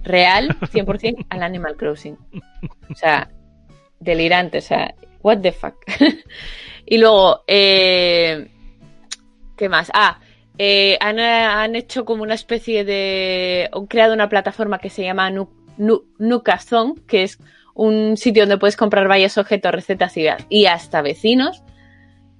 real 0.03 0.49
100% 0.59 1.25
al 1.29 1.43
Animal 1.43 1.75
Crossing. 1.75 2.17
O 2.89 2.95
sea, 2.95 3.29
delirante, 3.99 4.59
o 4.59 4.61
sea, 4.61 4.93
what 5.21 5.39
the 5.39 5.51
fuck. 5.51 5.75
y 6.85 6.97
luego, 6.97 7.43
eh, 7.47 8.51
¿qué 9.57 9.69
más? 9.69 9.91
Ah, 9.93 10.19
eh, 10.57 10.97
han, 10.99 11.75
hecho 11.75 12.05
como 12.05 12.21
una 12.21 12.33
especie 12.35 12.83
de... 12.83 13.69
han 13.71 13.87
creado 13.87 14.13
una 14.13 14.29
plataforma 14.29 14.79
que 14.79 14.89
se 14.89 15.03
llama 15.03 15.31
nu, 15.31 15.49
que 17.07 17.23
es 17.23 17.39
un 17.79 18.17
sitio 18.17 18.43
donde 18.43 18.57
puedes 18.57 18.75
comprar 18.75 19.07
varios 19.07 19.37
objetos, 19.37 19.71
recetas 19.71 20.13
y, 20.17 20.65
hasta 20.65 21.01
vecinos, 21.01 21.63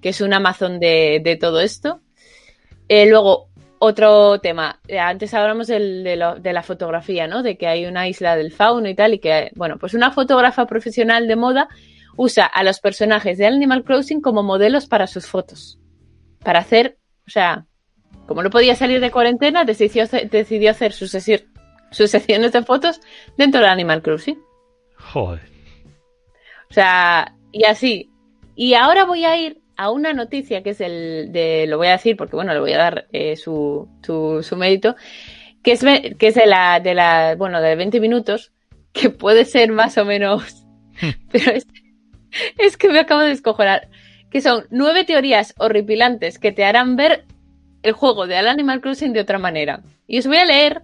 que 0.02 0.10
es 0.10 0.20
un 0.20 0.34
Amazon 0.34 0.82
de, 0.82 1.38
todo 1.40 1.62
esto. 1.62 2.02
Eh, 2.90 3.06
luego, 3.06 3.48
otro 3.80 4.42
tema. 4.42 4.82
Eh, 4.86 5.00
antes 5.00 5.34
hablamos 5.34 5.68
de, 5.68 6.18
la 6.18 6.64
fotografía, 6.64 7.28
¿no? 7.28 7.42
De 7.42 7.58
que 7.58 7.68
hay 7.68 7.86
una 7.86 8.10
isla 8.10 8.36
del 8.36 8.52
fauno 8.52 8.90
y 8.90 8.96
tal, 8.96 9.14
y 9.14 9.20
que, 9.20 9.52
bueno, 9.56 9.78
pues 9.78 9.94
una 9.94 10.12
fotógrafa 10.12 10.66
profesional 10.66 11.26
de 11.30 11.38
moda 11.38 11.70
usa 12.18 12.46
a 12.46 12.62
los 12.66 12.82
personajes 12.82 13.38
de 13.38 13.46
Animal 13.46 13.86
Crossing 13.86 14.20
como 14.20 14.44
modelos 14.44 14.88
para 14.88 15.08
sus 15.08 15.26
fotos. 15.26 15.80
Para 16.44 16.60
hacer, 16.60 16.98
o 17.26 17.30
sea, 17.30 17.66
como 18.28 18.44
no 18.44 18.50
podía 18.50 18.76
salir 18.76 19.00
de 19.00 19.10
cuarentena, 19.10 19.64
decidió, 19.64 20.04
hacer 20.04 20.92
sus, 20.92 21.12
sus 21.92 22.12
secciones 22.12 22.52
de 22.52 22.62
fotos 22.64 23.00
dentro 23.38 23.62
de 23.62 23.68
Animal 23.68 24.02
Crossing. 24.02 24.49
Joder. 25.00 25.42
O 26.70 26.74
sea, 26.74 27.34
y 27.52 27.64
así. 27.66 28.10
Y 28.56 28.74
ahora 28.74 29.06
voy 29.06 29.26
a 29.26 29.38
ir 29.38 29.62
a 29.76 29.92
una 29.92 30.14
noticia 30.14 30.62
que 30.62 30.72
es 30.72 30.82
el 30.82 31.32
de, 31.32 31.66
lo 31.68 31.78
voy 31.78 31.88
a 31.88 31.94
decir 31.94 32.18
porque 32.18 32.36
bueno, 32.36 32.54
le 32.54 32.60
voy 32.60 32.74
a 32.74 32.78
dar 32.78 33.08
eh, 33.14 33.38
su, 33.38 33.88
su, 34.04 34.56
mérito, 34.58 34.96
que 35.64 35.72
es, 35.72 35.86
que 36.18 36.28
es 36.28 36.36
de 36.36 36.46
la, 36.46 36.82
de 36.82 36.94
la, 36.94 37.36
bueno, 37.38 37.62
de 37.62 37.76
20 37.76 38.02
minutos, 38.02 38.52
que 38.92 39.10
puede 39.10 39.46
ser 39.46 39.72
más 39.72 39.98
o 39.98 40.04
menos, 40.04 40.66
pero 41.32 41.52
es, 41.52 41.66
es 42.58 42.76
que 42.76 42.90
me 42.90 43.00
acabo 43.00 43.22
de 43.22 43.32
escojonar, 43.32 43.88
que 44.30 44.42
son 44.42 44.66
nueve 44.70 45.06
teorías 45.06 45.56
horripilantes 45.58 46.40
que 46.40 46.52
te 46.52 46.66
harán 46.66 46.98
ver 46.98 47.24
el 47.82 47.94
juego 47.94 48.28
de 48.28 48.38
Animal 48.38 48.82
Crossing 48.82 49.14
de 49.14 49.22
otra 49.22 49.40
manera. 49.40 49.82
Y 50.08 50.20
os 50.20 50.28
voy 50.28 50.38
a 50.38 50.46
leer 50.46 50.82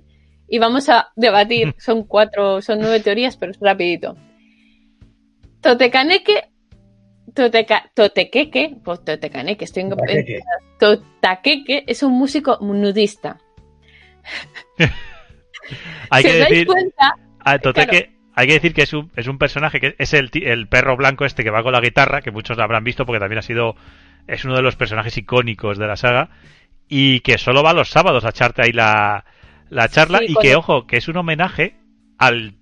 y 0.48 0.60
vamos 0.60 0.90
a 0.90 1.12
debatir. 1.16 1.76
Son 1.80 2.04
cuatro, 2.04 2.62
son 2.62 2.80
nueve 2.80 3.00
teorías, 3.00 3.38
pero 3.38 3.52
es 3.52 3.60
rapidito. 3.60 4.16
Totecaneque, 5.62 6.50
Toteca, 7.34 7.92
Totequeque, 7.96 8.78
pues 8.84 9.04
Totecaneque, 9.04 9.66
estoy 9.66 9.84
en 9.84 9.96
Totaqueque 10.80 11.84
es 11.88 12.04
un 12.04 12.14
músico 12.14 12.60
nudista. 12.62 13.40
hay, 16.10 16.24
que 16.24 16.34
decir, 16.34 16.68
cuenta, 16.68 17.16
Toteque, 17.62 18.16
hay 18.34 18.48
que 18.48 18.54
decir 18.54 18.74
que 18.74 18.84
es 18.84 18.94
un, 18.94 19.12
es 19.16 19.28
un 19.28 19.40
personaje 19.40 19.80
que 19.80 19.96
es 19.98 20.14
el, 20.14 20.30
el 20.34 20.68
perro 20.68 20.96
blanco 20.98 21.26
este 21.26 21.44
que 21.44 21.50
va 21.50 21.64
con 21.64 21.74
la 21.74 21.82
guitarra, 21.82 22.22
que 22.22 22.32
muchos 22.32 22.58
lo 22.58 22.64
habrán 22.64 22.84
visto 22.84 23.06
porque 23.06 23.20
también 23.20 23.40
ha 23.40 23.44
sido 23.44 23.76
es 24.28 24.46
uno 24.46 24.56
de 24.56 24.62
los 24.62 24.76
personajes 24.76 25.18
icónicos 25.18 25.78
de 25.78 25.88
la 25.88 25.96
saga 25.96 26.30
y 26.88 27.22
que 27.22 27.38
solo 27.38 27.64
va 27.64 27.74
los 27.74 27.90
sábados 27.90 28.26
a 28.26 28.30
echarte 28.30 28.64
ahí 28.64 28.72
la, 28.72 29.26
la 29.70 29.90
charla 29.90 30.22
y 30.24 30.36
que, 30.36 30.56
ojo, 30.56 30.88
que 30.88 30.98
es 30.98 31.08
un 31.08 31.18
homenaje 31.18 31.76
al 32.18 32.56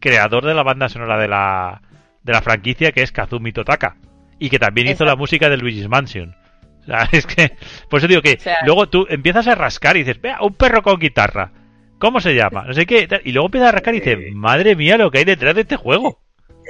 creador 0.00 0.44
de 0.44 0.54
la 0.54 0.62
banda 0.62 0.88
sonora 0.88 1.18
de 1.18 1.28
la, 1.28 1.82
de 2.22 2.32
la 2.32 2.42
franquicia 2.42 2.92
que 2.92 3.02
es 3.02 3.12
Kazumi 3.12 3.52
Totaka 3.52 3.96
y 4.38 4.50
que 4.50 4.58
también 4.58 4.88
hizo 4.88 5.04
la 5.04 5.16
música 5.16 5.48
de 5.48 5.56
Luigi's 5.56 5.88
Mansion. 5.88 6.34
O 6.82 6.84
sea, 6.84 7.08
es 7.12 7.26
que, 7.26 7.52
por 7.88 7.98
eso 7.98 8.08
digo 8.08 8.22
que 8.22 8.38
luego 8.64 8.88
tú 8.88 9.06
empiezas 9.08 9.46
a 9.48 9.54
rascar 9.54 9.96
y 9.96 10.00
dices, 10.00 10.20
vea, 10.20 10.38
un 10.42 10.54
perro 10.54 10.82
con 10.82 10.98
guitarra. 10.98 11.52
¿Cómo 11.98 12.20
se 12.20 12.34
llama? 12.34 12.64
No 12.66 12.74
sé 12.74 12.84
qué. 12.84 13.08
Y 13.24 13.32
luego 13.32 13.46
empiezas 13.46 13.70
a 13.70 13.72
rascar 13.72 13.94
y 13.94 14.00
dices, 14.00 14.18
madre 14.34 14.76
mía, 14.76 14.98
lo 14.98 15.10
que 15.10 15.18
hay 15.18 15.24
detrás 15.24 15.54
de 15.54 15.62
este 15.62 15.76
juego. 15.76 16.20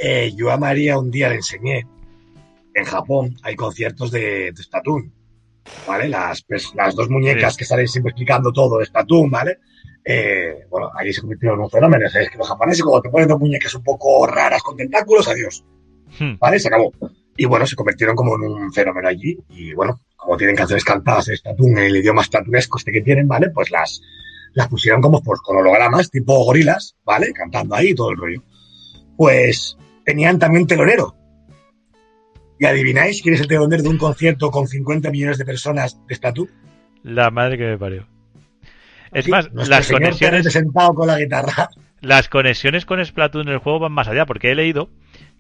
Eh, 0.01 0.33
yo 0.37 0.53
a 0.53 0.57
María 0.57 0.99
un 0.99 1.11
día 1.11 1.29
le 1.29 1.37
enseñé. 1.37 1.85
En 2.75 2.85
Japón 2.85 3.37
hay 3.43 3.57
conciertos 3.57 4.11
de, 4.11 4.53
de 4.53 4.63
Splatoon. 4.63 5.13
¿Vale? 5.87 6.09
Las, 6.09 6.43
pues, 6.43 6.73
las 6.75 6.95
dos 6.95 7.09
muñecas 7.09 7.57
que 7.57 7.65
salen 7.65 7.89
siempre 7.89 8.11
explicando 8.11 8.53
todo 8.53 8.79
de 8.79 8.87
Splatoon, 8.87 9.31
¿vale? 9.31 9.59
Eh, 10.05 10.67
bueno, 10.71 10.91
ahí 10.95 11.13
se 11.13 11.21
convirtieron 11.21 11.59
en 11.59 11.65
un 11.65 11.71
fenómeno. 11.71 12.07
Es 12.07 12.31
que 12.31 12.39
los 12.39 12.49
japoneses, 12.49 12.83
cuando 12.83 13.03
te 13.03 13.11
ponen 13.11 13.29
dos 13.29 13.41
muñecas 13.41 13.75
un 13.75 13.83
poco 13.83 14.27
raras 14.27 14.63
con 14.63 14.77
tentáculos, 14.77 15.27
adiós. 15.29 15.65
Hmm. 16.19 16.35
¿Vale? 16.39 16.61
Se 16.61 16.69
acabó. 16.69 16.93
Y 17.37 17.45
bueno, 17.45 17.67
se 17.67 17.77
convirtieron 17.77 18.15
como 18.15 18.37
en 18.37 18.43
un 18.43 18.73
fenómeno 18.73 19.09
allí. 19.09 19.37
Y 19.51 19.75
bueno, 19.75 20.01
como 20.17 20.37
tienen 20.37 20.57
canciones 20.57 20.85
cantadas 20.85 21.27
de 21.27 21.39
en 21.45 21.79
el 21.79 21.97
idioma 21.97 22.23
splatunesco 22.23 22.79
este 22.79 22.93
que 22.93 23.03
tienen, 23.03 23.27
¿vale? 23.27 23.51
Pues 23.51 23.71
las, 23.71 24.01
las 24.55 24.69
pusieron 24.69 25.01
como 25.03 25.23
pues, 25.23 25.41
con 25.41 25.57
hologramas, 25.57 26.11
tipo 26.11 26.45
gorilas, 26.45 26.97
¿vale? 27.05 27.33
Cantando 27.33 27.75
ahí 27.75 27.95
todo 27.95 28.11
el 28.11 28.17
rollo. 28.17 28.43
Pues 29.17 29.77
tenían 30.05 30.39
también 30.39 30.67
telonero. 30.67 31.17
¿Y 32.59 32.65
adivináis 32.65 33.23
quién 33.23 33.35
es 33.35 33.41
el 33.41 33.49
telonero 33.49 33.83
de 33.83 33.89
un 33.89 33.99
concierto 33.99 34.51
con 34.51 34.67
50 34.67 35.11
millones 35.11 35.39
de 35.39 35.45
personas 35.45 36.01
de 36.07 36.15
Splatoon? 36.15 36.51
La 37.03 37.31
madre 37.31 37.59
que 37.59 37.65
me 37.65 37.79
parió. 37.79 38.07
Es 39.13 39.29
más, 39.29 39.49
las 39.53 39.91
conexiones. 39.91 40.53
Sentado 40.53 40.95
con 40.95 41.07
la 41.07 41.19
guitarra. 41.19 41.69
Las 42.01 42.29
conexiones 42.29 42.85
con 42.85 43.05
Splatoon 43.05 43.49
en 43.49 43.55
el 43.55 43.59
juego 43.59 43.81
van 43.81 43.93
más 43.93 44.09
allá, 44.09 44.27
porque 44.27 44.51
he 44.51 44.55
leído 44.55 44.91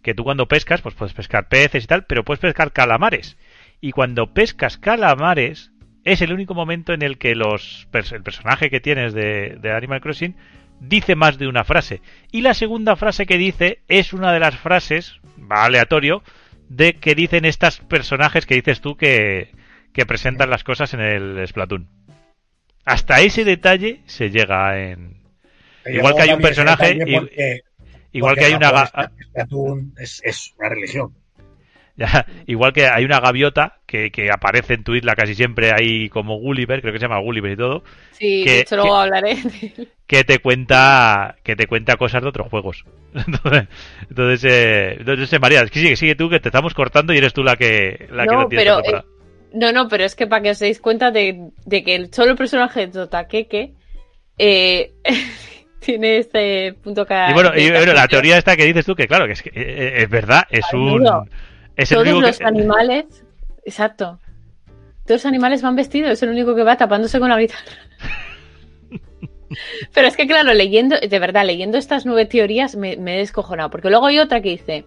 que 0.02 0.14
tú 0.14 0.24
cuando 0.24 0.46
pescas, 0.46 0.82
pues 0.82 0.94
puedes 0.94 1.14
pescar 1.14 1.48
peces 1.48 1.84
y 1.84 1.86
tal, 1.86 2.06
pero 2.06 2.24
puedes 2.24 2.40
pescar 2.40 2.72
calamares. 2.72 3.36
Y 3.80 3.92
cuando 3.92 4.32
pescas 4.32 4.78
calamares, 4.78 5.72
es 6.04 6.22
el 6.22 6.32
único 6.32 6.54
momento 6.54 6.92
en 6.92 7.02
el 7.02 7.18
que 7.18 7.34
los 7.34 7.88
el 7.92 8.22
personaje 8.22 8.70
que 8.70 8.80
tienes 8.80 9.12
de, 9.12 9.58
de 9.60 9.72
Animal 9.72 10.00
Crossing 10.00 10.36
dice 10.80 11.16
más 11.16 11.38
de 11.38 11.48
una 11.48 11.64
frase. 11.64 12.02
Y 12.30 12.42
la 12.42 12.54
segunda 12.54 12.96
frase 12.96 13.26
que 13.26 13.38
dice 13.38 13.82
es 13.88 14.12
una 14.12 14.32
de 14.32 14.40
las 14.40 14.56
frases, 14.56 15.20
va 15.50 15.64
aleatorio, 15.64 16.22
de 16.68 16.94
qué 16.94 17.14
dicen 17.14 17.44
estos 17.44 17.80
personajes 17.80 18.46
que 18.46 18.54
dices 18.54 18.80
tú 18.80 18.96
que, 18.96 19.54
presentan 20.06 20.50
las 20.50 20.64
cosas 20.64 20.92
en 20.94 21.00
el 21.00 21.46
Splatoon. 21.46 21.88
Hasta 22.84 23.20
ese 23.20 23.44
detalle 23.44 24.02
se 24.06 24.30
llega 24.30 24.78
en... 24.78 25.22
Igual 25.86 26.14
que 26.14 26.22
hay 26.22 26.32
un 26.32 26.40
personaje... 26.40 26.98
igual 28.12 28.36
que 28.36 28.44
hay 28.44 28.54
una... 28.54 28.86
Splatoon 28.86 29.94
es, 29.98 30.54
una 30.58 30.68
religión. 30.68 31.14
Ya, 31.98 32.26
igual 32.46 32.74
que 32.74 32.88
hay 32.88 33.06
una 33.06 33.20
gaviota 33.20 33.78
que, 33.86 34.10
que, 34.10 34.28
aparece 34.30 34.74
en 34.74 34.84
tu 34.84 34.94
isla 34.94 35.14
casi 35.14 35.34
siempre 35.34 35.72
ahí 35.72 36.10
como 36.10 36.38
Gulliver, 36.38 36.82
creo 36.82 36.92
que 36.92 36.98
se 36.98 37.06
llama 37.06 37.20
Gulliver 37.20 37.52
y 37.52 37.56
todo. 37.56 37.84
Sí, 38.10 38.44
que, 38.44 38.50
de 38.50 38.60
hecho 38.60 38.76
luego 38.76 38.96
hablaré. 38.96 39.36
Que 40.06 40.22
te 40.22 40.38
cuenta 40.40 41.36
que 41.42 41.56
te 41.56 41.66
cuenta 41.66 41.96
cosas 41.96 42.20
de 42.20 42.28
otros 42.28 42.48
juegos. 42.48 42.84
Entonces, 43.14 43.68
entonces, 44.10 44.44
eh, 44.44 44.96
entonces 44.98 45.32
eh, 45.32 45.38
María, 45.38 45.66
sigue, 45.68 45.96
sigue 45.96 46.14
tú 46.14 46.28
que 46.28 46.38
te 46.38 46.50
estamos 46.50 46.74
cortando 46.74 47.14
y 47.14 47.16
eres 47.16 47.32
tú 47.32 47.42
la 47.42 47.56
que 47.56 48.06
la 48.10 48.26
no, 48.26 48.46
que 48.46 48.56
pero, 48.56 48.84
eh, 48.84 49.02
No, 49.54 49.72
no, 49.72 49.88
pero 49.88 50.04
es 50.04 50.14
que 50.14 50.26
para 50.26 50.42
que 50.42 50.50
os 50.50 50.58
deis 50.58 50.80
cuenta 50.80 51.10
de, 51.10 51.48
de 51.64 51.82
que 51.82 51.94
el 51.94 52.12
solo 52.12 52.36
personaje 52.36 52.80
de 52.80 52.92
Totakeke 52.92 53.72
eh, 54.38 54.92
tiene 55.80 56.18
este 56.18 56.74
punto 56.74 57.06
que... 57.06 57.14
Y 57.30 57.32
bueno, 57.32 57.52
y, 57.56 57.70
bueno 57.70 57.92
la 57.92 58.08
teoría 58.08 58.38
esta 58.38 58.56
que 58.56 58.64
dices 58.64 58.84
tú, 58.84 58.94
que 58.94 59.06
claro, 59.06 59.26
que 59.26 59.32
es, 59.32 59.42
que, 59.42 59.50
eh, 59.54 60.02
es 60.02 60.10
verdad, 60.10 60.44
es 60.50 60.64
un... 60.72 61.06
Es 61.76 61.90
Todos 61.90 62.08
los 62.08 62.40
animales, 62.40 63.24
exacto. 63.64 64.18
Todos 65.04 65.20
los 65.20 65.26
animales 65.26 65.62
van 65.62 65.76
vestidos, 65.76 66.10
es 66.10 66.22
el 66.22 66.30
único 66.30 66.54
que 66.54 66.62
va 66.62 66.76
tapándose 66.76 67.20
con 67.20 67.28
la 67.28 67.38
guitarra. 67.38 67.60
Pero 69.94 70.08
es 70.08 70.16
que, 70.16 70.26
claro, 70.26 70.52
leyendo, 70.54 70.96
de 70.98 71.18
verdad, 71.18 71.44
leyendo 71.44 71.78
estas 71.78 72.06
nueve 72.06 72.26
teorías 72.26 72.76
me, 72.76 72.94
he 72.94 73.18
descojonado. 73.18 73.70
Porque 73.70 73.90
luego 73.90 74.06
hay 74.06 74.18
otra 74.18 74.40
que 74.40 74.50
dice: 74.50 74.86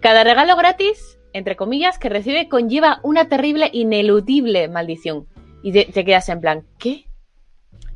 Cada 0.00 0.22
regalo 0.22 0.56
gratis, 0.56 1.18
entre 1.32 1.56
comillas, 1.56 1.98
que 1.98 2.08
recibe 2.08 2.48
conlleva 2.48 3.00
una 3.02 3.28
terrible, 3.28 3.70
ineludible 3.72 4.68
maldición. 4.68 5.26
Y 5.62 5.72
te 5.72 6.04
quedas 6.04 6.28
en 6.28 6.40
plan, 6.40 6.66
¿qué? 6.78 7.06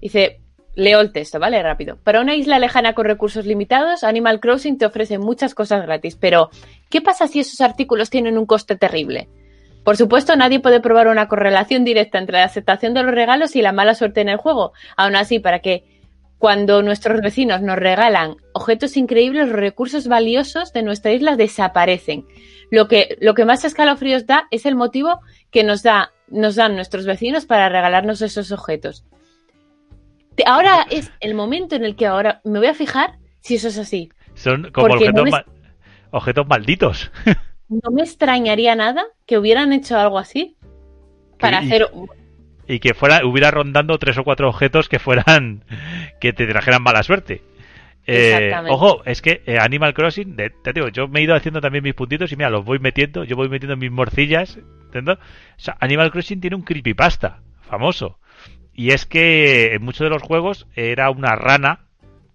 Dice: 0.00 0.43
Leo 0.76 1.00
el 1.00 1.12
texto, 1.12 1.38
¿vale? 1.38 1.62
Rápido. 1.62 1.98
Para 2.02 2.20
una 2.20 2.34
isla 2.34 2.58
lejana 2.58 2.94
con 2.94 3.04
recursos 3.04 3.46
limitados, 3.46 4.02
Animal 4.02 4.40
Crossing 4.40 4.78
te 4.78 4.86
ofrece 4.86 5.18
muchas 5.18 5.54
cosas 5.54 5.82
gratis, 5.82 6.16
pero 6.16 6.50
¿qué 6.90 7.00
pasa 7.00 7.28
si 7.28 7.40
esos 7.40 7.60
artículos 7.60 8.10
tienen 8.10 8.38
un 8.38 8.46
coste 8.46 8.74
terrible? 8.76 9.28
Por 9.84 9.96
supuesto, 9.96 10.34
nadie 10.34 10.60
puede 10.60 10.80
probar 10.80 11.08
una 11.08 11.28
correlación 11.28 11.84
directa 11.84 12.18
entre 12.18 12.38
la 12.38 12.44
aceptación 12.44 12.94
de 12.94 13.02
los 13.02 13.14
regalos 13.14 13.54
y 13.54 13.62
la 13.62 13.72
mala 13.72 13.94
suerte 13.94 14.22
en 14.22 14.30
el 14.30 14.38
juego. 14.38 14.72
Aún 14.96 15.14
así, 15.14 15.38
para 15.38 15.60
que 15.60 15.84
cuando 16.38 16.82
nuestros 16.82 17.20
vecinos 17.20 17.60
nos 17.60 17.76
regalan 17.76 18.36
objetos 18.52 18.96
increíbles, 18.96 19.48
los 19.48 19.56
recursos 19.56 20.08
valiosos 20.08 20.72
de 20.72 20.82
nuestra 20.82 21.12
isla 21.12 21.36
desaparecen. 21.36 22.26
Lo 22.70 22.88
que, 22.88 23.16
lo 23.20 23.34
que 23.34 23.44
más 23.44 23.64
escalofríos 23.64 24.26
da 24.26 24.48
es 24.50 24.66
el 24.66 24.74
motivo 24.74 25.20
que 25.50 25.64
nos, 25.64 25.82
da, 25.82 26.12
nos 26.28 26.56
dan 26.56 26.74
nuestros 26.74 27.04
vecinos 27.04 27.46
para 27.46 27.68
regalarnos 27.68 28.22
esos 28.22 28.52
objetos. 28.52 29.04
Ahora 30.46 30.86
es 30.90 31.12
el 31.20 31.34
momento 31.34 31.76
en 31.76 31.84
el 31.84 31.96
que 31.96 32.06
ahora 32.06 32.40
me 32.44 32.58
voy 32.58 32.68
a 32.68 32.74
fijar 32.74 33.18
si 33.40 33.54
eso 33.54 33.68
es 33.68 33.78
así. 33.78 34.10
Son 34.34 34.70
como 34.72 34.94
objetos, 36.10 36.46
malditos. 36.46 37.12
no 37.68 37.90
me 37.90 38.02
extrañaría 38.02 38.74
nada 38.74 39.04
que 39.26 39.38
hubieran 39.38 39.72
hecho 39.72 39.98
algo 39.98 40.18
así 40.18 40.56
para 41.38 41.58
hacer 41.58 41.88
y 42.66 42.78
que 42.78 42.94
fuera 42.94 43.26
hubiera 43.26 43.50
rondando 43.50 43.98
tres 43.98 44.16
o 44.18 44.24
cuatro 44.24 44.48
objetos 44.48 44.88
que 44.88 44.98
fueran 44.98 45.64
que 46.20 46.32
te 46.32 46.46
trajeran 46.46 46.82
mala 46.82 47.02
suerte. 47.02 47.42
Eh, 48.06 48.52
ojo, 48.68 49.02
es 49.06 49.22
que 49.22 49.42
eh, 49.46 49.58
Animal 49.58 49.94
Crossing, 49.94 50.36
te 50.36 50.72
digo, 50.74 50.88
yo 50.88 51.08
me 51.08 51.20
he 51.20 51.22
ido 51.22 51.34
haciendo 51.34 51.62
también 51.62 51.84
mis 51.84 51.94
puntitos 51.94 52.30
y 52.32 52.36
mira, 52.36 52.50
los 52.50 52.64
voy 52.64 52.78
metiendo, 52.78 53.24
yo 53.24 53.34
voy 53.34 53.48
metiendo 53.48 53.78
mis 53.78 53.90
morcillas, 53.90 54.58
¿entiendes? 54.86 55.18
Animal 55.80 56.10
Crossing 56.10 56.40
tiene 56.40 56.56
un 56.56 56.62
creepypasta 56.62 57.40
famoso 57.62 58.18
y 58.74 58.90
es 58.90 59.06
que 59.06 59.74
en 59.74 59.82
muchos 59.82 60.04
de 60.04 60.10
los 60.10 60.22
juegos 60.22 60.66
era 60.74 61.10
una 61.10 61.36
rana 61.36 61.80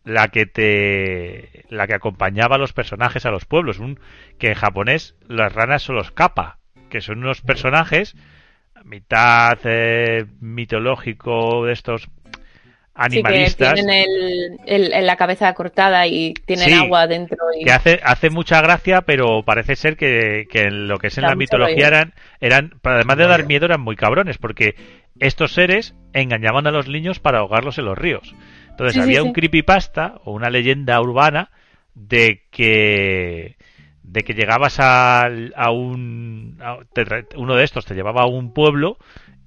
la 0.03 0.29
que 0.29 0.45
te 0.45 1.65
la 1.69 1.85
que 1.85 1.93
acompañaba 1.93 2.55
a 2.55 2.59
los 2.59 2.73
personajes 2.73 3.25
a 3.25 3.31
los 3.31 3.45
pueblos, 3.45 3.79
un 3.79 3.99
que 4.37 4.47
en 4.47 4.55
japonés 4.55 5.15
las 5.27 5.53
ranas 5.53 5.83
son 5.83 5.95
los 5.95 6.11
kappa, 6.11 6.57
que 6.89 7.01
son 7.01 7.19
unos 7.19 7.41
personajes 7.41 8.15
mitad 8.83 9.57
eh, 9.65 10.25
mitológico 10.39 11.65
de 11.65 11.73
estos 11.73 12.09
animalistas. 12.95 13.69
Sí, 13.69 13.75
que 13.75 13.81
tienen 13.81 14.59
el, 14.65 15.05
la 15.05 15.15
cabeza 15.15 15.53
cortada 15.53 16.05
y 16.07 16.33
tienen 16.45 16.73
agua 16.73 17.07
dentro. 17.07 17.37
Y... 17.57 17.65
Que 17.65 17.71
hace, 17.71 17.99
hace 18.03 18.29
mucha 18.29 18.61
gracia, 18.61 19.01
pero 19.01 19.43
parece 19.43 19.75
ser 19.75 19.95
que, 19.95 20.47
que 20.49 20.69
lo 20.71 20.97
que 20.97 21.07
es 21.07 21.17
en 21.17 21.25
la 21.25 21.35
mitología 21.35 21.87
eran, 21.87 22.13
eran, 22.41 22.73
además 22.83 23.17
de 23.17 23.27
dar 23.27 23.45
miedo, 23.45 23.65
eran 23.65 23.81
muy 23.81 23.95
cabrones, 23.95 24.37
porque 24.37 24.75
estos 25.19 25.53
seres 25.53 25.95
engañaban 26.13 26.67
a 26.67 26.71
los 26.71 26.87
niños 26.87 27.19
para 27.19 27.39
ahogarlos 27.39 27.77
en 27.77 27.85
los 27.85 27.97
ríos. 27.97 28.33
Entonces 28.69 29.01
había 29.01 29.23
un 29.23 29.33
creepypasta 29.33 30.21
o 30.23 30.31
una 30.31 30.49
leyenda 30.49 30.99
urbana 31.01 31.51
de 31.95 32.43
que 32.49 33.57
de 34.03 34.23
que 34.23 34.33
llegabas 34.33 34.79
a, 34.79 35.25
a 35.55 35.71
un 35.71 36.57
uno 37.35 37.55
de 37.55 37.63
estos 37.63 37.85
te 37.85 37.93
llevaba 37.93 38.23
a 38.23 38.27
un 38.27 38.53
pueblo 38.53 38.97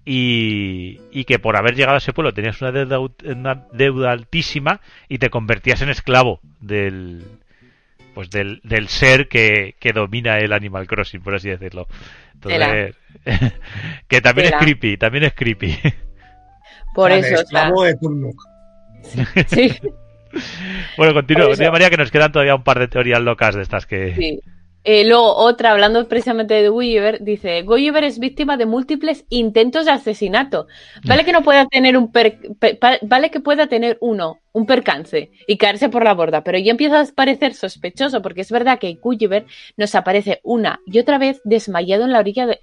y, 0.05 1.01
y, 1.13 1.25
que 1.25 1.39
por 1.39 1.57
haber 1.57 1.77
llegado 1.77 1.95
a 1.95 1.99
ese 1.99 2.13
pueblo 2.13 2.35
tenías 2.35 2.61
una 2.61 2.73
deuda, 2.73 2.99
una 3.25 3.67
deuda 3.73 4.11
altísima 4.11 4.81
y 5.09 5.19
te 5.19 5.31
convertías 5.31 5.81
en 5.81 5.91
esclavo 5.91 6.41
del 6.61 7.23
pues 8.13 8.29
del, 8.29 8.61
del 8.65 8.89
ser 8.89 9.29
que, 9.29 9.77
que 9.79 9.93
domina 9.93 10.39
el 10.39 10.53
Animal 10.53 10.87
Crossing 10.87 11.23
por 11.23 11.37
así 11.37 11.49
decirlo. 11.49 11.87
Entonces 12.35 12.97
que 14.09 14.21
también 14.21 14.49
es 14.49 14.55
creepy 14.59 14.97
también 14.97 15.25
es 15.25 15.35
creepy 15.35 15.79
por 16.95 17.13
eso 17.13 17.35
esclavo 17.35 17.85
de 17.85 17.97
sí 19.47 19.71
bueno, 20.97 21.15
continúo. 21.15 21.49
María 21.71 21.91
que 21.91 21.97
nos 21.97 22.11
quedan 22.11 22.33
todavía 22.33 22.55
un 22.55 22.65
par 22.65 22.79
de 22.79 22.89
teorías 22.89 23.21
locas 23.21 23.55
de 23.55 23.63
estas 23.63 23.87
que... 23.87 24.15
Sí. 24.15 24.41
Eh, 24.85 25.05
luego, 25.07 25.37
otra, 25.37 25.71
hablando 25.71 26.09
precisamente 26.09 26.55
de 26.55 26.69
Gulliver, 26.69 27.23
dice, 27.23 27.63
Gulliver 27.63 28.03
es 28.03 28.19
víctima 28.19 28.57
de 28.57 28.67
múltiples 28.67 29.25
intentos 29.29 29.85
de 29.85 29.93
asesinato. 29.93 30.67
Vale 31.05 31.25
que 31.25 31.31
no 31.31 31.43
pueda 31.43 31.67
tener 31.67 31.97
un 31.97 32.11
vale 33.03 33.31
que 33.31 33.39
pueda 33.39 33.69
tener 33.69 33.97
uno, 34.01 34.41
un 34.51 34.67
percance, 34.67 35.31
y 35.47 35.57
caerse 35.57 35.89
por 35.89 36.03
la 36.03 36.15
borda, 36.15 36.43
pero 36.43 36.59
ya 36.59 36.73
empieza 36.73 37.01
a 37.01 37.07
parecer 37.15 37.55
sospechoso, 37.55 38.23
porque 38.23 38.41
es 38.41 38.51
verdad 38.51 38.81
que 38.81 38.95
Gulliver 38.95 39.47
nos 39.77 39.95
aparece 39.95 40.41
una 40.43 40.81
y 40.85 40.99
otra 40.99 41.19
vez 41.19 41.41
desmayado 41.45 42.03
en 42.03 42.11
la 42.11 42.19
orilla 42.19 42.47
de, 42.47 42.61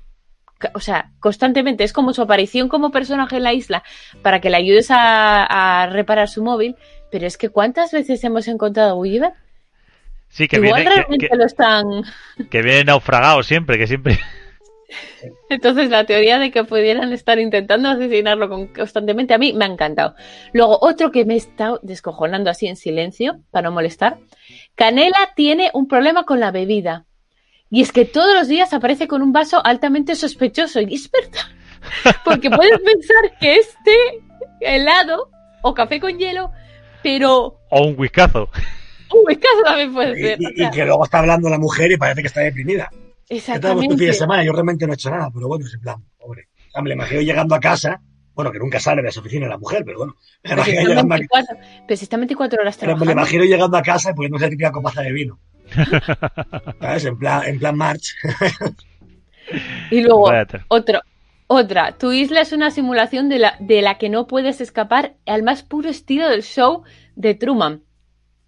o 0.74 0.80
sea, 0.80 1.12
constantemente 1.20 1.84
es 1.84 1.94
como 1.94 2.14
su 2.14 2.22
aparición 2.22 2.70
como 2.70 2.92
personaje 2.92 3.38
en 3.38 3.44
la 3.44 3.54
isla 3.54 3.84
para 4.22 4.42
que 4.42 4.50
le 4.50 4.58
ayudes 4.58 4.88
a, 4.90 5.88
reparar 5.92 6.28
su 6.28 6.44
móvil, 6.44 6.76
pero 7.12 7.26
es 7.26 7.38
que 7.38 7.50
¿cuántas 7.50 7.92
veces 7.92 8.24
hemos 8.24 8.48
encontrado 8.48 8.92
a 8.92 8.94
Gulliver? 8.94 9.32
Sí, 10.28 10.48
que 10.48 10.58
Igual 10.58 10.82
viene, 10.82 10.96
realmente 10.96 11.30
lo 11.36 11.46
están... 11.46 11.86
Que 12.52 12.62
viene 12.62 12.84
naufragado 12.84 13.42
siempre, 13.44 13.78
que 13.78 13.88
siempre... 13.88 14.20
Entonces 15.50 15.90
la 15.90 16.06
teoría 16.06 16.40
de 16.40 16.52
que 16.52 16.64
pudieran 16.64 17.12
estar 17.14 17.40
intentando 17.40 17.90
asesinarlo 17.90 18.50
constantemente 18.74 19.34
a 19.34 19.38
mí 19.38 19.54
me 19.54 19.66
ha 19.66 19.68
encantado. 19.68 20.16
Luego 20.54 20.78
otro 20.82 21.12
que 21.12 21.26
me 21.26 21.36
he 21.36 21.38
estado 21.38 21.80
descojonando 21.84 22.50
así 22.50 22.68
en 22.68 22.76
silencio 22.76 23.40
para 23.52 23.70
no 23.70 23.74
molestar. 23.74 24.18
Canela 24.76 25.34
tiene 25.36 25.72
un 25.74 25.88
problema 25.88 26.24
con 26.24 26.40
la 26.40 26.52
bebida. 26.52 27.06
Y 27.70 27.82
es 27.82 27.92
que 27.92 28.06
todos 28.06 28.34
los 28.34 28.48
días 28.48 28.74
aparece 28.74 29.08
con 29.08 29.22
un 29.22 29.32
vaso 29.32 29.64
altamente 29.64 30.16
sospechoso. 30.16 30.82
Y 30.82 30.96
es 30.96 31.10
verdad. 31.12 32.16
Porque 32.26 32.50
puedes 32.50 32.80
pensar 32.80 33.38
que 33.40 33.58
este 33.58 33.94
helado 34.62 35.30
o 35.62 35.74
café 35.74 36.00
con 36.00 36.18
hielo, 36.18 36.52
pero... 37.04 37.60
O 37.70 37.88
un 37.88 37.96
whiskazo. 37.98 38.50
Un 39.14 39.22
whiskazo 39.26 39.64
también 39.64 39.94
puede 39.94 40.16
ser. 40.20 40.38
Y, 40.40 40.70
que 40.72 40.86
luego 40.86 41.04
está 41.04 41.20
hablando 41.20 41.50
la 41.50 41.60
mujer 41.60 41.92
y 41.92 41.98
parece 41.98 42.22
que 42.22 42.28
está 42.28 42.42
deprimida. 42.42 42.90
Exactamente. 43.28 43.88
¿Qué 43.90 43.98
fin 43.98 44.08
de 44.08 44.14
semana? 44.14 44.44
Yo 44.44 44.52
realmente 44.52 44.86
no 44.86 44.94
he 44.94 44.96
hecho 44.96 45.12
nada, 45.12 45.30
pero 45.34 45.48
bueno, 45.48 45.66
es 45.66 45.74
en 45.74 45.82
plan, 45.82 46.04
pobre. 46.18 46.48
me 46.82 46.94
imagino 46.94 47.22
llegando 47.22 47.54
a 47.54 47.60
casa, 47.60 48.02
bueno, 48.34 48.52
que 48.52 48.60
nunca 48.60 48.80
sale 48.80 49.04
de 49.04 49.12
su 49.12 49.20
oficina 49.20 49.48
la 49.48 49.58
mujer, 49.58 49.84
pero 49.86 50.00
bueno. 50.00 50.16
Me 50.44 50.50
pero, 50.50 50.64
si 50.64 50.72
está 50.72 51.04
24, 51.04 51.58
pero 51.88 51.98
si 51.98 52.04
está 52.04 52.18
24 52.18 52.62
horas 52.62 52.78
trabajando. 52.78 53.06
Pero 53.06 53.16
me 53.16 53.22
imagino 53.22 53.44
llegando 53.44 53.78
a 53.78 53.82
casa 53.84 54.12
y 54.12 54.14
poniéndose 54.14 54.46
la 54.46 54.50
típica 54.50 54.72
copaza 54.72 55.02
de 55.02 55.12
vino. 55.12 55.40
¿Sabes? 56.82 57.06
En 57.06 57.18
plan, 57.18 57.44
en 57.46 57.60
plan 57.60 57.78
March. 57.78 58.16
y 59.92 60.02
luego, 60.02 60.32
otro, 60.68 61.02
otra. 61.48 61.98
Tu 61.98 62.12
isla 62.12 62.42
es 62.42 62.54
una 62.54 62.72
simulación 62.72 63.30
de 63.30 63.40
la, 63.40 63.56
de 63.60 63.82
la 63.82 63.98
que 63.98 64.10
no 64.10 64.28
puedes 64.28 64.62
escapar 64.62 65.16
al 65.26 65.44
más 65.44 65.64
puro 65.64 65.90
estilo 65.90 66.30
del 66.30 66.44
show 66.44 66.84
de 67.16 67.34
Truman. 67.34 67.84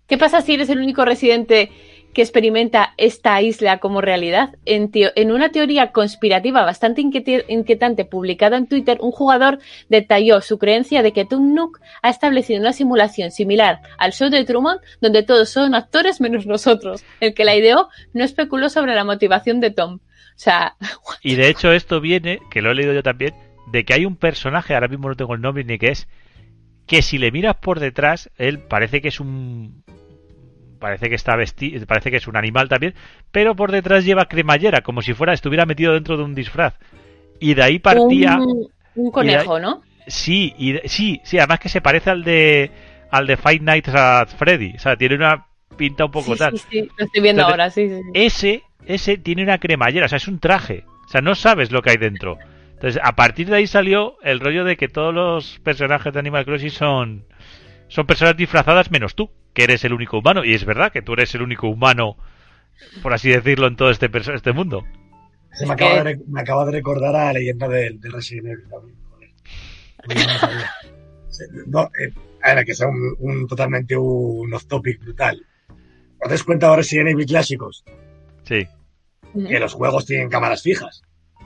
¿Qué 0.07 0.17
pasa 0.17 0.41
si 0.41 0.53
eres 0.53 0.69
el 0.69 0.79
único 0.79 1.05
residente 1.05 1.71
que 2.13 2.21
experimenta 2.21 2.93
esta 2.97 3.41
isla 3.41 3.79
como 3.79 4.01
realidad. 4.01 4.55
En, 4.65 4.91
en 4.93 5.31
una 5.31 5.49
teoría 5.49 5.91
conspirativa 5.91 6.63
bastante 6.63 7.01
inquietante 7.01 8.05
publicada 8.05 8.57
en 8.57 8.67
Twitter, 8.67 8.97
un 9.01 9.11
jugador 9.11 9.59
detalló 9.89 10.41
su 10.41 10.57
creencia 10.57 11.03
de 11.03 11.13
que 11.13 11.25
Tom 11.25 11.53
Nook 11.53 11.79
ha 12.01 12.09
establecido 12.09 12.59
una 12.59 12.73
simulación 12.73 13.31
similar 13.31 13.81
al 13.97 14.13
show 14.13 14.29
de 14.29 14.45
Truman, 14.45 14.77
donde 14.99 15.23
todos 15.23 15.49
son 15.49 15.75
actores 15.75 16.21
menos 16.21 16.45
nosotros. 16.45 17.03
El 17.19 17.33
que 17.33 17.45
la 17.45 17.55
ideó 17.55 17.89
no 18.13 18.23
especuló 18.23 18.69
sobre 18.69 18.95
la 18.95 19.03
motivación 19.03 19.59
de 19.59 19.71
Tom. 19.71 19.95
O 19.95 19.99
sea. 20.35 20.75
Y 21.23 21.35
de 21.35 21.49
hecho, 21.49 21.71
esto 21.71 22.01
viene, 22.01 22.39
que 22.49 22.61
lo 22.61 22.71
he 22.71 22.75
leído 22.75 22.93
yo 22.93 23.03
también, 23.03 23.33
de 23.71 23.85
que 23.85 23.93
hay 23.93 24.05
un 24.05 24.15
personaje, 24.15 24.73
ahora 24.73 24.87
mismo 24.87 25.07
no 25.07 25.15
tengo 25.15 25.35
el 25.35 25.41
nombre 25.41 25.63
ni 25.63 25.77
qué 25.77 25.89
es, 25.89 26.07
que 26.87 27.01
si 27.01 27.17
le 27.17 27.31
miras 27.31 27.55
por 27.57 27.79
detrás, 27.79 28.29
él 28.37 28.59
parece 28.59 29.01
que 29.01 29.09
es 29.09 29.19
un 29.19 29.83
parece 30.81 31.07
que 31.07 31.15
está 31.15 31.37
vestido, 31.37 31.85
parece 31.85 32.11
que 32.11 32.17
es 32.17 32.27
un 32.27 32.35
animal 32.35 32.67
también, 32.67 32.93
pero 33.31 33.55
por 33.55 33.71
detrás 33.71 34.03
lleva 34.03 34.25
cremallera, 34.25 34.81
como 34.81 35.01
si 35.01 35.13
fuera 35.13 35.31
estuviera 35.31 35.65
metido 35.65 35.93
dentro 35.93 36.17
de 36.17 36.23
un 36.23 36.35
disfraz. 36.35 36.73
Y 37.39 37.53
de 37.53 37.63
ahí 37.63 37.79
partía 37.79 38.37
un, 38.95 39.11
conejo, 39.11 39.59
¿no? 39.59 39.81
Sí, 40.07 40.53
y 40.57 40.77
sí, 40.89 41.21
sí, 41.23 41.37
además 41.37 41.59
que 41.59 41.69
se 41.69 41.79
parece 41.79 42.09
al 42.09 42.23
de 42.23 42.71
al 43.09 43.27
de 43.27 43.37
Five 43.37 43.59
Nights 43.61 43.89
at 43.89 44.27
Freddy, 44.35 44.73
o 44.75 44.79
sea, 44.79 44.97
tiene 44.97 45.15
una 45.15 45.45
pinta 45.77 46.05
un 46.05 46.11
poco 46.11 46.35
tal. 46.35 46.57
Sí, 46.57 46.65
sí, 46.69 46.89
lo 46.97 47.05
estoy 47.05 47.21
viendo 47.21 47.43
ahora, 47.43 47.69
sí, 47.69 47.87
sí. 47.87 48.01
Ese 48.13 48.63
ese 48.85 49.17
tiene 49.17 49.43
una 49.43 49.59
cremallera, 49.59 50.07
o 50.07 50.09
sea, 50.09 50.17
es 50.17 50.27
un 50.27 50.39
traje, 50.39 50.83
o 51.05 51.09
sea, 51.09 51.21
no 51.21 51.35
sabes 51.35 51.71
lo 51.71 51.81
que 51.81 51.91
hay 51.91 51.97
dentro. 51.97 52.37
Entonces, 52.73 52.99
a 53.03 53.15
partir 53.15 53.47
de 53.47 53.57
ahí 53.57 53.67
salió 53.67 54.17
el 54.23 54.39
rollo 54.39 54.63
de 54.63 54.75
que 54.75 54.87
todos 54.87 55.13
los 55.13 55.59
personajes 55.59 56.11
de 56.11 56.19
Animal 56.19 56.45
Crossing 56.45 56.71
son 56.71 57.25
son 57.87 58.07
personas 58.07 58.37
disfrazadas 58.37 58.89
menos 58.89 59.15
tú, 59.15 59.29
que 59.53 59.63
eres 59.63 59.83
el 59.83 59.93
único 59.93 60.17
humano. 60.19 60.43
Y 60.43 60.53
es 60.53 60.65
verdad 60.65 60.91
que 60.91 61.01
tú 61.01 61.13
eres 61.13 61.33
el 61.35 61.41
único 61.41 61.67
humano, 61.67 62.17
por 63.01 63.13
así 63.13 63.29
decirlo, 63.29 63.67
en 63.67 63.75
todo 63.75 63.91
este, 63.91 64.09
este 64.13 64.51
mundo. 64.53 64.83
Se 65.53 65.65
me, 65.65 65.73
acaba 65.73 66.03
de, 66.03 66.19
me, 66.27 66.41
acaba 66.41 66.65
de, 66.65 66.71
recordar 66.71 67.15
a 67.15 67.25
la 67.25 67.33
leyenda 67.33 67.67
del, 67.67 67.99
Resident 68.01 68.47
Evil 68.47 68.63
No, 71.67 71.91
eh, 71.99 72.13
era 72.43 72.63
que 72.63 72.73
sea 72.73 72.87
un, 72.87 73.47
totalmente 73.47 73.97
un 73.97 74.53
off-topic 74.53 75.01
brutal. 75.01 75.45
¿Os 76.19 76.29
das 76.29 76.43
cuenta 76.43 76.69
de 76.69 76.77
Resident 76.77 77.09
Evil 77.09 77.25
clásicos? 77.25 77.83
Sí. 78.43 78.67
Que 79.33 79.59
los 79.59 79.73
juegos 79.73 80.05
tienen 80.05 80.29
cámaras 80.29 80.61
fijas. 80.61 81.03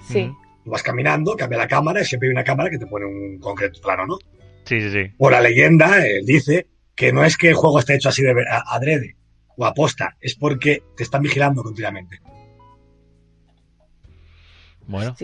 Sí. 0.08 0.32
Tú 0.64 0.72
vas 0.72 0.84
caminando, 0.84 1.36
cambia 1.36 1.58
la 1.58 1.68
cámara 1.68 2.02
y 2.02 2.06
siempre 2.06 2.30
hay 2.30 2.34
una 2.34 2.44
cámara 2.44 2.70
que 2.70 2.78
te 2.78 2.88
pone 2.88 3.06
un 3.06 3.40
concreto 3.40 3.80
plano, 3.82 4.06
¿no? 4.06 4.18
Sí, 4.66 4.82
sí, 4.82 4.92
sí. 4.92 5.14
Por 5.18 5.32
la 5.32 5.42
leyenda, 5.42 6.06
él 6.06 6.26
dice 6.26 6.68
que 6.96 7.12
no 7.12 7.24
es 7.24 7.38
que 7.38 7.50
el 7.50 7.56
juego 7.56 7.80
esté 7.80 7.96
hecho 7.96 8.10
así 8.10 8.24
de 8.24 8.34
adrede 8.48 9.16
o 9.58 9.66
aposta, 9.66 10.16
es 10.20 10.36
porque 10.36 10.84
te 10.96 11.04
están 11.04 11.22
vigilando 11.22 11.64
continuamente. 11.64 12.20
Bueno, 14.88 15.16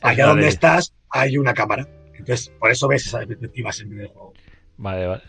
allá 0.00 0.26
donde 0.26 0.48
estás 0.48 0.94
hay 1.10 1.36
una 1.36 1.54
cámara. 1.54 1.86
Entonces, 2.14 2.52
por 2.58 2.70
eso 2.70 2.88
ves 2.88 3.06
esas 3.06 3.26
perspectivas 3.26 3.80
en 3.80 3.98
el 3.98 4.06
juego. 4.08 4.32
Vale, 4.76 5.06
vale. 5.06 5.22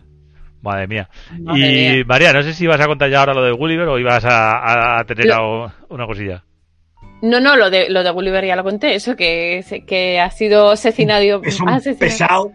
Madre 0.61 0.87
mía. 0.87 1.09
y 1.55 2.03
María, 2.05 2.31
no 2.31 2.41
sé 2.41 2.53
si 2.53 2.65
vas 2.67 2.79
a 2.79 2.85
contar 2.85 3.09
ya 3.09 3.19
ahora 3.19 3.33
lo 3.33 3.43
de 3.43 3.51
Gulliver 3.51 3.87
o 3.87 3.99
ibas 3.99 4.23
a, 4.25 5.03
tener 5.05 5.27
una 5.89 6.05
cosilla. 6.05 6.45
No, 7.21 7.39
no, 7.39 7.55
lo 7.57 7.69
de, 7.69 7.89
lo 7.89 8.03
de 8.03 8.11
Gulliver 8.11 8.45
ya 8.45 8.55
lo 8.55 8.63
conté, 8.63 8.95
eso 8.95 9.15
que, 9.15 9.63
que 9.87 10.19
ha 10.19 10.29
sido 10.29 10.71
asesinado. 10.71 11.41
Es 11.43 11.59
un 11.59 11.97
pesado 11.97 12.53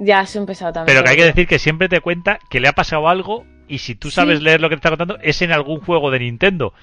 ya 0.00 0.22
es 0.22 0.34
un 0.34 0.46
pesado 0.46 0.72
también. 0.72 0.96
Pero 0.96 1.04
que 1.04 1.10
hay 1.10 1.16
que 1.16 1.24
decir 1.24 1.46
que 1.46 1.58
siempre 1.58 1.88
te 1.88 2.00
cuenta 2.00 2.40
que 2.48 2.58
le 2.58 2.68
ha 2.68 2.72
pasado 2.72 3.08
algo 3.08 3.46
y 3.68 3.78
si 3.78 3.94
tú 3.94 4.10
sabes 4.10 4.42
leer 4.42 4.60
lo 4.60 4.68
que 4.68 4.74
te 4.74 4.78
está 4.78 4.88
contando 4.88 5.18
es 5.22 5.42
en 5.42 5.52
algún 5.52 5.80
juego 5.80 6.10
de 6.10 6.18
Nintendo. 6.18 6.74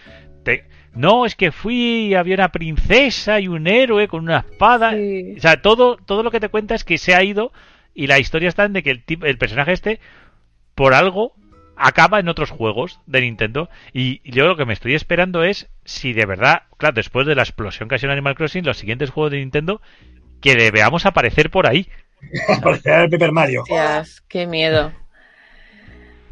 No, 0.94 1.26
es 1.26 1.36
que 1.36 1.52
fui 1.52 2.08
y 2.08 2.16
había 2.16 2.36
una 2.36 2.52
princesa 2.52 3.40
y 3.40 3.48
un 3.48 3.68
héroe 3.68 4.08
con 4.08 4.24
una 4.24 4.40
espada. 4.50 4.94
O 5.38 5.40
sea, 5.40 5.62
todo, 5.62 5.98
todo 5.98 6.24
lo 6.24 6.32
que 6.32 6.40
te 6.40 6.50
cuenta 6.50 6.76
es 6.76 6.84
que 6.84 6.98
se 6.98 7.14
ha 7.14 7.24
ido 7.24 7.52
y 7.94 8.08
la 8.08 8.20
historia 8.20 8.48
está 8.48 8.64
en 8.64 8.74
de 8.74 8.84
que 8.84 8.92
el, 8.92 9.04
el 9.24 9.38
personaje 9.38 9.74
este, 9.74 10.00
por 10.76 10.94
algo, 10.94 11.34
acaba 11.76 12.20
en 12.20 12.28
otros 12.28 12.50
juegos 12.50 13.00
de 13.06 13.22
Nintendo. 13.22 13.70
Y 13.94 14.22
yo 14.30 14.48
lo 14.48 14.58
que 14.58 14.66
me 14.66 14.74
estoy 14.74 14.96
esperando 14.96 15.44
es 15.44 15.70
si 15.86 16.14
de 16.14 16.26
verdad, 16.26 16.64
claro, 16.78 16.96
después 16.96 17.28
de 17.28 17.36
la 17.36 17.44
explosión 17.44 17.88
que 17.90 17.96
ha 17.96 17.98
sido 17.98 18.12
en 18.12 18.18
Animal 18.18 18.36
Crossing, 18.36 18.66
los 18.66 18.78
siguientes 18.78 19.10
juegos 19.10 19.32
de 19.32 19.40
Nintendo, 19.40 19.82
que 20.42 20.56
le 20.56 20.72
veamos 20.72 21.06
aparecer 21.06 21.50
por 21.50 21.68
ahí. 21.68 21.90
Parecía 22.64 23.04
el 23.04 23.10
Paper 23.10 23.32
Mario. 23.32 23.64
qué 24.28 24.48
miedo. 24.48 24.92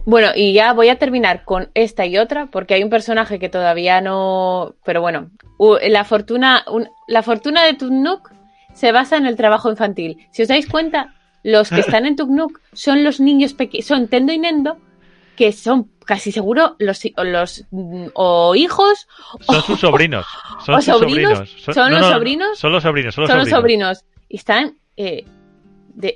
Bueno, 0.05 0.29
y 0.35 0.53
ya 0.53 0.73
voy 0.73 0.89
a 0.89 0.99
terminar 0.99 1.43
con 1.45 1.69
esta 1.73 2.05
y 2.05 2.17
otra, 2.17 2.45
porque 2.47 2.75
hay 2.75 2.83
un 2.83 2.91
personaje 2.91 3.39
que 3.39 3.49
todavía 3.49 4.01
no. 4.01 4.75
Pero 4.85 5.01
bueno, 5.01 5.31
la 5.81 6.03
fortuna, 6.03 6.63
la 7.07 7.23
fortuna 7.23 7.63
de 7.65 7.73
Tuknuk 7.73 8.31
se 8.73 8.91
basa 8.91 9.17
en 9.17 9.25
el 9.25 9.35
trabajo 9.35 9.69
infantil. 9.69 10.27
Si 10.31 10.43
os 10.43 10.47
dais 10.47 10.67
cuenta, 10.67 11.15
los 11.43 11.69
que 11.69 11.79
están 11.81 12.05
en 12.05 12.15
Tuknuk 12.15 12.61
son 12.73 13.03
los 13.03 13.19
niños 13.19 13.53
pequeños, 13.53 13.87
son 13.87 14.07
Tendo 14.07 14.31
y 14.31 14.37
Nendo, 14.37 14.77
que 15.35 15.51
son 15.51 15.89
casi 16.05 16.31
seguro 16.31 16.75
los, 16.77 17.01
los 17.17 17.65
o 18.13 18.55
hijos 18.55 19.07
son 19.39 19.61
sus 19.63 19.79
sobrinos 19.81 20.25
son 20.63 20.79
sobrinos, 20.83 21.49
son, 21.49 21.91
los 21.91 22.05
sobrinos 22.05 22.59
son 22.59 22.71
los 22.71 22.83
sobrinos 22.83 23.15
son 23.15 23.37
los 23.39 23.49
sobrinos. 23.49 24.05
y 24.29 24.37
están 24.37 24.77
eh, 24.97 25.25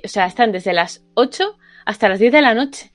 o 0.04 0.08
sea, 0.08 0.26
están 0.26 0.52
desde 0.52 0.72
las 0.72 1.04
8 1.14 1.56
hasta 1.84 2.08
las 2.08 2.18
10 2.18 2.32
de 2.32 2.42
la 2.42 2.54
noche. 2.54 2.90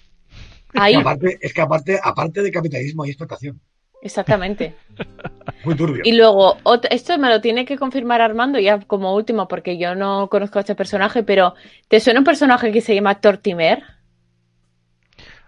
Ahí. 0.74 0.96
Es 1.40 1.54
que 1.54 1.62
aparte, 1.62 2.00
aparte, 2.04 2.42
de 2.42 2.52
capitalismo 2.52 3.04
hay 3.04 3.12
explotación. 3.12 3.60
Exactamente. 4.02 4.76
Muy 5.64 5.76
turbio. 5.76 6.02
Y 6.04 6.14
luego, 6.14 6.58
esto 6.90 7.18
me 7.18 7.30
lo 7.30 7.42
tiene 7.42 7.66
que 7.66 7.78
confirmar 7.78 8.22
Armando 8.22 8.60
ya 8.60 8.80
como 8.80 9.16
último, 9.16 9.48
porque 9.48 9.78
yo 9.78 9.96
no 9.96 10.30
conozco 10.30 10.60
a 10.60 10.62
este 10.62 10.76
personaje, 10.76 11.24
pero 11.24 11.56
¿te 11.88 12.00
suena 12.00 12.20
un 12.20 12.26
personaje 12.26 12.72
que 12.72 12.82
se 12.82 12.94
llama 12.94 13.20
Tortimer? 13.20 13.84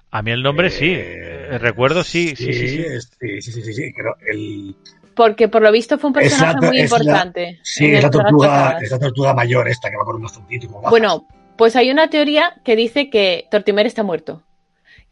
A 0.10 0.22
mí 0.22 0.32
el 0.32 0.42
nombre 0.42 0.70
sí. 0.70 0.94
Eh, 0.96 1.58
recuerdo 1.60 2.04
sí, 2.04 2.36
sí, 2.36 2.54
sí. 2.54 2.68
Sí, 2.68 3.42
sí, 3.42 3.52
sí, 3.62 3.74
sí, 3.74 3.94
el, 4.26 4.76
porque 5.18 5.50
por 5.50 5.64
lo 5.64 5.72
visto 5.72 5.98
fue 5.98 6.10
un 6.10 6.14
personaje 6.14 6.66
muy 6.66 6.80
importante. 6.82 7.60
sí, 7.64 7.94
es 7.94 8.04
la, 8.04 8.10
tortuga, 8.12 8.80
tortuga 9.02 9.34
mayor 9.34 9.68
esta 9.68 9.90
que 9.90 9.98
va 9.98 10.06
con 10.06 10.18
unos 10.18 10.32
puntitos. 10.32 10.70
Bueno, 10.90 11.28
pues 11.58 11.76
hay 11.76 11.90
una 11.90 12.10
teoría 12.10 12.54
que 12.64 12.76
dice 12.76 13.10
que 13.10 13.48
Tortimer 13.50 13.88
está 13.88 14.04
muerto. 14.04 14.44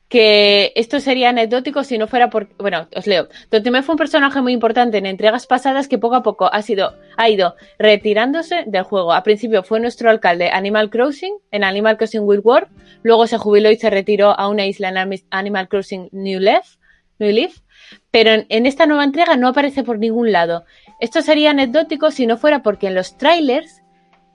Que 0.07 0.71
esto 0.75 0.99
sería 0.99 1.29
anecdótico 1.29 1.83
si 1.83 1.97
no 1.97 2.05
fuera 2.05 2.29
por. 2.29 2.55
Bueno, 2.59 2.87
os 2.95 3.07
leo. 3.07 3.27
Tortimer 3.49 3.81
fue 3.81 3.93
un 3.93 3.97
personaje 3.97 4.39
muy 4.39 4.53
importante 4.53 4.99
en 4.99 5.07
entregas 5.07 5.47
pasadas 5.47 5.87
que 5.87 5.97
poco 5.97 6.15
a 6.15 6.21
poco 6.21 6.53
ha, 6.53 6.61
sido, 6.61 6.93
ha 7.17 7.27
ido 7.27 7.55
retirándose 7.79 8.63
del 8.67 8.83
juego. 8.83 9.11
Al 9.11 9.23
principio 9.23 9.63
fue 9.63 9.79
nuestro 9.79 10.11
alcalde 10.11 10.51
Animal 10.51 10.91
Crossing, 10.91 11.35
en 11.49 11.63
Animal 11.63 11.97
Crossing 11.97 12.21
Wild 12.21 12.45
World. 12.45 12.67
Luego 13.01 13.25
se 13.25 13.39
jubiló 13.39 13.71
y 13.71 13.77
se 13.77 13.89
retiró 13.89 14.39
a 14.39 14.47
una 14.47 14.67
isla 14.67 14.89
en 14.89 15.19
Animal 15.31 15.67
Crossing 15.67 16.09
New 16.11 16.39
Leaf. 16.39 16.75
New 17.17 17.31
Leaf 17.31 17.64
pero 18.15 18.45
en, 18.47 18.65
esta 18.65 18.85
nueva 18.85 19.03
entrega 19.03 19.35
no 19.35 19.49
aparece 19.49 19.83
por 19.83 19.99
ningún 19.99 20.31
lado. 20.31 20.63
Esto 21.01 21.21
sería 21.21 21.49
anecdótico 21.49 22.11
si 22.11 22.25
no 22.25 22.37
fuera 22.37 22.63
porque 22.63 22.87
en 22.87 22.95
los 22.95 23.17
trailers 23.17 23.83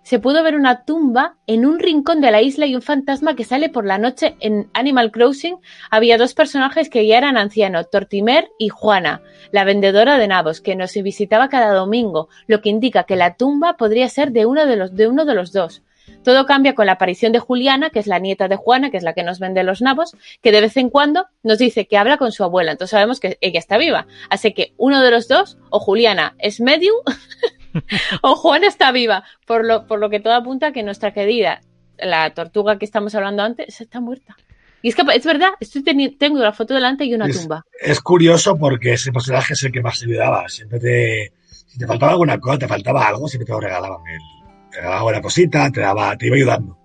se 0.03 0.19
pudo 0.19 0.43
ver 0.43 0.55
una 0.55 0.85
tumba 0.85 1.39
en 1.47 1.65
un 1.65 1.79
rincón 1.79 2.21
de 2.21 2.31
la 2.31 2.43
isla 2.43 2.67
y 2.67 2.75
un 2.75 2.83
fantasma 2.83 3.35
que 3.35 3.45
sale 3.45 3.71
por 3.71 3.87
la 3.87 3.97
noche 3.97 4.37
en 4.41 4.69
Animal 4.75 5.11
Crossing. 5.11 5.57
Había 5.91 6.19
dos 6.19 6.35
personajes 6.35 6.91
que 6.91 7.07
ya 7.07 7.17
eran 7.17 7.39
ancianos, 7.39 7.89
Tortimer 7.89 8.51
y 8.59 8.69
Juana, 8.69 9.23
la 9.51 9.65
vendedora 9.65 10.19
de 10.19 10.29
nabos, 10.29 10.61
que 10.61 10.77
nos 10.77 10.93
visitaba 10.93 11.49
cada 11.49 11.73
domingo, 11.73 12.29
lo 12.47 12.61
que 12.61 12.69
indica 12.69 13.05
que 13.05 13.17
la 13.17 13.37
tumba 13.37 13.79
podría 13.79 14.11
ser 14.11 14.33
de 14.33 14.45
uno 14.45 14.67
de 14.67 14.77
los, 14.77 14.95
de 14.95 15.09
uno 15.09 15.25
de 15.25 15.35
los 15.35 15.55
dos. 15.55 15.83
Todo 16.23 16.45
cambia 16.47 16.75
con 16.75 16.87
la 16.87 16.93
aparición 16.93 17.33
de 17.33 17.39
Juliana, 17.39 17.91
que 17.91 17.99
es 17.99 18.07
la 18.07 18.19
nieta 18.19 18.49
de 18.49 18.57
Juana, 18.57 18.91
que 18.91 18.97
es 18.97 19.03
la 19.03 19.15
que 19.15 19.23
nos 19.23 19.39
vende 19.39 19.63
los 19.63 19.81
nabos, 19.81 20.17
que 20.43 20.53
de 20.53 20.61
vez 20.61 20.77
en 20.77 20.91
cuando 20.91 21.27
nos 21.43 21.59
dice 21.59 21.87
que 21.87 21.97
habla 21.97 22.19
con 22.19 22.33
su 22.33 22.45
abuela. 22.45 22.73
Entonces 22.73 22.91
sabemos 22.91 23.21
que 23.21 23.39
ella 23.41 23.59
está 23.59 23.79
viva. 23.79 24.07
Así 24.29 24.53
que 24.53 24.75
uno 24.77 25.03
de 25.03 25.11
los 25.11 25.29
dos, 25.29 25.59
o 25.71 25.81
Juliana 25.81 26.35
es 26.39 26.61
medium, 26.61 26.97
o 28.23 28.37
Juana 28.37 28.67
está 28.67 28.93
viva. 28.93 29.25
Por 29.47 29.65
lo, 29.65 29.87
por 29.87 29.99
lo 29.99 30.11
que 30.11 30.21
todo 30.21 30.35
apunta 30.35 30.69
a 30.69 30.73
que 30.73 30.83
nuestra 30.83 31.13
querida, 31.13 31.63
la 31.99 32.31
tortuga 32.35 32.79
que 32.79 32.85
estamos 32.85 33.15
hablando 33.15 33.43
antes, 33.43 33.81
está 33.81 34.01
muerta. 34.01 34.37
Y 34.83 34.89
es 34.89 34.95
que 34.95 35.03
es 35.15 35.25
verdad, 35.25 35.51
estoy 35.61 35.83
tengo 36.17 36.39
la 36.39 36.53
foto 36.53 36.75
delante 36.75 37.05
y 37.05 37.15
una 37.15 37.29
tumba. 37.29 37.67
Es 37.81 38.01
curioso 38.01 38.57
porque 38.57 38.95
ese 38.95 39.13
personaje 39.13 39.53
es 39.53 39.63
el 39.63 39.73
que 39.73 39.83
más 39.83 39.99
se 39.99 40.07
ayudaba. 40.07 40.49
Siempre 40.49 40.81
te. 40.81 41.33
Si 41.67 41.79
te 41.79 41.87
faltaba 41.87 42.13
alguna 42.13 42.41
cosa, 42.41 42.59
te 42.59 42.67
faltaba 42.67 43.07
algo, 43.07 43.29
siempre 43.29 43.47
te 43.47 43.53
lo 43.53 43.61
regalaban. 43.61 44.01
Él 44.09 44.40
te 44.71 44.81
daba 44.81 45.03
buena 45.03 45.21
cosita, 45.21 45.71
te 45.71 45.81
daba, 45.81 46.17
te 46.17 46.27
iba 46.27 46.37
ayudando. 46.37 46.79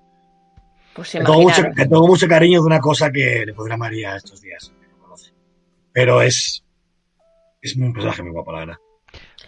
Pues 0.94 1.12
te, 1.12 1.20
tengo 1.20 1.42
mucho, 1.42 1.64
tengo 1.76 2.08
mucho, 2.08 2.28
cariño 2.28 2.62
de 2.62 2.66
una 2.66 2.80
cosa 2.80 3.12
que 3.12 3.44
le 3.46 3.54
podrá 3.54 3.78
María 3.78 4.16
estos 4.16 4.42
días. 4.42 4.74
Pero 5.92 6.22
es, 6.22 6.64
es 7.62 7.76
un 7.76 7.94
personaje 7.94 8.22
muy 8.22 8.32
guapo, 8.32 8.52
la 8.52 8.60
verdad. 8.60 8.78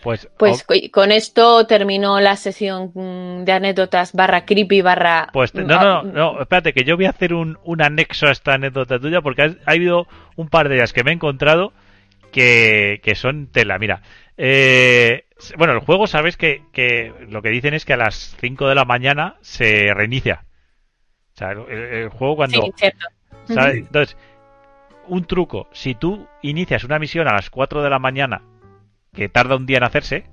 Pues, 0.02 0.30
pues 0.38 0.66
con 0.92 1.12
esto 1.12 1.66
terminó 1.66 2.20
la 2.20 2.36
sesión 2.36 2.92
mm, 2.94 3.44
de 3.44 3.52
anécdotas 3.52 4.14
barra 4.14 4.46
creepy 4.46 4.82
barra... 4.82 5.28
Pues 5.34 5.54
no, 5.54 5.66
no, 5.66 6.04
no, 6.04 6.42
espérate, 6.42 6.74
que 6.74 6.84
yo 6.84 6.96
voy 6.96 7.06
a 7.06 7.10
hacer 7.10 7.34
un, 7.34 7.58
un 7.64 7.82
anexo 7.82 8.28
a 8.28 8.32
esta 8.32 8.54
anécdota 8.54 9.00
tuya 9.00 9.22
porque 9.22 9.42
ha, 9.42 9.56
ha, 9.66 9.72
habido 9.72 10.08
un 10.36 10.50
par 10.50 10.70
de 10.70 10.76
ellas 10.76 10.94
que 10.94 11.04
me 11.04 11.12
he 11.12 11.14
encontrado 11.16 11.74
que, 12.32 13.02
que 13.04 13.16
son 13.16 13.48
tela. 13.48 13.80
Mira, 13.80 14.02
eh, 14.38 15.26
bueno, 15.58 15.74
el 15.74 15.80
juego, 15.80 16.08
sabes 16.08 16.38
que, 16.38 16.64
lo 17.30 17.42
que 17.42 17.50
dicen 17.50 17.74
es 17.74 17.86
que 17.86 17.94
a 17.94 17.98
las 17.98 18.36
5 18.40 18.68
de 18.68 18.76
la 18.76 18.86
mañana 18.86 19.36
se 19.42 19.94
reinicia. 19.94 20.46
O 21.36 21.38
sea, 21.38 21.52
el, 21.52 22.10
juego 22.10 22.36
cuando... 22.38 22.62
Sí, 22.62 22.72
cierto. 22.76 23.06
Entonces, 23.50 24.18
un 25.08 25.26
truco, 25.26 25.68
si 25.72 25.96
tú 25.96 26.28
inicias 26.42 26.84
una 26.84 27.00
misión 27.00 27.28
a 27.28 27.34
las 27.34 27.50
4 27.50 27.82
de 27.82 27.90
la 27.90 28.00
mañana, 28.00 28.42
que 29.14 29.30
tarda 29.30 29.56
un 29.56 29.66
día 29.66 29.78
en 29.78 29.84
hacerse, 29.84 30.26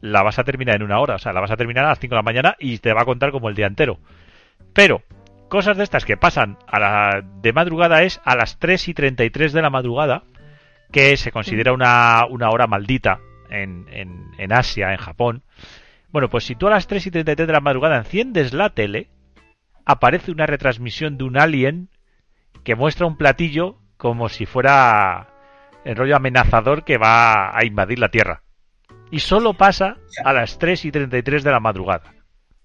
la 0.00 0.22
vas 0.22 0.38
a 0.38 0.44
terminar 0.44 0.76
en 0.76 0.82
una 0.82 1.00
hora. 1.00 1.16
O 1.16 1.18
sea, 1.18 1.32
la 1.32 1.40
vas 1.40 1.50
a 1.50 1.56
terminar 1.56 1.84
a 1.84 1.88
las 1.88 1.98
5 1.98 2.14
de 2.14 2.18
la 2.18 2.22
mañana 2.22 2.56
y 2.58 2.78
te 2.78 2.92
va 2.92 3.02
a 3.02 3.06
contar 3.06 3.32
como 3.32 3.48
el 3.48 3.54
día 3.54 3.66
entero. 3.66 3.98
Pero, 4.72 5.02
cosas 5.48 5.76
de 5.76 5.84
estas 5.84 6.04
que 6.04 6.16
pasan 6.16 6.58
a 6.66 6.78
la, 6.78 7.24
de 7.42 7.52
madrugada 7.52 8.02
es 8.02 8.20
a 8.24 8.36
las 8.36 8.58
3 8.58 8.88
y 8.88 8.94
33 8.94 9.52
de 9.52 9.62
la 9.62 9.70
madrugada 9.70 10.22
que 10.92 11.16
se 11.16 11.32
considera 11.32 11.72
una, 11.72 12.26
una 12.30 12.50
hora 12.50 12.66
maldita 12.66 13.20
en, 13.50 13.86
en, 13.90 14.30
en 14.38 14.52
Asia, 14.52 14.92
en 14.92 14.98
Japón. 14.98 15.42
Bueno, 16.10 16.28
pues 16.30 16.44
si 16.44 16.54
tú 16.54 16.66
a 16.66 16.70
las 16.70 16.86
3 16.86 17.06
y 17.06 17.10
33 17.10 17.46
de 17.46 17.52
la 17.52 17.60
madrugada 17.60 17.98
enciendes 17.98 18.52
la 18.52 18.70
tele, 18.70 19.08
aparece 19.84 20.30
una 20.30 20.46
retransmisión 20.46 21.18
de 21.18 21.24
un 21.24 21.38
alien 21.38 21.88
que 22.64 22.74
muestra 22.74 23.06
un 23.06 23.16
platillo 23.16 23.78
como 23.96 24.28
si 24.28 24.46
fuera 24.46 25.28
el 25.84 25.96
rollo 25.96 26.16
amenazador 26.16 26.84
que 26.84 26.98
va 26.98 27.56
a 27.56 27.64
invadir 27.64 27.98
la 27.98 28.08
Tierra. 28.08 28.42
Y 29.10 29.20
solo 29.20 29.54
pasa 29.54 29.98
a 30.24 30.32
las 30.32 30.58
3 30.58 30.86
y 30.86 30.90
33 30.90 31.44
de 31.44 31.50
la 31.50 31.60
madrugada. 31.60 32.12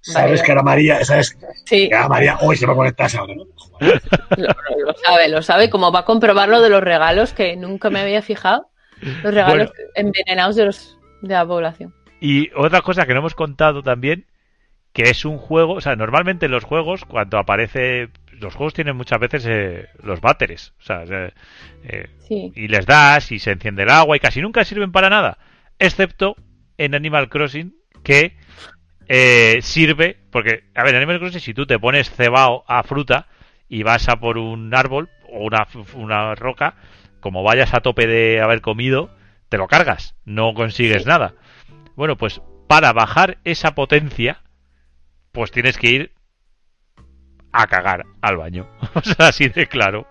Sabes 0.01 0.41
que 0.41 0.51
era 0.51 0.63
María, 0.63 1.05
sabes 1.05 1.37
sí. 1.65 1.87
que 1.87 1.95
era 1.95 2.07
María 2.07 2.37
hoy 2.41 2.57
se 2.57 2.65
va 2.65 2.73
a 2.73 2.75
conectar 2.75 3.05
esa 3.05 3.21
hora, 3.21 3.35
¿no? 3.35 3.45
Lo, 3.79 4.47
lo, 4.47 4.93
sabe, 4.95 5.29
lo 5.29 5.41
sabe, 5.43 5.69
como 5.69 5.91
va 5.91 5.99
a 5.99 6.05
comprobar 6.05 6.49
lo 6.49 6.61
de 6.61 6.69
los 6.69 6.81
regalos 6.81 7.33
que 7.33 7.55
nunca 7.55 7.91
me 7.91 7.99
había 7.99 8.23
fijado. 8.23 8.70
Los 9.01 9.33
regalos 9.33 9.71
bueno, 9.75 9.89
envenenados 9.95 10.55
de, 10.55 10.65
los, 10.65 10.97
de 11.21 11.33
la 11.33 11.45
población. 11.45 11.93
Y 12.19 12.51
otra 12.55 12.81
cosa 12.81 13.05
que 13.05 13.13
no 13.13 13.19
hemos 13.19 13.35
contado 13.35 13.81
también, 13.81 14.25
que 14.93 15.03
es 15.03 15.25
un 15.25 15.37
juego, 15.37 15.73
o 15.73 15.81
sea, 15.81 15.95
normalmente 15.95 16.45
en 16.45 16.51
los 16.51 16.63
juegos, 16.63 17.05
cuando 17.05 17.37
aparece, 17.37 18.09
los 18.31 18.53
juegos 18.55 18.73
tienen 18.73 18.95
muchas 18.95 19.19
veces 19.19 19.45
eh, 19.47 19.87
los 20.03 20.21
váteres, 20.21 20.73
o 20.79 20.83
sea, 20.83 21.03
eh, 21.83 22.09
sí. 22.19 22.51
y 22.55 22.67
les 22.67 22.85
das 22.85 23.31
y 23.31 23.39
se 23.39 23.51
enciende 23.51 23.83
el 23.83 23.89
agua 23.89 24.15
y 24.15 24.19
casi 24.19 24.41
nunca 24.41 24.63
sirven 24.65 24.91
para 24.91 25.09
nada, 25.09 25.37
excepto 25.79 26.35
en 26.77 26.93
Animal 26.93 27.29
Crossing, 27.29 27.75
que 28.03 28.35
eh, 29.07 29.59
sirve, 29.61 30.17
porque, 30.31 30.65
a 30.75 30.83
ver, 30.83 30.95
en 30.95 30.97
Animal 30.97 31.19
Crossing 31.19 31.41
si 31.41 31.53
tú 31.53 31.65
te 31.65 31.79
pones 31.79 32.11
cebao 32.11 32.63
a 32.67 32.83
fruta 32.83 33.27
y 33.67 33.83
vas 33.83 34.09
a 34.09 34.17
por 34.17 34.37
un 34.37 34.75
árbol 34.75 35.09
o 35.29 35.45
una, 35.45 35.67
una 35.95 36.35
roca, 36.35 36.75
como 37.21 37.43
vayas 37.43 37.73
a 37.73 37.79
tope 37.79 38.07
de 38.07 38.41
haber 38.41 38.61
comido, 38.61 39.09
te 39.47 39.57
lo 39.57 39.67
cargas, 39.67 40.15
no 40.25 40.53
consigues 40.53 41.03
sí. 41.03 41.07
nada. 41.07 41.33
Bueno, 41.95 42.17
pues 42.17 42.41
para 42.67 42.93
bajar 42.93 43.37
esa 43.43 43.75
potencia, 43.75 44.41
pues 45.31 45.51
tienes 45.51 45.77
que 45.77 45.89
ir 45.89 46.11
a 47.51 47.67
cagar 47.67 48.05
al 48.21 48.37
baño. 48.37 48.67
o 48.93 49.01
sea, 49.01 49.27
así 49.27 49.49
de 49.49 49.67
claro. 49.67 50.07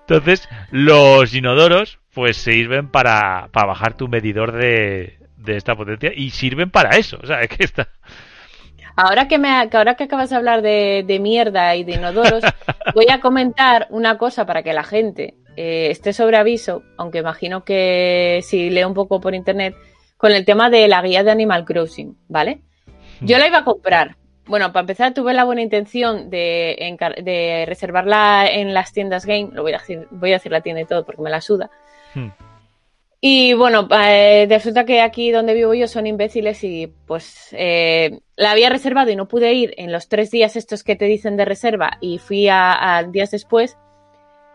Entonces, 0.00 0.48
los 0.70 1.34
inodoros, 1.34 1.98
pues 2.14 2.36
sirven 2.36 2.88
para, 2.88 3.48
para 3.52 3.66
bajar 3.66 3.94
tu 3.94 4.08
medidor 4.08 4.52
de, 4.52 5.18
de 5.36 5.56
esta 5.56 5.76
potencia 5.76 6.12
y 6.14 6.30
sirven 6.30 6.70
para 6.70 6.96
eso. 6.96 7.18
O 7.22 7.26
sea, 7.26 7.40
es 7.40 7.48
que 7.48 7.64
está. 7.64 7.88
Ahora 8.96 9.28
que, 9.28 9.38
me, 9.38 9.50
ahora 9.50 9.94
que 9.94 10.04
acabas 10.04 10.30
de 10.30 10.36
hablar 10.36 10.62
de, 10.62 11.04
de 11.06 11.18
mierda 11.18 11.76
y 11.76 11.84
de 11.84 11.92
inodoros, 11.92 12.42
voy 12.94 13.06
a 13.10 13.20
comentar 13.20 13.86
una 13.90 14.16
cosa 14.16 14.46
para 14.46 14.62
que 14.62 14.72
la 14.72 14.84
gente 14.84 15.34
eh, 15.56 15.88
esté 15.90 16.12
sobre 16.12 16.36
aviso, 16.36 16.82
aunque 16.96 17.18
imagino 17.18 17.64
que 17.64 18.40
si 18.42 18.70
leo 18.70 18.88
un 18.88 18.94
poco 18.94 19.20
por 19.20 19.34
internet, 19.34 19.74
con 20.16 20.32
el 20.32 20.44
tema 20.44 20.70
de 20.70 20.88
la 20.88 21.02
guía 21.02 21.24
de 21.24 21.30
Animal 21.30 21.64
Crossing, 21.64 22.16
¿vale? 22.28 22.60
Yo 23.20 23.38
la 23.38 23.46
iba 23.46 23.58
a 23.58 23.64
comprar. 23.64 24.16
Bueno, 24.46 24.72
para 24.72 24.82
empezar 24.82 25.14
tuve 25.14 25.34
la 25.34 25.44
buena 25.44 25.62
intención 25.62 26.30
de, 26.30 26.96
de 27.22 27.64
reservarla 27.66 28.46
en 28.48 28.74
las 28.74 28.92
tiendas 28.92 29.26
game. 29.26 29.48
Lo 29.52 29.62
voy 29.62 29.72
a 29.72 29.78
decir, 29.78 30.06
voy 30.10 30.30
a 30.30 30.34
decir 30.34 30.52
la 30.52 30.60
tienda 30.60 30.82
y 30.82 30.84
todo 30.84 31.04
porque 31.04 31.22
me 31.22 31.30
la 31.30 31.40
suda. 31.40 31.70
Hmm. 32.14 32.28
Y 33.20 33.54
bueno, 33.54 33.88
eh, 33.90 34.46
resulta 34.48 34.84
que 34.84 35.00
aquí 35.00 35.32
donde 35.32 35.54
vivo 35.54 35.74
yo 35.74 35.88
son 35.88 36.06
imbéciles 36.06 36.62
y 36.62 36.92
pues 37.06 37.48
eh, 37.52 38.20
la 38.36 38.52
había 38.52 38.68
reservado 38.68 39.10
y 39.10 39.16
no 39.16 39.26
pude 39.26 39.52
ir 39.54 39.74
en 39.78 39.90
los 39.90 40.08
tres 40.08 40.30
días 40.30 40.54
estos 40.54 40.84
que 40.84 40.96
te 40.96 41.06
dicen 41.06 41.36
de 41.36 41.46
reserva 41.46 41.96
y 42.00 42.18
fui 42.18 42.48
a, 42.48 42.98
a 42.98 43.02
días 43.04 43.30
después 43.30 43.78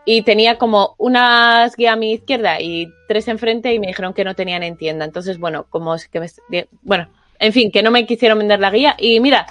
y 0.04 0.22
tenía 0.22 0.58
como 0.58 0.94
una 0.98 1.68
guía 1.76 1.92
a 1.92 1.96
mi 1.96 2.12
izquierda 2.12 2.60
y 2.60 2.92
tres 3.08 3.28
enfrente 3.28 3.72
y 3.72 3.78
me 3.78 3.86
dijeron 3.86 4.14
que 4.14 4.24
no 4.24 4.34
tenían 4.34 4.62
en 4.62 4.76
tienda. 4.76 5.04
Entonces, 5.04 5.38
bueno, 5.38 5.66
como 5.70 5.94
que 6.10 6.20
me, 6.20 6.68
bueno, 6.82 7.08
en 7.38 7.52
fin, 7.52 7.70
que 7.70 7.82
no 7.82 7.90
me 7.90 8.06
quisieron 8.06 8.38
vender 8.38 8.60
la 8.60 8.70
guía 8.70 8.96
y 8.98 9.20
mira, 9.20 9.46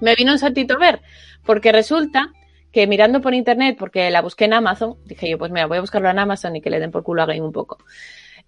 me 0.00 0.14
vino 0.14 0.32
un 0.32 0.38
saltito 0.38 0.78
ver, 0.78 1.00
porque 1.44 1.72
resulta 1.72 2.32
que 2.72 2.86
mirando 2.86 3.20
por 3.20 3.34
internet, 3.34 3.76
porque 3.78 4.10
la 4.10 4.20
busqué 4.20 4.46
en 4.46 4.54
Amazon, 4.54 4.96
dije 5.04 5.30
yo, 5.30 5.38
pues 5.38 5.52
mira, 5.52 5.66
voy 5.66 5.78
a 5.78 5.80
buscarlo 5.80 6.10
en 6.10 6.18
Amazon 6.18 6.56
y 6.56 6.60
que 6.60 6.70
le 6.70 6.80
den 6.80 6.90
por 6.90 7.02
culo 7.04 7.22
a 7.22 7.26
Game 7.26 7.42
un 7.42 7.52
poco. 7.52 7.78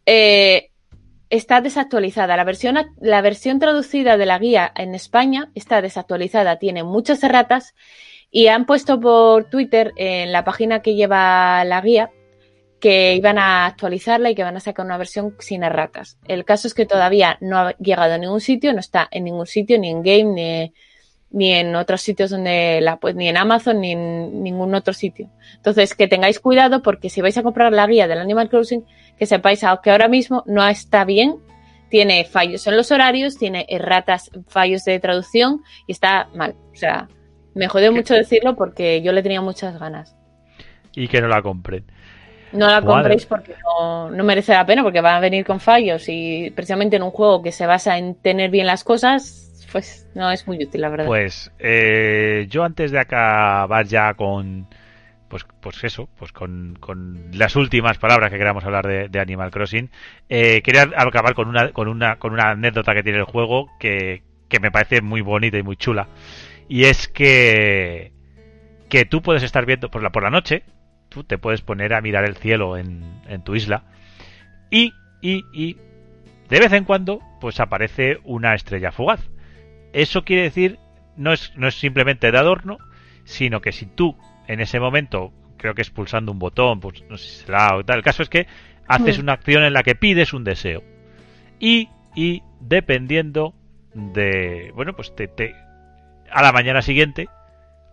Eh, 0.04 0.70
está 1.30 1.60
desactualizada. 1.60 2.36
La 2.36 2.44
versión, 2.44 2.76
la 3.00 3.20
versión 3.20 3.58
traducida 3.58 4.16
de 4.16 4.26
la 4.26 4.38
guía 4.38 4.72
en 4.74 4.94
España 4.94 5.50
está 5.54 5.80
desactualizada, 5.82 6.58
tiene 6.58 6.82
muchas 6.82 7.22
erratas 7.22 7.74
y 8.30 8.48
han 8.48 8.66
puesto 8.66 9.00
por 9.00 9.44
Twitter 9.44 9.92
en 9.96 10.32
la 10.32 10.44
página 10.44 10.82
que 10.82 10.94
lleva 10.94 11.64
la 11.64 11.80
guía 11.80 12.10
que 12.80 13.14
iban 13.14 13.38
a 13.38 13.66
actualizarla 13.66 14.30
y 14.30 14.34
que 14.34 14.42
van 14.42 14.56
a 14.56 14.60
sacar 14.60 14.84
una 14.84 14.98
versión 14.98 15.34
sin 15.38 15.64
erratas. 15.64 16.18
El 16.28 16.44
caso 16.44 16.68
es 16.68 16.74
que 16.74 16.86
todavía 16.86 17.38
no 17.40 17.58
ha 17.58 17.72
llegado 17.78 18.14
a 18.14 18.18
ningún 18.18 18.40
sitio, 18.40 18.72
no 18.72 18.80
está 18.80 19.08
en 19.10 19.24
ningún 19.24 19.46
sitio, 19.46 19.78
ni 19.78 19.90
en 19.90 20.02
Game, 20.02 20.24
ni, 20.24 20.74
ni 21.30 21.52
en 21.54 21.74
otros 21.74 22.02
sitios 22.02 22.30
donde 22.30 22.80
la 22.82 22.98
pues 22.98 23.14
ni 23.14 23.28
en 23.28 23.38
Amazon, 23.38 23.80
ni 23.80 23.92
en 23.92 24.42
ningún 24.42 24.74
otro 24.74 24.92
sitio. 24.92 25.30
Entonces, 25.56 25.94
que 25.94 26.06
tengáis 26.06 26.38
cuidado 26.38 26.82
porque 26.82 27.08
si 27.08 27.20
vais 27.20 27.36
a 27.38 27.42
comprar 27.42 27.72
la 27.72 27.86
guía 27.86 28.08
del 28.08 28.20
Animal 28.20 28.50
Crossing, 28.50 28.84
que 29.18 29.26
sepáis 29.26 29.62
que 29.82 29.90
ahora 29.90 30.08
mismo 30.08 30.42
no 30.46 30.66
está 30.66 31.04
bien, 31.04 31.36
tiene 31.88 32.24
fallos 32.24 32.66
en 32.66 32.76
los 32.76 32.90
horarios, 32.90 33.38
tiene 33.38 33.64
erratas, 33.68 34.30
fallos 34.48 34.84
de 34.84 35.00
traducción 35.00 35.62
y 35.86 35.92
está 35.92 36.28
mal. 36.34 36.54
O 36.72 36.76
sea, 36.76 37.08
me 37.56 37.68
jodió 37.68 37.90
mucho 37.90 38.14
decirlo 38.14 38.54
porque 38.54 39.00
yo 39.02 39.12
le 39.12 39.22
tenía 39.22 39.40
muchas 39.40 39.78
ganas. 39.80 40.14
Y 40.94 41.08
que 41.08 41.20
no 41.20 41.28
la 41.28 41.40
compren. 41.42 41.84
No 42.52 42.68
la 42.68 42.82
compréis 42.82 43.26
porque 43.26 43.54
no, 43.64 44.10
no, 44.10 44.24
merece 44.24 44.52
la 44.52 44.64
pena, 44.64 44.82
porque 44.82 45.00
van 45.00 45.16
a 45.16 45.20
venir 45.20 45.44
con 45.44 45.58
fallos 45.58 46.04
y 46.08 46.50
precisamente 46.54 46.96
en 46.96 47.02
un 47.02 47.10
juego 47.10 47.42
que 47.42 47.52
se 47.52 47.66
basa 47.66 47.98
en 47.98 48.14
tener 48.14 48.50
bien 48.50 48.66
las 48.66 48.84
cosas, 48.84 49.66
pues 49.72 50.06
no 50.14 50.30
es 50.30 50.46
muy 50.46 50.62
útil, 50.62 50.82
la 50.82 50.90
verdad. 50.90 51.06
Pues 51.06 51.50
eh, 51.58 52.46
yo 52.48 52.62
antes 52.62 52.92
de 52.92 53.00
acabar 53.00 53.86
ya 53.86 54.14
con, 54.14 54.68
pues, 55.28 55.46
pues 55.60 55.82
eso, 55.82 56.08
pues 56.18 56.32
con, 56.32 56.76
con 56.78 57.30
las 57.32 57.56
últimas 57.56 57.98
palabras 57.98 58.30
que 58.30 58.38
queramos 58.38 58.64
hablar 58.64 58.86
de, 58.86 59.08
de 59.08 59.18
Animal 59.18 59.50
Crossing, 59.50 59.90
eh, 60.28 60.62
quería 60.62 60.82
acabar 60.96 61.34
con 61.34 61.48
una, 61.48 61.72
con 61.72 61.88
una, 61.88 62.16
con 62.16 62.32
una 62.32 62.50
anécdota 62.50 62.94
que 62.94 63.02
tiene 63.02 63.18
el 63.18 63.24
juego 63.24 63.70
que, 63.80 64.22
que 64.48 64.60
me 64.60 64.70
parece 64.70 65.00
muy 65.00 65.20
bonita 65.20 65.58
y 65.58 65.62
muy 65.62 65.76
chula. 65.76 66.06
Y 66.68 66.84
es 66.84 67.08
que, 67.08 68.12
que 68.88 69.04
tú 69.04 69.22
puedes 69.22 69.42
estar 69.42 69.66
viendo 69.66 69.90
por 69.90 70.02
la, 70.02 70.10
por 70.10 70.22
la 70.22 70.30
noche, 70.30 70.64
tú 71.08 71.24
te 71.24 71.38
puedes 71.38 71.62
poner 71.62 71.94
a 71.94 72.00
mirar 72.00 72.24
el 72.24 72.36
cielo 72.36 72.76
en, 72.76 73.02
en 73.28 73.42
tu 73.42 73.54
isla 73.54 73.84
y, 74.70 74.92
y, 75.20 75.44
y 75.52 75.76
de 76.48 76.60
vez 76.60 76.72
en 76.72 76.84
cuando 76.84 77.20
pues 77.40 77.60
aparece 77.60 78.18
una 78.24 78.54
estrella 78.54 78.92
fugaz. 78.92 79.20
Eso 79.92 80.24
quiere 80.24 80.42
decir, 80.42 80.78
no 81.16 81.32
es, 81.32 81.52
no 81.56 81.68
es 81.68 81.74
simplemente 81.74 82.30
de 82.30 82.38
adorno, 82.38 82.78
sino 83.24 83.60
que 83.60 83.72
si 83.72 83.86
tú 83.86 84.16
en 84.46 84.60
ese 84.60 84.78
momento, 84.78 85.32
creo 85.56 85.74
que 85.74 85.82
es 85.82 85.90
pulsando 85.90 86.32
un 86.32 86.38
botón, 86.38 86.80
pues 86.80 87.02
no 87.08 87.16
sé 87.16 87.28
si 87.28 87.44
será 87.44 87.76
o 87.76 87.84
tal, 87.84 87.98
el 87.98 88.04
caso 88.04 88.22
es 88.22 88.28
que 88.28 88.46
haces 88.86 89.18
una 89.18 89.32
acción 89.32 89.64
en 89.64 89.72
la 89.72 89.82
que 89.82 89.94
pides 89.94 90.32
un 90.32 90.44
deseo. 90.44 90.84
Y, 91.58 91.88
y 92.14 92.42
dependiendo 92.60 93.54
de, 93.94 94.70
bueno, 94.74 94.94
pues 94.94 95.14
te, 95.16 95.26
te, 95.26 95.54
a 96.30 96.42
la 96.42 96.52
mañana 96.52 96.82
siguiente 96.82 97.28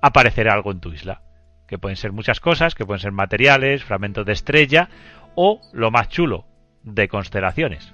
aparecerá 0.02 0.54
algo 0.54 0.72
en 0.72 0.80
tu 0.80 0.92
isla. 0.92 1.22
Que 1.68 1.78
pueden 1.78 1.96
ser 1.96 2.12
muchas 2.12 2.40
cosas, 2.40 2.76
que 2.76 2.86
pueden 2.86 3.00
ser 3.00 3.12
materiales, 3.12 3.84
fragmentos 3.84 4.26
de 4.26 4.34
estrella 4.34 4.90
o, 5.36 5.62
lo 5.72 5.92
más 5.92 6.10
chulo, 6.10 6.46
de 6.84 7.08
constelaciones. 7.08 7.94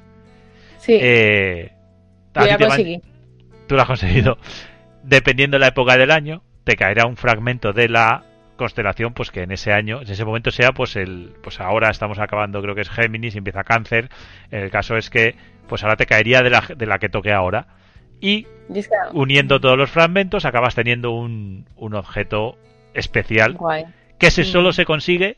Sí. 0.77 0.97
Eh, 0.99 1.71
Yo 2.35 2.57
conseguí. 2.57 3.01
Tú 3.67 3.75
lo 3.75 3.81
has 3.81 3.87
conseguido. 3.87 4.37
Dependiendo 5.03 5.55
de 5.55 5.59
la 5.59 5.67
época 5.67 5.97
del 5.97 6.11
año, 6.11 6.41
te 6.63 6.75
caerá 6.75 7.05
un 7.05 7.15
fragmento 7.15 7.73
de 7.73 7.87
la 7.87 8.23
constelación, 8.57 9.13
pues 9.13 9.31
que 9.31 9.43
en 9.43 9.51
ese 9.51 9.71
año, 9.71 10.01
en 10.01 10.09
ese 10.09 10.25
momento 10.25 10.51
sea, 10.51 10.73
pues 10.73 10.95
el, 10.95 11.33
pues 11.41 11.61
ahora 11.61 11.89
estamos 11.89 12.19
acabando, 12.19 12.61
creo 12.61 12.75
que 12.75 12.81
es 12.81 12.89
Géminis, 12.89 13.35
y 13.35 13.37
empieza 13.37 13.63
Cáncer. 13.63 14.09
El 14.51 14.69
caso 14.71 14.97
es 14.97 15.09
que, 15.09 15.35
pues 15.67 15.83
ahora 15.83 15.95
te 15.95 16.05
caería 16.05 16.41
de 16.41 16.49
la, 16.49 16.63
de 16.75 16.85
la 16.85 16.99
que 16.99 17.07
toque 17.07 17.31
ahora 17.31 17.78
y 18.21 18.47
uniendo 19.13 19.59
todos 19.59 19.77
los 19.77 19.89
fragmentos 19.89 20.45
acabas 20.45 20.75
teniendo 20.75 21.11
un, 21.11 21.65
un 21.75 21.95
objeto 21.95 22.57
especial 22.93 23.53
Guay. 23.53 23.85
que 24.17 24.31
se, 24.31 24.43
solo 24.43 24.71
se 24.73 24.85
consigue 24.85 25.37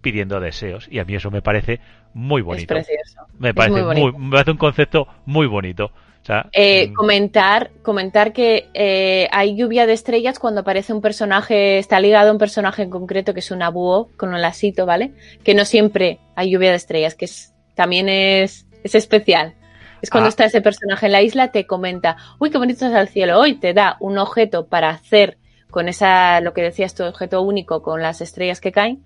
pidiendo 0.00 0.40
deseos 0.40 0.88
y 0.90 0.98
a 0.98 1.04
mí 1.04 1.14
eso 1.14 1.30
me 1.30 1.42
parece 1.42 1.80
muy 2.14 2.42
bonito. 2.42 2.74
Es 2.74 2.86
precioso. 2.86 3.26
Me 3.38 3.54
parece, 3.54 3.72
muy 3.72 3.82
bonito. 3.82 4.12
Muy, 4.12 4.24
me 4.26 4.30
parece 4.32 4.50
un 4.50 4.56
concepto 4.58 5.06
muy 5.24 5.46
bonito. 5.46 5.86
O 5.86 6.24
sea, 6.24 6.48
eh, 6.52 6.88
mm, 6.88 6.94
comentar, 6.94 7.70
comentar 7.82 8.32
que 8.32 8.68
eh, 8.74 9.28
hay 9.32 9.56
lluvia 9.56 9.86
de 9.86 9.92
estrellas 9.92 10.38
cuando 10.38 10.60
aparece 10.60 10.92
un 10.92 11.00
personaje, 11.00 11.78
está 11.78 11.98
ligado 11.98 12.28
a 12.28 12.32
un 12.32 12.38
personaje 12.38 12.82
en 12.82 12.90
concreto 12.90 13.34
que 13.34 13.40
es 13.40 13.50
un 13.50 13.62
abúo 13.62 14.08
con 14.16 14.32
un 14.32 14.40
lasito, 14.40 14.86
¿vale? 14.86 15.12
Que 15.42 15.54
no 15.54 15.64
siempre 15.64 16.18
hay 16.36 16.50
lluvia 16.50 16.70
de 16.70 16.76
estrellas, 16.76 17.16
que 17.16 17.24
es, 17.24 17.52
también 17.74 18.08
es, 18.08 18.66
es 18.84 18.94
especial. 18.94 19.54
Es 20.02 20.10
cuando 20.10 20.26
ah. 20.26 20.28
está 20.28 20.44
ese 20.44 20.60
personaje 20.60 21.06
en 21.06 21.12
la 21.12 21.22
isla, 21.22 21.52
te 21.52 21.66
comenta, 21.66 22.16
uy, 22.38 22.50
qué 22.50 22.58
bonito 22.58 22.86
es 22.86 22.92
el 22.92 23.08
cielo 23.08 23.38
hoy, 23.38 23.54
te 23.54 23.72
da 23.72 23.96
un 24.00 24.18
objeto 24.18 24.66
para 24.66 24.90
hacer 24.90 25.38
con 25.70 25.88
esa, 25.88 26.40
lo 26.40 26.52
que 26.52 26.62
decías 26.62 26.94
tu 26.94 27.04
objeto 27.04 27.40
único 27.40 27.82
con 27.82 28.02
las 28.02 28.20
estrellas 28.20 28.60
que 28.60 28.72
caen, 28.72 29.04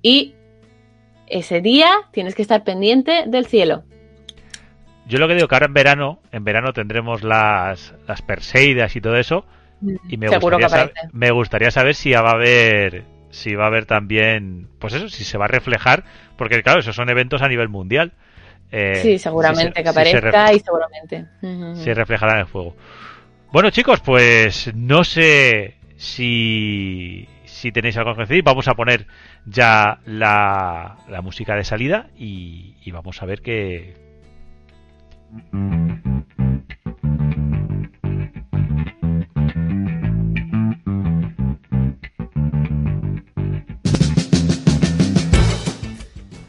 y 0.00 0.34
ese 1.28 1.60
día 1.60 1.90
tienes 2.10 2.34
que 2.34 2.42
estar 2.42 2.64
pendiente 2.64 3.24
del 3.26 3.46
cielo. 3.46 3.84
Yo 5.06 5.18
lo 5.18 5.28
que 5.28 5.34
digo 5.34 5.48
que 5.48 5.54
ahora 5.54 5.66
en 5.66 5.74
verano, 5.74 6.20
en 6.32 6.44
verano 6.44 6.72
tendremos 6.72 7.22
las, 7.22 7.94
las 8.06 8.22
Perseidas 8.22 8.96
y 8.96 9.00
todo 9.00 9.16
eso. 9.16 9.44
Y 10.08 10.16
me 10.16 10.28
gustaría, 10.28 10.68
saber, 10.68 10.92
me 11.12 11.30
gustaría 11.32 11.70
saber 11.72 11.94
si 11.96 12.12
va 12.12 12.30
a 12.30 12.34
haber 12.34 13.04
si 13.30 13.54
va 13.54 13.64
a 13.64 13.66
haber 13.66 13.86
también, 13.86 14.68
pues 14.78 14.92
eso, 14.92 15.08
si 15.08 15.24
se 15.24 15.38
va 15.38 15.46
a 15.46 15.48
reflejar, 15.48 16.04
porque 16.36 16.62
claro, 16.62 16.80
esos 16.80 16.94
son 16.94 17.08
eventos 17.08 17.42
a 17.42 17.48
nivel 17.48 17.68
mundial. 17.68 18.12
Eh, 18.72 18.94
sí, 18.96 19.18
seguramente 19.18 19.82
que 19.82 19.88
aparezca 19.88 20.52
y 20.52 20.60
seguramente. 20.60 21.26
Se 21.74 21.92
reflejará 21.94 22.34
en 22.34 22.38
el 22.40 22.44
juego. 22.46 22.74
Bueno, 23.52 23.68
chicos, 23.70 24.00
pues 24.00 24.72
no 24.74 25.04
sé 25.04 25.74
si, 25.96 27.28
si 27.44 27.70
tenéis 27.70 27.98
algo 27.98 28.14
que 28.14 28.22
decir. 28.22 28.42
Vamos 28.42 28.66
a 28.68 28.74
poner 28.74 29.06
ya 29.44 29.98
la, 30.06 30.96
la 31.06 31.20
música 31.20 31.54
de 31.54 31.64
salida 31.64 32.08
y, 32.16 32.76
y 32.82 32.90
vamos 32.90 33.22
a 33.22 33.26
ver 33.26 33.42
qué. 33.42 33.94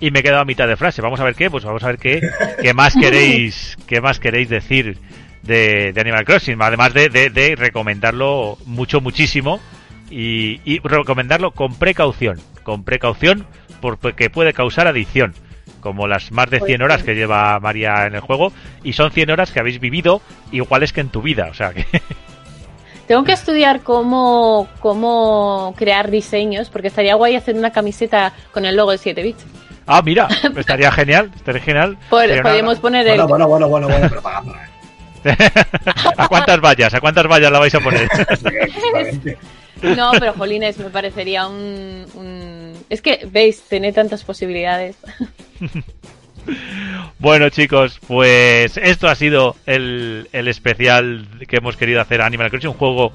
Y 0.04 0.12
me 0.12 0.20
he 0.20 0.24
quedado 0.24 0.42
a 0.42 0.46
mitad 0.46 0.68
de 0.68 0.76
frase. 0.76 1.02
Vamos 1.02 1.22
a 1.22 1.24
ver 1.24 1.34
qué, 1.34 1.50
pues 1.50 1.64
vamos 1.64 1.82
a 1.82 1.88
ver 1.88 1.98
qué, 1.98 2.20
qué 2.62 2.74
más 2.74 2.94
queréis, 2.94 3.78
qué 3.88 4.02
más 4.02 4.20
queréis 4.20 4.50
decir 4.50 4.98
de, 5.44 5.94
Animal 5.98 6.26
Crossing, 6.26 6.62
además 6.62 6.94
de, 6.94 7.08
de, 7.08 7.56
recomendarlo 7.56 8.58
mucho, 8.66 9.00
muchísimo 9.00 9.62
y, 10.12 10.60
recomendarlo 10.80 11.52
con 11.52 11.76
precaución, 11.76 12.42
con 12.64 12.84
precaución 12.84 13.48
porque 13.80 14.30
puede 14.30 14.52
causar 14.52 14.88
adicción, 14.88 15.36
como 15.80 16.06
las 16.06 16.34
más 16.34 16.50
de 16.50 16.60
100 16.60 16.82
horas 16.82 17.04
que 17.04 17.16
lleva 17.16 17.58
María 17.62 18.06
en 18.06 18.16
el 18.16 18.22
juego 18.22 18.52
y 18.84 18.92
son 18.92 19.10
100 19.10 19.32
horas 19.32 19.52
que 19.54 19.62
habéis 19.62 19.80
vivido 19.80 20.22
iguales 20.52 20.92
que 20.92 21.00
en 21.00 21.10
tu 21.10 21.22
vida, 21.22 21.48
o 21.50 21.54
sea 21.54 21.74
que... 21.74 21.86
Tengo 23.08 23.24
que 23.24 23.34
estudiar 23.34 23.82
cómo, 23.82 24.68
cómo 24.80 25.74
crear 25.78 26.10
diseños, 26.10 26.70
porque 26.70 26.88
estaría 26.88 27.16
guay 27.16 27.36
hacer 27.36 27.56
una 27.56 27.72
camiseta 27.72 28.34
con 28.52 28.66
el 28.66 28.76
logo 28.78 28.92
de 28.92 28.98
7 28.98 29.24
bits. 29.24 29.46
Ah, 29.86 30.02
mira, 30.02 30.28
estaría 30.56 30.92
genial, 30.92 31.32
estaría 31.36 31.62
genial. 31.62 31.98
podríamos 32.10 32.80
poner 32.80 33.08
el... 33.08 33.22
Bueno, 33.24 33.48
bueno, 33.48 33.68
bueno, 33.68 33.88
bueno, 33.88 34.10
propaganda. 34.10 34.66
¿eh? 34.66 34.74
¿A 36.18 36.28
cuántas 36.28 36.60
vallas? 36.60 36.94
¿A 36.94 37.00
cuántas 37.00 37.28
vallas 37.28 37.52
la 37.52 37.60
vais 37.60 37.76
a 37.76 37.80
poner? 37.80 38.08
no, 39.82 40.12
pero 40.20 40.34
Jolines, 40.34 40.78
me 40.78 40.90
parecería 40.90 41.48
un, 41.48 42.74
Es 42.90 43.02
que, 43.02 43.28
veis, 43.30 43.62
tiene 43.64 43.92
tantas 43.92 44.24
posibilidades. 44.24 44.98
Bueno 47.20 47.48
chicos, 47.48 48.02
pues 48.06 48.76
esto 48.76 49.08
ha 49.08 49.16
sido 49.16 49.56
el, 49.66 50.28
el, 50.34 50.50
especial 50.50 51.26
que 51.48 51.56
hemos 51.56 51.78
querido 51.78 52.02
hacer 52.02 52.22
a 52.22 52.26
Animal 52.26 52.50
Crossing, 52.50 52.72
un 52.72 52.76
juego 52.76 53.14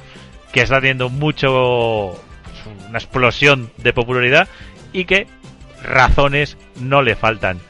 que 0.50 0.62
está 0.62 0.76
teniendo 0.76 1.10
mucho 1.10 2.18
pues, 2.42 2.88
una 2.88 2.98
explosión 2.98 3.70
de 3.76 3.92
popularidad 3.92 4.48
y 4.94 5.04
que 5.04 5.26
razones 5.82 6.56
no 6.80 7.02
le 7.02 7.16
faltan. 7.16 7.60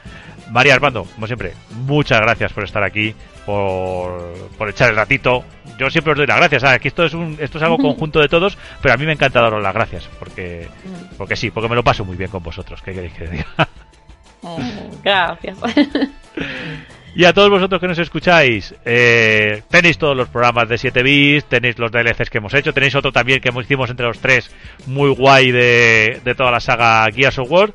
María 0.51 0.73
Armando, 0.73 1.03
como 1.03 1.27
siempre, 1.27 1.53
muchas 1.85 2.19
gracias 2.21 2.51
por 2.53 2.63
estar 2.63 2.83
aquí, 2.83 3.13
por, 3.45 4.33
por 4.57 4.69
echar 4.69 4.89
el 4.89 4.95
ratito. 4.95 5.43
Yo 5.77 5.89
siempre 5.89 6.13
os 6.13 6.17
doy 6.17 6.27
las 6.27 6.37
gracias. 6.37 6.63
Aquí 6.63 6.87
esto 6.87 7.05
es 7.05 7.13
un, 7.13 7.37
esto 7.39 7.57
es 7.57 7.63
algo 7.63 7.77
conjunto 7.77 8.19
de 8.19 8.27
todos, 8.27 8.57
pero 8.81 8.93
a 8.93 8.97
mí 8.97 9.05
me 9.05 9.13
encanta 9.13 9.41
daros 9.41 9.61
las 9.61 9.73
gracias, 9.73 10.09
porque, 10.17 10.67
porque 11.17 11.35
sí, 11.35 11.51
porque 11.51 11.69
me 11.69 11.75
lo 11.75 11.83
paso 11.83 12.03
muy 12.03 12.17
bien 12.17 12.31
con 12.31 12.41
vosotros. 12.41 12.81
¿Qué 12.81 12.93
queréis 12.93 13.13
que 13.13 13.27
diga? 13.27 13.45
Gracias. 15.03 15.57
Y 17.15 17.25
a 17.25 17.33
todos 17.33 17.49
vosotros 17.49 17.81
que 17.81 17.87
nos 17.87 17.99
escucháis, 17.99 18.73
eh, 18.85 19.63
tenéis 19.69 19.97
todos 19.97 20.15
los 20.15 20.29
programas 20.29 20.69
de 20.69 20.77
7 20.77 21.03
bits, 21.03 21.45
tenéis 21.45 21.77
los 21.79 21.91
DLCs 21.91 22.29
que 22.29 22.37
hemos 22.37 22.53
hecho, 22.53 22.73
tenéis 22.73 22.95
otro 22.95 23.11
también 23.11 23.41
que 23.41 23.49
hicimos 23.49 23.89
entre 23.89 24.05
los 24.05 24.19
tres, 24.19 24.51
muy 24.85 25.09
guay 25.09 25.51
de, 25.51 26.21
de 26.23 26.35
toda 26.35 26.51
la 26.51 26.59
saga 26.59 27.07
Gears 27.11 27.39
of 27.39 27.51
War. 27.51 27.73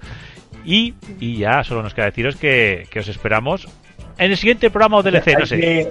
Y, 0.65 0.94
y 1.20 1.39
ya 1.39 1.62
solo 1.62 1.82
nos 1.82 1.93
queda 1.93 2.06
deciros 2.06 2.36
que, 2.36 2.86
que 2.90 3.01
os 3.01 3.09
esperamos 3.09 3.69
en 4.19 4.31
el 4.31 4.36
siguiente 4.36 4.70
programa 4.70 4.98
o 4.98 5.02
DLC, 5.02 5.39
no 5.39 5.47
sé. 5.47 5.90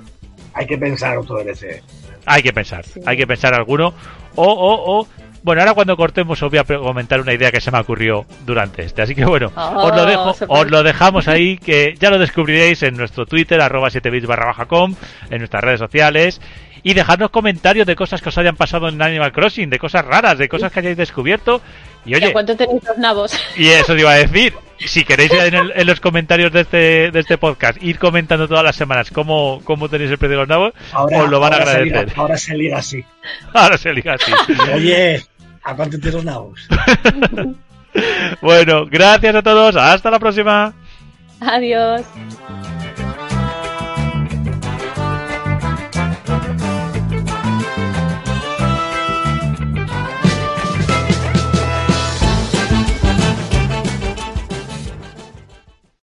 hay 0.53 0.65
que 0.65 0.77
pensar 0.77 1.17
otro 1.17 1.43
DLC. 1.43 1.83
Hay 2.25 2.41
que 2.41 2.53
pensar, 2.53 2.85
hay 3.05 3.17
que 3.17 3.27
pensar 3.27 3.53
alguno. 3.53 3.93
O, 4.35 4.45
o, 4.45 4.99
o 5.01 5.07
bueno, 5.43 5.61
ahora 5.61 5.73
cuando 5.73 5.97
cortemos 5.97 6.41
os 6.41 6.49
voy 6.49 6.59
a 6.59 6.63
comentar 6.63 7.19
una 7.19 7.33
idea 7.33 7.51
que 7.51 7.59
se 7.59 7.69
me 7.69 7.79
ocurrió 7.79 8.25
durante 8.45 8.83
este. 8.83 9.01
Así 9.01 9.13
que 9.13 9.25
bueno, 9.25 9.51
os, 9.55 9.95
lo 9.95 10.05
dejo, 10.05 10.35
oh, 10.47 10.59
os 10.59 10.71
lo 10.71 10.83
dejamos 10.83 11.27
ahí, 11.27 11.57
que 11.57 11.95
ya 11.99 12.09
lo 12.09 12.17
descubriréis 12.17 12.81
en 12.83 12.95
nuestro 12.95 13.25
Twitter, 13.25 13.61
arroba 13.61 13.89
7bits 13.89 14.25
barra 14.25 14.45
baja 14.45 14.65
com, 14.65 14.95
en 15.29 15.37
nuestras 15.39 15.63
redes 15.63 15.79
sociales. 15.79 16.41
Y 16.85 16.93
dejadnos 16.93 17.29
comentarios 17.29 17.87
de 17.87 17.95
cosas 17.95 18.21
que 18.21 18.29
os 18.29 18.37
hayan 18.37 18.57
pasado 18.57 18.89
en 18.89 19.01
Animal 19.01 19.31
Crossing, 19.31 19.69
de 19.69 19.79
cosas 19.79 20.03
raras, 20.03 20.37
de 20.37 20.49
cosas 20.49 20.71
que 20.71 20.79
hayáis 20.79 20.97
descubierto. 20.97 21.61
Y 22.05 22.15
oye, 22.15 22.33
cuánto 22.33 22.57
tenéis 22.57 22.83
los 22.83 22.97
nabos? 22.97 23.39
Y 23.57 23.67
eso 23.69 23.95
te 23.95 24.01
iba 24.01 24.11
a 24.11 24.15
decir. 24.15 24.53
Si 24.79 25.05
queréis 25.05 25.31
en, 25.31 25.87
los 25.87 26.01
comentarios 26.01 26.51
de 26.51 26.61
este, 26.61 27.11
de 27.11 27.19
este 27.19 27.37
podcast 27.37 27.81
ir 27.81 27.97
comentando 27.99 28.49
todas 28.49 28.65
las 28.65 28.75
semanas 28.75 29.11
cómo, 29.11 29.61
cómo 29.63 29.87
tenéis 29.87 30.11
el 30.11 30.17
precio 30.17 30.31
de 30.31 30.41
los 30.41 30.49
nabos, 30.49 30.73
os 30.93 31.29
lo 31.29 31.39
van 31.39 31.53
a 31.53 31.57
agradecer. 31.57 32.11
ahora 32.17 32.35
se 32.35 32.57
liga 32.57 32.79
así. 32.79 33.05
Ahora 33.53 33.77
se 33.77 33.93
liga 33.93 34.15
así. 34.15 34.33
oye, 34.73 35.23
Apártate 35.63 36.11
los 36.11 36.25
nabos. 36.25 36.67
bueno, 38.41 38.85
gracias 38.85 39.35
a 39.35 39.41
todos. 39.41 39.75
Hasta 39.75 40.11
la 40.11 40.19
próxima. 40.19 40.73
Adiós. 41.39 42.03